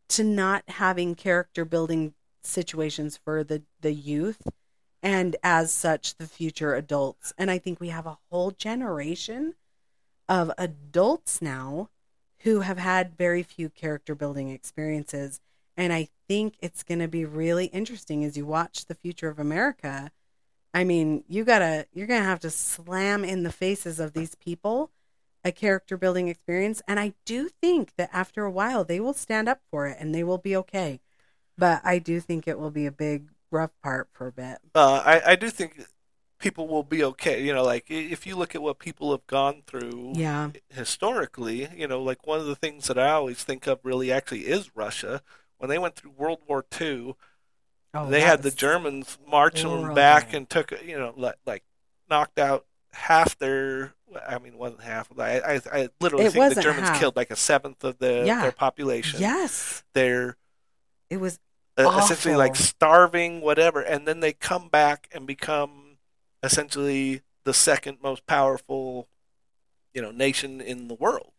to 0.10 0.24
not 0.24 0.64
having 0.68 1.14
character 1.14 1.64
building 1.64 2.16
situations 2.46 3.18
for 3.24 3.44
the, 3.44 3.64
the 3.82 3.94
youth 3.94 4.48
and 5.02 5.36
as 5.44 5.72
such 5.72 6.18
the 6.18 6.28
future 6.28 6.74
adults. 6.76 7.34
And 7.38 7.52
I 7.52 7.58
think 7.58 7.80
we 7.80 7.90
have 7.90 8.06
a 8.06 8.18
whole 8.32 8.52
generation 8.52 9.54
of 10.28 10.52
adults 10.58 11.42
now 11.42 11.90
who 12.40 12.62
have 12.62 12.78
had 12.78 13.18
very 13.18 13.44
few 13.44 13.70
character 13.70 14.16
building 14.16 14.50
experiences. 14.50 15.40
And 15.78 15.92
I 15.94 16.08
think 16.28 16.56
it's 16.60 16.84
going 16.84 17.00
to 17.00 17.08
be 17.08 17.26
really 17.26 17.68
interesting 17.68 18.24
as 18.24 18.38
you 18.38 18.46
watch 18.46 18.86
the 18.86 18.96
future 18.96 19.30
of 19.30 19.40
America. 19.40 20.12
I 20.74 20.84
mean, 20.84 21.24
you 21.28 21.44
gotta, 21.44 21.88
you're 21.94 22.08
gonna 22.08 22.24
have 22.24 22.42
to 22.42 22.50
slam 22.50 23.24
in 23.24 23.44
the 23.44 23.52
faces 23.52 24.00
of 24.00 24.14
these 24.14 24.36
people 24.36 24.92
a 25.46 25.52
character 25.52 25.96
building 25.96 26.28
experience. 26.28 26.82
And 26.88 27.00
I 27.00 27.14
do 27.24 27.48
think 27.48 27.96
that 27.98 28.10
after 28.12 28.44
a 28.44 28.52
while, 28.52 28.84
they 28.84 29.00
will 29.00 29.14
stand 29.14 29.48
up 29.48 29.62
for 29.70 29.86
it 29.86 29.98
and 30.00 30.14
they 30.14 30.24
will 30.24 30.40
be 30.40 30.56
okay. 30.58 31.00
But 31.58 31.82
I 31.86 32.00
do 32.00 32.20
think 32.20 32.48
it 32.48 32.60
will 32.60 32.72
be 32.72 32.86
a 32.86 32.92
big, 32.92 33.30
rough 33.52 33.72
part 33.82 34.10
for 34.14 34.28
a 34.28 34.32
bit. 34.32 34.58
uh, 34.74 35.02
I, 35.06 35.32
I 35.32 35.36
do 35.36 35.50
think 35.50 35.82
people 36.38 36.68
will 36.68 36.84
be 36.84 37.02
okay 37.02 37.42
you 37.42 37.54
know 37.54 37.64
like 37.64 37.86
if 37.90 38.28
you 38.28 38.36
look 38.36 38.54
at 38.54 38.62
what 38.62 38.78
people 38.78 39.12
have 39.12 39.26
gone 39.26 39.64
through 39.66 40.12
Yeah. 40.16 40.50
historically 40.70 41.70
you 41.76 41.88
know 41.88 42.04
like 42.04 42.28
one 42.28 42.40
of 42.42 42.46
the 42.46 42.56
things 42.58 42.88
that 42.88 43.00
i 43.00 43.10
always 43.12 43.42
think 43.44 43.66
of 43.68 43.80
really 43.84 44.12
actually 44.12 44.42
is 44.42 44.76
russia 44.76 45.22
when 45.58 45.70
they 45.70 45.78
went 45.80 45.96
through 45.96 46.12
world 46.12 46.40
war 46.48 46.66
ii 46.82 47.14
Oh, 47.94 48.10
they 48.10 48.20
had 48.20 48.44
the 48.44 48.52
Germans 48.52 49.18
marching 49.26 49.70
them 49.84 49.94
back 49.94 50.34
and 50.34 50.50
took 50.50 50.72
you 50.86 51.00
know 51.00 51.14
like, 51.16 51.36
like 51.46 51.64
knocked 52.10 52.38
out 52.38 52.66
half 52.92 53.38
their 53.40 53.94
I 54.28 54.38
mean 54.38 54.54
it 54.54 54.60
wasn't 54.60 54.82
half 54.82 55.10
I 55.18 55.40
I, 55.40 55.62
I 55.72 55.90
literally 56.02 56.26
It 56.26 56.34
think 56.34 56.54
the 56.54 56.62
Germans 56.62 56.90
half. 56.90 57.00
killed 57.00 57.16
like 57.16 57.32
a 57.32 57.38
seventh 57.38 57.86
of 57.86 57.98
the, 58.00 58.24
Yeah. 58.26 58.42
their 58.42 58.52
population. 58.52 59.22
Yes. 59.22 59.84
They're 59.94 60.36
It 61.10 61.22
was 61.22 61.40
uh, 61.78 61.92
essentially 61.98 62.36
like 62.36 62.56
starving 62.56 63.42
whatever 63.42 63.82
and 63.82 64.08
then 64.08 64.20
they 64.20 64.34
come 64.34 64.70
back 64.70 65.10
and 65.14 65.28
become 65.28 65.98
essentially 66.44 67.22
the 67.44 67.54
second 67.54 67.98
most 68.02 68.26
powerful 68.26 69.08
you 69.94 70.02
know 70.02 70.12
nation 70.12 70.62
in 70.62 70.88
the 70.88 70.96
world. 70.96 71.32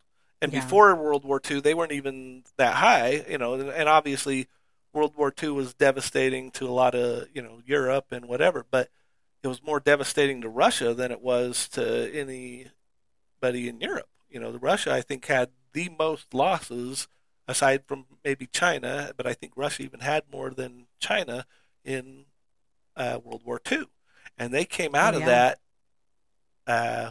And 0.42 0.52
Yeah. 0.52 0.60
before 0.60 0.94
World 0.94 1.24
War 1.24 1.40
II 1.40 1.60
they 1.60 1.74
weren't 1.74 1.92
even 1.92 2.44
that 2.58 2.76
high, 2.76 3.24
you 3.28 3.38
know, 3.38 3.54
and, 3.54 3.70
and 3.70 3.88
obviously 3.88 4.48
World 4.92 5.14
War 5.16 5.30
II 5.32 5.50
was 5.50 5.74
devastating 5.74 6.50
to 6.52 6.66
a 6.68 6.72
lot 6.72 6.94
of 6.94 7.28
you 7.34 7.42
know 7.42 7.60
Europe 7.64 8.06
and 8.12 8.26
whatever, 8.26 8.64
but 8.70 8.90
it 9.42 9.48
was 9.48 9.62
more 9.62 9.80
devastating 9.80 10.40
to 10.42 10.48
Russia 10.48 10.94
than 10.94 11.12
it 11.12 11.20
was 11.22 11.68
to 11.70 12.12
anybody 12.14 12.72
in 13.68 13.80
Europe. 13.80 14.08
You 14.28 14.40
know, 14.40 14.52
the 14.52 14.58
Russia 14.58 14.92
I 14.92 15.00
think 15.02 15.26
had 15.26 15.50
the 15.72 15.88
most 15.98 16.34
losses 16.34 17.08
aside 17.48 17.84
from 17.86 18.06
maybe 18.24 18.46
China, 18.46 19.12
but 19.16 19.26
I 19.26 19.34
think 19.34 19.52
Russia 19.56 19.82
even 19.82 20.00
had 20.00 20.24
more 20.32 20.50
than 20.50 20.86
China 21.00 21.46
in 21.84 22.26
uh, 22.96 23.20
World 23.24 23.42
War 23.44 23.60
II, 23.60 23.86
and 24.38 24.52
they 24.54 24.64
came 24.64 24.94
out 24.94 25.14
Oh, 25.14 25.18
of 25.18 25.24
that 25.26 25.58
uh, 26.66 27.10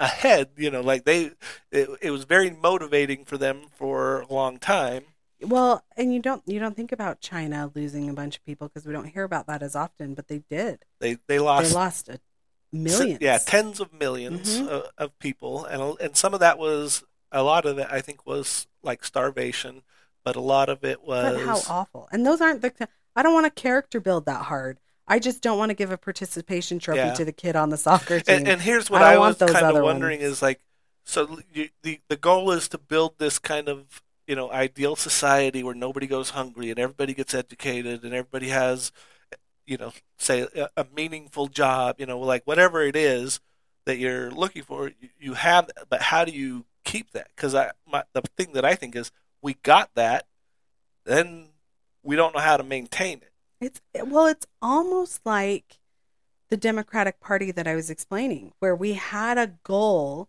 ahead. 0.00 0.50
You 0.56 0.70
know, 0.70 0.80
like 0.80 1.04
they, 1.04 1.32
it, 1.70 1.88
it 2.00 2.10
was 2.10 2.24
very 2.24 2.50
motivating 2.50 3.24
for 3.24 3.36
them 3.38 3.62
for 3.76 4.22
a 4.22 4.32
long 4.32 4.58
time. 4.58 5.04
Well, 5.40 5.82
and 5.96 6.14
you 6.14 6.20
don't 6.20 6.42
you 6.46 6.60
don't 6.60 6.76
think 6.76 6.92
about 6.92 7.20
China 7.20 7.70
losing 7.74 8.08
a 8.08 8.14
bunch 8.14 8.36
of 8.36 8.44
people 8.44 8.68
because 8.68 8.86
we 8.86 8.92
don't 8.92 9.06
hear 9.06 9.24
about 9.24 9.46
that 9.48 9.62
as 9.62 9.74
often, 9.74 10.14
but 10.14 10.28
they 10.28 10.42
did. 10.48 10.84
They 11.00 11.16
they 11.26 11.38
lost 11.38 11.70
They 11.70 11.74
lost 11.74 12.08
a 12.08 12.20
millions. 12.72 13.18
yeah 13.20 13.38
tens 13.38 13.80
of 13.80 13.92
1000000s 13.92 14.60
Mhm. 14.60 14.68
of, 14.68 14.90
of 14.98 15.18
people, 15.18 15.64
and 15.64 15.98
and 16.00 16.16
some 16.16 16.34
of 16.34 16.40
that 16.40 16.58
was 16.58 17.04
a 17.32 17.42
lot 17.42 17.66
of 17.66 17.78
it. 17.78 17.88
I 17.90 18.00
think 18.00 18.26
was 18.26 18.66
like 18.82 19.04
starvation, 19.04 19.82
but 20.24 20.36
a 20.36 20.40
lot 20.40 20.68
of 20.68 20.84
it 20.84 21.02
was 21.02 21.34
But 21.34 21.44
how 21.46 21.62
awful! 21.68 22.08
And 22.12 22.26
those 22.26 22.40
aren't 22.40 22.62
the. 22.62 22.72
I 23.16 23.22
don't 23.22 23.34
want 23.34 23.46
to 23.46 23.50
character 23.62 24.00
build 24.00 24.26
that 24.26 24.44
hard. 24.46 24.78
I 25.06 25.18
just 25.18 25.42
don't 25.42 25.58
want 25.58 25.70
to 25.70 25.74
give 25.74 25.90
a 25.90 25.98
participation 25.98 26.78
trophy 26.78 26.98
Yeah. 26.98 27.12
to 27.12 27.24
the 27.24 27.32
kid 27.32 27.56
on 27.56 27.70
the 27.70 27.76
soccer 27.76 28.20
team. 28.20 28.38
And, 28.38 28.48
and 28.48 28.60
here's 28.62 28.88
what 28.90 29.02
I 29.02 29.14
I, 29.14 29.18
was 29.18 29.42
kind 29.46 29.68
of 29.70 29.78
wondering 29.78 30.20
ones. 30.20 30.32
is 30.32 30.42
like, 30.42 30.60
so 31.04 31.40
you, 31.52 31.68
the 31.82 32.00
the 32.08 32.16
goal 32.16 32.50
is 32.52 32.68
to 32.68 32.78
build 32.78 33.18
this 33.18 33.38
kind 33.38 33.68
of 33.68 34.02
you 34.26 34.36
know 34.36 34.50
ideal 34.50 34.96
society 34.96 35.62
where 35.62 35.74
nobody 35.74 36.06
goes 36.06 36.30
hungry 36.30 36.70
and 36.70 36.78
everybody 36.78 37.14
gets 37.14 37.34
educated 37.34 38.04
and 38.04 38.14
everybody 38.14 38.48
has 38.48 38.92
you 39.66 39.76
know 39.76 39.92
say 40.18 40.42
a, 40.56 40.68
a 40.76 40.86
meaningful 40.94 41.48
job 41.48 41.96
you 41.98 42.06
know 42.06 42.18
like 42.20 42.42
whatever 42.46 42.82
it 42.82 42.96
is 42.96 43.40
that 43.86 43.98
you're 43.98 44.30
looking 44.30 44.62
for 44.62 44.88
you, 44.88 45.08
you 45.18 45.34
have 45.34 45.70
but 45.88 46.02
how 46.02 46.24
do 46.24 46.32
you 46.32 46.64
keep 46.84 47.12
that. 47.12 47.28
Because 47.34 47.54
I 47.54 47.72
my, 47.90 48.04
the 48.12 48.22
thing 48.36 48.52
that 48.52 48.64
I 48.64 48.74
think 48.74 48.96
is 48.96 49.10
we 49.40 49.54
got 49.62 49.90
that 49.94 50.26
then 51.04 51.48
we 52.02 52.16
don't 52.16 52.34
know 52.34 52.40
how 52.40 52.56
to 52.56 52.62
maintain 52.62 53.18
it. 53.18 53.32
It's 53.60 53.80
well, 54.04 54.26
it's 54.26 54.46
almost 54.60 55.20
like 55.24 55.78
the 56.48 56.56
Democratic 56.56 57.20
Party 57.20 57.50
that 57.52 57.66
I 57.66 57.74
was 57.74 57.90
explaining, 57.90 58.52
where 58.58 58.74
we 58.74 58.94
had 58.94 59.38
a 59.38 59.52
goal, 59.62 60.28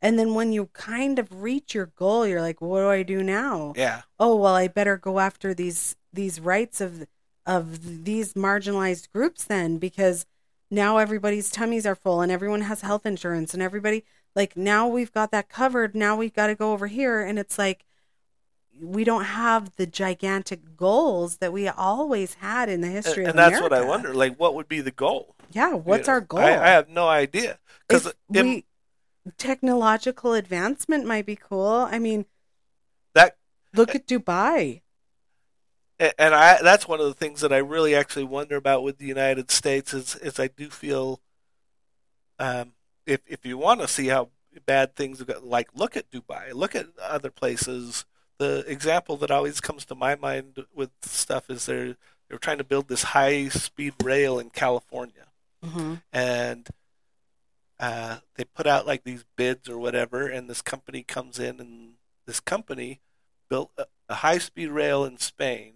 and 0.00 0.18
then 0.18 0.34
when 0.34 0.52
you 0.52 0.66
kind 0.72 1.18
of 1.18 1.42
reach 1.42 1.74
your 1.74 1.86
goal, 1.86 2.26
you're 2.26 2.40
like, 2.40 2.60
"What 2.60 2.80
do 2.80 2.88
I 2.88 3.02
do 3.02 3.22
now?" 3.22 3.72
yeah. 3.76 4.02
Oh, 4.18 4.36
well, 4.36 4.54
I 4.54 4.68
better 4.68 4.96
go 4.96 5.20
after 5.20 5.54
these 5.54 5.96
these 6.12 6.40
rights 6.40 6.80
of 6.80 7.06
of 7.46 8.04
these 8.04 8.34
marginalized 8.34 9.10
groups 9.12 9.44
then, 9.44 9.78
because 9.78 10.26
now 10.70 10.98
everybody's 10.98 11.50
tummies 11.50 11.86
are 11.86 11.94
full 11.94 12.20
and 12.20 12.32
everyone 12.32 12.62
has 12.62 12.80
health 12.80 13.04
insurance 13.04 13.52
and 13.52 13.62
everybody 13.62 14.04
like 14.34 14.56
now 14.56 14.86
we've 14.88 15.12
got 15.12 15.30
that 15.32 15.48
covered. 15.48 15.94
Now 15.94 16.16
we've 16.16 16.32
got 16.32 16.48
to 16.48 16.54
go 16.54 16.72
over 16.72 16.86
here, 16.86 17.22
and 17.22 17.38
it's 17.38 17.58
like 17.58 17.84
we 18.80 19.04
don't 19.04 19.24
have 19.24 19.76
the 19.76 19.86
gigantic 19.86 20.76
goals 20.76 21.36
that 21.38 21.52
we 21.52 21.68
always 21.68 22.34
had 22.34 22.68
in 22.68 22.80
the 22.80 22.88
history 22.88 23.24
and, 23.24 23.30
of 23.30 23.36
and 23.36 23.38
that's 23.38 23.60
what 23.60 23.72
I 23.72 23.82
wonder 23.82 24.14
like 24.14 24.38
what 24.40 24.54
would 24.54 24.68
be 24.68 24.80
the 24.80 24.90
goal 24.90 25.36
Yeah, 25.52 25.74
what's 25.74 26.08
You 26.08 26.12
know, 26.12 26.14
our 26.14 26.20
goal? 26.22 26.40
I, 26.40 26.56
I 26.56 26.68
have 26.68 26.88
no 26.88 27.06
idea 27.08 27.58
because 27.86 28.12
we 28.28 28.64
technological 29.38 30.34
advancement 30.34 31.06
might 31.06 31.26
be 31.26 31.36
cool. 31.36 31.88
I 31.90 31.98
mean, 31.98 32.26
that 33.14 33.36
look 33.74 33.94
at 33.94 34.06
Dubai. 34.06 34.82
and 35.98 36.34
I 36.34 36.60
that's 36.62 36.88
one 36.88 37.00
of 37.00 37.06
the 37.06 37.14
things 37.14 37.40
that 37.42 37.52
I 37.52 37.58
really 37.58 37.94
actually 37.94 38.24
wonder 38.24 38.56
about 38.56 38.82
with 38.82 38.98
the 38.98 39.06
United 39.06 39.50
States 39.50 39.94
is 39.94 40.16
is 40.16 40.40
I 40.40 40.48
do 40.48 40.70
feel 40.70 41.20
um, 42.38 42.72
if 43.06 43.20
if 43.26 43.44
you 43.44 43.58
want 43.58 43.80
to 43.80 43.88
see 43.88 44.08
how 44.08 44.28
bad 44.66 44.94
things 44.94 45.18
have 45.18 45.28
got, 45.28 45.44
like 45.44 45.68
look 45.74 45.96
at 45.96 46.10
Dubai, 46.10 46.52
look 46.52 46.74
at 46.74 46.86
other 47.00 47.30
places. 47.30 48.04
The 48.38 48.64
example 48.66 49.16
that 49.18 49.30
always 49.30 49.60
comes 49.60 49.84
to 49.86 49.94
my 49.94 50.16
mind 50.16 50.58
with 50.74 50.90
stuff 51.02 51.48
is 51.50 51.66
they're 51.66 51.96
they're 52.28 52.38
trying 52.38 52.58
to 52.58 52.64
build 52.64 52.88
this 52.88 53.02
high 53.04 53.48
speed 53.48 53.94
rail 54.02 54.38
in 54.38 54.50
California. 54.50 55.26
hmm 55.62 55.94
and 56.12 56.68
uh, 57.80 58.18
they 58.36 58.44
put 58.44 58.66
out 58.66 58.86
like 58.86 59.02
these 59.02 59.24
bids 59.36 59.68
or 59.68 59.76
whatever, 59.76 60.28
and 60.28 60.48
this 60.48 60.62
company 60.62 61.02
comes 61.02 61.40
in, 61.40 61.58
and 61.58 61.94
this 62.26 62.38
company 62.38 63.00
built 63.48 63.72
a, 63.76 63.86
a 64.08 64.14
high-speed 64.14 64.68
rail 64.68 65.04
in 65.04 65.18
Spain 65.18 65.74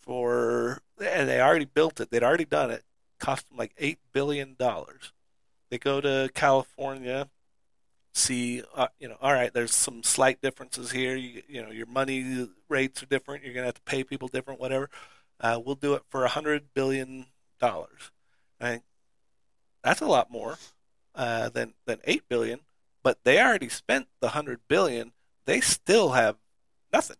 for, 0.00 0.82
and 1.02 1.28
they 1.28 1.40
already 1.40 1.64
built 1.64 1.98
it. 1.98 2.10
They'd 2.10 2.22
already 2.22 2.44
done 2.44 2.70
it. 2.70 2.84
Cost 3.18 3.48
them 3.48 3.56
like 3.56 3.72
eight 3.78 3.98
billion 4.12 4.54
dollars. 4.58 5.12
They 5.70 5.78
go 5.78 6.00
to 6.00 6.30
California, 6.34 7.28
see, 8.12 8.62
uh, 8.74 8.88
you 8.98 9.08
know, 9.08 9.16
all 9.20 9.32
right, 9.32 9.52
there's 9.52 9.74
some 9.74 10.02
slight 10.02 10.40
differences 10.40 10.92
here. 10.92 11.16
You, 11.16 11.42
you 11.48 11.62
know, 11.62 11.70
your 11.70 11.86
money 11.86 12.48
rates 12.68 13.02
are 13.02 13.06
different. 13.06 13.44
You're 13.44 13.54
gonna 13.54 13.66
have 13.66 13.74
to 13.74 13.82
pay 13.82 14.04
people 14.04 14.28
different, 14.28 14.60
whatever. 14.60 14.88
Uh, 15.40 15.60
we'll 15.64 15.74
do 15.74 15.94
it 15.94 16.02
for 16.08 16.24
a 16.24 16.28
hundred 16.28 16.72
billion 16.74 17.26
dollars. 17.60 18.10
I 18.60 18.80
that's 19.82 20.00
a 20.00 20.06
lot 20.06 20.30
more 20.30 20.58
uh, 21.14 21.48
than 21.50 21.74
than 21.86 22.00
eight 22.04 22.28
billion. 22.28 22.60
But 23.02 23.18
they 23.24 23.40
already 23.40 23.68
spent 23.68 24.08
the 24.20 24.30
hundred 24.30 24.60
billion. 24.68 25.12
They 25.44 25.60
still 25.60 26.12
have 26.12 26.36
nothing. 26.92 27.16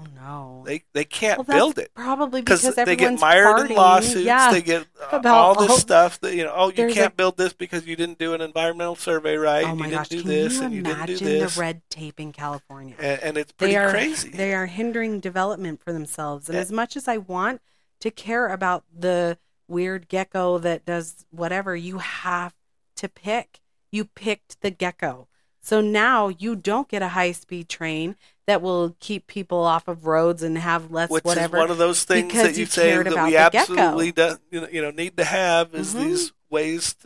Oh 0.00 0.04
no. 0.14 0.62
They 0.66 0.84
they 0.92 1.04
can't 1.04 1.38
Well, 1.46 1.56
build 1.56 1.78
it 1.78 1.92
Probably 1.94 2.40
because 2.42 2.62
they 2.74 2.96
get 2.96 3.18
mired 3.20 3.46
farting. 3.46 3.70
in 3.70 3.76
lawsuits. 3.76 4.24
Yeah. 4.24 4.52
They 4.52 4.62
get 4.62 4.86
uh, 5.12 5.20
all 5.24 5.54
this 5.58 5.70
all- 5.70 5.78
stuff 5.78 6.20
that 6.20 6.34
you 6.34 6.44
know. 6.44 6.52
Oh, 6.54 6.66
you 6.68 6.72
There's 6.74 6.94
can't 6.94 7.12
a- 7.12 7.16
build 7.16 7.36
this 7.36 7.52
because 7.52 7.86
you 7.86 7.96
didn't 7.96 8.18
do 8.18 8.34
an 8.34 8.40
environmental 8.40 8.96
survey 8.96 9.36
right. 9.36 9.64
oh 9.64 9.74
my 9.74 9.86
you 9.86 9.92
gosh! 9.92 10.08
didn't 10.08 10.22
Can 10.22 10.30
do 10.30 10.42
this 10.44 10.58
you 10.58 10.62
and 10.64 10.74
you 10.74 10.82
didn't 10.82 10.96
do 11.06 11.12
imagine 11.12 11.26
this. 11.26 11.54
the 11.54 11.60
red 11.60 11.82
tape 11.90 12.20
in 12.20 12.32
California? 12.32 12.94
and, 12.98 13.20
and 13.22 13.36
it's 13.38 13.52
pretty 13.52 13.72
they 13.74 13.78
are 13.78 13.90
crazy. 13.90 14.30
they 14.30 14.54
are 14.54 14.66
hindering 14.66 15.20
development 15.20 15.82
for 15.82 15.92
themselves. 15.92 16.48
And 16.48 16.56
Yeah. 16.56 16.62
as 16.62 16.70
much 16.72 16.96
as 16.96 17.08
I 17.08 17.16
want 17.18 17.60
to 18.00 18.10
care 18.10 18.48
about 18.48 18.84
the 18.96 19.38
weird 19.66 20.08
gecko 20.08 20.58
that 20.58 20.84
does 20.84 21.26
whatever, 21.30 21.74
you 21.76 21.98
have 21.98 22.54
to 22.96 23.08
pick. 23.08 23.60
You 23.90 24.04
picked 24.04 24.60
the 24.60 24.70
gecko. 24.70 25.28
So 25.60 25.80
now 25.80 26.28
you 26.28 26.56
don't 26.56 26.88
get 26.88 27.02
a 27.02 27.08
high 27.08 27.32
speed 27.32 27.68
train 27.68 28.16
that 28.46 28.62
will 28.62 28.96
keep 29.00 29.26
people 29.26 29.58
off 29.58 29.88
of 29.88 30.06
roads 30.06 30.42
and 30.42 30.56
have 30.56 30.90
less 30.90 31.10
Which 31.10 31.24
whatever. 31.24 31.58
is 31.58 31.60
one 31.60 31.70
of 31.70 31.78
those 31.78 32.04
things 32.04 32.32
that 32.32 32.54
you, 32.54 32.60
you 32.60 32.66
say 32.66 33.02
that 33.02 33.24
we 33.26 33.36
absolutely 33.36 34.12
do, 34.12 34.36
you, 34.50 34.80
know, 34.82 34.90
need 34.90 35.16
to 35.18 35.24
have 35.24 35.74
is 35.74 35.94
Mhm. 35.94 35.98
these 36.00 36.32
ways 36.48 36.96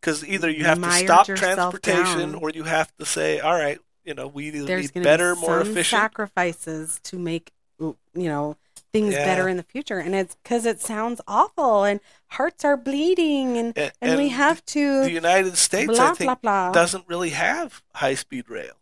because 0.00 0.26
either 0.26 0.50
you 0.50 0.64
have 0.64 0.82
to 0.82 0.90
stop 0.92 1.26
transportation 1.26 2.32
down. 2.32 2.34
or 2.36 2.50
you 2.50 2.64
have 2.64 2.92
to 2.96 3.06
say, 3.06 3.38
all 3.40 3.54
right, 3.54 3.78
you 4.04 4.14
know, 4.14 4.26
we 4.26 4.50
need 4.50 4.92
better, 4.94 5.34
be 5.34 5.40
more 5.40 5.60
efficient. 5.60 5.86
sacrifices 6.00 6.98
to 7.04 7.18
make 7.18 7.52
you 7.78 7.96
know 8.14 8.56
things 9.00 9.14
Yeah. 9.14 9.24
better 9.24 9.48
in 9.48 9.56
the 9.56 9.62
future, 9.62 9.98
and 9.98 10.14
it's 10.14 10.34
because 10.42 10.66
it 10.66 10.80
sounds 10.80 11.20
awful 11.28 11.84
and 11.84 12.00
hearts 12.28 12.64
are 12.64 12.76
bleeding, 12.76 13.56
and 13.56 13.76
A- 13.78 13.92
and, 14.00 14.16
we 14.18 14.28
have 14.30 14.64
to 14.66 15.02
the 15.04 15.10
United 15.10 15.56
States, 15.56 15.86
blah 15.96 16.10
I 16.10 16.14
think, 16.14 16.26
blah 16.26 16.34
blah. 16.36 16.72
doesn't 16.72 17.04
really 17.08 17.30
have 17.30 17.82
high 17.94 18.14
speed 18.14 18.48
rail. 18.48 18.74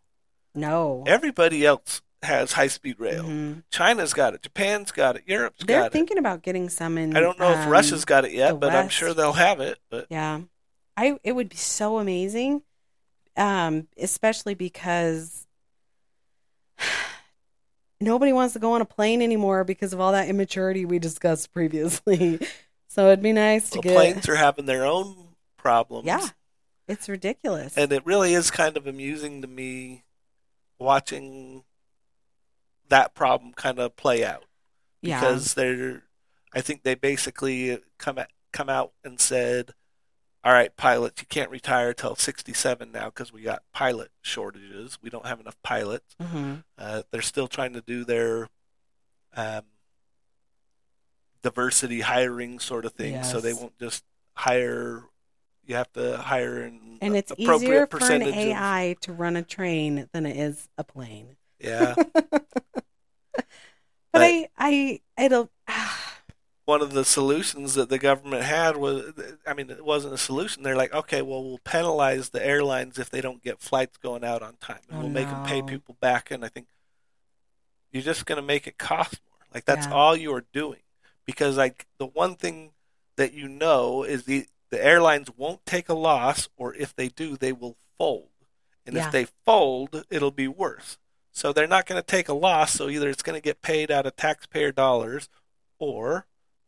no, 0.55 1.03
Everybody 1.07 1.65
else 1.65 2.01
has 2.23 2.53
high 2.53 2.67
speed 2.67 2.99
rail. 2.99 3.23
Mhm. 3.23 3.63
China's 3.69 4.13
got 4.13 4.33
it. 4.33 4.41
Japan's 4.41 4.91
got 4.91 5.15
it. 5.15 5.23
Europe's 5.27 5.63
they're 5.63 5.83
got 5.83 5.91
thinking 5.91 6.17
about 6.17 6.41
getting 6.41 6.67
some 6.67 6.97
in. 6.97 7.15
I 7.15 7.19
don't 7.19 7.37
know 7.39 7.51
if 7.51 7.59
um, 7.59 7.69
Russia's 7.69 8.05
got 8.05 8.25
it 8.25 8.31
yet, 8.31 8.59
but 8.59 8.73
I'm 8.73 8.89
sure 8.89 9.13
they'll 9.13 9.33
have 9.33 9.59
it. 9.59 9.77
But 9.91 10.07
Yeah, 10.09 10.41
I 10.97 11.19
it 11.23 11.33
would 11.33 11.47
be 11.49 11.57
so 11.57 11.99
amazing, 11.99 12.63
um, 13.37 13.87
especially 13.97 14.55
because 14.55 15.45
nobody 17.99 18.33
wants 18.33 18.53
to 18.53 18.59
go 18.59 18.73
on 18.73 18.81
a 18.81 18.85
plane 18.85 19.21
anymore 19.21 19.63
because 19.63 19.93
of 19.93 19.99
all 19.99 20.11
that 20.11 20.29
immaturity 20.29 20.85
we 20.85 20.99
discussed 20.99 21.53
previously. 21.53 22.39
so 22.87 23.07
it'd 23.07 23.23
be 23.23 23.33
nice 23.33 23.69
to 23.71 23.77
the 23.77 23.83
get. 23.83 23.95
planes 23.95 24.29
are 24.29 24.35
having 24.35 24.65
their 24.65 24.85
own 24.85 25.15
problems. 25.57 26.07
Yeah, 26.07 26.27
it's 26.87 27.09
ridiculous. 27.09 27.77
And 27.77 27.91
it 27.91 28.05
really 28.05 28.33
is 28.33 28.51
kind 28.51 28.77
of 28.77 28.87
amusing 28.87 29.41
to 29.41 29.47
me 29.47 30.03
watching 30.79 31.63
that 32.89 33.13
problem 33.13 33.53
kind 33.53 33.79
of 33.79 33.95
play 33.95 34.23
out 34.23 34.45
yeah, 35.01 35.19
because 35.19 35.53
they're 35.55 36.03
I 36.53 36.61
think 36.61 36.83
they 36.83 36.95
basically 36.95 37.79
come 37.97 38.17
at, 38.17 38.29
come 38.51 38.69
out 38.69 38.93
and 39.03 39.19
said, 39.19 39.73
"All 40.47 40.53
right, 40.53 40.73
pilots, 40.77 41.21
you 41.21 41.27
can't 41.27 41.49
retire 41.51 41.93
till 41.93 42.15
67 42.15 42.91
now 42.91 43.05
because 43.05 43.33
we 43.33 43.41
got 43.41 43.63
pilot 43.73 44.11
shortages. 44.21 44.97
We 45.01 45.09
don't 45.09 45.25
have 45.25 45.41
enough 45.41 45.61
pilots." 45.61 46.15
Mhm. 46.21 46.63
Uh, 46.77 47.03
they're 47.11 47.21
still 47.21 47.47
trying 47.49 47.73
to 47.73 47.81
do 47.81 48.05
their 48.05 48.47
um, 49.35 49.63
diversity 51.41 51.99
hiring 52.01 52.59
sort 52.59 52.85
of 52.85 52.93
thing, 52.93 53.23
so 53.23 53.39
they 53.39 53.53
won't 53.53 53.77
just 53.77 54.03
hire. 54.33 55.03
You 55.65 55.75
have 55.75 55.91
to 55.93 56.17
hire 56.17 56.61
an 56.61 56.97
and 57.01 57.15
it's 57.15 57.31
appropriate 57.31 57.61
easier 57.61 57.87
for 57.87 57.97
an 57.97 57.99
percentage 57.99 58.29
of- 58.29 58.33
AI 58.35 58.95
to 59.01 59.11
run 59.13 59.35
a 59.35 59.43
train 59.43 60.07
than 60.13 60.25
it 60.25 60.37
is 60.37 60.69
a 60.77 60.83
plane. 60.85 61.35
yeah, 61.59 61.93
But 62.23 62.35
But- 64.13 64.21
I, 64.21 64.49
I, 64.57 65.01
it'll. 65.21 65.51
One 66.67 66.81
of 66.81 66.91
the 66.91 67.05
solutions 67.05 67.75
that 67.75 67.87
the 67.89 67.97
government 67.97 68.43
had 68.43 68.75
was, 68.75 69.13
I 69.47 69.53
mean, 69.53 69.69
it 69.69 69.85
wasn't 69.85 70.13
a 70.13 70.17
solution. 70.17 70.63
They're 70.63 70.75
like, 70.75 70.93
okay, 70.93 71.21
well, 71.21 71.41
we'll 71.43 71.59
penalize 71.59 72.29
the 72.29 72.45
airlines 72.45 72.99
if 72.99 73.09
they 73.09 73.21
don't 73.21 73.41
get 73.41 73.61
flights 73.61 73.97
going 73.97 74.25
out 74.25 74.43
on 74.43 74.57
time, 74.57 74.81
and 74.89 74.97
Oh, 74.97 75.01
we'll 75.03 75.09
make 75.09 75.29
them 75.29 75.39
pay 75.41 75.61
people 75.61 75.95
back. 76.01 76.29
And 76.29 76.43
I 76.43 76.49
think 76.49 76.67
you're 77.91 78.03
just 78.03 78.25
going 78.25 78.35
to 78.37 78.41
make 78.45 78.67
it 78.67 78.77
cost 78.77 79.19
more. 79.29 79.39
Like 79.53 79.65
that's 79.65 79.87
Yeah. 79.87 79.93
all 79.93 80.15
you 80.15 80.33
are 80.33 80.45
doing 80.53 80.81
because 81.25 81.57
like 81.57 81.87
the 81.99 82.05
one 82.05 82.35
thing 82.35 82.73
that 83.15 83.33
you 83.33 83.47
know 83.47 84.03
is 84.03 84.25
the 84.25 84.47
the 84.69 84.83
airlines 84.83 85.29
won't 85.37 85.65
take 85.65 85.87
a 85.87 85.93
loss, 85.93 86.49
or 86.57 86.75
if 86.75 86.93
they 86.93 87.07
do, 87.07 87.37
they 87.37 87.53
will 87.53 87.77
fold. 87.97 88.29
And 88.85 88.97
Yeah. 88.97 89.05
if 89.05 89.11
they 89.11 89.27
fold, 89.45 90.03
it'll 90.09 90.31
be 90.31 90.49
worse. 90.49 90.97
So 91.31 91.53
they're 91.53 91.67
not 91.67 91.85
going 91.85 92.01
to 92.01 92.05
take 92.05 92.27
a 92.27 92.33
loss. 92.33 92.73
So 92.73 92.89
either 92.89 93.09
it's 93.09 93.23
going 93.23 93.37
to 93.37 93.43
get 93.43 93.61
paid 93.61 93.89
out 93.91 94.05
of 94.05 94.17
taxpayer 94.17 94.73
dollars, 94.73 95.29
or 95.79 96.25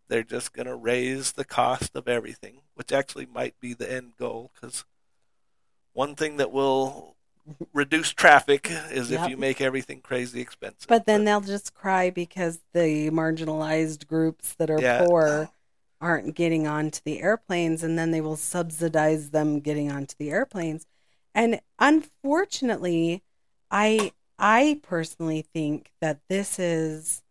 they're 0.09 0.23
just 0.23 0.53
going 0.53 0.65
to 0.65 0.75
raise 0.75 1.33
the 1.33 1.45
cost 1.45 1.95
of 1.95 2.07
everything, 2.07 2.61
which 2.73 2.91
actually 2.91 3.25
might 3.25 3.59
be 3.59 3.73
the 3.73 3.91
end 3.91 4.13
goal. 4.17 4.51
Because 4.53 4.83
one 5.93 6.15
thing 6.15 6.37
that 6.37 6.51
will 6.51 7.15
reduce 7.73 8.11
traffic 8.11 8.69
is 8.91 9.09
Yep. 9.09 9.23
if 9.23 9.29
you 9.29 9.37
make 9.37 9.61
everything 9.61 10.01
crazy 10.01 10.41
expensive. 10.41 10.87
But 10.87 11.05
then 11.05 11.23
they'll 11.25 11.41
just 11.41 11.73
cry 11.73 12.09
because 12.09 12.59
the 12.73 13.09
marginalized 13.11 14.07
groups 14.07 14.53
that 14.55 14.69
are 14.69 14.81
Yeah. 14.81 15.05
poor 15.05 15.49
aren't 16.01 16.35
getting 16.35 16.65
onto 16.67 17.01
the 17.03 17.21
airplanes, 17.21 17.83
and 17.83 17.97
then 17.97 18.11
they 18.11 18.21
will 18.21 18.37
subsidize 18.37 19.31
them 19.31 19.59
getting 19.59 19.91
onto 19.91 20.15
the 20.17 20.31
airplanes. 20.31 20.85
And 21.35 21.59
unfortunately, 21.77 23.23
I 23.71 24.11
I 24.41 24.79
personally 24.81 25.41
think 25.41 25.91
that 25.99 26.21
this 26.29 26.57
is 26.59 27.23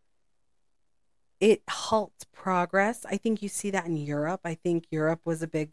it 1.40 1.62
halts 1.68 2.24
progress. 2.32 3.04
I 3.08 3.16
think 3.16 3.42
you 3.42 3.48
see 3.48 3.70
that 3.70 3.86
in 3.86 3.96
Europe. 3.96 4.40
I 4.44 4.54
think 4.54 4.86
Europe 4.90 5.20
was 5.24 5.42
a 5.42 5.46
big, 5.46 5.70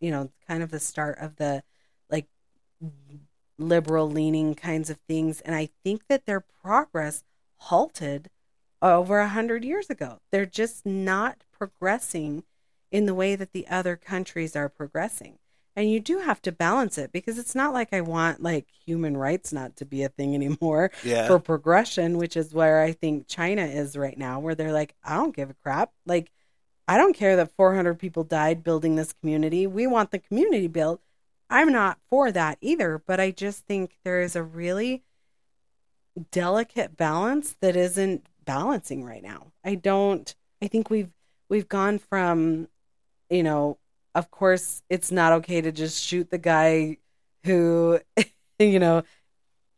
you 0.00 0.10
know, 0.10 0.30
kind 0.46 0.62
of 0.62 0.70
the 0.70 0.80
start 0.80 1.18
of 1.18 1.36
the 1.36 1.62
like 2.10 2.26
liberal 3.58 4.08
leaning 4.08 4.54
kinds 4.54 4.90
of 4.90 4.98
things, 5.08 5.40
and 5.40 5.54
I 5.54 5.70
think 5.84 6.06
that 6.08 6.26
their 6.26 6.40
progress 6.40 7.24
halted 7.56 8.30
over 8.80 9.18
a 9.18 9.28
hundred 9.28 9.64
years 9.64 9.90
ago. 9.90 10.20
They're 10.30 10.46
just 10.46 10.86
not 10.86 11.42
progressing 11.50 12.44
in 12.90 13.06
the 13.06 13.14
way 13.14 13.34
that 13.34 13.52
the 13.52 13.66
other 13.68 13.96
countries 13.96 14.54
are 14.54 14.68
progressing. 14.68 15.38
And 15.78 15.88
you 15.88 16.00
do 16.00 16.18
have 16.18 16.42
to 16.42 16.50
balance 16.50 16.98
it 16.98 17.12
because 17.12 17.38
it's 17.38 17.54
not 17.54 17.72
like 17.72 17.92
I 17.92 18.00
want 18.00 18.42
like 18.42 18.66
human 18.84 19.16
rights 19.16 19.52
not 19.52 19.76
to 19.76 19.84
be 19.84 20.02
a 20.02 20.08
thing 20.08 20.34
anymore 20.34 20.90
yeah, 21.04 21.28
for 21.28 21.38
progression, 21.38 22.18
which 22.18 22.36
is 22.36 22.52
where 22.52 22.82
I 22.82 22.90
think 22.90 23.28
China 23.28 23.64
is 23.64 23.96
right 23.96 24.18
now, 24.18 24.40
where 24.40 24.56
they're 24.56 24.72
like, 24.72 24.96
I 25.04 25.14
don't 25.14 25.36
give 25.36 25.50
a 25.50 25.54
crap. 25.54 25.92
Like, 26.04 26.32
I 26.88 26.96
don't 26.96 27.14
care 27.14 27.36
that 27.36 27.54
400 27.56 27.94
people 27.96 28.24
died 28.24 28.64
building 28.64 28.96
this 28.96 29.12
community. 29.12 29.68
We 29.68 29.86
want 29.86 30.10
the 30.10 30.18
community 30.18 30.66
built. 30.66 31.00
I'm 31.48 31.70
not 31.70 31.98
for 32.10 32.32
that 32.32 32.58
either, 32.60 33.00
but 33.06 33.20
I 33.20 33.30
just 33.30 33.64
think 33.64 33.98
there 34.02 34.20
is 34.20 34.34
a 34.34 34.42
really 34.42 35.04
delicate 36.32 36.96
balance 36.96 37.54
that 37.60 37.76
isn't 37.76 38.26
balancing 38.44 39.04
right 39.04 39.22
now. 39.22 39.52
I 39.64 39.76
don't 39.76 40.34
I 40.60 40.66
think 40.66 40.90
we've 40.90 41.12
we've 41.48 41.68
gone 41.68 42.00
from 42.00 42.66
you 43.30 43.44
know, 43.44 43.78
of 44.14 44.30
course 44.30 44.82
it's 44.88 45.10
not 45.12 45.32
okay 45.32 45.60
to 45.60 45.72
just 45.72 46.02
shoot 46.02 46.30
the 46.30 46.38
guy 46.38 46.98
who 47.44 48.00
you 48.58 48.78
know 48.78 49.02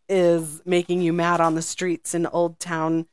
is 0.09 0.61
making 0.65 1.01
you 1.03 1.13
mad 1.13 1.41
on 1.41 1.55
the 1.55 1.63
streets 1.63 2.15
in 2.15 2.27
Old 2.27 2.59
Town 2.59 3.07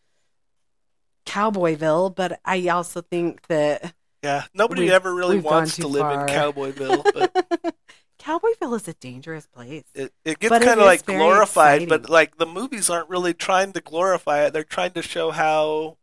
Cowboyville, 1.27 2.15
but 2.15 2.39
I 2.45 2.67
also 2.69 3.01
think 3.01 3.45
that 3.47 3.93
yeah. 4.23 4.45
Nobody 4.53 4.83
we've- 4.83 4.93
ever 4.93 5.13
really 5.13 5.39
wants 5.39 5.75
to 5.77 5.87
live 5.87 6.01
far. 6.01 6.21
in 6.21 6.27
Cowboyville, 6.27 7.03
but 7.13 7.75
Cowboyville 8.19 8.75
is 8.75 8.87
a 8.87 8.93
dangerous 8.93 9.45
place. 9.45 9.83
it, 9.93 10.11
it 10.25 10.39
gets 10.39 10.57
kind 10.57 10.79
of 10.79 10.85
like 10.85 11.05
glorified. 11.05 11.87
But 11.87 12.09
like 12.09 12.37
the 12.37 12.45
movies 12.45 12.89
aren't 12.89 13.09
really 13.09 13.33
trying 13.33 13.73
to 13.73 13.81
glorify 13.81 14.45
it; 14.45 14.53
they're 14.53 14.63
trying 14.63 14.91
to 14.91 15.01
show 15.01 15.31
how 15.31 15.97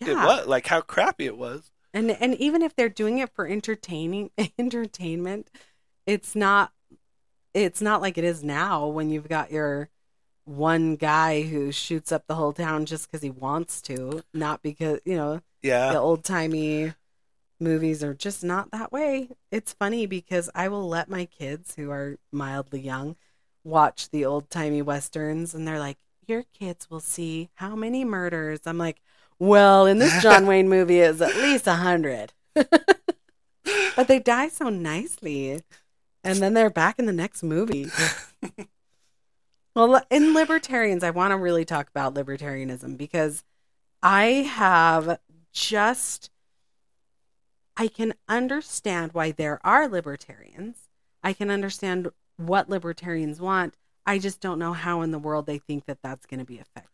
it 0.00 0.14
was, 0.14 0.46
like 0.46 0.66
how 0.66 0.80
crappy 0.80 1.26
it 1.26 1.36
was. 1.36 1.70
And 1.94 2.12
and 2.12 2.36
even 2.36 2.62
if 2.62 2.76
they're 2.76 2.90
doing 2.90 3.18
it 3.20 3.30
for 3.34 3.48
entertaining 3.48 4.32
entertainment, 4.58 5.50
it's 6.06 6.36
not 6.36 6.72
it's 7.54 7.80
not 7.82 8.02
like 8.02 8.18
it 8.18 8.24
is 8.24 8.44
now 8.44 8.86
when 8.86 9.10
you've 9.10 9.28
got 9.28 9.52
your 9.52 9.90
one 10.44 10.96
guy 10.96 11.42
who 11.42 11.72
shoots 11.72 12.12
up 12.12 12.26
the 12.28 12.36
whole 12.36 12.52
town 12.54 12.86
just 12.86 13.10
because 13.10 13.22
he 13.22 13.30
wants 13.30 13.82
to, 13.82 14.22
not 14.34 14.62
because 14.62 15.00
you 15.06 15.16
know 15.16 15.42
Yeah, 15.62 15.94
the 15.94 15.98
old 16.00 16.24
timey 16.24 16.94
movies 17.60 18.02
are 18.04 18.14
just 18.14 18.44
not 18.44 18.70
that 18.72 18.92
way. 18.92 19.30
It's 19.50 19.72
funny 19.72 20.06
because 20.06 20.50
I 20.54 20.68
will 20.68 20.88
let 20.88 21.08
my 21.08 21.24
kids 21.26 21.74
who 21.76 21.90
are 21.90 22.18
mildly 22.32 22.80
young 22.80 23.16
watch 23.64 24.10
the 24.10 24.24
old 24.24 24.50
timey 24.50 24.82
westerns 24.82 25.54
and 25.54 25.66
they're 25.66 25.78
like, 25.78 25.98
Your 26.26 26.44
kids 26.58 26.90
will 26.90 27.00
see 27.00 27.50
how 27.54 27.76
many 27.76 28.04
murders. 28.04 28.60
I'm 28.66 28.78
like, 28.78 29.00
Well, 29.44 29.84
in 29.84 29.98
this 29.98 30.22
John 30.22 30.46
Wayne 30.48 30.68
movie 30.68 31.00
is 31.00 31.20
at 31.20 31.36
least 31.36 31.66
a 31.66 31.74
hundred. 31.74 32.32
but 32.54 34.08
they 34.08 34.18
die 34.18 34.48
so 34.48 34.70
nicely. 34.70 35.60
And 36.22 36.38
then 36.38 36.54
they're 36.54 36.70
back 36.70 36.98
in 36.98 37.04
the 37.04 37.12
next 37.12 37.42
movie. 37.42 37.90
Well, 39.74 40.00
in 40.08 40.34
libertarians, 40.34 41.02
I 41.02 41.10
want 41.10 41.32
to 41.32 41.36
really 41.36 41.64
talk 41.64 41.88
about 41.88 42.14
libertarianism 42.14 42.96
because 42.96 43.42
I 44.02 44.24
have 44.24 45.18
just, 45.52 46.30
I 47.76 47.88
can 47.88 48.14
understand 48.28 49.12
why 49.12 49.32
there 49.32 49.60
are 49.64 49.88
libertarians. 49.88 50.88
I 51.24 51.32
can 51.32 51.50
understand 51.50 52.08
what 52.36 52.70
libertarians 52.70 53.40
want. 53.40 53.74
I 54.06 54.18
just 54.18 54.40
don't 54.40 54.60
know 54.60 54.74
how 54.74 55.02
in 55.02 55.10
the 55.10 55.18
world 55.18 55.46
they 55.46 55.58
think 55.58 55.86
that 55.86 55.98
that's 56.02 56.24
going 56.24 56.40
to 56.40 56.46
be 56.46 56.58
effective. 56.58 56.93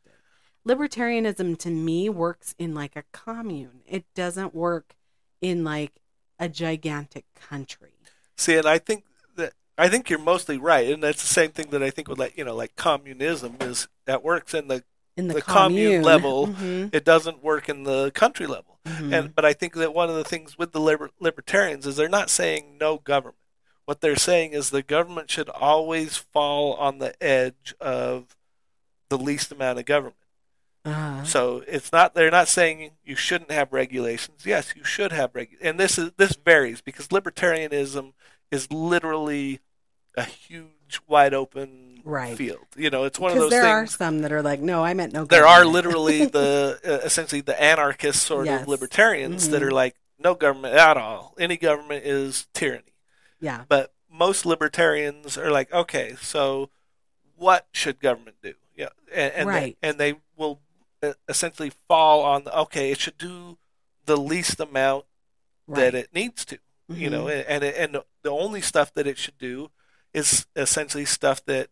Libertarianism 0.67 1.57
to 1.59 1.71
me 1.71 2.09
works 2.09 2.55
in 2.59 2.75
like 2.75 2.95
a 2.97 3.05
commune, 3.13 3.81
it 3.87 4.05
doesn't 4.15 4.55
work 4.55 4.95
in 5.41 5.65
like 5.65 5.93
a 6.39 6.49
gigantic 6.49 7.25
country. 7.35 7.93
See, 8.37 8.57
and 8.57 8.67
I 8.67 8.79
think 8.79 9.05
that 9.37 9.55
I 9.79 9.89
think 9.89 10.11
you're 10.11 10.19
mostly 10.19 10.59
right, 10.59 10.91
and 10.93 11.03
that's 11.03 11.23
the 11.23 11.33
same 11.33 11.51
thing 11.51 11.71
that 11.71 11.83
I 11.83 11.91
think 11.91 12.09
with 12.09 12.19
like 12.19 12.37
you 12.37 12.45
know 12.45 12.55
like 12.55 12.77
communism 12.77 13.57
is 13.61 13.89
that 14.05 14.23
works 14.23 14.53
in 14.55 14.69
the 14.69 14.85
In 15.17 15.29
the, 15.29 15.35
The 15.35 15.43
commune 15.43 16.03
commune 16.03 16.03
level, 16.05 16.47
Mhm, 16.49 16.95
it 16.95 17.05
doesn't 17.05 17.43
work 17.43 17.69
in 17.69 17.85
the 17.85 18.11
country 18.13 18.47
level. 18.47 18.79
mhm. 18.87 19.13
And 19.13 19.35
but 19.35 19.45
I 19.47 19.53
think 19.55 19.75
that 19.75 19.95
one 19.95 20.09
of 20.11 20.15
the 20.17 20.25
things 20.25 20.59
with 20.59 20.73
the 20.73 20.81
liber- 20.81 21.11
libertarians 21.19 21.87
is 21.87 21.97
they're 21.97 22.09
not 22.09 22.31
saying 22.31 22.77
no 22.79 22.99
government. 22.99 23.37
What 23.87 24.01
they're 24.03 24.17
saying 24.17 24.53
is 24.53 24.71
the 24.71 24.83
government 24.83 25.31
should 25.31 25.49
always 25.49 26.17
fall 26.19 26.75
on 26.75 26.99
the 26.99 27.21
edge 27.23 27.75
of 27.81 28.37
the 29.09 29.19
least 29.19 29.51
amount 29.51 29.79
of 29.79 29.85
government. 29.87 30.17
Uh-huh. 30.85 31.25
So 31.25 31.63
it's 31.67 31.93
not 31.93 32.15
they're 32.15 32.31
not 32.31 32.49
saying 32.49 32.93
you 33.05 33.15
shouldn't 33.17 33.51
have 33.51 33.73
regulations. 33.73 34.47
Yes, 34.47 34.73
you 34.75 34.83
should 34.85 35.13
have 35.13 35.35
reg. 35.35 35.57
And 35.61 35.79
this 35.79 35.99
is 35.99 36.13
this 36.17 36.37
varies 36.43 36.81
because 36.81 37.09
libertarianism 37.09 38.13
is 38.51 38.71
literally 38.73 39.61
a 40.17 40.25
huge, 40.25 41.01
wide 41.07 41.35
open 41.35 42.01
Right. 42.03 42.35
field. 42.37 42.65
You 42.77 42.89
know, 42.89 43.05
it's 43.05 43.19
one 43.19 43.33
of 43.33 43.39
those 43.39 43.51
there 43.51 43.67
are 43.67 43.87
some 43.87 44.21
that 44.21 44.33
are 44.33 44.41
like, 44.43 44.61
no, 44.61 44.83
I 44.83 44.95
meant 44.95 45.13
no. 45.13 45.25
there 45.27 45.47
are 45.47 45.67
literally 45.67 46.25
the 46.39 46.81
uh, 46.85 47.05
essentially 47.07 47.43
the 47.43 47.61
anarchist 47.63 48.23
sort 48.23 48.47
Yes. 48.47 48.63
of 48.63 48.69
libertarians 48.69 49.51
that 49.51 49.61
Mhm. 49.61 49.67
are 49.67 49.71
like 49.71 49.97
no 50.19 50.35
government 50.35 50.75
at 50.77 50.97
all. 50.97 51.35
Any 51.39 51.57
government 51.59 52.05
is 52.07 52.47
tyranny. 52.55 52.95
yeah, 53.39 53.65
But 53.69 53.93
most 54.11 54.45
libertarians 54.47 55.37
are 55.39 55.51
like, 55.51 55.71
okay, 55.73 56.17
so 56.21 56.71
what 57.37 57.67
should 57.73 58.01
government 58.01 58.37
do? 58.43 58.55
Yeah, 58.75 58.89
and 59.13 59.33
and, 59.35 59.49
Right. 59.49 59.77
they, 59.83 59.89
and 59.89 59.99
they 59.99 60.15
will 60.37 60.61
essentially 61.29 61.73
fall 61.89 62.23
on 62.23 62.45
the, 62.45 62.57
okay, 62.61 62.91
it 62.91 63.01
should 63.01 63.19
do 63.19 63.59
the 64.07 64.17
least 64.17 64.61
amount 64.61 65.05
that 65.69 65.95
it 65.95 66.13
needs 66.15 66.45
to. 66.47 66.59
You 66.89 67.09
know, 67.09 67.27
Mhm. 67.27 67.45
and 67.47 67.63
and 67.65 68.03
the 68.23 68.31
only 68.31 68.61
stuff 68.61 68.93
that 68.95 69.07
it 69.07 69.17
should 69.17 69.39
do 69.39 69.71
is 70.13 70.47
essentially 70.57 71.05
stuff 71.05 71.45
that 71.45 71.71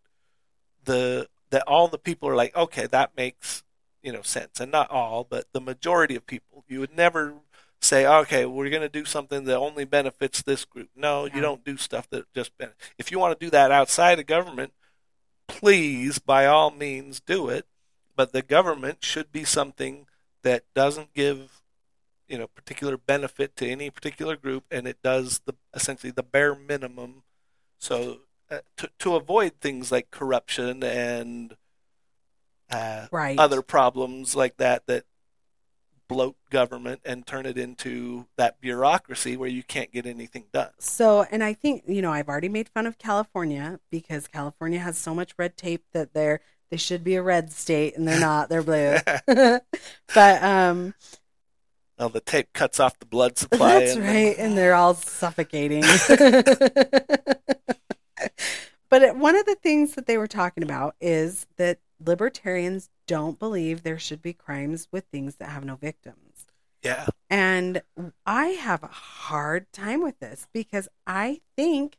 the 0.85 1.29
that 1.51 1.63
all 1.67 1.89
the 1.89 1.99
people 1.99 2.29
are 2.29 2.37
like, 2.37 2.55
okay, 2.55 2.87
that 2.87 3.17
makes 3.17 3.65
you 4.01 4.13
know 4.13 4.23
sense, 4.23 4.61
and 4.61 4.71
not 4.71 4.89
all, 4.91 5.25
but 5.25 5.53
the 5.53 5.61
majority 5.61 6.15
of 6.15 6.25
people. 6.27 6.65
You 6.69 6.79
would 6.81 6.97
never 6.97 7.35
say, 7.81 8.07
okay, 8.07 8.47
we're 8.47 8.71
going 8.71 8.83
to 8.83 8.89
do 8.89 9.05
something 9.05 9.43
that 9.45 9.57
only 9.57 9.85
benefits 9.85 10.41
this 10.43 10.65
group. 10.65 10.91
No, 10.95 11.25
Yeah. 11.27 11.35
you 11.37 11.41
don't 11.41 11.65
do 11.65 11.77
stuff 11.77 12.09
that 12.11 12.33
just 12.33 12.57
ben- 12.59 12.75
if 12.97 13.11
you 13.11 13.19
want 13.19 13.39
to 13.39 13.45
do 13.47 13.51
that 13.51 13.73
outside 13.73 14.21
of 14.21 14.27
government, 14.27 14.73
please 15.49 16.19
by 16.21 16.47
all 16.47 16.71
means 16.71 17.19
do 17.21 17.49
it. 17.49 17.67
But 18.19 18.33
the 18.33 18.43
government 18.43 19.05
should 19.05 19.31
be 19.31 19.45
something 19.45 20.07
that 20.43 20.65
doesn't 20.75 21.15
give 21.15 21.63
you 22.27 22.37
know 22.37 22.49
particular 22.49 22.97
benefit 22.97 23.55
to 23.59 23.69
any 23.69 23.91
particular 23.91 24.35
group, 24.35 24.65
and 24.73 24.89
it 24.89 24.99
does 25.05 25.41
the 25.47 25.55
essentially 25.73 26.11
the 26.11 26.25
bare 26.25 26.57
minimum. 26.57 27.23
So 27.79 28.23
uh, 28.51 28.59
to 28.79 28.91
to 28.99 29.15
avoid 29.15 29.61
things 29.61 29.93
like 29.93 30.11
corruption 30.11 30.83
and 30.83 31.55
uh, 32.73 33.07
right. 33.13 33.39
other 33.39 33.63
problems 33.63 34.35
like 34.35 34.57
that 34.57 34.89
that 34.89 35.05
bloat 36.09 36.35
government 36.51 37.01
and 37.05 37.25
turn 37.25 37.47
it 37.47 37.57
into 37.57 38.27
that 38.37 38.61
bureaucracy 38.61 39.37
where 39.37 39.49
you 39.49 39.63
can't 39.63 39.93
get 39.93 40.07
anything 40.07 40.47
done. 40.53 40.71
So, 40.81 41.25
and 41.31 41.45
I 41.45 41.53
think 41.53 41.85
you 41.87 42.03
know, 42.03 42.11
I've 42.11 42.29
already 42.29 42.49
made 42.49 42.69
fun 42.69 42.85
of 42.85 42.99
California 42.99 43.79
because 43.93 44.27
California 44.27 44.81
has 44.81 44.99
so 44.99 45.15
much 45.15 45.35
red 45.39 45.57
tape 45.57 45.85
that 45.93 46.15
they're 46.15 46.41
they 46.71 46.77
should 46.77 47.05
be 47.05 47.15
a 47.15 47.23
red 47.23 47.53
state 47.53 47.97
and 47.97 48.07
they're 48.07 48.21
not. 48.21 48.49
They're 48.49 48.63
blue. 48.63 48.97
but 50.15 50.43
um, 50.43 50.95
Well, 51.99 52.09
the 52.09 52.21
tape 52.21 52.53
cuts 52.53 52.81
off 52.81 52.99
the 52.99 53.07
blood 53.07 53.39
supply. 53.39 53.81
That's 53.81 53.97
and 53.97 54.05
right, 54.05 54.37
and 54.39 54.57
they're 54.57 54.75
all 54.75 54.95
suffocating. 54.95 55.83
but 58.89 59.17
one 59.17 59.37
of 59.37 59.47
the 59.47 59.57
things 59.63 59.95
that 59.95 60.07
they 60.07 60.19
were 60.19 60.27
talking 60.27 60.63
about 60.63 60.95
is 61.01 61.47
that 61.57 61.79
libertarians 62.05 62.91
don't 63.07 63.39
believe 63.39 63.83
there 63.83 63.99
should 63.99 64.23
be 64.23 64.33
crimes 64.33 64.89
with 64.93 65.05
things 65.07 65.37
that 65.37 65.49
have 65.49 65.65
no 65.65 65.77
victims. 65.77 66.47
Yeah. 66.83 67.07
And 67.29 67.83
I 68.25 68.47
have 68.49 68.83
a 68.83 68.89
hard 68.89 69.73
time 69.73 70.03
with 70.03 70.21
this 70.21 70.47
because 70.53 70.89
I 71.07 71.41
think 71.57 71.97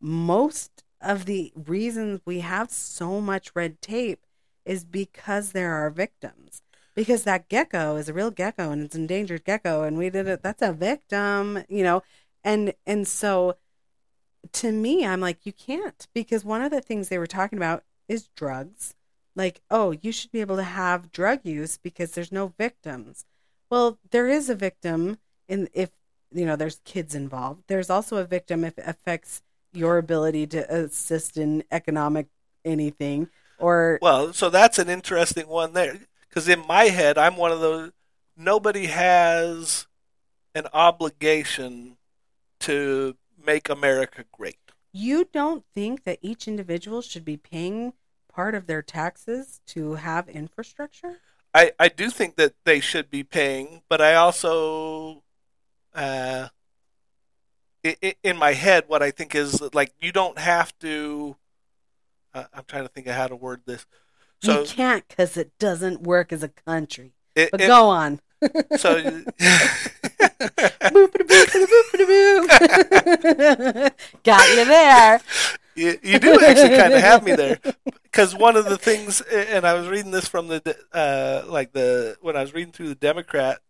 most 0.00 0.84
of 1.06 1.24
the 1.24 1.52
reasons 1.54 2.20
we 2.24 2.40
have 2.40 2.70
so 2.70 3.20
much 3.20 3.52
red 3.54 3.80
tape 3.80 4.26
is 4.64 4.84
because 4.84 5.52
there 5.52 5.72
are 5.72 5.88
victims. 5.90 6.62
Because 6.94 7.24
that 7.24 7.48
gecko 7.48 7.96
is 7.96 8.08
a 8.08 8.12
real 8.12 8.30
gecko 8.30 8.70
and 8.70 8.82
it's 8.82 8.94
an 8.94 9.02
endangered 9.02 9.44
gecko 9.44 9.82
and 9.82 9.96
we 9.96 10.10
did 10.10 10.26
it 10.26 10.42
that's 10.42 10.62
a 10.62 10.72
victim, 10.72 11.62
you 11.68 11.82
know. 11.82 12.02
And 12.42 12.74
and 12.86 13.06
so 13.06 13.56
to 14.52 14.72
me 14.72 15.06
I'm 15.06 15.20
like 15.20 15.44
you 15.44 15.52
can't 15.52 16.06
because 16.14 16.44
one 16.44 16.62
of 16.62 16.70
the 16.70 16.80
things 16.80 17.08
they 17.08 17.18
were 17.18 17.26
talking 17.26 17.58
about 17.58 17.84
is 18.08 18.28
drugs. 18.36 18.94
Like, 19.34 19.60
oh, 19.70 19.90
you 20.00 20.12
should 20.12 20.32
be 20.32 20.40
able 20.40 20.56
to 20.56 20.62
have 20.62 21.12
drug 21.12 21.40
use 21.44 21.76
because 21.76 22.12
there's 22.12 22.32
no 22.32 22.54
victims. 22.58 23.26
Well, 23.70 23.98
there 24.10 24.28
is 24.28 24.48
a 24.48 24.54
victim 24.54 25.18
in 25.48 25.68
if 25.74 25.90
you 26.32 26.46
know 26.46 26.56
there's 26.56 26.80
kids 26.84 27.14
involved. 27.14 27.64
There's 27.66 27.90
also 27.90 28.16
a 28.16 28.24
victim 28.24 28.64
if 28.64 28.78
it 28.78 28.84
affects 28.86 29.42
your 29.76 29.98
ability 29.98 30.46
to 30.48 30.74
assist 30.74 31.36
in 31.36 31.64
economic 31.70 32.26
anything 32.64 33.28
or 33.58 33.98
Well, 34.02 34.32
so 34.32 34.50
that's 34.50 34.78
an 34.78 34.88
interesting 34.88 35.48
one 35.48 35.72
there. 35.72 35.98
Because 36.28 36.48
in 36.48 36.66
my 36.66 36.84
head, 36.84 37.16
I'm 37.18 37.36
one 37.36 37.52
of 37.52 37.60
those. 37.60 37.92
Nobody 38.36 38.86
has 38.86 39.86
an 40.54 40.66
obligation 40.72 41.96
to 42.60 43.16
make 43.44 43.68
America 43.68 44.24
great. 44.32 44.58
you 44.92 45.28
don't 45.30 45.64
think 45.74 46.04
that 46.04 46.18
each 46.22 46.48
individual 46.48 47.02
should 47.02 47.24
be 47.24 47.36
paying 47.36 47.92
part 48.36 48.54
of 48.54 48.66
their 48.66 48.82
taxes 48.82 49.60
to 49.66 49.94
have 49.94 50.28
infrastructure? 50.28 51.16
I, 51.54 51.72
I 51.78 51.88
do 51.88 52.10
think 52.10 52.36
that 52.36 52.52
they 52.64 52.80
should 52.80 53.10
be 53.10 53.24
paying, 53.24 53.82
but 53.88 54.02
I 54.02 54.14
also, 54.14 55.22
uh, 55.94 56.48
in 57.84 58.36
my 58.36 58.52
head, 58.52 58.84
what 58.88 59.02
I 59.02 59.10
think 59.10 59.34
is 59.34 59.62
like 59.74 59.92
you 60.00 60.12
don't 60.12 60.38
have 60.38 60.76
to. 60.80 61.36
Uh, 62.34 62.44
I'm 62.52 62.64
trying 62.66 62.82
to 62.84 62.88
think 62.88 63.06
of 63.06 63.14
how 63.14 63.26
to 63.28 63.36
word 63.36 63.62
this. 63.66 63.86
So 64.42 64.60
you 64.62 64.66
can't 64.66 65.06
because 65.08 65.36
it 65.36 65.58
doesn't 65.58 66.02
work 66.02 66.32
as 66.32 66.42
a 66.42 66.48
country. 66.48 67.12
it, 67.34 67.50
But 67.50 67.60
it- 67.62 67.66
go 67.66 67.88
on. 67.88 68.20
so. 68.76 69.22
Got 74.24 74.48
you 74.50 74.64
there. 74.64 75.20
you, 75.74 75.98
you 76.02 76.18
do 76.18 76.40
actually 76.44 76.76
kind 76.76 76.92
of 76.92 77.00
have 77.00 77.22
me 77.24 77.34
there 77.34 77.58
because 78.04 78.34
one 78.34 78.56
of 78.56 78.64
the 78.66 78.76
things 78.78 79.20
and 79.22 79.66
i 79.66 79.74
was 79.74 79.88
reading 79.88 80.10
this 80.10 80.26
from 80.28 80.48
the 80.48 80.76
uh 80.92 81.42
like 81.50 81.72
the 81.72 82.16
when 82.20 82.36
i 82.36 82.40
was 82.40 82.54
reading 82.54 82.72
through 82.72 82.88
the 82.88 82.94
democrat 82.94 83.60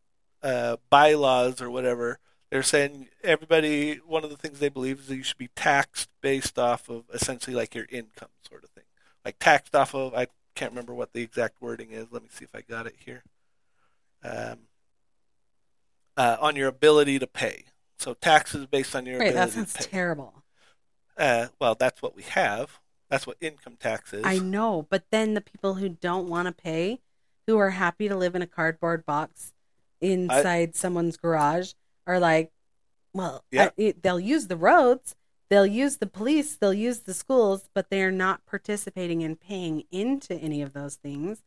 uh 0.43 0.77
bylaws 0.91 1.61
or 1.61 1.71
whatever 1.71 2.19
they're 2.51 2.63
saying 2.63 3.09
everybody 3.25 3.97
one 4.07 4.25
of 4.25 4.31
the 4.31 4.37
things 4.37 4.59
they 4.59 4.69
believe 4.69 5.01
is 5.01 5.07
that 5.09 5.17
you 5.17 5.23
should 5.23 5.39
be 5.39 5.51
taxed 5.57 6.09
based 6.21 6.59
off 6.59 6.89
of 6.89 7.05
essentially 7.13 7.55
like 7.57 7.75
your 7.75 7.87
income 7.91 8.29
sort 8.49 8.65
of 8.65 8.71
thing 8.71 8.85
like 9.25 9.39
taxed 9.39 9.75
off 9.75 9.95
of 9.95 10.15
i 10.15 10.27
can't 10.55 10.73
remember 10.73 10.95
what 10.95 11.13
the 11.13 11.23
exact 11.23 11.61
wording 11.61 11.91
is 11.91 12.07
let 12.11 12.23
me 12.23 12.29
see 12.31 12.45
if 12.45 12.55
i 12.55 12.61
got 12.61 12.87
it 12.87 12.95
here 13.05 13.23
um 14.25 14.59
uh, 16.17 16.37
on 16.41 16.57
your 16.57 16.69
ability 16.69 17.19
to 17.19 17.27
pay 17.27 17.65
so 17.99 18.15
taxes 18.15 18.67
based 18.67 18.95
on 18.97 19.05
your 19.07 19.19
Right, 19.19 19.35
that 19.35 19.49
ability 19.51 19.53
sounds 19.53 19.73
to 19.75 19.79
pay 19.85 19.91
terrible. 19.91 20.35
uh, 21.19 21.47
well, 21.61 21.75
that's 21.75 22.01
what 22.03 22.15
we 22.17 22.23
have. 22.23 22.79
That's 23.09 23.27
what 23.27 23.37
income 23.41 23.77
tax 23.79 24.13
is. 24.13 24.23
I 24.25 24.39
know, 24.39 24.87
but 24.91 25.05
then 25.11 25.35
the 25.35 25.41
people 25.41 25.75
who 25.75 25.89
don't 25.89 26.29
want 26.29 26.47
to 26.47 26.53
pay, 26.53 27.01
who 27.47 27.57
are 27.59 27.71
happy 27.71 28.09
to 28.09 28.17
live 28.17 28.35
in 28.35 28.43
a 28.43 28.47
cardboard 28.47 29.07
box 29.07 29.53
inside 30.01 30.75
someone's 30.75 31.17
garage, 31.17 31.73
are 32.07 32.19
like, 32.21 32.53
well, 33.13 33.45
Yeah. 33.51 33.71
I- 33.79 33.95
they'll 34.01 34.21
use 34.21 34.47
the 34.47 34.57
roads, 34.57 35.15
they'll 35.49 35.67
use 35.67 35.97
the 35.99 36.07
police, 36.07 36.57
they'll 36.57 36.73
use 36.75 37.01
the 37.01 37.15
schools, 37.15 37.69
but 37.75 37.91
they 37.91 38.03
are 38.03 38.13
not 38.13 38.47
participating 38.47 39.23
in 39.23 39.37
paying 39.37 39.85
into 39.91 40.35
any 40.35 40.63
of 40.63 40.73
those 40.73 40.97
things. 40.97 41.43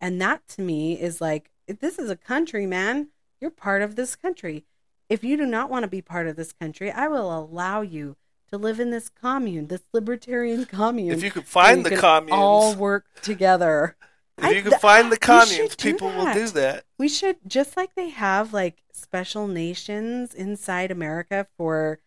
And 0.00 0.20
that 0.20 0.46
to 0.48 0.62
me 0.62 1.00
is 1.00 1.20
like, 1.20 1.50
this 1.66 1.98
is 1.98 2.08
a 2.10 2.16
country, 2.16 2.66
man. 2.66 3.08
You're 3.40 3.50
part 3.50 3.82
of 3.82 3.96
this 3.96 4.16
country. 4.16 4.64
If 5.08 5.24
you 5.24 5.36
do 5.36 5.46
not 5.46 5.70
want 5.70 5.84
to 5.84 5.88
be 5.88 6.02
part 6.02 6.26
of 6.26 6.36
this 6.36 6.52
country, 6.52 6.90
I 6.90 7.08
will 7.08 7.36
allow 7.36 7.80
you 7.80 8.16
to 8.50 8.58
live 8.58 8.80
in 8.80 8.90
this 8.90 9.08
commune, 9.08 9.66
this 9.66 9.82
libertarian 9.92 10.64
commune. 10.64 11.12
if 11.12 11.22
you 11.22 11.30
could 11.30 11.46
find 11.46 11.84
the 11.84 11.96
commune, 11.96 12.32
all 12.38 12.74
work 12.74 13.06
together. 13.22 13.96
If 14.38 14.44
I- 14.44 14.50
you 14.50 14.62
can 14.62 14.78
find 14.78 15.10
the 15.12 15.16
communes, 15.18 15.76
people 15.76 16.08
will 16.08 16.32
do 16.32 16.48
that. 16.48 16.84
We 16.98 17.08
should 17.08 17.36
just 17.46 17.76
like 17.76 17.94
they 17.94 18.10
have 18.10 18.52
like 18.52 18.78
special 18.92 19.46
nations 19.46 20.34
inside 20.34 20.90
America 20.90 21.46
for 21.56 21.98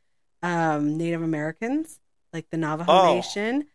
um, 0.43 0.97
Native 0.97 1.21
Americans, 1.21 1.99
like 2.33 2.49
the 2.49 2.57
Navajo 2.57 2.91
Oh. 2.91 3.13
Nation, 3.15 3.67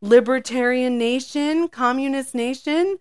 Libertarian 0.00 0.98
Nation, 0.98 1.68
Communist 1.68 2.34
Nation. 2.34 2.98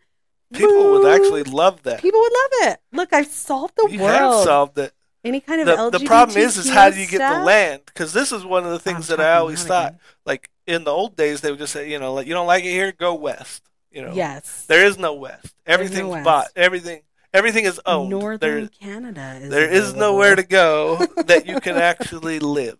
People 0.53 0.91
would 0.91 1.05
actually 1.21 1.43
love 1.43 1.83
that. 1.83 2.01
People 2.01 2.19
would 2.19 2.31
love 2.33 2.71
it. 2.71 2.79
Look, 2.91 3.11
I've 3.13 3.27
solved 3.27 3.73
the 3.77 3.89
you 3.91 3.99
world. 3.99 4.35
have 4.35 4.43
solved 4.43 4.77
it. 4.77 4.93
Any 5.23 5.39
kind 5.39 5.61
of 5.67 5.91
The, 5.91 5.97
the 5.99 6.05
problem 6.05 6.37
is, 6.37 6.55
is 6.57 6.69
how 6.69 6.89
do 6.91 6.99
you 6.99 7.07
get 7.07 7.17
the 7.17 7.43
land? 7.43 7.81
Because 7.85 8.13
this 8.13 8.31
is 8.31 8.45
one 8.45 8.63
of 8.63 8.69
the 8.69 8.75
I'm 8.75 8.79
things 8.95 9.07
that 9.07 9.19
I 9.19 9.33
always 9.37 9.63
thought. 9.63 9.89
again. 9.89 9.99
Like 10.25 10.49
in 10.67 10.83
the 10.83 10.91
old 10.91 11.15
days, 11.15 11.41
they 11.41 11.49
would 11.49 11.59
just 11.59 11.73
say, 11.73 11.89
you 11.91 11.97
know, 11.99 12.13
like 12.13 12.27
you 12.27 12.33
don't 12.33 12.47
like 12.47 12.63
it 12.63 12.69
here, 12.71 12.91
go 12.91 13.15
west. 13.15 13.63
You 13.95 14.01
know, 14.03 14.13
Yes. 14.13 14.65
there 14.67 14.85
is 14.85 14.97
no 14.97 15.13
west. 15.13 15.41
There's 15.43 15.55
no 15.65 15.73
Everything's 15.73 16.09
west. 16.09 16.25
bought. 16.25 16.47
Everything, 16.55 17.01
everything 17.33 17.63
is 17.65 17.79
owned. 17.85 18.09
Northern 18.09 18.39
there, 18.65 18.67
Canada 18.67 19.39
is 19.41 19.49
there 19.49 19.69
is 19.71 19.93
nowhere 19.95 20.35
to 20.35 20.43
go 20.43 20.97
that 21.25 21.45
you 21.47 21.61
can 21.61 21.77
actually 21.77 22.39
live. 22.39 22.77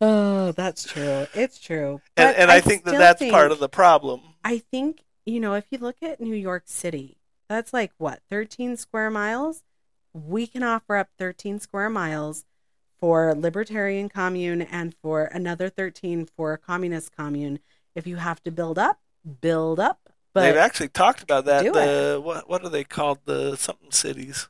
Oh, 0.00 0.52
that's 0.52 0.84
true. 0.84 1.26
It's 1.32 1.58
true. 1.58 2.00
and 2.16 2.34
But 2.34 2.36
and 2.36 2.50
I, 2.50 2.60
think 2.60 2.84
that 2.84 2.98
that's 2.98 3.20
think- 3.20 3.32
part 3.32 3.52
of 3.52 3.60
the 3.60 3.68
problem. 3.68 4.20
I 4.44 4.58
think, 4.58 5.04
you 5.24 5.38
know, 5.40 5.54
if 5.54 5.64
you 5.70 5.78
look 5.78 5.96
at 6.02 6.20
New 6.20 6.34
York 6.34 6.64
City, 6.66 7.16
that's 7.48 7.72
like 7.72 7.92
what, 7.98 8.20
13 8.28 8.76
square 8.76 9.10
miles? 9.10 9.62
We 10.12 10.46
can 10.48 10.62
offer 10.62 10.96
up 10.96 11.08
13 11.18 11.60
square 11.60 11.88
miles 11.90 12.44
for 12.98 13.34
libertarian 13.34 14.08
commune 14.08 14.62
and 14.62 14.94
for 15.02 15.24
another 15.24 15.68
13 15.68 16.26
for 16.36 16.52
a 16.54 16.58
communist 16.58 17.14
commune. 17.16 17.60
If 17.94 18.06
you 18.06 18.16
have 18.16 18.42
to 18.44 18.50
build 18.50 18.78
up, 18.78 18.98
build 19.40 19.78
up. 19.80 20.05
They've 20.42 20.56
actually 20.56 20.88
talked 20.88 21.22
about 21.22 21.44
that. 21.46 21.64
The 21.64 22.20
what 22.22 22.48
what 22.48 22.64
are 22.64 22.68
they 22.68 22.84
called? 22.84 23.18
The 23.24 23.56
something 23.56 23.90
cities. 23.92 24.48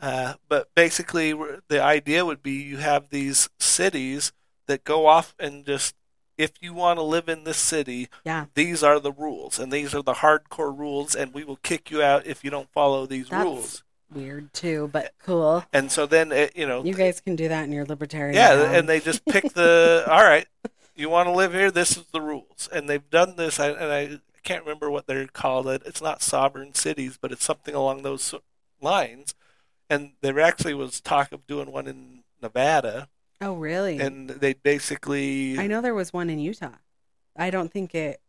Uh, 0.00 0.34
but 0.48 0.68
basically, 0.74 1.34
the 1.68 1.82
idea 1.82 2.24
would 2.24 2.42
be 2.42 2.52
you 2.52 2.76
have 2.76 3.10
these 3.10 3.48
cities 3.58 4.32
that 4.66 4.84
go 4.84 5.06
off 5.06 5.34
and 5.38 5.64
just 5.66 5.94
if 6.36 6.52
you 6.60 6.72
want 6.72 6.98
to 6.98 7.02
live 7.02 7.28
in 7.28 7.42
this 7.42 7.56
city, 7.56 8.08
yeah, 8.24 8.44
these 8.54 8.84
are 8.84 9.00
the 9.00 9.10
rules, 9.10 9.58
and 9.58 9.72
these 9.72 9.92
are 9.96 10.02
the 10.02 10.14
hardcore 10.14 10.76
rules, 10.76 11.16
and 11.16 11.34
we 11.34 11.42
will 11.42 11.56
kick 11.56 11.90
you 11.90 12.00
out 12.00 12.26
if 12.26 12.44
you 12.44 12.50
don't 12.50 12.70
follow 12.70 13.06
these 13.06 13.28
That's- 13.28 13.44
rules. 13.44 13.82
weird 14.14 14.52
too, 14.54 14.88
but 14.92 15.12
cool. 15.24 15.64
And 15.72 15.90
so 15.90 16.06
then, 16.06 16.30
it, 16.30 16.56
you 16.56 16.64
know, 16.66 16.84
You 16.84 16.94
guys 16.94 17.20
can 17.20 17.34
do 17.34 17.48
that 17.48 17.64
in 17.64 17.72
your 17.72 17.84
libertarian. 17.84 18.36
yeah, 18.36 18.70
and 18.72 18.88
they 18.88 19.00
just 19.00 19.24
pick 19.26 19.52
the 19.52 20.04
all 20.08 20.22
right. 20.22 20.46
You 20.94 21.08
want 21.08 21.26
to 21.28 21.32
live 21.32 21.52
here? 21.52 21.72
This 21.72 21.96
is 21.96 22.04
the 22.12 22.20
rules, 22.20 22.68
and 22.72 22.88
they've 22.88 23.10
done 23.10 23.34
this. 23.34 23.58
I, 23.58 23.68
and 23.70 23.92
I 23.92 24.20
can't 24.48 24.64
remember 24.64 24.90
what 24.90 25.06
they're 25.06 25.26
called. 25.26 25.68
It 25.68 25.82
it's 25.84 26.00
not 26.00 26.22
sovereign 26.22 26.74
cities, 26.74 27.18
but 27.20 27.32
it's 27.32 27.44
something 27.44 27.74
along 27.74 28.02
those 28.02 28.34
lines. 28.80 29.34
And 29.90 30.12
there 30.22 30.40
actually 30.40 30.74
was 30.74 31.00
talk 31.00 31.32
of 31.32 31.46
doing 31.46 31.70
one 31.70 31.86
in 31.86 32.24
Nevada, 32.42 33.08
Oh, 33.40 33.54
really? 33.54 33.98
and 33.98 34.30
they 34.30 34.54
basically 34.54 35.58
I 35.58 35.66
know 35.66 35.80
there 35.80 35.94
was 35.94 36.12
one 36.12 36.30
in 36.30 36.38
Utah. 36.38 36.76
I 37.36 37.50
don't 37.50 37.70
think 37.72 37.94
it. 37.94 38.20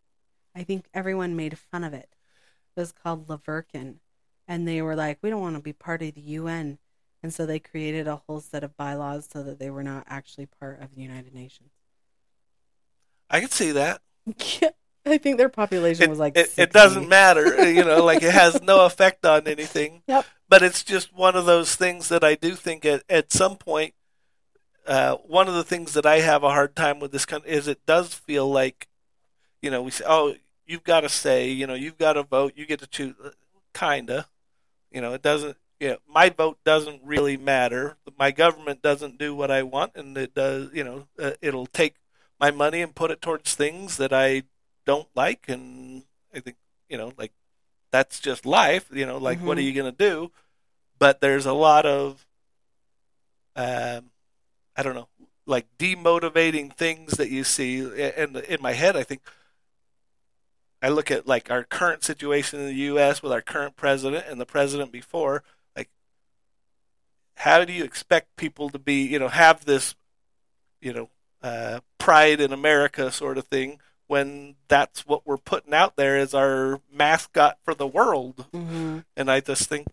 I 0.56 0.64
think 0.64 0.86
everyone 0.94 1.36
made 1.36 1.58
fun 1.58 1.84
of 1.84 1.94
it. 1.94 2.10
It 2.76 2.80
was 2.80 2.92
called 2.92 3.30
La 3.30 3.38
Verkin, 3.38 3.96
and 4.48 4.68
they 4.68 4.82
were 4.82 4.96
like, 4.96 5.20
"We 5.22 5.30
don't 5.30 5.42
want 5.42 5.56
to 5.56 5.62
be 5.62 5.74
part 5.74 6.02
of 6.02 6.14
the 6.16 6.22
UN," 6.22 6.80
and 7.24 7.34
so 7.34 7.46
they 7.46 7.60
created 7.60 8.08
a 8.08 8.18
whole 8.18 8.42
set 8.42 8.64
of 8.64 8.76
bylaws 8.78 9.28
so 9.32 9.42
that 9.44 9.58
they 9.60 9.70
were 9.70 9.84
not 9.84 10.04
actually 10.08 10.46
part 10.48 10.82
of 10.82 10.94
the 10.96 11.02
United 11.02 11.34
Nations. 11.34 11.72
I 13.30 13.40
could 13.42 13.52
see 13.54 13.72
that. 13.72 14.02
I 15.12 15.18
think 15.18 15.38
their 15.38 15.50
population 15.50 16.04
It, 16.04 16.10
was 16.10 16.20
like 16.20 16.38
it, 16.38 16.46
60. 16.48 16.62
it 16.62 16.72
doesn't 16.74 17.08
matter, 17.10 17.70
you 17.72 17.84
know, 17.84 18.04
like 18.06 18.24
it 18.24 18.34
has 18.34 18.62
no 18.62 18.86
effect 18.86 19.26
on 19.26 19.48
anything. 19.48 20.04
Yep. 20.08 20.26
But 20.48 20.64
it's 20.64 20.84
just 20.84 21.14
one 21.14 21.36
of 21.36 21.46
those 21.46 21.76
things 21.76 22.10
that 22.10 22.24
I 22.24 22.34
do 22.36 22.56
think 22.56 22.84
at, 22.86 23.04
at 23.10 23.32
some 23.32 23.56
point, 23.58 23.94
uh, 24.88 25.16
one 25.18 25.48
of 25.48 25.54
the 25.54 25.64
things 25.64 25.94
that 25.94 26.06
I 26.06 26.20
have 26.22 26.44
a 26.44 26.50
hard 26.50 26.76
time 26.76 27.00
with 27.00 27.12
this 27.12 27.26
country 27.26 27.52
is 27.52 27.68
it 27.68 27.86
does 27.86 28.14
feel 28.16 28.50
like, 28.50 28.88
you 29.62 29.70
know, 29.70 29.84
we 29.84 29.92
say, 29.92 30.06
oh, 30.08 30.34
you've 30.66 30.84
got 30.84 31.02
to 31.02 31.10
say, 31.10 31.50
you 31.50 31.68
know, 31.68 31.76
you've 31.76 31.98
got 32.00 32.14
to 32.14 32.24
vote, 32.24 32.54
you 32.56 32.66
get 32.66 32.80
to 32.80 32.88
choose, 32.88 33.14
kinda, 33.74 34.28
you 34.92 35.02
know, 35.02 35.14
it 35.14 35.22
doesn't. 35.22 35.58
you 35.80 35.90
know, 35.90 35.98
my 36.08 36.30
vote 36.30 36.58
doesn't 36.66 37.02
really 37.04 37.38
matter. 37.38 37.98
My 38.18 38.32
government 38.32 38.82
doesn't 38.82 39.20
do 39.20 39.36
what 39.36 39.52
I 39.52 39.62
want, 39.64 39.92
and 39.96 40.18
it 40.18 40.34
does. 40.34 40.70
You 40.74 40.84
know, 40.84 41.08
uh, 41.22 41.32
it'll 41.42 41.68
take 41.68 41.96
my 42.40 42.50
money 42.52 42.82
and 42.82 42.96
put 42.96 43.12
it 43.12 43.22
towards 43.22 43.54
things 43.54 43.98
that 43.98 44.12
I 44.12 44.44
don't 44.86 45.08
like, 45.16 45.46
and 45.48 46.04
I 46.34 46.40
think 46.40 46.58
you 46.90 46.98
know, 46.98 47.14
like 47.18 47.32
that's 47.92 48.20
just 48.20 48.46
life. 48.46 48.90
You 48.92 49.06
know, 49.06 49.18
like 49.18 49.40
what 49.40 49.58
are 49.58 49.62
Mhm. 49.62 49.66
you 49.66 49.74
gonna 49.74 49.92
do? 49.92 50.32
But 50.98 51.22
there's 51.22 51.46
a 51.46 51.54
lot 51.54 51.86
of, 51.86 52.26
um, 53.56 54.12
I 54.76 54.84
don't 54.84 54.96
know, 54.96 55.08
like 55.46 55.66
demotivating 55.78 56.74
things 56.76 57.14
that 57.14 57.30
you 57.30 57.44
see. 57.44 57.80
And 57.80 58.38
in 58.38 58.62
my 58.62 58.74
head, 58.74 58.96
I 58.98 59.04
think 59.04 59.22
I 60.82 60.90
look 60.90 61.12
at 61.12 61.28
like 61.28 61.50
our 61.52 61.64
current 61.64 62.04
situation 62.04 62.60
in 62.60 62.68
the 62.68 62.74
U.S. 62.74 63.22
with 63.22 63.32
our 63.32 63.42
current 63.42 63.76
president 63.76 64.26
and 64.28 64.40
the 64.40 64.46
president 64.46 64.92
before. 64.92 65.44
Like, 65.76 65.90
how 67.36 67.66
do 67.66 67.74
you 67.74 67.84
expect 67.84 68.36
people 68.38 68.70
to 68.70 68.80
be, 68.80 69.04
you 69.04 69.20
know, 69.20 69.28
have 69.28 69.66
this, 69.66 69.96
you 70.82 70.94
know, 70.94 71.10
uh, 71.42 71.80
pride 71.98 72.40
in 72.42 72.52
America 72.54 73.12
sort 73.12 73.38
of 73.38 73.48
thing 73.48 73.80
when 74.10 74.56
that's 74.68 75.08
what 75.08 75.26
we're 75.28 75.38
putting 75.38 75.74
out 75.74 75.96
there 75.96 76.18
as 76.18 76.34
our 76.34 76.82
mascot 76.92 77.60
for 77.64 77.74
the 77.76 77.88
world? 77.88 78.48
hmm 78.54 79.00
And 79.16 79.32
I 79.32 79.40
just 79.40 79.70
think, 79.70 79.88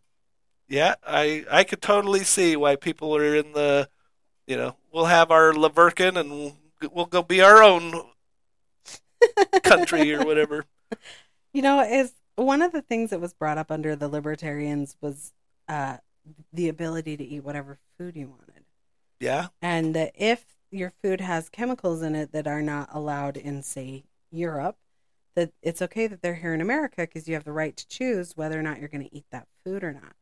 yeah, 0.69 0.97
I 1.07 1.45
I 1.51 1.64
could 1.64 1.83
totally 1.83 2.25
see 2.25 2.57
why 2.57 2.77
people 2.77 3.17
are 3.17 3.37
in 3.37 3.53
the, 3.53 3.89
you 4.47 4.57
know, 4.57 4.77
we'll 4.93 5.07
have 5.07 5.31
our 5.31 5.53
Leverkin 5.53 6.19
and 6.19 6.55
we'll 6.93 7.07
go 7.07 7.23
be 7.23 7.43
our 7.43 7.62
own 7.62 7.95
country 9.62 10.12
or 10.14 10.25
whatever. 10.25 10.64
You 11.53 11.62
know, 11.62 11.81
is 11.81 12.12
one 12.37 12.62
of 12.62 12.73
the 12.73 12.83
things 12.83 13.11
that 13.11 13.21
was 13.21 13.33
brought 13.33 13.59
up 13.59 13.71
under 13.71 13.97
the 13.97 14.09
libertarians 14.09 14.97
was 15.01 15.33
uh, 15.69 15.99
the 16.53 16.69
ability 16.69 17.17
to 17.17 17.25
eat 17.25 17.45
whatever 17.45 17.79
food 17.99 18.17
you 18.17 18.29
wanted, 18.29 18.64
Yeah, 19.21 19.49
and 19.62 19.97
if 20.14 20.45
your 20.77 20.93
food 21.03 21.20
has 21.20 21.49
chemicals 21.49 22.03
in 22.03 22.14
it 22.14 22.33
that 22.33 22.47
are 22.47 22.62
not 22.62 22.89
allowed 22.93 23.37
in, 23.37 23.62
say, 23.62 24.05
Europe, 24.31 24.77
that 25.35 25.53
it's 25.62 25.83
okay 25.83 26.07
that 26.07 26.22
they're 26.22 26.35
here 26.35 26.55
in 26.55 26.61
America 26.61 27.03
because 27.03 27.29
you 27.29 27.35
have 27.35 27.45
the 27.45 27.53
right 27.53 27.77
to 27.77 27.89
choose 27.89 28.37
whether 28.37 28.59
or 28.59 28.62
not 28.62 28.79
you're 28.79 28.89
going 28.89 29.09
to 29.09 29.14
eat 29.14 29.27
that 29.31 29.47
food 29.64 29.85
or 29.85 29.93
not. 29.93 30.14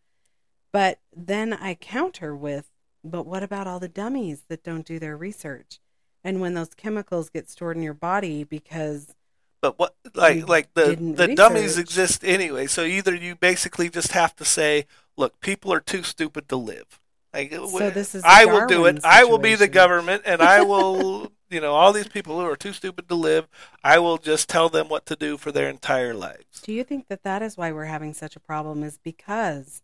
But 0.72 0.98
then 1.14 1.52
I 1.52 1.74
counter 1.74 2.34
with, 2.34 2.68
but 3.04 3.26
what 3.26 3.42
about 3.42 3.66
all 3.66 3.78
the 3.78 3.88
dummies 3.88 4.42
that 4.48 4.64
don't 4.64 4.86
do 4.86 4.98
their 4.98 5.16
research? 5.16 5.78
And 6.24 6.40
when 6.40 6.54
those 6.54 6.74
chemicals 6.74 7.30
get 7.30 7.48
stored 7.48 7.76
in 7.76 7.82
your 7.82 7.94
body 7.94 8.44
because 8.44 9.14
but 9.60 9.78
what 9.78 9.94
like 10.14 10.46
like 10.46 10.74
the 10.74 10.94
the 11.16 11.34
dummies 11.34 11.78
exist 11.78 12.22
anyway. 12.22 12.66
So 12.66 12.82
either 12.82 13.14
you 13.14 13.34
basically 13.34 13.88
just 13.88 14.12
have 14.12 14.36
to 14.36 14.44
say, 14.44 14.84
look, 15.16 15.40
people 15.40 15.72
are 15.72 15.80
too 15.80 16.02
stupid 16.02 16.50
to 16.50 16.56
live. 16.56 17.00
Like, 17.34 17.52
So 17.52 17.90
this 17.90 18.14
is 18.14 18.22
I 18.24 18.44
will 18.44 18.66
do 18.66 18.86
it. 18.86 19.00
I 19.04 19.24
will 19.24 19.38
be 19.38 19.56
the 19.56 19.68
government, 19.68 20.22
and 20.24 20.40
I 20.40 20.62
will, 20.62 21.32
you 21.50 21.60
know, 21.60 21.72
all 21.72 21.92
these 21.92 22.08
people 22.08 22.38
who 22.38 22.46
are 22.46 22.56
too 22.56 22.72
stupid 22.72 23.08
to 23.08 23.14
live. 23.16 23.48
I 23.82 23.98
will 23.98 24.18
just 24.18 24.48
tell 24.48 24.68
them 24.68 24.88
what 24.88 25.04
to 25.06 25.16
do 25.16 25.36
for 25.36 25.50
their 25.50 25.68
entire 25.68 26.14
lives. 26.14 26.60
Do 26.62 26.72
you 26.72 26.84
think 26.84 27.08
that 27.08 27.24
that 27.24 27.42
is 27.42 27.56
why 27.56 27.72
we're 27.72 27.86
having 27.86 28.14
such 28.14 28.36
a 28.36 28.40
problem? 28.40 28.84
Is 28.84 28.98
because 28.98 29.82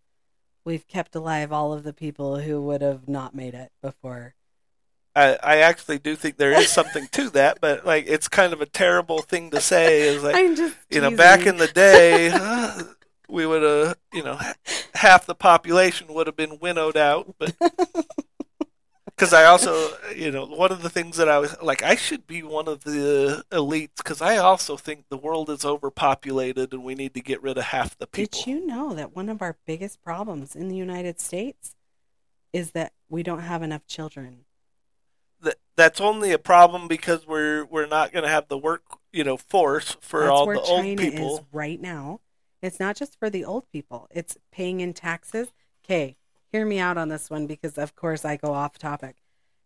we've 0.64 0.86
kept 0.86 1.14
alive 1.16 1.52
all 1.52 1.72
of 1.72 1.82
the 1.82 1.92
people 1.92 2.38
who 2.38 2.62
would 2.62 2.82
have 2.82 3.08
not 3.08 3.34
made 3.34 3.54
it 3.54 3.72
before? 3.82 4.34
I, 5.16 5.38
I 5.42 5.56
actually 5.58 5.98
do 5.98 6.14
think 6.14 6.36
there 6.36 6.52
is 6.52 6.70
something 6.70 7.08
to 7.12 7.30
that, 7.30 7.58
but 7.60 7.84
like 7.84 8.04
it's 8.06 8.28
kind 8.28 8.52
of 8.52 8.60
a 8.60 8.66
terrible 8.66 9.22
thing 9.22 9.50
to 9.50 9.60
say. 9.60 10.02
Is 10.02 10.22
like 10.22 10.34
I'm 10.36 10.54
just 10.54 10.76
you 10.88 11.00
know, 11.00 11.10
back 11.16 11.46
in 11.46 11.56
the 11.56 11.66
day, 11.66 12.30
we 13.30 13.46
would 13.46 13.62
have, 13.62 13.96
you 14.12 14.22
know, 14.22 14.38
half 14.94 15.26
the 15.26 15.34
population 15.34 16.12
would 16.14 16.26
have 16.26 16.36
been 16.36 16.58
winnowed 16.60 16.96
out. 16.96 17.34
But 17.38 17.54
because 19.20 19.34
I 19.34 19.44
also, 19.44 19.90
you 20.16 20.30
know, 20.30 20.46
one 20.46 20.72
of 20.72 20.80
the 20.80 20.88
things 20.88 21.18
that 21.18 21.28
I 21.28 21.38
was 21.38 21.54
like, 21.60 21.82
I 21.82 21.94
should 21.94 22.26
be 22.26 22.42
one 22.42 22.68
of 22.68 22.84
the 22.84 23.44
elites 23.52 23.96
because 23.98 24.22
I 24.22 24.38
also 24.38 24.78
think 24.78 25.04
the 25.10 25.18
world 25.18 25.50
is 25.50 25.62
overpopulated 25.62 26.72
and 26.72 26.82
we 26.82 26.94
need 26.94 27.12
to 27.14 27.20
get 27.20 27.42
rid 27.42 27.58
of 27.58 27.64
half 27.64 27.98
the 27.98 28.06
people. 28.06 28.38
Did 28.38 28.46
you 28.46 28.66
know 28.66 28.94
that 28.94 29.14
one 29.14 29.28
of 29.28 29.42
our 29.42 29.58
biggest 29.66 30.02
problems 30.02 30.56
in 30.56 30.68
the 30.68 30.76
United 30.76 31.20
States 31.20 31.74
is 32.54 32.70
that 32.70 32.92
we 33.10 33.22
don't 33.22 33.40
have 33.40 33.62
enough 33.62 33.86
children? 33.86 34.46
That 35.42 35.56
that's 35.76 36.00
only 36.00 36.32
a 36.32 36.38
problem 36.38 36.88
because 36.88 37.26
we're 37.26 37.66
we're 37.66 37.86
not 37.86 38.12
going 38.12 38.24
to 38.24 38.30
have 38.30 38.48
the 38.48 38.58
work, 38.58 38.82
you 39.12 39.24
know, 39.24 39.36
force 39.36 39.96
for 40.00 40.20
That's 40.20 40.30
all 40.30 40.46
the 40.46 40.60
old 40.60 40.96
people. 40.96 41.46
right 41.52 41.80
now. 41.80 42.20
It's 42.62 42.80
not 42.80 42.96
just 42.96 43.18
for 43.18 43.30
the 43.30 43.44
old 43.44 43.70
people. 43.70 44.08
It's 44.10 44.36
paying 44.52 44.80
in 44.80 44.92
taxes. 44.92 45.48
Okay, 45.84 46.16
hear 46.52 46.66
me 46.66 46.78
out 46.78 46.98
on 46.98 47.08
this 47.08 47.30
one 47.30 47.46
because 47.46 47.78
of 47.78 47.96
course 47.96 48.24
I 48.24 48.36
go 48.36 48.52
off 48.52 48.78
topic. 48.78 49.16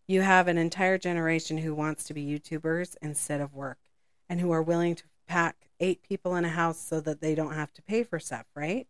You 0.06 0.20
have 0.20 0.48
an 0.48 0.58
entire 0.58 0.98
generation 0.98 1.58
who 1.58 1.74
wants 1.74 2.04
to 2.04 2.14
be 2.14 2.24
YouTubers 2.24 2.96
instead 3.00 3.40
of 3.40 3.54
work 3.54 3.78
and 4.28 4.40
who 4.40 4.52
are 4.52 4.62
willing 4.62 4.94
to 4.96 5.04
pack 5.26 5.68
eight 5.80 6.02
people 6.02 6.36
in 6.36 6.44
a 6.44 6.50
house 6.50 6.78
so 6.78 7.00
that 7.00 7.20
they 7.20 7.34
don't 7.34 7.54
have 7.54 7.72
to 7.74 7.82
pay 7.82 8.02
for 8.02 8.18
stuff, 8.18 8.46
right? 8.54 8.86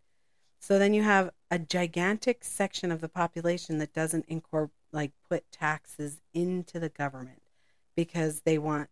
So 0.58 0.78
then 0.78 0.94
you 0.94 1.02
have 1.02 1.30
a 1.50 1.58
gigantic 1.58 2.42
section 2.42 2.90
of 2.90 3.00
the 3.00 3.08
population 3.08 3.78
that 3.78 3.92
doesn't 3.92 4.24
incorporate 4.28 4.72
like 4.94 5.12
put 5.28 5.50
taxes 5.50 6.20
into 6.32 6.78
the 6.78 6.88
government 6.88 7.42
because 7.96 8.42
they 8.42 8.56
want 8.56 8.88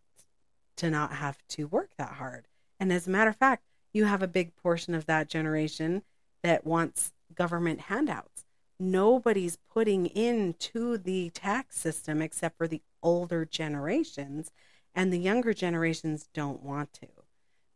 to 0.75 0.89
not 0.89 1.13
have 1.13 1.37
to 1.47 1.65
work 1.65 1.91
that 1.97 2.13
hard. 2.13 2.47
And 2.79 2.91
as 2.91 3.07
a 3.07 3.09
matter 3.09 3.29
of 3.29 3.37
fact, 3.37 3.63
you 3.93 4.05
have 4.05 4.21
a 4.23 4.27
big 4.27 4.55
portion 4.55 4.95
of 4.95 5.05
that 5.05 5.29
generation 5.29 6.03
that 6.41 6.65
wants 6.65 7.13
government 7.33 7.81
handouts. 7.81 8.43
Nobody's 8.79 9.57
putting 9.71 10.07
into 10.07 10.97
the 10.97 11.29
tax 11.29 11.77
system 11.77 12.21
except 12.21 12.57
for 12.57 12.67
the 12.67 12.81
older 13.01 13.45
generations, 13.45 14.51
and 14.95 15.13
the 15.13 15.19
younger 15.19 15.53
generations 15.53 16.27
don't 16.33 16.61
want 16.61 16.91
to. 16.93 17.07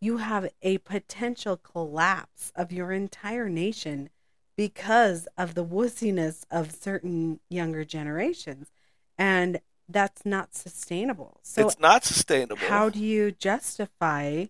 You 0.01 0.17
have 0.17 0.49
a 0.61 0.79
potential 0.79 1.57
collapse 1.57 2.51
of 2.55 2.71
your 2.71 2.91
entire 2.91 3.49
nation 3.49 4.09
because 4.55 5.27
of 5.37 5.53
the 5.53 5.65
wussiness 5.65 6.43
of 6.51 6.71
certain 6.71 7.39
younger 7.49 7.85
generations. 7.85 8.69
And 9.17 9.61
that's 9.87 10.25
not 10.25 10.55
sustainable. 10.55 11.39
So, 11.43 11.67
it's 11.67 11.79
not 11.79 12.03
sustainable. 12.03 12.57
how 12.67 12.89
do 12.89 12.99
you 12.99 13.31
justify 13.31 14.47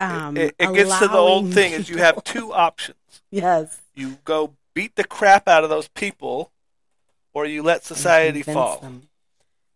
um 0.00 0.36
it, 0.36 0.54
it 0.58 0.74
gets 0.74 0.98
to 0.98 1.08
the 1.08 1.16
old 1.16 1.52
thing: 1.52 1.72
is 1.72 1.88
you 1.88 1.98
have 1.98 2.22
two 2.24 2.52
options. 2.52 2.96
yes 3.30 3.80
you 3.94 4.18
go 4.24 4.54
beat 4.74 4.96
the 4.96 5.04
crap 5.04 5.46
out 5.48 5.64
of 5.64 5.70
those 5.70 5.88
people, 5.88 6.52
or 7.34 7.44
you 7.44 7.62
let 7.62 7.84
society 7.84 8.42
convince 8.42 8.54
fall, 8.54 8.78
them. 8.78 9.08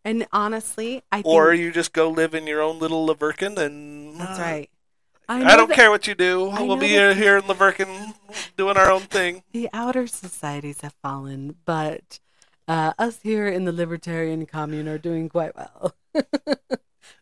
and 0.05 0.27
honestly 0.33 1.03
i 1.13 1.17
think 1.17 1.27
or 1.27 1.53
you 1.53 1.71
just 1.73 1.93
go 1.93 2.09
live 2.09 2.35
in 2.35 2.47
your 2.47 2.63
own 2.63 2.79
little 2.79 3.07
Leverkin 3.07 3.59
and 3.59 4.19
that's 4.21 4.39
uh, 4.39 4.43
right 4.43 4.71
I, 5.27 5.39
know 5.43 5.57
don't 5.57 5.69
that 5.69 5.75
care 5.77 5.91
what 5.91 6.07
you 6.07 6.15
do. 6.15 6.51
I 6.51 6.63
we'll 6.63 6.77
be 6.77 6.95
that- 6.97 7.17
here 7.17 7.39
in 7.39 7.45
Leverkin 7.45 8.15
doing 8.59 8.77
our 8.77 8.91
own 8.91 9.01
thing. 9.03 9.43
the 9.53 9.69
outer 9.73 10.07
societies 10.07 10.81
have 10.83 10.95
fallen 11.03 11.57
but 11.65 12.21
uh, 12.69 12.93
us 12.99 13.21
here 13.23 13.47
in 13.49 13.65
the 13.65 13.73
libertarian 13.73 14.47
commune 14.47 14.87
are 14.89 14.99
doing 14.99 15.29
quite 15.29 15.55
well 15.57 15.95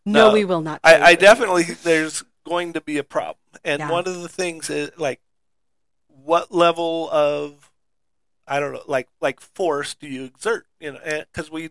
no, 0.04 0.28
No, 0.28 0.32
we 0.32 0.44
will 0.44 0.60
not 0.60 0.80
I, 0.84 1.00
I 1.00 1.14
definitely 1.14 1.62
there's 1.64 2.22
going 2.44 2.72
to 2.74 2.80
be 2.80 2.98
a 2.98 3.04
problem, 3.04 3.38
and 3.64 3.80
Yeah. 3.80 3.90
one 3.90 4.06
of 4.06 4.20
the 4.22 4.28
things 4.28 4.68
is 4.70 4.90
like, 4.96 5.20
what 6.08 6.52
level 6.52 7.08
of, 7.10 7.70
I 8.46 8.60
don't 8.60 8.72
know, 8.72 8.82
like 8.86 9.08
like 9.20 9.40
force 9.40 9.94
do 9.94 10.06
you 10.08 10.24
exert? 10.24 10.66
You 10.80 10.92
know, 10.92 11.00
because 11.32 11.50
we 11.50 11.70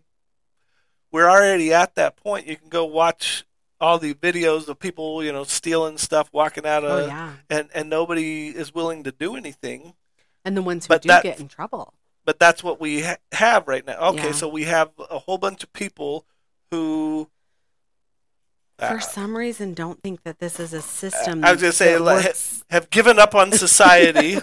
we're 1.12 1.30
already 1.30 1.74
at 1.74 1.96
that 1.96 2.16
point. 2.16 2.48
You 2.48 2.56
can 2.56 2.70
go 2.70 2.86
watch 2.86 3.44
all 3.80 3.98
the 4.00 4.14
videos 4.14 4.68
of 4.68 4.80
people, 4.80 5.24
you 5.24 5.32
know, 5.32 5.44
stealing 5.44 5.98
stuff, 5.98 6.30
walking 6.32 6.66
out 6.66 6.84
oh, 6.84 6.88
of, 7.00 7.04
oh 7.04 7.08
yeah 7.08 7.34
and 7.50 7.70
and 7.74 7.90
nobody 7.90 8.48
is 8.50 8.74
willing 8.74 9.04
to 9.04 9.12
do 9.12 9.36
anything. 9.36 9.94
and 10.46 10.56
the 10.58 10.62
ones 10.62 10.86
who 10.86 10.90
But 10.90 11.02
do 11.04 11.08
that- 11.10 11.24
get 11.24 11.40
in 11.40 11.48
trouble 11.48 11.94
But 12.26 12.40
that's 12.40 12.64
what 12.64 12.80
we 12.80 13.02
ha- 13.02 13.18
have 13.32 13.68
right 13.68 13.86
now. 13.86 13.98
Okay, 14.12 14.28
Yeah. 14.28 14.32
so 14.34 14.48
we 14.48 14.64
have 14.66 14.92
a 15.10 15.20
whole 15.20 15.38
bunch 15.38 15.64
of 15.64 15.74
people 15.74 16.26
who. 16.72 17.30
For 18.90 19.00
some 19.00 19.36
reason 19.38 19.74
don't 19.74 20.02
think 20.02 20.24
that 20.24 20.40
this 20.40 20.60
is 20.60 20.74
a 20.74 20.82
system 20.82 21.42
that 21.42 21.48
I 21.48 21.52
was 21.54 21.62
gonna 21.62 21.72
say, 21.74 21.94
that 21.94 22.02
like, 22.02 22.36
have 22.70 22.90
given 22.90 23.20
up 23.20 23.36
on 23.36 23.52
society. 23.52 24.40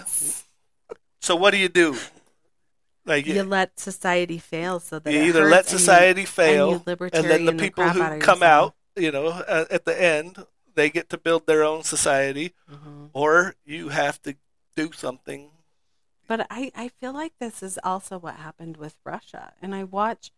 so 1.21 1.35
what 1.35 1.51
do 1.51 1.57
you 1.57 1.69
do? 1.69 1.95
Like 3.05 3.25
you 3.25 3.33
you, 3.35 3.43
let 3.43 3.79
society 3.79 4.37
fail 4.37 4.79
so 4.79 4.99
that 4.99 5.11
it 5.13 5.23
either 5.27 5.49
let 5.49 5.65
and 5.65 5.71
you- 5.73 5.77
society 5.79 6.21
and 6.21 6.29
fail, 6.29 6.83
you 6.85 6.95
and 7.13 7.25
then 7.25 7.45
the 7.45 7.53
people 7.53 7.83
crap 7.83 7.95
who 7.95 8.01
out 8.03 8.19
come 8.21 8.39
yourself. 8.39 8.73
out, 8.97 9.01
you 9.01 9.11
know, 9.11 9.27
uh, 9.27 9.65
at 9.71 9.85
the 9.85 9.99
end, 10.01 10.45
they 10.75 10.89
get 10.89 11.09
to 11.09 11.17
build 11.17 11.47
their 11.47 11.63
own 11.63 11.83
society, 11.83 12.53
Mhm. 12.71 13.09
or 13.13 13.55
you 13.65 13.89
have 13.89 14.21
to 14.23 14.35
do 14.75 14.91
something. 14.91 15.49
But 16.27 16.45
I, 16.51 16.71
I 16.75 16.89
feel 16.89 17.11
like 17.11 17.33
this 17.39 17.63
is 17.63 17.79
also 17.83 18.19
what 18.19 18.35
happened 18.35 18.77
with 18.77 18.95
Russia. 19.03 19.53
And 19.61 19.73
I 19.73 19.83
watch, 19.83 20.31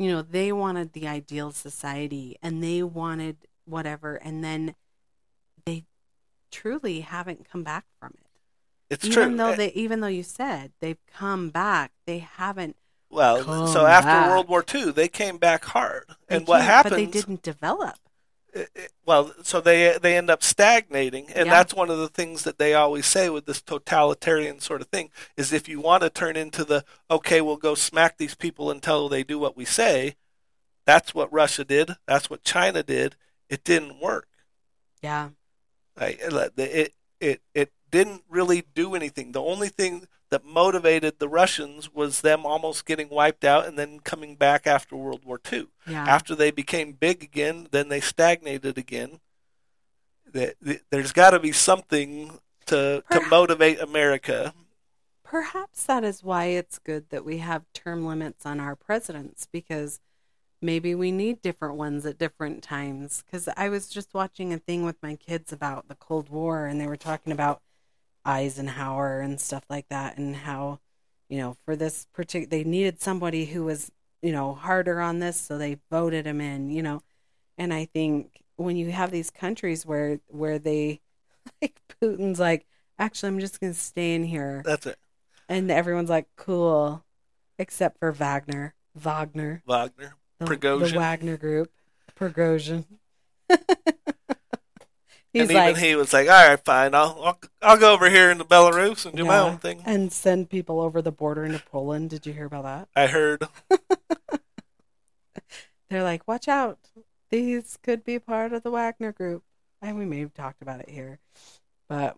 you 0.00 0.10
know, 0.10 0.22
they 0.22 0.50
wanted 0.50 0.94
the 0.94 1.06
ideal 1.06 1.50
society 1.50 2.36
and 2.42 2.62
they 2.64 2.82
wanted 2.82 3.36
whatever. 3.66 4.14
And 4.16 4.42
then 4.42 4.74
they 5.66 5.84
truly 6.50 7.00
haven't 7.00 7.46
come 7.48 7.62
back 7.62 7.84
from 8.00 8.14
it. 8.18 8.26
It's 8.88 9.04
even 9.04 9.14
true. 9.28 9.36
though 9.36 9.50
Eh, 9.50 9.56
they, 9.56 9.72
even 9.72 10.00
though 10.00 10.06
you 10.08 10.22
said 10.22 10.72
they've 10.80 10.98
come 11.16 11.50
back, 11.50 11.92
they 12.06 12.18
haven't. 12.18 12.76
well, 13.10 13.66
so 13.66 13.84
after 13.84 14.06
back. 14.08 14.30
World 14.30 14.48
War 14.48 14.64
II, 14.74 14.90
they 14.92 15.06
came 15.06 15.36
back 15.36 15.64
hard, 15.66 16.04
they 16.28 16.36
and 16.36 16.48
what 16.48 16.62
can't- 16.62 16.84
But 16.88 16.96
they 16.96 17.04
didn't 17.06 17.42
develop. 17.42 17.96
Well, 19.06 19.32
so 19.42 19.60
they 19.60 19.96
they 20.00 20.16
end 20.16 20.30
up 20.30 20.42
stagnating, 20.42 21.26
and 21.32 21.46
Yeah. 21.46 21.52
that's 21.52 21.74
one 21.74 21.90
of 21.90 21.98
the 21.98 22.08
things 22.08 22.44
that 22.44 22.58
they 22.58 22.74
always 22.74 23.06
say 23.06 23.30
with 23.30 23.46
this 23.46 23.60
totalitarian 23.62 24.60
sort 24.60 24.80
of 24.80 24.88
thing 24.88 25.10
is 25.36 25.52
if 25.52 25.68
you 25.68 25.80
want 25.80 26.02
to 26.02 26.10
turn 26.10 26.36
into 26.36 26.64
the 26.64 26.84
okay, 27.10 27.40
we'll 27.40 27.56
go 27.56 27.74
smack 27.74 28.18
these 28.18 28.34
people 28.34 28.70
until 28.70 29.08
they 29.08 29.22
do 29.22 29.38
what 29.38 29.56
we 29.56 29.64
say. 29.64 30.16
That's 30.86 31.14
what 31.14 31.32
Russia 31.32 31.64
did. 31.64 31.92
That's 32.06 32.28
what 32.30 32.42
China 32.42 32.82
did. 32.82 33.16
It 33.48 33.64
didn't 33.64 34.00
work. 34.00 34.28
Yeah. 35.02 35.30
Like, 35.96 36.20
it 36.20 36.94
it 37.20 37.42
it 37.54 37.72
didn't 37.90 38.24
really 38.28 38.64
do 38.74 38.94
anything. 38.94 39.32
The 39.32 39.42
only 39.42 39.68
thing 39.68 40.06
that 40.30 40.44
motivated 40.44 41.18
the 41.18 41.28
Russians 41.28 41.92
was 41.92 42.20
them 42.20 42.46
almost 42.46 42.86
getting 42.86 43.08
wiped 43.08 43.44
out 43.44 43.66
and 43.66 43.78
then 43.78 44.00
coming 44.00 44.36
back 44.36 44.66
after 44.66 44.96
World 44.96 45.24
War 45.24 45.40
II. 45.52 45.66
Yeah. 45.86 46.04
After 46.06 46.34
they 46.34 46.50
became 46.50 46.92
big 46.92 47.22
again, 47.22 47.68
then 47.70 47.88
they 47.88 48.00
stagnated 48.00 48.78
again. 48.78 49.20
Th- 50.32 50.54
th- 50.64 50.82
There's 50.90 51.12
got 51.12 51.30
to 51.30 51.40
be 51.40 51.52
something 51.52 52.38
to 52.66 53.02
to 53.10 53.20
motivate 53.28 53.80
America. 53.80 54.54
Perhaps 55.24 55.84
that 55.86 56.04
is 56.04 56.22
why 56.22 56.46
it's 56.46 56.78
good 56.78 57.10
that 57.10 57.24
we 57.24 57.38
have 57.38 57.64
term 57.72 58.06
limits 58.06 58.44
on 58.46 58.60
our 58.60 58.74
presidents 58.76 59.46
because 59.50 60.00
maybe 60.62 60.94
we 60.94 61.12
need 61.12 61.40
different 61.42 61.76
ones 61.76 62.04
at 62.06 62.18
different 62.18 62.62
times. 62.62 63.22
Because 63.24 63.48
I 63.56 63.68
was 63.68 63.88
just 63.88 64.14
watching 64.14 64.52
a 64.52 64.58
thing 64.58 64.84
with 64.84 64.96
my 65.02 65.16
kids 65.16 65.52
about 65.52 65.88
the 65.88 65.94
Cold 65.94 66.28
War 66.30 66.66
and 66.66 66.80
they 66.80 66.86
were 66.86 66.96
talking 66.96 67.32
about 67.32 67.62
Eisenhower 68.30 69.20
and 69.20 69.40
stuff 69.40 69.64
like 69.68 69.88
that 69.88 70.16
and 70.18 70.34
how, 70.34 70.80
you 71.28 71.38
know, 71.38 71.56
for 71.64 71.76
this 71.76 72.06
particular, 72.12 72.48
they 72.48 72.64
needed 72.64 73.00
somebody 73.00 73.46
who 73.46 73.64
was, 73.64 73.90
you 74.22 74.32
know, 74.32 74.54
harder 74.54 75.00
on 75.00 75.18
this. 75.18 75.38
So 75.40 75.58
they 75.58 75.78
voted 75.90 76.26
him 76.26 76.40
in, 76.40 76.70
you 76.70 76.82
know. 76.82 77.02
And 77.58 77.74
I 77.74 77.84
think 77.86 78.42
when 78.56 78.76
you 78.76 78.90
have 78.90 79.10
these 79.10 79.30
countries 79.30 79.84
where, 79.84 80.20
where 80.28 80.58
they, 80.58 81.00
like 81.62 81.80
Putin's 82.00 82.40
like, 82.40 82.66
actually, 82.98 83.28
I'm 83.28 83.40
just 83.40 83.60
going 83.60 83.72
to 83.72 83.78
stay 83.78 84.14
in 84.14 84.24
here. 84.24 84.62
That's 84.64 84.86
it, 84.86 84.98
And 85.48 85.70
everyone's 85.70 86.10
like, 86.10 86.28
cool, 86.36 87.04
except 87.58 87.98
for 87.98 88.12
Wagner. 88.12 88.74
Wagner. 88.94 89.62
Wagner. 89.66 90.14
The, 90.38 90.46
Prigozhin. 90.46 90.92
the 90.92 90.98
Wagner 90.98 91.36
group. 91.36 91.70
Prigozhin. 92.18 92.84
He's 95.32 95.42
and 95.42 95.50
even 95.52 95.62
like, 95.62 95.76
he 95.76 95.94
was 95.94 96.12
like, 96.12 96.28
"All 96.28 96.48
right, 96.48 96.64
fine. 96.64 96.94
I'll 96.94 97.20
I'll, 97.22 97.38
I'll 97.62 97.76
go 97.76 97.92
over 97.92 98.10
here 98.10 98.30
into 98.30 98.44
Belarus 98.44 99.06
and 99.06 99.16
do 99.16 99.24
my 99.24 99.38
own 99.38 99.58
thing." 99.58 99.82
and 99.86 100.12
send 100.12 100.50
people 100.50 100.80
over 100.80 101.00
the 101.00 101.12
border 101.12 101.44
into 101.44 101.60
Poland. 101.60 102.10
Did 102.10 102.26
you 102.26 102.32
hear 102.32 102.46
about 102.46 102.64
that? 102.64 102.88
I 102.96 103.06
heard. 103.06 103.44
They're 105.90 106.04
like, 106.04 106.26
watch 106.28 106.48
out. 106.48 106.78
These 107.30 107.78
could 107.82 108.04
be 108.04 108.18
part 108.18 108.52
of 108.52 108.62
the 108.62 108.70
Wagner 108.70 109.12
group. 109.12 109.42
And 109.82 109.98
we 109.98 110.04
may 110.04 110.20
have 110.20 110.34
talked 110.34 110.62
about 110.62 110.80
it 110.80 110.88
here. 110.88 111.18
But 111.88 112.16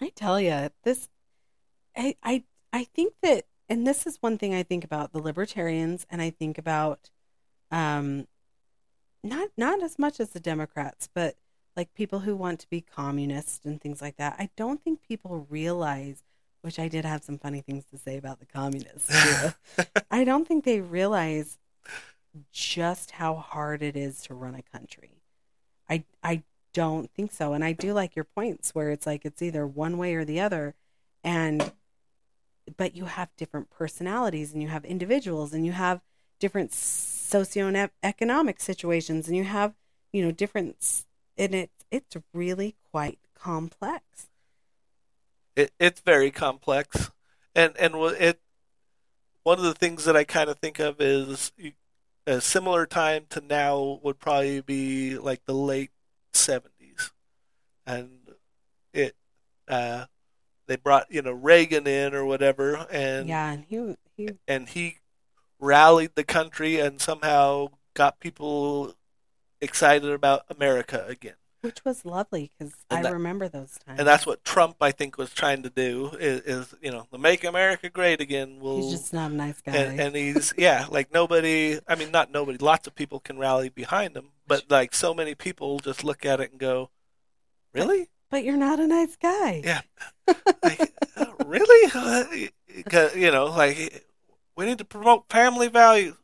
I 0.00 0.10
tell 0.10 0.40
you, 0.40 0.70
this, 0.84 1.08
I, 1.96 2.14
I, 2.22 2.44
I 2.72 2.84
think 2.84 3.14
that, 3.22 3.46
and 3.68 3.86
this 3.86 4.06
is 4.06 4.18
one 4.20 4.38
thing 4.38 4.54
I 4.54 4.62
think 4.62 4.84
about 4.84 5.12
the 5.12 5.20
libertarians, 5.20 6.06
and 6.08 6.22
I 6.22 6.30
think 6.30 6.56
about, 6.56 7.10
um, 7.70 8.28
not 9.24 9.48
not 9.56 9.82
as 9.82 9.98
much 9.98 10.20
as 10.20 10.30
the 10.30 10.40
Democrats, 10.40 11.08
but 11.12 11.34
like 11.78 11.94
people 11.94 12.18
who 12.18 12.34
want 12.34 12.58
to 12.58 12.68
be 12.68 12.80
communists 12.80 13.64
and 13.64 13.80
things 13.80 14.02
like 14.02 14.16
that. 14.16 14.34
I 14.36 14.50
don't 14.56 14.82
think 14.82 15.00
people 15.00 15.46
realize, 15.48 16.24
which 16.60 16.76
I 16.76 16.88
did 16.88 17.04
have 17.04 17.22
some 17.22 17.38
funny 17.38 17.60
things 17.60 17.84
to 17.92 17.96
say 17.96 18.16
about 18.16 18.40
the 18.40 18.46
communists. 18.46 19.14
I 20.10 20.24
don't 20.24 20.46
think 20.46 20.64
they 20.64 20.80
realize 20.80 21.56
just 22.50 23.12
how 23.12 23.36
hard 23.36 23.80
it 23.80 23.96
is 23.96 24.20
to 24.22 24.34
run 24.34 24.56
a 24.56 24.76
country. 24.76 25.22
I 25.88 26.02
I 26.20 26.42
don't 26.72 27.12
think 27.12 27.30
so. 27.30 27.52
And 27.52 27.64
I 27.64 27.72
do 27.72 27.92
like 27.92 28.16
your 28.16 28.24
points 28.24 28.74
where 28.74 28.90
it's 28.90 29.06
like 29.06 29.24
it's 29.24 29.40
either 29.40 29.64
one 29.64 29.98
way 29.98 30.16
or 30.16 30.24
the 30.24 30.40
other 30.40 30.74
and 31.22 31.70
but 32.76 32.96
you 32.96 33.04
have 33.04 33.28
different 33.36 33.70
personalities 33.70 34.52
and 34.52 34.60
you 34.60 34.68
have 34.68 34.84
individuals 34.84 35.54
and 35.54 35.64
you 35.64 35.72
have 35.72 36.00
different 36.40 36.72
socioeconomic 36.72 38.60
situations 38.60 39.28
and 39.28 39.36
you 39.36 39.44
have, 39.44 39.74
you 40.12 40.24
know, 40.24 40.32
different 40.32 41.04
and 41.38 41.54
it 41.54 41.70
it's 41.90 42.16
really 42.34 42.76
quite 42.90 43.18
complex. 43.34 44.28
it, 45.56 45.72
it's 45.78 46.00
very 46.00 46.30
complex, 46.30 47.10
and 47.54 47.76
and 47.78 47.94
it. 47.94 48.40
One 49.44 49.58
of 49.58 49.64
the 49.64 49.74
things 49.74 50.04
that 50.04 50.16
I 50.16 50.24
kind 50.24 50.50
of 50.50 50.58
think 50.58 50.78
of 50.78 51.00
is 51.00 51.52
a 52.26 52.40
similar 52.40 52.84
time 52.84 53.24
to 53.30 53.40
now 53.40 54.00
would 54.02 54.18
probably 54.18 54.60
be 54.60 55.16
like 55.16 55.44
the 55.46 55.54
late 55.54 55.90
seventies, 56.32 57.12
and 57.86 58.10
it. 58.92 59.14
Uh, 59.66 60.06
they 60.66 60.76
brought 60.76 61.10
you 61.10 61.22
know 61.22 61.32
Reagan 61.32 61.86
in 61.86 62.14
or 62.14 62.24
whatever, 62.24 62.86
and 62.90 63.28
yeah, 63.28 63.52
and 63.52 63.64
he 63.68 63.96
he 64.16 64.28
and 64.46 64.68
he 64.68 64.98
rallied 65.58 66.12
the 66.14 66.24
country 66.24 66.78
and 66.78 67.00
somehow 67.00 67.68
got 67.94 68.20
people 68.20 68.94
excited 69.60 70.10
about 70.10 70.42
America 70.48 71.04
again. 71.08 71.34
which 71.60 71.84
was 71.84 72.04
lovely 72.04 72.52
cuz 72.58 72.72
I 72.88 73.02
that- 73.02 73.12
remember 73.12 73.48
those 73.48 73.78
times. 73.84 73.98
And 73.98 74.06
that's 74.06 74.24
what 74.24 74.44
Trump, 74.44 74.76
I 74.80 74.92
think, 74.92 75.18
was 75.18 75.34
trying 75.34 75.62
to 75.64 75.70
do 75.70 76.10
is, 76.20 76.40
is 76.42 76.74
you 76.80 76.92
know, 76.92 77.06
the 77.10 77.18
"Make 77.18 77.42
America 77.42 77.88
Great 77.90 78.20
Again" 78.20 78.60
will. 78.60 78.80
He's 78.82 78.92
just 79.00 79.12
not 79.12 79.32
a 79.32 79.34
nice 79.34 79.60
guy. 79.60 79.72
and, 79.74 80.00
and 80.00 80.14
he's 80.14 80.54
yeah, 80.58 80.86
like 80.88 81.12
nobody. 81.12 81.80
I 81.88 81.94
mean, 81.96 82.12
not 82.12 82.30
nobody. 82.30 82.58
Lots 82.58 82.86
of 82.86 82.94
people 82.94 83.18
can 83.18 83.38
rally 83.38 83.70
behind 83.70 84.16
him, 84.16 84.30
but 84.46 84.70
like 84.70 84.94
so 84.94 85.12
many 85.12 85.34
people 85.34 85.80
just 85.80 86.04
look 86.04 86.24
at 86.24 86.40
it 86.40 86.52
and 86.52 86.60
go, 86.60 86.90
"Really? 87.74 88.08
but 88.30 88.44
you're 88.44 88.56
not 88.56 88.78
a 88.78 88.86
nice 88.86 89.16
guy. 89.16 89.62
Yeah. 89.64 89.80
like, 90.62 90.92
uh, 91.16 91.26
really? 91.46 91.90
You 93.16 93.30
know, 93.32 93.46
like 93.46 94.04
we 94.54 94.66
need 94.66 94.78
to 94.78 94.84
promote 94.84 95.24
family 95.28 95.68
values. 95.68 96.14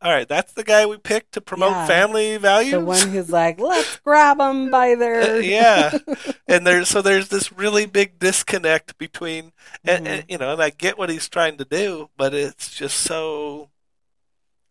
All 0.00 0.12
right, 0.12 0.28
that's 0.28 0.52
the 0.52 0.62
guy 0.62 0.86
we 0.86 0.96
picked 0.96 1.32
to 1.32 1.40
promote 1.40 1.72
Yeah. 1.72 1.86
family 1.86 2.36
values. 2.36 2.72
The 2.72 2.80
one 2.80 3.08
who's 3.08 3.30
like, 3.30 3.58
let's 3.58 3.96
grab 3.98 4.38
them 4.38 4.70
by 4.70 4.90
Uh, 4.94 4.96
their 4.96 5.40
yeah, 5.42 5.98
and 6.46 6.64
there's 6.66 6.88
so 6.88 7.02
there's 7.02 7.28
this 7.28 7.50
really 7.52 7.84
big 7.86 8.18
disconnect 8.20 8.96
between, 8.98 9.52
and, 9.84 10.04
Mhm. 10.06 10.08
and 10.08 10.24
you 10.28 10.38
know, 10.38 10.52
and 10.52 10.62
I 10.62 10.70
get 10.70 10.98
what 10.98 11.10
he's 11.10 11.28
trying 11.28 11.56
to 11.58 11.64
do, 11.64 12.10
but 12.16 12.32
it's 12.32 12.70
just 12.72 12.98
so, 12.98 13.70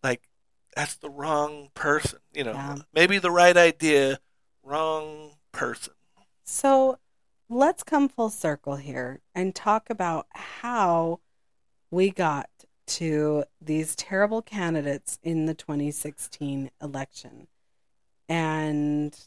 like, 0.03 0.21
that's 0.75 0.95
the 0.95 1.09
wrong 1.09 1.69
person. 1.73 2.19
You 2.33 2.45
know, 2.45 2.53
Yeah. 2.53 2.75
maybe 2.93 3.17
the 3.19 3.31
right 3.31 3.57
idea, 3.57 4.19
wrong 4.63 5.37
person. 5.51 5.93
So 6.43 6.99
let's 7.49 7.83
come 7.83 8.09
full 8.09 8.29
circle 8.29 8.77
here 8.77 9.21
and 9.35 9.53
talk 9.55 9.89
about 9.89 10.27
how 10.33 11.19
we 11.91 12.11
got 12.11 12.49
to 12.87 13.43
these 13.61 13.95
terrible 13.95 14.41
candidates 14.41 15.19
in 15.23 15.45
the 15.45 15.53
2016 15.53 16.71
election. 16.81 17.47
And 18.29 19.17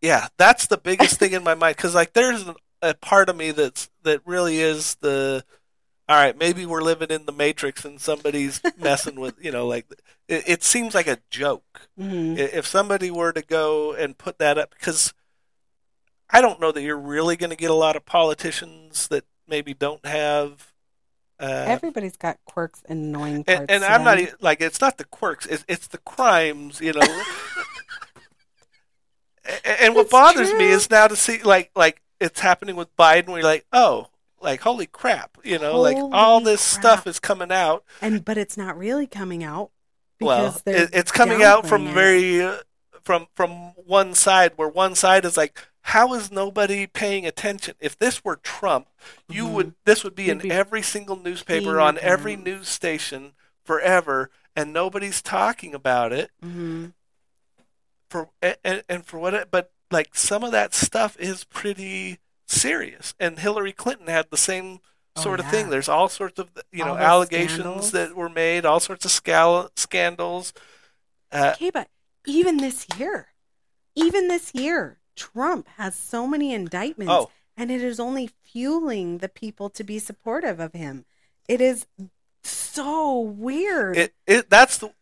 Yeah, 0.00 0.28
that's 0.36 0.66
the 0.66 0.76
biggest 0.78 1.18
thing 1.18 1.32
in 1.32 1.42
my 1.42 1.54
mind 1.54 1.76
because 1.76 1.94
like 1.94 2.12
there's 2.12 2.44
a 2.82 2.94
part 2.94 3.28
of 3.28 3.36
me 3.36 3.50
that's 3.50 3.88
that 4.02 4.20
really 4.26 4.58
is 4.60 4.96
the 4.96 5.44
all 6.08 6.16
right 6.16 6.38
maybe 6.38 6.66
we're 6.66 6.82
living 6.82 7.10
in 7.10 7.26
the 7.26 7.32
matrix 7.32 7.84
and 7.84 8.00
somebody's 8.00 8.62
messing 8.76 9.20
with 9.20 9.34
you 9.44 9.52
know 9.52 9.66
like 9.66 9.86
it, 10.28 10.44
it 10.48 10.64
seems 10.64 10.94
like 10.94 11.08
a 11.08 11.18
joke 11.30 11.88
mhm, 11.96 12.40
if 12.54 12.66
somebody 12.66 13.10
were 13.10 13.32
to 13.32 13.42
go 13.42 13.94
and 13.94 14.18
put 14.18 14.38
that 14.38 14.58
up 14.58 14.70
because 14.78 15.14
i 16.30 16.40
don't 16.40 16.60
know 16.60 16.72
that 16.72 16.82
you're 16.82 16.98
really 16.98 17.36
going 17.36 17.50
to 17.50 17.56
get 17.56 17.70
a 17.70 17.74
lot 17.74 17.96
of 17.96 18.04
politicians 18.04 19.08
that 19.08 19.24
maybe 19.48 19.74
don't 19.74 20.04
have 20.04 20.72
uh, 21.38 21.64
everybody's 21.66 22.16
got 22.16 22.38
quirks 22.46 22.82
and 22.88 23.14
annoying 23.14 23.44
parts. 23.44 23.60
and, 23.60 23.70
and 23.70 23.84
i'm 23.84 24.02
not 24.04 24.16
them. 24.18 24.28
like 24.40 24.60
it's 24.60 24.80
not 24.80 24.96
the 24.96 25.04
quirks 25.04 25.44
it's, 25.46 25.64
it's 25.68 25.86
the 25.88 25.98
crimes 25.98 26.80
you 26.80 26.92
know 26.92 27.00
A- 29.44 29.82
and 29.84 29.94
what 29.94 30.02
It's 30.02 30.10
bothers 30.10 30.52
me 30.54 30.70
is 30.70 30.90
now 30.90 31.06
to 31.06 31.14
see 31.16 31.42
like 31.42 31.70
like 31.76 32.02
it's 32.20 32.40
happening 32.40 32.74
with 32.74 32.94
biden 32.96 33.28
where 33.28 33.38
you're 33.38 33.44
like 33.44 33.66
oh 33.72 34.08
like 34.40 34.60
holy 34.62 34.86
crap 34.86 35.36
you 35.44 35.58
know 35.58 35.80
like 35.80 35.96
all 35.96 36.40
this 36.40 36.72
crap. 36.74 36.82
stuff 36.82 37.06
is 37.06 37.20
coming 37.20 37.52
out 37.52 37.84
and 38.00 38.24
but 38.24 38.38
it's 38.38 38.56
not 38.56 38.76
really 38.76 39.06
coming 39.06 39.44
out 39.44 39.70
well 40.20 40.56
it, 40.66 40.90
it's 40.92 41.12
coming 41.12 41.42
out 41.42 41.66
from 41.66 41.86
it. 41.88 41.92
very 41.94 42.42
uh, 42.42 42.56
from 43.02 43.26
from 43.34 43.50
one 43.76 44.14
side 44.14 44.52
where 44.56 44.68
one 44.68 44.94
side 44.94 45.24
is 45.24 45.36
like 45.36 45.66
how 45.90 46.12
is 46.14 46.30
nobody 46.30 46.86
paying 46.86 47.24
attention 47.26 47.74
if 47.80 47.96
this 47.98 48.24
were 48.24 48.36
trump 48.36 48.88
you 49.28 49.46
Mhm. 49.46 49.52
would 49.52 49.74
this 49.84 50.02
would 50.04 50.14
be 50.14 50.24
You'd 50.24 50.32
in 50.32 50.38
be 50.38 50.50
every 50.50 50.82
single 50.82 51.16
newspaper 51.16 51.80
on 51.80 51.98
every 51.98 52.34
news 52.36 52.68
station 52.68 53.32
forever 53.64 54.30
and 54.54 54.72
nobody's 54.72 55.20
talking 55.22 55.74
about 55.74 56.12
it 56.12 56.30
Mhm. 56.44 56.92
for 58.10 58.30
and, 58.42 58.82
and 58.88 59.06
for 59.06 59.18
what 59.18 59.34
it, 59.34 59.50
but 59.50 59.72
like 59.90 60.14
some 60.14 60.42
of 60.44 60.52
that 60.52 60.74
stuff 60.74 61.16
is 61.18 61.44
pretty 61.44 62.18
serious. 62.46 63.14
And 63.20 63.38
Hillary 63.38 63.72
Clinton 63.72 64.06
had 64.08 64.30
the 64.30 64.36
same 64.36 64.80
Oh, 65.18 65.22
sort 65.22 65.40
of 65.40 65.48
thing. 65.50 65.70
There's 65.70 65.88
all 65.88 66.08
sorts 66.10 66.38
of 66.38 66.50
you 66.72 66.84
know 66.84 66.90
All 66.92 66.98
allegations 66.98 67.60
scandals. 67.60 67.90
that 67.92 68.14
were 68.14 68.28
made, 68.28 68.66
all 68.66 68.80
sorts 68.80 69.04
of 69.06 69.10
scal- 69.10 69.70
scandals. 69.76 70.52
Uh, 71.32 71.52
Okay, 71.54 71.70
but 71.70 71.88
even 72.26 72.58
this 72.58 72.86
year, 72.98 73.28
even 73.94 74.28
this 74.28 74.54
year, 74.54 74.98
Trump 75.16 75.68
has 75.76 75.94
so 75.94 76.26
many 76.26 76.52
indictments, 76.52 77.12
oh, 77.12 77.30
and 77.56 77.70
it 77.70 77.82
is 77.82 77.98
only 77.98 78.30
fueling 78.44 79.18
the 79.18 79.28
people 79.28 79.70
to 79.70 79.82
be 79.82 79.98
supportive 79.98 80.60
of 80.60 80.72
him. 80.74 81.04
It 81.48 81.60
is 81.60 81.86
so 82.42 83.20
weird. 83.20 83.96
it, 83.96 84.14
it 84.26 84.50
that's 84.50 84.78
the, 84.78 84.92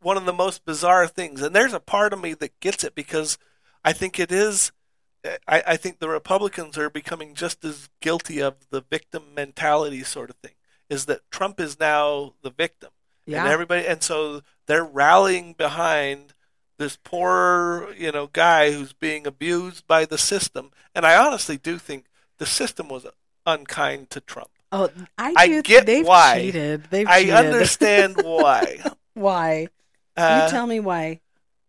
one 0.00 0.16
of 0.16 0.24
the 0.24 0.32
most 0.32 0.64
bizarre 0.64 1.06
things 1.06 1.42
and 1.42 1.54
there's 1.54 1.72
a 1.74 1.80
part 1.80 2.12
of 2.12 2.20
me 2.20 2.34
that 2.34 2.58
gets 2.60 2.84
it 2.84 2.94
because 2.94 3.38
i 3.84 3.92
think 3.92 4.18
it 4.18 4.32
is 4.32 4.72
I, 5.46 5.62
I 5.66 5.76
think 5.76 5.98
the 5.98 6.08
republicans 6.08 6.78
are 6.78 6.88
becoming 6.88 7.34
just 7.34 7.64
as 7.64 7.88
guilty 8.00 8.40
of 8.40 8.54
the 8.70 8.80
victim 8.80 9.34
mentality 9.34 10.02
sort 10.02 10.30
of 10.30 10.36
thing 10.36 10.54
is 10.88 11.06
that 11.06 11.30
trump 11.30 11.60
is 11.60 11.78
now 11.78 12.34
the 12.42 12.50
victim 12.50 12.90
yeah, 13.26 13.42
and 13.44 13.52
everybody 13.52 13.86
and 13.86 14.02
so 14.02 14.40
they're 14.66 14.84
rallying 14.84 15.52
behind 15.52 16.32
this 16.80 16.96
poor 17.04 17.92
you 17.96 18.10
know 18.10 18.26
guy 18.32 18.72
who's 18.72 18.92
being 18.92 19.26
abused 19.26 19.86
by 19.86 20.04
the 20.04 20.18
system 20.18 20.70
and 20.94 21.04
i 21.06 21.14
honestly 21.16 21.56
do 21.56 21.78
think 21.78 22.06
the 22.38 22.46
system 22.46 22.88
was 22.88 23.06
unkind 23.46 24.08
to 24.10 24.20
trump 24.20 24.50
oh, 24.72 24.88
I, 25.18 25.34
I 25.36 25.46
do, 25.46 25.62
get 25.62 25.84
they've 25.86 26.06
why. 26.06 26.40
cheated. 26.40 26.84
They've 26.90 27.06
i 27.06 27.20
cheated. 27.20 27.34
understand 27.36 28.16
why 28.22 28.78
why. 29.14 29.68
uh, 30.16 30.42
you 30.46 30.50
tell 30.50 30.66
me 30.66 30.80
why. 30.80 31.20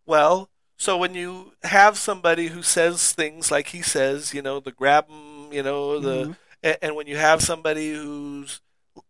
Well, 0.06 0.48
so 0.78 0.96
when 0.96 1.14
you 1.14 1.52
have 1.62 1.96
somebody 1.98 2.48
who 2.48 2.62
says 2.62 3.12
things 3.12 3.50
like 3.50 3.68
he 3.68 3.82
says, 3.82 4.32
you 4.34 4.42
know, 4.42 4.58
the 4.60 4.72
grab 4.72 5.06
'em, 5.10 5.52
you 5.52 5.62
know, 5.62 6.00
the 6.00 6.26
Mhm. 6.28 6.36
a- 6.64 6.84
and 6.84 6.96
when 6.96 7.06
you 7.06 7.16
have 7.16 7.42
somebody 7.42 7.92
who's, 7.92 8.60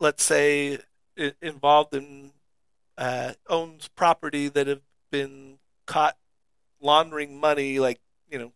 let's 0.01 0.23
say, 0.25 0.79
involved 1.41 1.95
in 1.95 2.33
uh, 2.99 3.33
owns 3.49 3.89
property 3.89 4.49
that 4.49 4.67
have 4.67 4.83
been 5.11 5.59
caught 5.93 6.17
laundering 6.81 7.39
money, 7.39 7.79
like 7.79 8.01
you 8.31 8.39
know, 8.39 8.53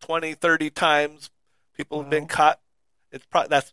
20, 0.00 0.34
30 0.34 0.70
times, 0.70 1.30
people 1.74 2.00
have 2.00 2.10
been 2.10 2.26
caught. 2.26 2.60
It's 3.12 3.24
probably 3.26 3.48
that's 3.50 3.72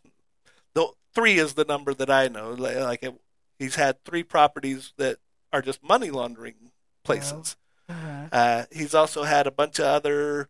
the 0.74 0.86
three 1.12 1.38
is 1.38 1.54
the 1.54 1.64
number 1.64 1.92
that 1.92 2.08
I 2.08 2.28
know. 2.28 2.52
Like, 2.52 2.76
like 2.76 3.02
it, 3.02 3.14
he's 3.58 3.74
had 3.74 4.04
three 4.04 4.22
properties 4.22 4.92
that 4.96 5.18
are 5.52 5.60
just 5.60 5.82
money 5.82 6.10
laundering 6.10 6.70
places. 7.02 7.56
Uh-huh. 7.88 8.28
Uh, 8.30 8.64
he's 8.70 8.94
also 8.94 9.24
had 9.24 9.46
a 9.48 9.50
bunch 9.50 9.80
of 9.80 9.86
other 9.86 10.48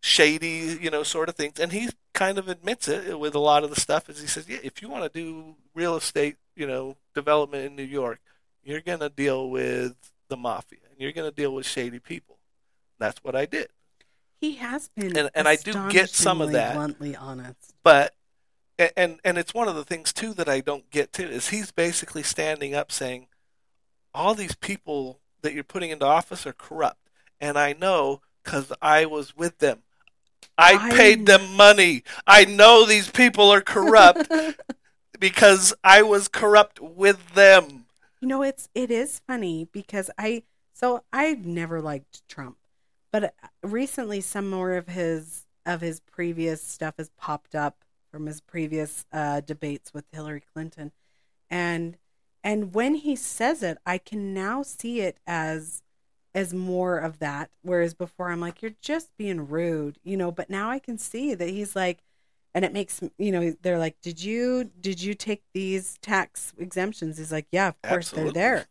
shady, 0.00 0.76
you 0.80 0.90
know, 0.90 1.04
sort 1.04 1.28
of 1.28 1.36
things, 1.36 1.60
and 1.60 1.72
he 1.72 1.88
kind 2.14 2.38
of 2.38 2.48
admits 2.48 2.88
it 2.88 3.18
with 3.18 3.34
a 3.36 3.40
lot 3.40 3.62
of 3.62 3.70
the 3.70 3.80
stuff. 3.80 4.08
As 4.08 4.20
he 4.20 4.26
says, 4.26 4.48
yeah, 4.48 4.58
if 4.64 4.82
you 4.82 4.88
want 4.88 5.04
to 5.04 5.20
do 5.20 5.54
real 5.72 5.96
estate, 5.96 6.36
you 6.56 6.66
know, 6.66 6.96
development 7.14 7.64
in 7.64 7.76
New 7.76 7.84
York, 7.84 8.20
you're 8.64 8.80
going 8.80 9.00
to 9.00 9.08
deal 9.08 9.48
with 9.48 9.94
the 10.28 10.36
mafia, 10.36 10.78
you're 10.98 11.12
going 11.12 11.28
to 11.30 11.34
deal 11.34 11.54
with 11.54 11.66
shady 11.66 11.98
people. 11.98 12.38
That's 12.98 13.22
what 13.22 13.34
I 13.36 13.46
did. 13.46 13.68
He 14.40 14.54
has 14.56 14.88
been, 14.88 15.16
And- 15.16 15.30
and 15.34 15.48
I 15.48 15.56
do 15.56 15.72
get 15.90 16.10
some 16.10 16.40
of 16.40 16.52
that. 16.52 16.74
Bluntly 16.74 17.16
honest. 17.16 17.74
But 17.82 18.14
and 18.96 19.18
and 19.24 19.36
it's 19.38 19.52
one 19.52 19.66
of 19.66 19.74
the 19.74 19.84
things 19.84 20.12
too 20.12 20.32
that 20.34 20.48
I 20.48 20.60
don't 20.60 20.88
get 20.90 21.12
too 21.12 21.24
is 21.26 21.48
he's 21.48 21.72
basically 21.72 22.22
standing 22.22 22.74
up 22.76 22.92
saying 22.92 23.26
all 24.14 24.34
these 24.36 24.54
people 24.54 25.18
that 25.42 25.52
you're 25.52 25.64
putting 25.64 25.90
into 25.90 26.06
office 26.06 26.46
are 26.46 26.52
corrupt, 26.52 27.08
and 27.40 27.58
I 27.58 27.72
know 27.72 28.20
because 28.44 28.72
I 28.80 29.04
was 29.06 29.36
with 29.36 29.58
them. 29.58 29.82
I 30.56 30.74
I- 30.74 30.90
paid 30.96 31.26
them 31.26 31.56
money. 31.56 32.04
I 32.26 32.44
know 32.44 32.86
these 32.86 33.10
people 33.10 33.50
are 33.50 33.60
corrupt 33.60 34.30
because 35.18 35.74
I 35.82 36.02
was 36.02 36.28
corrupt 36.28 36.78
with 36.80 37.34
them. 37.34 37.86
You 38.20 38.28
know, 38.28 38.42
it's 38.42 38.68
it 38.76 38.92
is 38.92 39.20
funny 39.26 39.68
because 39.72 40.08
I 40.16 40.44
so 40.78 41.02
I've 41.12 41.44
never 41.44 41.80
liked 41.80 42.26
Trump, 42.28 42.56
but 43.10 43.24
uh, 43.24 43.28
recently 43.62 44.20
some 44.20 44.48
more 44.48 44.74
of 44.74 44.88
his 44.88 45.46
of 45.66 45.80
his 45.80 46.00
previous 46.00 46.62
stuff 46.62 46.94
has 46.98 47.10
popped 47.18 47.54
up 47.54 47.84
from 48.10 48.26
his 48.26 48.40
previous 48.40 49.04
uh, 49.12 49.40
debates 49.40 49.92
with 49.92 50.04
Hillary 50.12 50.42
Clinton, 50.52 50.92
and 51.50 51.96
and 52.44 52.74
when 52.74 52.94
he 52.94 53.16
says 53.16 53.62
it, 53.62 53.78
I 53.84 53.98
can 53.98 54.32
now 54.32 54.62
see 54.62 55.00
it 55.00 55.18
as 55.26 55.82
as 56.34 56.54
more 56.54 56.98
of 56.98 57.18
that. 57.18 57.50
Whereas 57.62 57.94
before, 57.94 58.30
I'm 58.30 58.40
like, 58.40 58.62
you're 58.62 58.72
just 58.80 59.10
being 59.16 59.48
rude, 59.48 59.98
you 60.04 60.16
know. 60.16 60.30
But 60.30 60.48
now 60.48 60.70
I 60.70 60.78
can 60.78 60.96
see 60.96 61.34
that 61.34 61.48
he's 61.48 61.74
like, 61.74 62.04
and 62.54 62.64
it 62.64 62.72
makes 62.72 63.00
you 63.18 63.32
know 63.32 63.54
they're 63.62 63.78
like, 63.78 64.00
did 64.00 64.22
you 64.22 64.70
did 64.80 65.02
you 65.02 65.14
take 65.14 65.42
these 65.52 65.98
tax 66.02 66.52
exemptions? 66.56 67.18
He's 67.18 67.32
like, 67.32 67.48
yeah, 67.50 67.68
of 67.68 67.82
course 67.82 68.12
Absolutely. 68.12 68.32
they're 68.32 68.54
there. 68.56 68.66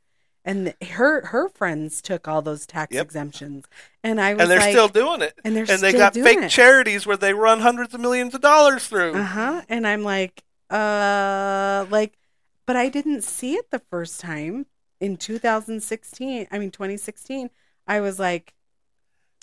And 0.48 0.74
her 0.92 1.28
her 1.28 1.50
friends 1.50 2.02
took 2.02 2.28
all 2.28 2.42
those 2.42 2.66
tax 2.66 2.96
Yep. 2.96 3.06
exemptions, 3.06 3.66
and 4.04 4.22
I 4.22 4.34
was 4.36 4.42
And 4.44 4.52
they're 4.52 4.60
like, 4.62 4.72
still 4.72 4.88
doing 4.88 5.22
it. 5.22 5.36
and 5.44 5.56
they're 5.56 5.70
and 5.70 5.84
they 5.84 5.90
still 5.90 6.00
got 6.00 6.14
doing 6.14 6.26
fake 6.38 6.40
it. 6.44 6.50
charities 6.50 7.06
where 7.06 7.18
they 7.18 7.34
run 7.34 7.60
hundreds 7.60 7.94
of 7.94 8.00
millions 8.02 8.34
of 8.34 8.42
dollars 8.42 8.88
through. 8.88 9.14
Uh 9.14 9.24
huh. 9.24 9.62
And 9.70 9.86
I'm 9.86 10.04
like, 10.04 10.44
uh, 10.70 11.86
like, 11.90 12.18
but 12.66 12.76
I 12.78 12.90
didn't 12.90 13.24
see 13.24 13.56
it 13.56 13.72
the 13.72 13.80
first 13.92 14.22
time 14.22 14.68
in 15.02 15.18
2016. 15.18 16.48
I 16.52 16.60
mean, 16.60 16.72
2016. 16.72 17.50
I 17.88 18.00
was 18.02 18.20
like, 18.20 18.54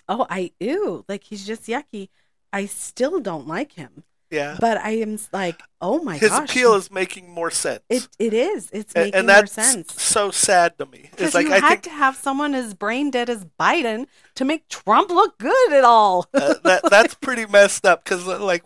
oh, 0.09 0.27
I 0.31 0.53
ew, 0.61 1.05
like 1.09 1.25
he's 1.25 1.47
just 1.47 1.65
yucky. 1.67 2.09
I 2.53 2.67
still 2.67 3.21
don't 3.21 3.47
like 3.49 3.73
him, 3.73 4.05
Yeah. 4.35 4.57
but 4.61 4.77
I 4.79 4.91
am 4.99 5.19
like, 5.33 5.63
oh 5.81 6.03
my 6.03 6.15
God. 6.15 6.21
His 6.21 6.31
gosh, 6.31 6.51
appeal 6.51 6.75
is 6.75 6.91
making 6.91 7.31
more 7.31 7.51
sense. 7.51 7.83
it 7.89 8.09
it 8.19 8.35
is. 8.35 8.69
It's 8.73 8.95
making 8.95 9.15
and 9.15 9.29
that's 9.29 9.57
more 9.57 9.65
sense. 9.65 10.03
so 10.03 10.31
sad 10.31 10.77
to 10.79 10.87
me. 10.87 11.11
It's 11.19 11.35
like 11.35 11.47
you 11.47 11.53
I 11.53 11.61
had 11.61 11.69
think 11.69 11.83
to 11.85 11.91
have 11.91 12.17
someone 12.17 12.55
as 12.55 12.75
brain 12.75 13.11
dead 13.11 13.31
as 13.31 13.45
Biden 13.61 14.07
to 14.35 14.45
make 14.45 14.69
Trump 14.69 15.11
look 15.11 15.39
good 15.39 15.73
at 15.73 15.85
all. 15.85 16.27
uh, 16.35 16.55
that 16.65 16.83
that's 16.91 17.15
pretty 17.15 17.47
messed 17.47 17.87
up. 17.87 18.03
Because 18.05 18.27
like 18.27 18.65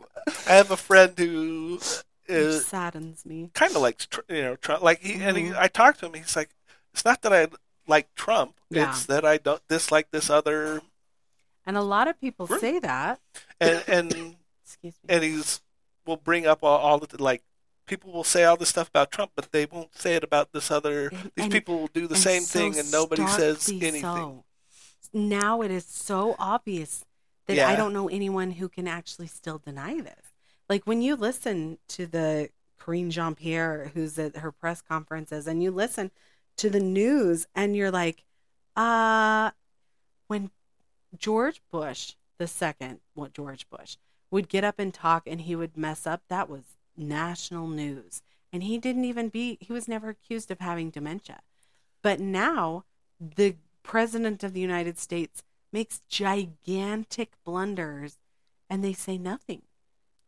I 0.49 0.53
have 0.55 0.71
a 0.71 0.77
friend 0.77 1.13
who 1.19 1.75
Which 1.75 2.03
is 2.29 2.67
saddens 2.67 3.25
me. 3.27 3.51
kind 3.55 3.75
of 3.77 3.83
likes 3.83 4.07
you 4.29 4.43
know 4.43 4.57
Trump. 4.57 4.83
Like 4.83 5.01
he 5.01 5.23
and 5.23 5.37
he, 5.37 5.45
Mhm. 5.51 5.57
I 5.59 5.69
talked 5.69 6.01
to 6.01 6.07
him. 6.07 6.15
He's 6.15 6.35
like, 6.37 6.51
it's 6.93 7.05
not 7.05 7.23
that 7.23 7.33
I 7.33 7.49
like 7.87 8.15
Trump. 8.15 8.55
Yeah. 8.71 8.91
It's 8.91 9.07
that 9.07 9.25
I 9.25 9.39
don't 9.39 9.63
dislike 9.69 10.11
this 10.11 10.29
other. 10.31 10.83
And 11.67 11.77
a 11.77 11.83
lot 11.83 12.09
of 12.09 12.19
people 12.21 12.47
Right. 12.47 12.61
say 12.61 12.79
that. 12.81 13.21
And 13.61 13.83
and 13.89 14.37
Excuse 14.69 14.95
me. 15.03 15.15
and 15.15 15.25
he's 15.25 15.61
will 16.07 16.17
bring 16.17 16.47
up 16.47 16.63
all, 16.63 16.79
all 16.79 16.99
the 16.99 17.23
like. 17.23 17.43
People 17.87 18.13
will 18.13 18.25
say 18.25 18.45
all 18.45 18.57
this 18.59 18.69
stuff 18.69 18.89
about 18.89 19.11
Trump, 19.11 19.33
but 19.35 19.51
they 19.51 19.65
won't 19.65 19.97
say 19.97 20.15
it 20.15 20.23
about 20.23 20.53
this 20.53 20.71
other. 20.71 21.09
And- 21.09 21.33
These 21.35 21.45
and- 21.45 21.53
people 21.53 21.79
will 21.81 21.87
do 21.89 22.07
the 22.07 22.17
same 22.17 22.43
so 22.43 22.59
thing, 22.59 22.79
and 22.79 22.93
nobody 22.93 23.27
says 23.29 23.67
anything. 23.71 24.03
so. 24.03 24.45
Now 25.15 25.63
it 25.63 25.71
is 25.71 25.87
so 25.87 26.37
obvious 26.39 27.07
that 27.47 27.57
Yeah. 27.57 27.67
I 27.69 27.77
don't 27.77 27.95
know 27.95 28.09
anyone 28.11 28.51
who 28.53 28.69
can 28.69 28.87
actually 28.87 29.27
still 29.27 29.57
deny 29.59 30.03
this. 30.03 30.33
Like 30.69 30.85
when 30.87 31.01
you 31.01 31.17
listen 31.17 31.79
to 31.89 32.07
the 32.07 32.51
Karine 32.79 33.11
Jean 33.11 33.35
Pierre, 33.35 33.91
who's 33.95 34.19
at 34.19 34.37
her 34.37 34.53
press 34.53 34.83
conferences, 34.83 35.47
and 35.47 35.63
you 35.63 35.71
listen 35.71 36.11
to 36.59 36.69
the 36.69 36.81
news, 36.81 37.47
and 37.55 37.75
you're 37.75 37.91
like, 37.91 38.25
uh, 38.77 39.51
when 40.27 40.51
George 41.17 41.63
Bush 41.71 42.15
the 42.37 42.47
second, 42.47 43.01
what 43.15 43.33
George 43.33 43.69
Bush 43.71 43.97
would 44.31 44.49
get 44.49 44.65
up 44.65 44.79
and 44.79 44.93
talk, 44.93 45.25
and 45.27 45.43
he 45.43 45.57
would 45.57 45.77
mess 45.77 46.07
up, 46.07 46.23
that 46.29 46.49
was 46.49 46.63
national 46.97 47.69
news. 47.69 48.23
And 48.53 48.63
he 48.63 48.79
didn't 48.79 49.05
even 49.05 49.29
be, 49.29 49.59
he 49.61 49.73
was 49.73 49.89
never 49.89 50.09
accused 50.11 50.51
of 50.51 50.61
having 50.61 50.91
dementia. 50.91 51.41
But 52.03 52.21
now 52.21 52.85
the 53.21 53.57
president 53.83 54.43
of 54.45 54.53
the 54.53 54.61
United 54.61 54.99
States 54.99 55.43
makes 55.73 56.01
gigantic 56.09 57.33
blunders 57.45 58.19
and 58.71 58.85
they 58.85 58.93
say 58.93 59.19
nothing. 59.19 59.63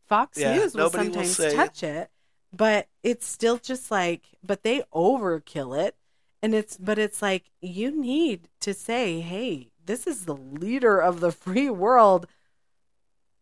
Fox 0.06 0.38
Yeah, 0.38 0.56
News 0.56 0.74
will 0.74 0.84
will 0.84 0.90
sometimes 0.90 1.36
say- 1.36 1.54
touch 1.54 1.82
it, 1.82 2.10
but 2.54 2.88
it's 3.02 3.26
still 3.26 3.58
just 3.58 3.90
like, 3.90 4.22
but 4.42 4.62
they 4.62 4.82
overkill 4.94 5.78
it. 5.78 5.96
And 6.42 6.54
it's, 6.54 6.76
but 6.78 6.98
it's 6.98 7.20
like, 7.20 7.50
you 7.60 7.90
need 7.90 8.48
to 8.60 8.72
say, 8.72 9.20
hey, 9.20 9.70
this 9.84 10.06
is 10.06 10.24
the 10.24 10.36
leader 10.36 10.98
of 10.98 11.20
the 11.20 11.30
free 11.32 11.68
world. 11.68 12.26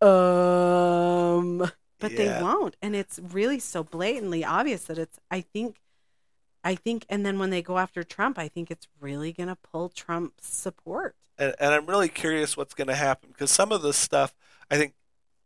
Um, 0.00 1.70
but 1.98 2.12
Yeah. 2.12 2.38
they 2.38 2.42
won't. 2.42 2.76
And 2.82 2.94
it's 2.96 3.18
really 3.18 3.58
so 3.58 3.82
blatantly 3.84 4.44
obvious 4.44 4.84
that 4.84 4.98
it's, 4.98 5.18
I 5.30 5.40
think, 5.40 5.80
I 6.64 6.74
think, 6.74 7.06
and 7.08 7.24
then 7.26 7.38
when 7.38 7.50
they 7.50 7.62
go 7.62 7.78
after 7.78 8.02
Trump, 8.04 8.38
I 8.38 8.48
think 8.48 8.70
it's 8.70 8.88
really 9.00 9.32
going 9.32 9.48
to 9.48 9.56
pull 9.56 9.88
Trump's 9.88 10.48
support. 10.48 11.16
and, 11.38 11.54
and 11.60 11.72
I'm 11.74 11.86
really 11.86 12.08
curious 12.08 12.56
what's 12.56 12.74
going 12.74 12.88
to 12.88 12.94
happen 12.96 13.30
because 13.30 13.50
some 13.50 13.72
of 13.72 13.82
this 13.82 13.96
stuff, 13.96 14.34
I 14.70 14.76
think 14.76 14.94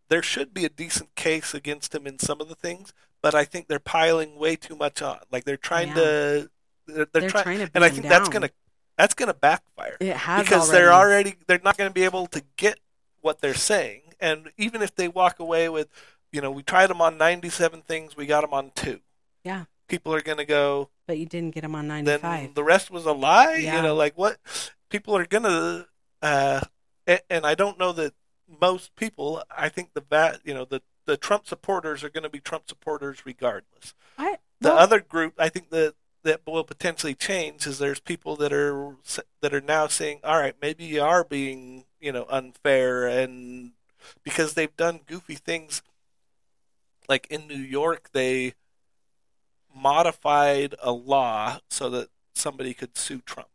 there 0.09 0.23
should 0.23 0.53
be 0.55 0.65
a 0.65 0.69
decent 0.69 1.15
case 1.15 1.55
against 1.55 1.95
him 1.95 2.07
in 2.07 2.19
some 2.19 2.41
of 2.41 2.49
the 2.49 2.55
things, 2.55 2.93
but 3.23 3.35
I 3.35 3.45
think 3.45 3.69
they're 3.69 3.79
piling 3.79 4.37
way 4.39 4.57
too 4.57 4.77
much 4.77 5.03
on. 5.03 5.19
Like 5.31 5.45
they're 5.45 5.57
trying 5.57 5.89
Yeah. 5.89 5.95
to, 5.95 6.51
they're, 6.87 7.07
they're, 7.13 7.23
They're 7.23 7.31
trying, 7.31 7.45
trying 7.45 7.59
to 7.61 7.71
and 7.75 7.85
I 7.85 7.89
think 7.91 8.05
him 8.05 8.11
that's 8.11 8.29
going 8.29 8.43
to 8.43 8.51
that's 8.99 9.15
going 9.15 9.29
to 9.29 9.35
backfire 9.35 9.97
It 10.01 10.17
has 10.17 10.45
because 10.45 10.69
already. 10.69 10.73
they're 10.73 10.93
already 10.93 11.35
they're 11.47 11.61
not 11.65 11.77
going 11.79 11.91
to 11.91 11.95
be 11.95 12.05
able 12.05 12.27
to 12.29 12.43
get 12.57 12.79
what 13.21 13.41
they're 13.41 13.55
saying, 13.55 14.03
and 14.23 14.51
even 14.57 14.81
if 14.81 14.95
they 14.95 15.09
walk 15.09 15.39
away 15.41 15.69
with, 15.69 15.89
you 16.33 16.41
know, 16.41 16.51
we 16.51 16.63
tried 16.63 16.87
them 16.89 17.01
on 17.03 17.19
97 17.19 17.83
things, 17.83 18.17
we 18.17 18.25
got 18.25 18.41
them 18.41 18.55
on 18.55 18.71
two. 18.75 19.01
Yeah. 19.45 19.65
People 19.89 20.15
are 20.15 20.23
going 20.23 20.39
to 20.39 20.47
go, 20.47 20.89
But 21.07 21.19
you 21.19 21.27
didn't 21.27 21.55
get 21.55 21.61
them 21.63 21.75
on 21.75 21.89
then 21.89 22.05
95. 22.23 22.55
the 22.55 22.65
rest 22.65 22.91
was 22.91 23.05
a 23.05 23.13
lie. 23.13 23.57
Yeah. 23.57 23.77
You 23.77 23.83
know, 23.83 23.95
like 23.95 24.17
what 24.17 24.39
people 24.89 25.15
are 25.17 25.27
gonna, 25.27 25.87
uh, 26.23 26.61
and, 27.07 27.21
and 27.29 27.45
I 27.47 27.55
don't 27.55 27.79
know 27.79 27.93
that 27.93 28.15
most 28.61 28.95
people. 28.97 29.43
I 29.55 29.69
think 29.69 29.93
the 29.93 30.01
va- 30.09 30.41
you 30.45 30.55
know, 30.55 30.65
the 30.65 30.81
the 31.05 31.17
Trump 31.17 31.47
supporters 31.47 32.05
are 32.05 32.09
going 32.11 32.23
to 32.23 32.31
be 32.31 32.39
Trump 32.39 32.69
supporters 32.69 33.27
regardless. 33.27 33.93
I, 34.17 34.39
The 34.61 34.69
well, 34.69 34.79
other 34.79 35.01
group, 35.01 35.35
I 35.37 35.49
think 35.49 35.71
that 35.71 35.95
that 36.23 36.43
will 36.47 36.63
potentially 36.65 37.15
change 37.17 37.67
is 37.67 37.79
there's 37.79 37.99
people 38.01 38.37
that 38.37 38.53
are 38.53 38.97
that 39.41 39.53
are 39.53 39.61
now 39.61 39.89
saying, 39.89 40.21
all 40.23 40.39
right, 40.39 40.55
maybe 40.63 40.85
you 40.85 41.03
are 41.03 41.25
being 41.25 41.85
you 42.01 42.13
know 42.13 42.25
unfair 42.31 43.07
and 43.09 43.73
because 44.23 44.55
they've 44.55 44.77
done 44.77 45.01
goofy 45.07 45.35
things. 45.35 45.83
Like 47.09 47.27
in 47.31 47.47
New 47.47 47.57
York, 47.57 48.11
they 48.13 48.55
modified 49.75 50.75
a 50.83 50.93
law 50.93 51.59
so 51.71 51.89
that 51.91 52.09
somebody 52.35 52.75
could 52.75 52.97
sue 52.97 53.21
Trump. 53.25 53.49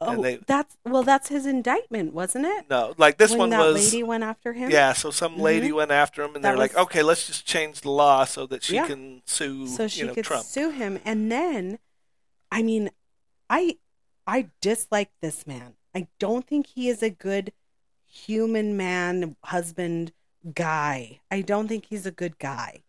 oh, 0.00 0.20
they- 0.20 0.36
that's 0.46 0.76
well, 0.84 1.02
that's 1.02 1.28
his 1.28 1.46
indictment, 1.46 2.12
wasn't 2.12 2.44
it? 2.44 2.68
No, 2.68 2.94
like 2.98 3.16
this 3.16 3.30
when 3.30 3.38
one 3.38 3.50
that 3.50 3.60
was. 3.60 3.84
lady 3.92 4.02
went 4.02 4.22
after 4.24 4.52
him. 4.52 4.70
Yeah, 4.70 4.92
so 4.92 5.10
some 5.10 5.34
mm-hmm. 5.34 5.42
lady 5.42 5.72
went 5.72 5.90
after 5.92 6.22
him, 6.22 6.34
and 6.34 6.44
they're 6.44 6.56
like, 6.56 6.76
"Okay, 6.76 7.02
let's 7.02 7.26
just 7.26 7.46
change 7.46 7.80
the 7.82 7.90
law 7.90 8.24
so 8.24 8.44
that 8.46 8.62
she 8.62 8.74
Yeah. 8.74 8.86
can 8.86 9.22
sue, 9.24 9.66
so 9.66 9.88
she 9.88 10.00
you 10.00 10.06
know, 10.08 10.14
could 10.14 10.24
Trump." 10.24 10.44
sue 10.44 10.70
him 10.70 10.98
and 11.04 11.30
then 11.32 11.78
i 12.50 12.62
mean 12.62 12.90
i 13.48 13.76
i 14.26 14.48
dislike 14.60 15.10
this 15.22 15.46
man 15.46 15.74
i 15.94 16.06
don't 16.18 16.46
think 16.46 16.66
he 16.74 16.88
is 16.88 17.02
a 17.02 17.10
good 17.10 17.52
human 18.14 18.76
man 18.76 19.36
husband 19.44 20.12
guy 20.52 21.20
i 21.30 21.40
don't 21.40 21.68
think 21.68 21.86
he's 21.86 22.06
a 22.06 22.10
good 22.10 22.38
guy 22.38 22.82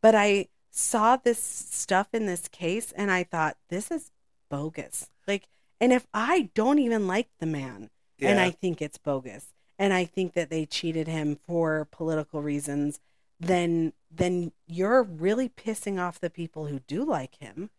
but 0.00 0.14
i 0.14 0.46
saw 0.70 1.16
this 1.16 1.42
stuff 1.42 2.08
in 2.12 2.26
this 2.26 2.48
case 2.48 2.92
and 2.92 3.10
i 3.10 3.22
thought 3.24 3.56
this 3.68 3.90
is 3.90 4.12
bogus 4.48 5.10
like 5.26 5.48
and 5.80 5.92
if 5.92 6.06
i 6.14 6.50
don't 6.54 6.78
even 6.78 7.06
like 7.06 7.28
the 7.40 7.46
man 7.46 7.90
yeah, 8.20 8.30
and 8.30 8.40
I 8.40 8.50
think 8.50 8.82
it's 8.82 8.98
bogus. 8.98 9.46
And 9.78 9.92
I 9.92 10.04
think 10.04 10.34
that 10.34 10.50
they 10.50 10.66
cheated 10.66 11.08
him 11.08 11.38
for 11.46 11.88
political 11.90 12.42
reasons. 12.42 13.00
Then, 13.38 13.94
then 14.10 14.52
you're 14.66 15.02
really 15.02 15.48
pissing 15.48 15.98
off 15.98 16.20
the 16.20 16.28
people 16.28 16.66
who 16.66 16.80
do 16.80 17.02
like 17.02 17.36
him, 17.36 17.70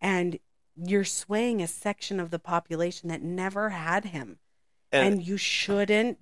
and 0.00 0.40
you're 0.76 1.04
swaying 1.04 1.62
a 1.62 1.68
section 1.68 2.18
of 2.18 2.30
the 2.30 2.40
population 2.40 3.08
that 3.08 3.22
never 3.22 3.70
had 3.70 4.06
him. 4.06 4.38
and, 4.90 5.14
And, 5.14 5.26
you 5.26 5.36
shouldn't. 5.36 6.18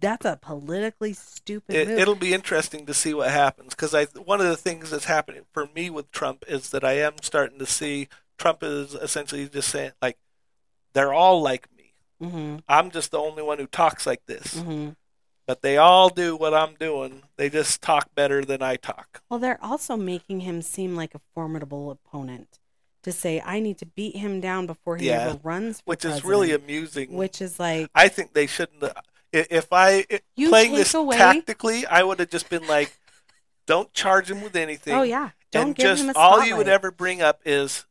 That's 0.00 0.24
a 0.24 0.38
politically 0.40 1.12
stupid 1.12 1.76
it, 1.76 1.88
it'll 1.98 2.14
be 2.14 2.32
interesting 2.32 2.86
to 2.86 2.94
see 2.94 3.12
what 3.14 3.30
happens 3.30 3.70
because 3.70 3.94
I 3.94 4.04
one 4.04 4.40
of 4.40 4.46
the 4.46 4.56
things 4.56 4.90
that's 4.90 5.04
happening 5.06 5.42
for 5.52 5.68
me 5.74 5.90
with 5.90 6.10
Trump 6.12 6.44
is 6.48 6.70
that 6.70 6.84
I 6.84 6.92
am 6.98 7.14
starting 7.22 7.58
to 7.58 7.66
see 7.66 8.08
Trump 8.38 8.62
is 8.62 8.94
essentially 8.94 9.48
just 9.48 9.68
saying 9.68 9.92
like 10.00 10.16
they're 10.92 11.12
all 11.12 11.42
like 11.42 11.68
me. 11.76 11.92
hmm 12.26 12.56
I'm 12.68 12.90
just 12.90 13.10
the 13.10 13.18
only 13.18 13.42
one 13.42 13.58
who 13.58 13.66
talks 13.66 14.06
like 14.06 14.24
this, 14.26 14.54
hmm 14.54 14.90
but 15.46 15.62
they 15.62 15.76
all 15.76 16.08
do 16.08 16.34
what 16.34 16.54
I'm 16.54 16.74
doing. 16.74 17.22
They 17.36 17.48
just 17.48 17.80
talk 17.80 18.12
better 18.14 18.44
than 18.44 18.62
I 18.62 18.76
talk. 18.76 19.22
Well, 19.30 19.38
they're 19.38 19.62
also 19.62 19.96
making 19.96 20.40
him 20.40 20.60
seem 20.62 20.96
like 20.96 21.14
a 21.14 21.20
formidable 21.34 21.90
opponent. 21.90 22.58
To 23.04 23.12
say 23.12 23.40
I 23.44 23.60
need 23.60 23.78
to 23.78 23.86
beat 23.86 24.16
him 24.16 24.40
down 24.40 24.66
before 24.66 24.96
he 24.96 25.06
Yeah. 25.06 25.28
ever 25.28 25.38
runs, 25.44 25.80
for 25.80 25.90
which 25.90 26.04
is 26.04 26.24
really 26.24 26.52
amusing. 26.52 27.12
which 27.12 27.40
is 27.40 27.60
like 27.60 27.88
I 27.94 28.08
think 28.08 28.32
they 28.32 28.48
shouldn't. 28.48 28.82
If 29.32 29.72
I 29.72 30.06
You 30.36 30.48
playing 30.48 30.72
this 30.74 30.94
away- 30.94 31.18
tactically, 31.18 31.86
I 31.86 32.02
would 32.02 32.18
have 32.20 32.30
just 32.30 32.48
been 32.48 32.66
like, 32.66 32.96
"Don't 33.66 33.92
charge 33.92 34.30
him 34.30 34.40
with 34.42 34.56
anything." 34.56 34.94
Oh 34.94 35.02
yeah, 35.02 35.30
don't 35.50 35.68
and 35.68 35.76
give 35.76 35.84
just 35.84 36.02
him 36.04 36.10
a 36.10 36.12
all 36.18 36.44
you 36.44 36.56
would 36.56 36.68
ever 36.68 36.90
bring 36.90 37.20
up 37.20 37.40
is, 37.44 37.86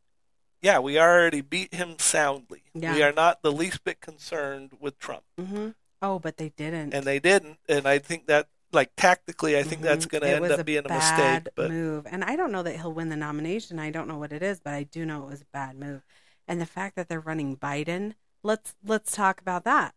"Yeah, 0.62 0.78
we 0.78 0.98
already 0.98 1.40
beat 1.42 1.74
him 1.74 1.98
soundly. 1.98 2.62
Yeah. 2.74 2.94
We 2.94 3.02
are 3.02 3.12
not 3.12 3.42
the 3.42 3.52
least 3.52 3.84
bit 3.84 4.00
concerned 4.00 4.72
with 4.80 4.98
Trump." 4.98 5.24
hmm 5.38 5.70
Oh, 6.02 6.18
but 6.18 6.36
they 6.36 6.50
didn't. 6.50 6.92
And 6.92 7.04
they 7.06 7.18
didn't, 7.18 7.58
and 7.68 7.86
I 7.88 7.98
think 7.98 8.26
that, 8.26 8.48
like 8.72 8.90
tactically, 8.96 9.56
I 9.58 9.62
think 9.62 9.80
that's 9.82 10.04
Mhm. 10.06 10.10
going 10.10 10.20
to 10.22 10.28
end 10.28 10.52
up 10.52 10.66
being 10.66 10.84
a 10.84 10.92
mistake. 10.92 11.48
But 11.54 11.70
move, 11.70 12.06
and 12.06 12.22
I 12.22 12.36
don't 12.36 12.52
know 12.52 12.62
that 12.62 12.76
he'll 12.76 12.92
win 12.92 13.08
the 13.08 13.16
nomination. 13.16 13.78
I 13.78 13.90
don't 13.90 14.06
know 14.08 14.18
what 14.18 14.32
it 14.32 14.42
is, 14.42 14.60
but 14.60 14.74
I 14.74 14.82
do 14.82 15.06
know 15.06 15.22
it 15.24 15.30
was 15.30 15.40
a 15.42 15.46
bad 15.52 15.76
move. 15.76 16.02
And 16.48 16.60
the 16.60 16.66
fact 16.66 16.96
that 16.96 17.08
they're 17.08 17.20
running 17.20 17.56
Biden, 17.56 18.14
let's 18.42 18.74
let's 18.84 19.12
talk 19.12 19.40
about 19.40 19.64
that. 19.64 19.94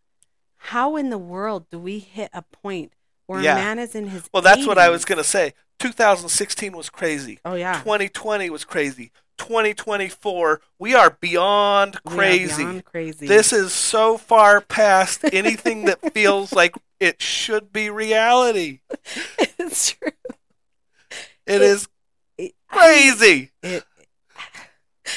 How 0.63 0.95
in 0.95 1.09
the 1.09 1.17
world 1.17 1.65
do 1.69 1.79
we 1.79 1.99
hit 1.99 2.29
a 2.33 2.41
point 2.43 2.93
where 3.27 3.41
Yeah. 3.41 3.53
a 3.53 3.55
man 3.55 3.79
is 3.79 3.95
in 3.95 4.07
his 4.07 4.29
well, 4.33 4.41
that's 4.41 4.65
what 4.67 4.77
I 4.77 4.89
was 4.89 5.05
going 5.05 5.17
to 5.17 5.23
say. 5.23 5.53
2016 5.79 6.75
was 6.75 6.89
crazy. 6.89 7.39
Oh 7.45 7.55
yeah, 7.55 7.79
2020 7.79 8.49
was 8.49 8.65
crazy. 8.65 9.11
2024, 9.37 10.59
we 10.77 10.93
are 10.93 11.17
beyond 11.21 11.97
We 12.05 12.11
are 12.11 12.15
crazy. 12.17 12.63
beyond 12.63 12.85
crazy. 12.85 13.25
This 13.27 13.53
is 13.53 13.71
so 13.71 14.17
far 14.17 14.59
past 14.61 15.21
anything 15.31 15.85
that 15.85 16.13
feels 16.13 16.51
like 16.51 16.75
it 16.99 17.21
should 17.21 17.71
be 17.71 17.89
reality. 17.89 18.79
it's 19.57 19.93
true. 19.93 20.11
It 21.45 21.61
is 21.61 21.87
It- 22.37 22.53
crazy. 22.67 23.51
It, 23.63 23.83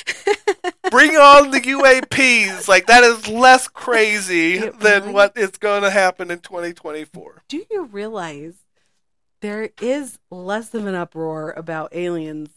Bring 0.90 1.16
on 1.16 1.50
the 1.50 1.60
UAPs. 1.60 2.68
Like 2.68 2.86
that 2.86 3.02
is 3.04 3.28
less 3.28 3.68
crazy 3.68 4.54
It 4.58 4.78
than 4.80 5.02
really- 5.02 5.14
what 5.14 5.36
is 5.36 5.50
going 5.52 5.82
to 5.82 5.90
happen 5.90 6.30
in 6.30 6.40
2024. 6.40 7.42
do 7.48 7.64
you 7.70 7.84
realize 7.84 8.54
there 9.40 9.70
is 9.80 10.18
less 10.30 10.72
of 10.74 10.86
an 10.86 10.94
uproar 10.94 11.50
about 11.56 11.94
aliens 11.94 12.50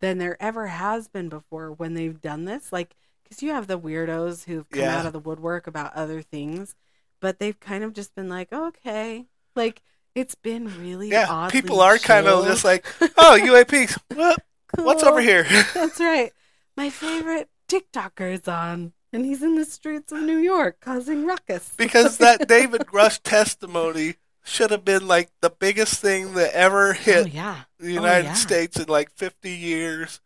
than 0.00 0.18
there 0.18 0.36
ever 0.40 0.66
has 0.68 1.08
been 1.08 1.28
before 1.28 1.72
when 1.72 1.94
they've 1.94 2.20
done 2.20 2.44
this? 2.44 2.72
Like, 2.72 2.94
because 3.24 3.42
you 3.42 3.50
have 3.52 3.66
the 3.66 3.78
weirdos 3.78 4.44
who've 4.44 4.68
come 4.70 4.82
Yeah. 4.82 4.98
out 4.98 5.06
of 5.06 5.12
the 5.12 5.18
woodwork 5.18 5.66
about 5.66 5.94
other 5.94 6.22
things, 6.22 6.74
but 7.20 7.38
they've 7.38 7.58
kind 7.58 7.82
of 7.84 7.92
just 7.92 8.14
been 8.14 8.28
like, 8.28 8.52
okay, 8.52 9.26
like 9.56 9.82
it's 10.14 10.34
been 10.34 10.66
really 10.80 11.08
Yeah, 11.10 11.48
people 11.50 11.80
are 11.80 11.96
kind 11.98 12.26
of 12.26 12.44
just 12.44 12.64
like, 12.64 12.84
oh, 13.16 13.38
UAPs. 13.40 13.98
Well, 14.14 14.36
what's 14.76 15.02
over 15.02 15.20
here? 15.20 15.44
That's 15.74 15.98
right. 16.00 16.32
My 16.76 16.90
favorite 16.90 17.48
TikToker 17.68 18.32
is 18.32 18.48
on, 18.48 18.92
and 19.12 19.24
he's 19.24 19.42
in 19.42 19.56
the 19.56 19.64
streets 19.64 20.12
of 20.12 20.20
New 20.22 20.38
York 20.38 20.78
causing 20.80 21.26
ruckus. 21.26 21.70
because 21.76 22.18
that 22.18 22.48
David 22.56 22.82
Grusch 22.82 23.20
testimony 23.22 24.16
should 24.44 24.70
have 24.70 24.84
been 24.84 25.06
like 25.06 25.30
the 25.40 25.50
biggest 25.50 26.00
thing 26.00 26.34
that 26.34 26.52
ever 26.54 26.90
oh 26.90 26.92
hit 26.92 27.32
yeah, 27.32 27.62
the 27.78 27.92
United 27.92 28.24
yeah. 28.28 28.32
States 28.34 28.78
in 28.78 28.88
like 28.88 29.10
50 29.12 29.50
years. 29.50 30.20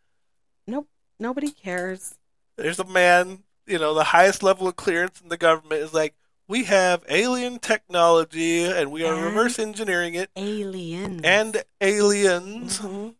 nope, 0.65 0.87
nobody 1.19 1.51
cares. 1.51 2.17
There's 2.57 2.79
a 2.79 2.85
man, 2.85 3.43
you 3.67 3.77
know, 3.77 3.93
the 3.93 4.05
highest 4.05 4.41
level 4.41 4.67
of 4.67 4.75
clearance 4.75 5.21
in 5.21 5.29
the 5.29 5.37
government 5.37 5.81
is 5.83 5.93
like, 5.93 6.15
we 6.47 6.63
have 6.63 7.03
alien 7.09 7.59
technology 7.59 8.63
and 8.65 8.91
we 8.91 9.03
are 9.05 9.13
And- 9.13 9.23
reverse 9.25 9.59
engineering 9.59 10.15
it 10.15 10.31
Aliens 10.35 11.21
and 11.23 11.63
aliens. 11.81 12.79
Mhm. 12.79 13.15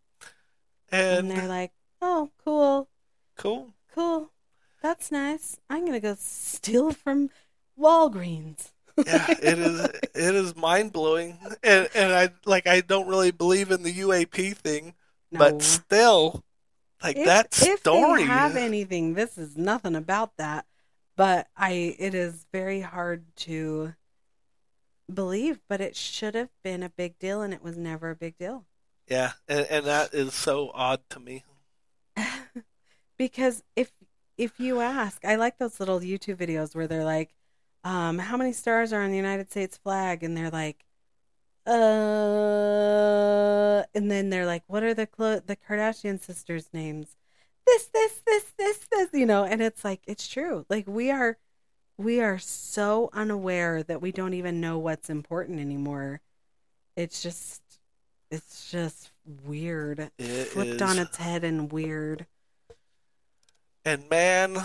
and 0.90 1.18
And, 1.18 1.32
they're 1.32 1.48
like, 1.48 1.74
"Oh, 2.02 2.32
cool, 2.44 2.88
cool. 3.38 3.74
cool, 3.94 4.32
that's 4.82 5.12
nice. 5.12 5.58
I'm 5.70 5.86
gonna 5.86 6.00
go 6.00 6.16
steal 6.20 6.92
from 6.92 7.30
Walgreens." 7.80 8.72
Yeah, 9.06 9.26
it 9.30 9.60
is 9.60 9.80
it 10.16 10.36
is 10.36 10.56
mind 10.56 10.92
blowing. 10.94 11.38
And 11.64 11.88
and 11.94 12.14
I 12.14 12.30
like 12.46 12.68
I 12.68 12.82
don't 12.82 13.08
really 13.08 13.32
believe 13.32 13.72
in 13.72 13.84
the 13.84 13.94
UAP 13.94 14.56
thing, 14.58 14.94
No. 15.32 15.40
but 15.40 15.62
still 15.62 16.44
like 17.04 17.18
if, 17.18 17.26
that 17.26 17.62
if 17.62 17.80
story 17.80 18.22
they 18.22 18.28
have 18.28 18.56
anything, 18.56 19.14
this 19.14 19.38
is 19.38 19.56
nothing 19.56 19.96
about 19.96 20.38
that. 20.38 20.66
But 21.16 21.48
I, 21.58 21.96
it 21.98 22.14
is 22.14 22.46
very 22.52 22.82
hard 22.82 23.26
to 23.38 23.96
believe. 25.12 25.60
But 25.68 25.82
it 25.82 25.96
should 25.96 26.36
have 26.36 26.50
been 26.64 26.84
a 26.84 26.90
big 26.90 27.20
deal, 27.20 27.42
and 27.42 27.54
it 27.54 27.64
was 27.64 27.78
never 27.78 28.12
a 28.12 28.16
big 28.16 28.38
deal. 28.38 28.66
Yeah, 29.08 29.34
and, 29.48 29.66
and 29.70 29.86
that 29.86 30.14
is 30.14 30.34
so 30.34 30.72
odd 30.74 31.02
to 31.12 31.20
me. 31.20 31.44
because 33.18 33.64
if 33.76 33.92
if 34.38 34.60
you 34.60 34.82
ask, 34.82 35.24
I 35.26 35.36
like 35.36 35.58
those 35.58 35.80
little 35.80 36.00
YouTube 36.00 36.36
videos 36.38 36.76
where 36.76 36.88
they're 36.88 37.04
like, 37.06 37.34
um, 37.84 38.20
"How 38.20 38.38
many 38.38 38.54
stars 38.54 38.94
are 38.94 39.02
on 39.02 39.10
the 39.12 39.18
United 39.18 39.50
States 39.52 39.78
flag?" 39.78 40.24
and 40.24 40.36
they're 40.38 40.52
like, 40.52 40.86
"Uh," 41.66 43.84
and 43.96 44.12
then 44.12 44.30
they're 44.30 44.46
like, 44.46 44.64
"What 44.68 44.84
are 44.84 44.94
the 44.94 45.08
Clo- 45.08 45.40
the 45.40 45.56
Kardashian 45.56 46.22
sisters' 46.22 46.70
names?" 46.74 47.16
This, 47.66 47.88
this, 47.88 48.22
this, 48.26 48.44
this, 48.58 48.88
this, 48.92 49.10
you 49.14 49.26
know, 49.26 49.44
and 49.44 49.62
it's 49.62 49.84
like 49.84 50.02
it's 50.08 50.28
true. 50.28 50.66
Like 50.70 50.88
we 50.88 51.12
are, 51.12 51.38
we 51.98 52.22
are 52.22 52.38
so 52.40 53.10
unaware 53.14 53.84
that 53.84 54.02
we 54.02 54.12
don't 54.12 54.34
even 54.34 54.62
know 54.62 54.78
what's 54.80 55.10
important 55.10 55.60
anymore. 55.60 56.22
It's 56.96 57.22
just, 57.22 57.62
it's 58.32 58.72
just 58.72 59.12
weird, 59.46 60.12
It 60.18 60.46
flipped 60.48 60.76
is- 60.76 60.82
on 60.82 60.98
its 61.00 61.18
head 61.18 61.44
and 61.44 61.72
weird. 61.72 62.26
And 63.88 64.10
man, 64.10 64.58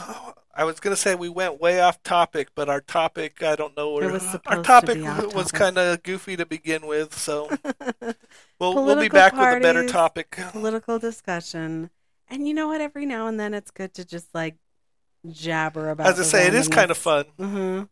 I 0.53 0.65
was 0.65 0.81
gonna 0.81 0.97
say 0.97 1.15
we 1.15 1.28
went 1.28 1.61
way 1.61 1.81
off 1.81 2.03
topic, 2.03 2.49
but 2.57 2.69
our 2.69 2.81
topic 2.81 3.40
I 3.40 3.55
don't 3.55 3.77
know 3.77 3.93
where 3.93 4.11
was 4.11 4.23
our 4.47 4.57
supposed 4.57 4.66
to 4.66 4.66
topic 4.66 4.99
was 5.32 5.53
kind 5.53 5.78
of 5.78 6.03
goofy 6.03 6.36
to 6.36 6.44
begin 6.44 6.89
with, 6.89 7.16
so 7.16 7.49
we'll 8.59 8.74
we'll 8.74 8.97
be 9.01 9.09
back 9.09 9.32
with 9.35 9.53
a 9.53 9.61
better 9.61 9.85
topic. 9.85 10.36
Political 10.51 10.99
discussion. 10.99 11.90
And 12.28 12.49
you 12.49 12.55
know 12.55 12.66
what? 12.66 12.81
Every 12.81 13.07
now 13.07 13.28
and 13.28 13.39
then 13.39 13.55
it's 13.55 13.70
good 13.70 13.94
to 13.94 14.05
just 14.05 14.35
like 14.35 14.57
jabber 15.31 15.90
about. 15.90 16.09
As 16.09 16.19
I 16.19 16.24
say, 16.24 16.49
it 16.49 16.55
is 16.55 16.66
kind 16.66 16.90
of 16.90 16.99
fun. 16.99 17.27
hmm 17.39 17.82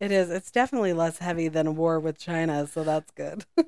It 0.00 0.10
is. 0.10 0.28
It's 0.28 0.50
definitely 0.50 0.92
less 0.92 1.18
heavy 1.18 1.46
than 1.46 1.68
a 1.68 1.72
war 1.72 2.00
with 2.00 2.18
China, 2.18 2.66
so 2.66 2.82
that's 2.82 3.12
good. 3.12 3.44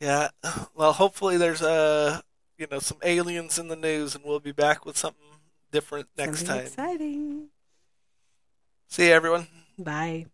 Yeah. 0.00 0.30
Well, 0.74 0.92
hopefully 0.94 1.36
there's 1.36 1.62
uh 1.62 2.20
you 2.58 2.66
know 2.70 2.80
some 2.80 2.98
aliens 3.02 3.58
in 3.58 3.68
the 3.68 3.76
news, 3.76 4.14
and 4.14 4.24
we'll 4.24 4.40
be 4.40 4.52
back 4.52 4.84
with 4.84 4.96
something 4.96 5.22
different 5.72 6.08
next 6.16 6.38
Something 6.38 6.56
time. 6.56 6.66
Exciting. 6.66 7.48
See 8.88 9.08
you, 9.08 9.12
everyone. 9.12 9.48
Bye. 9.78 10.26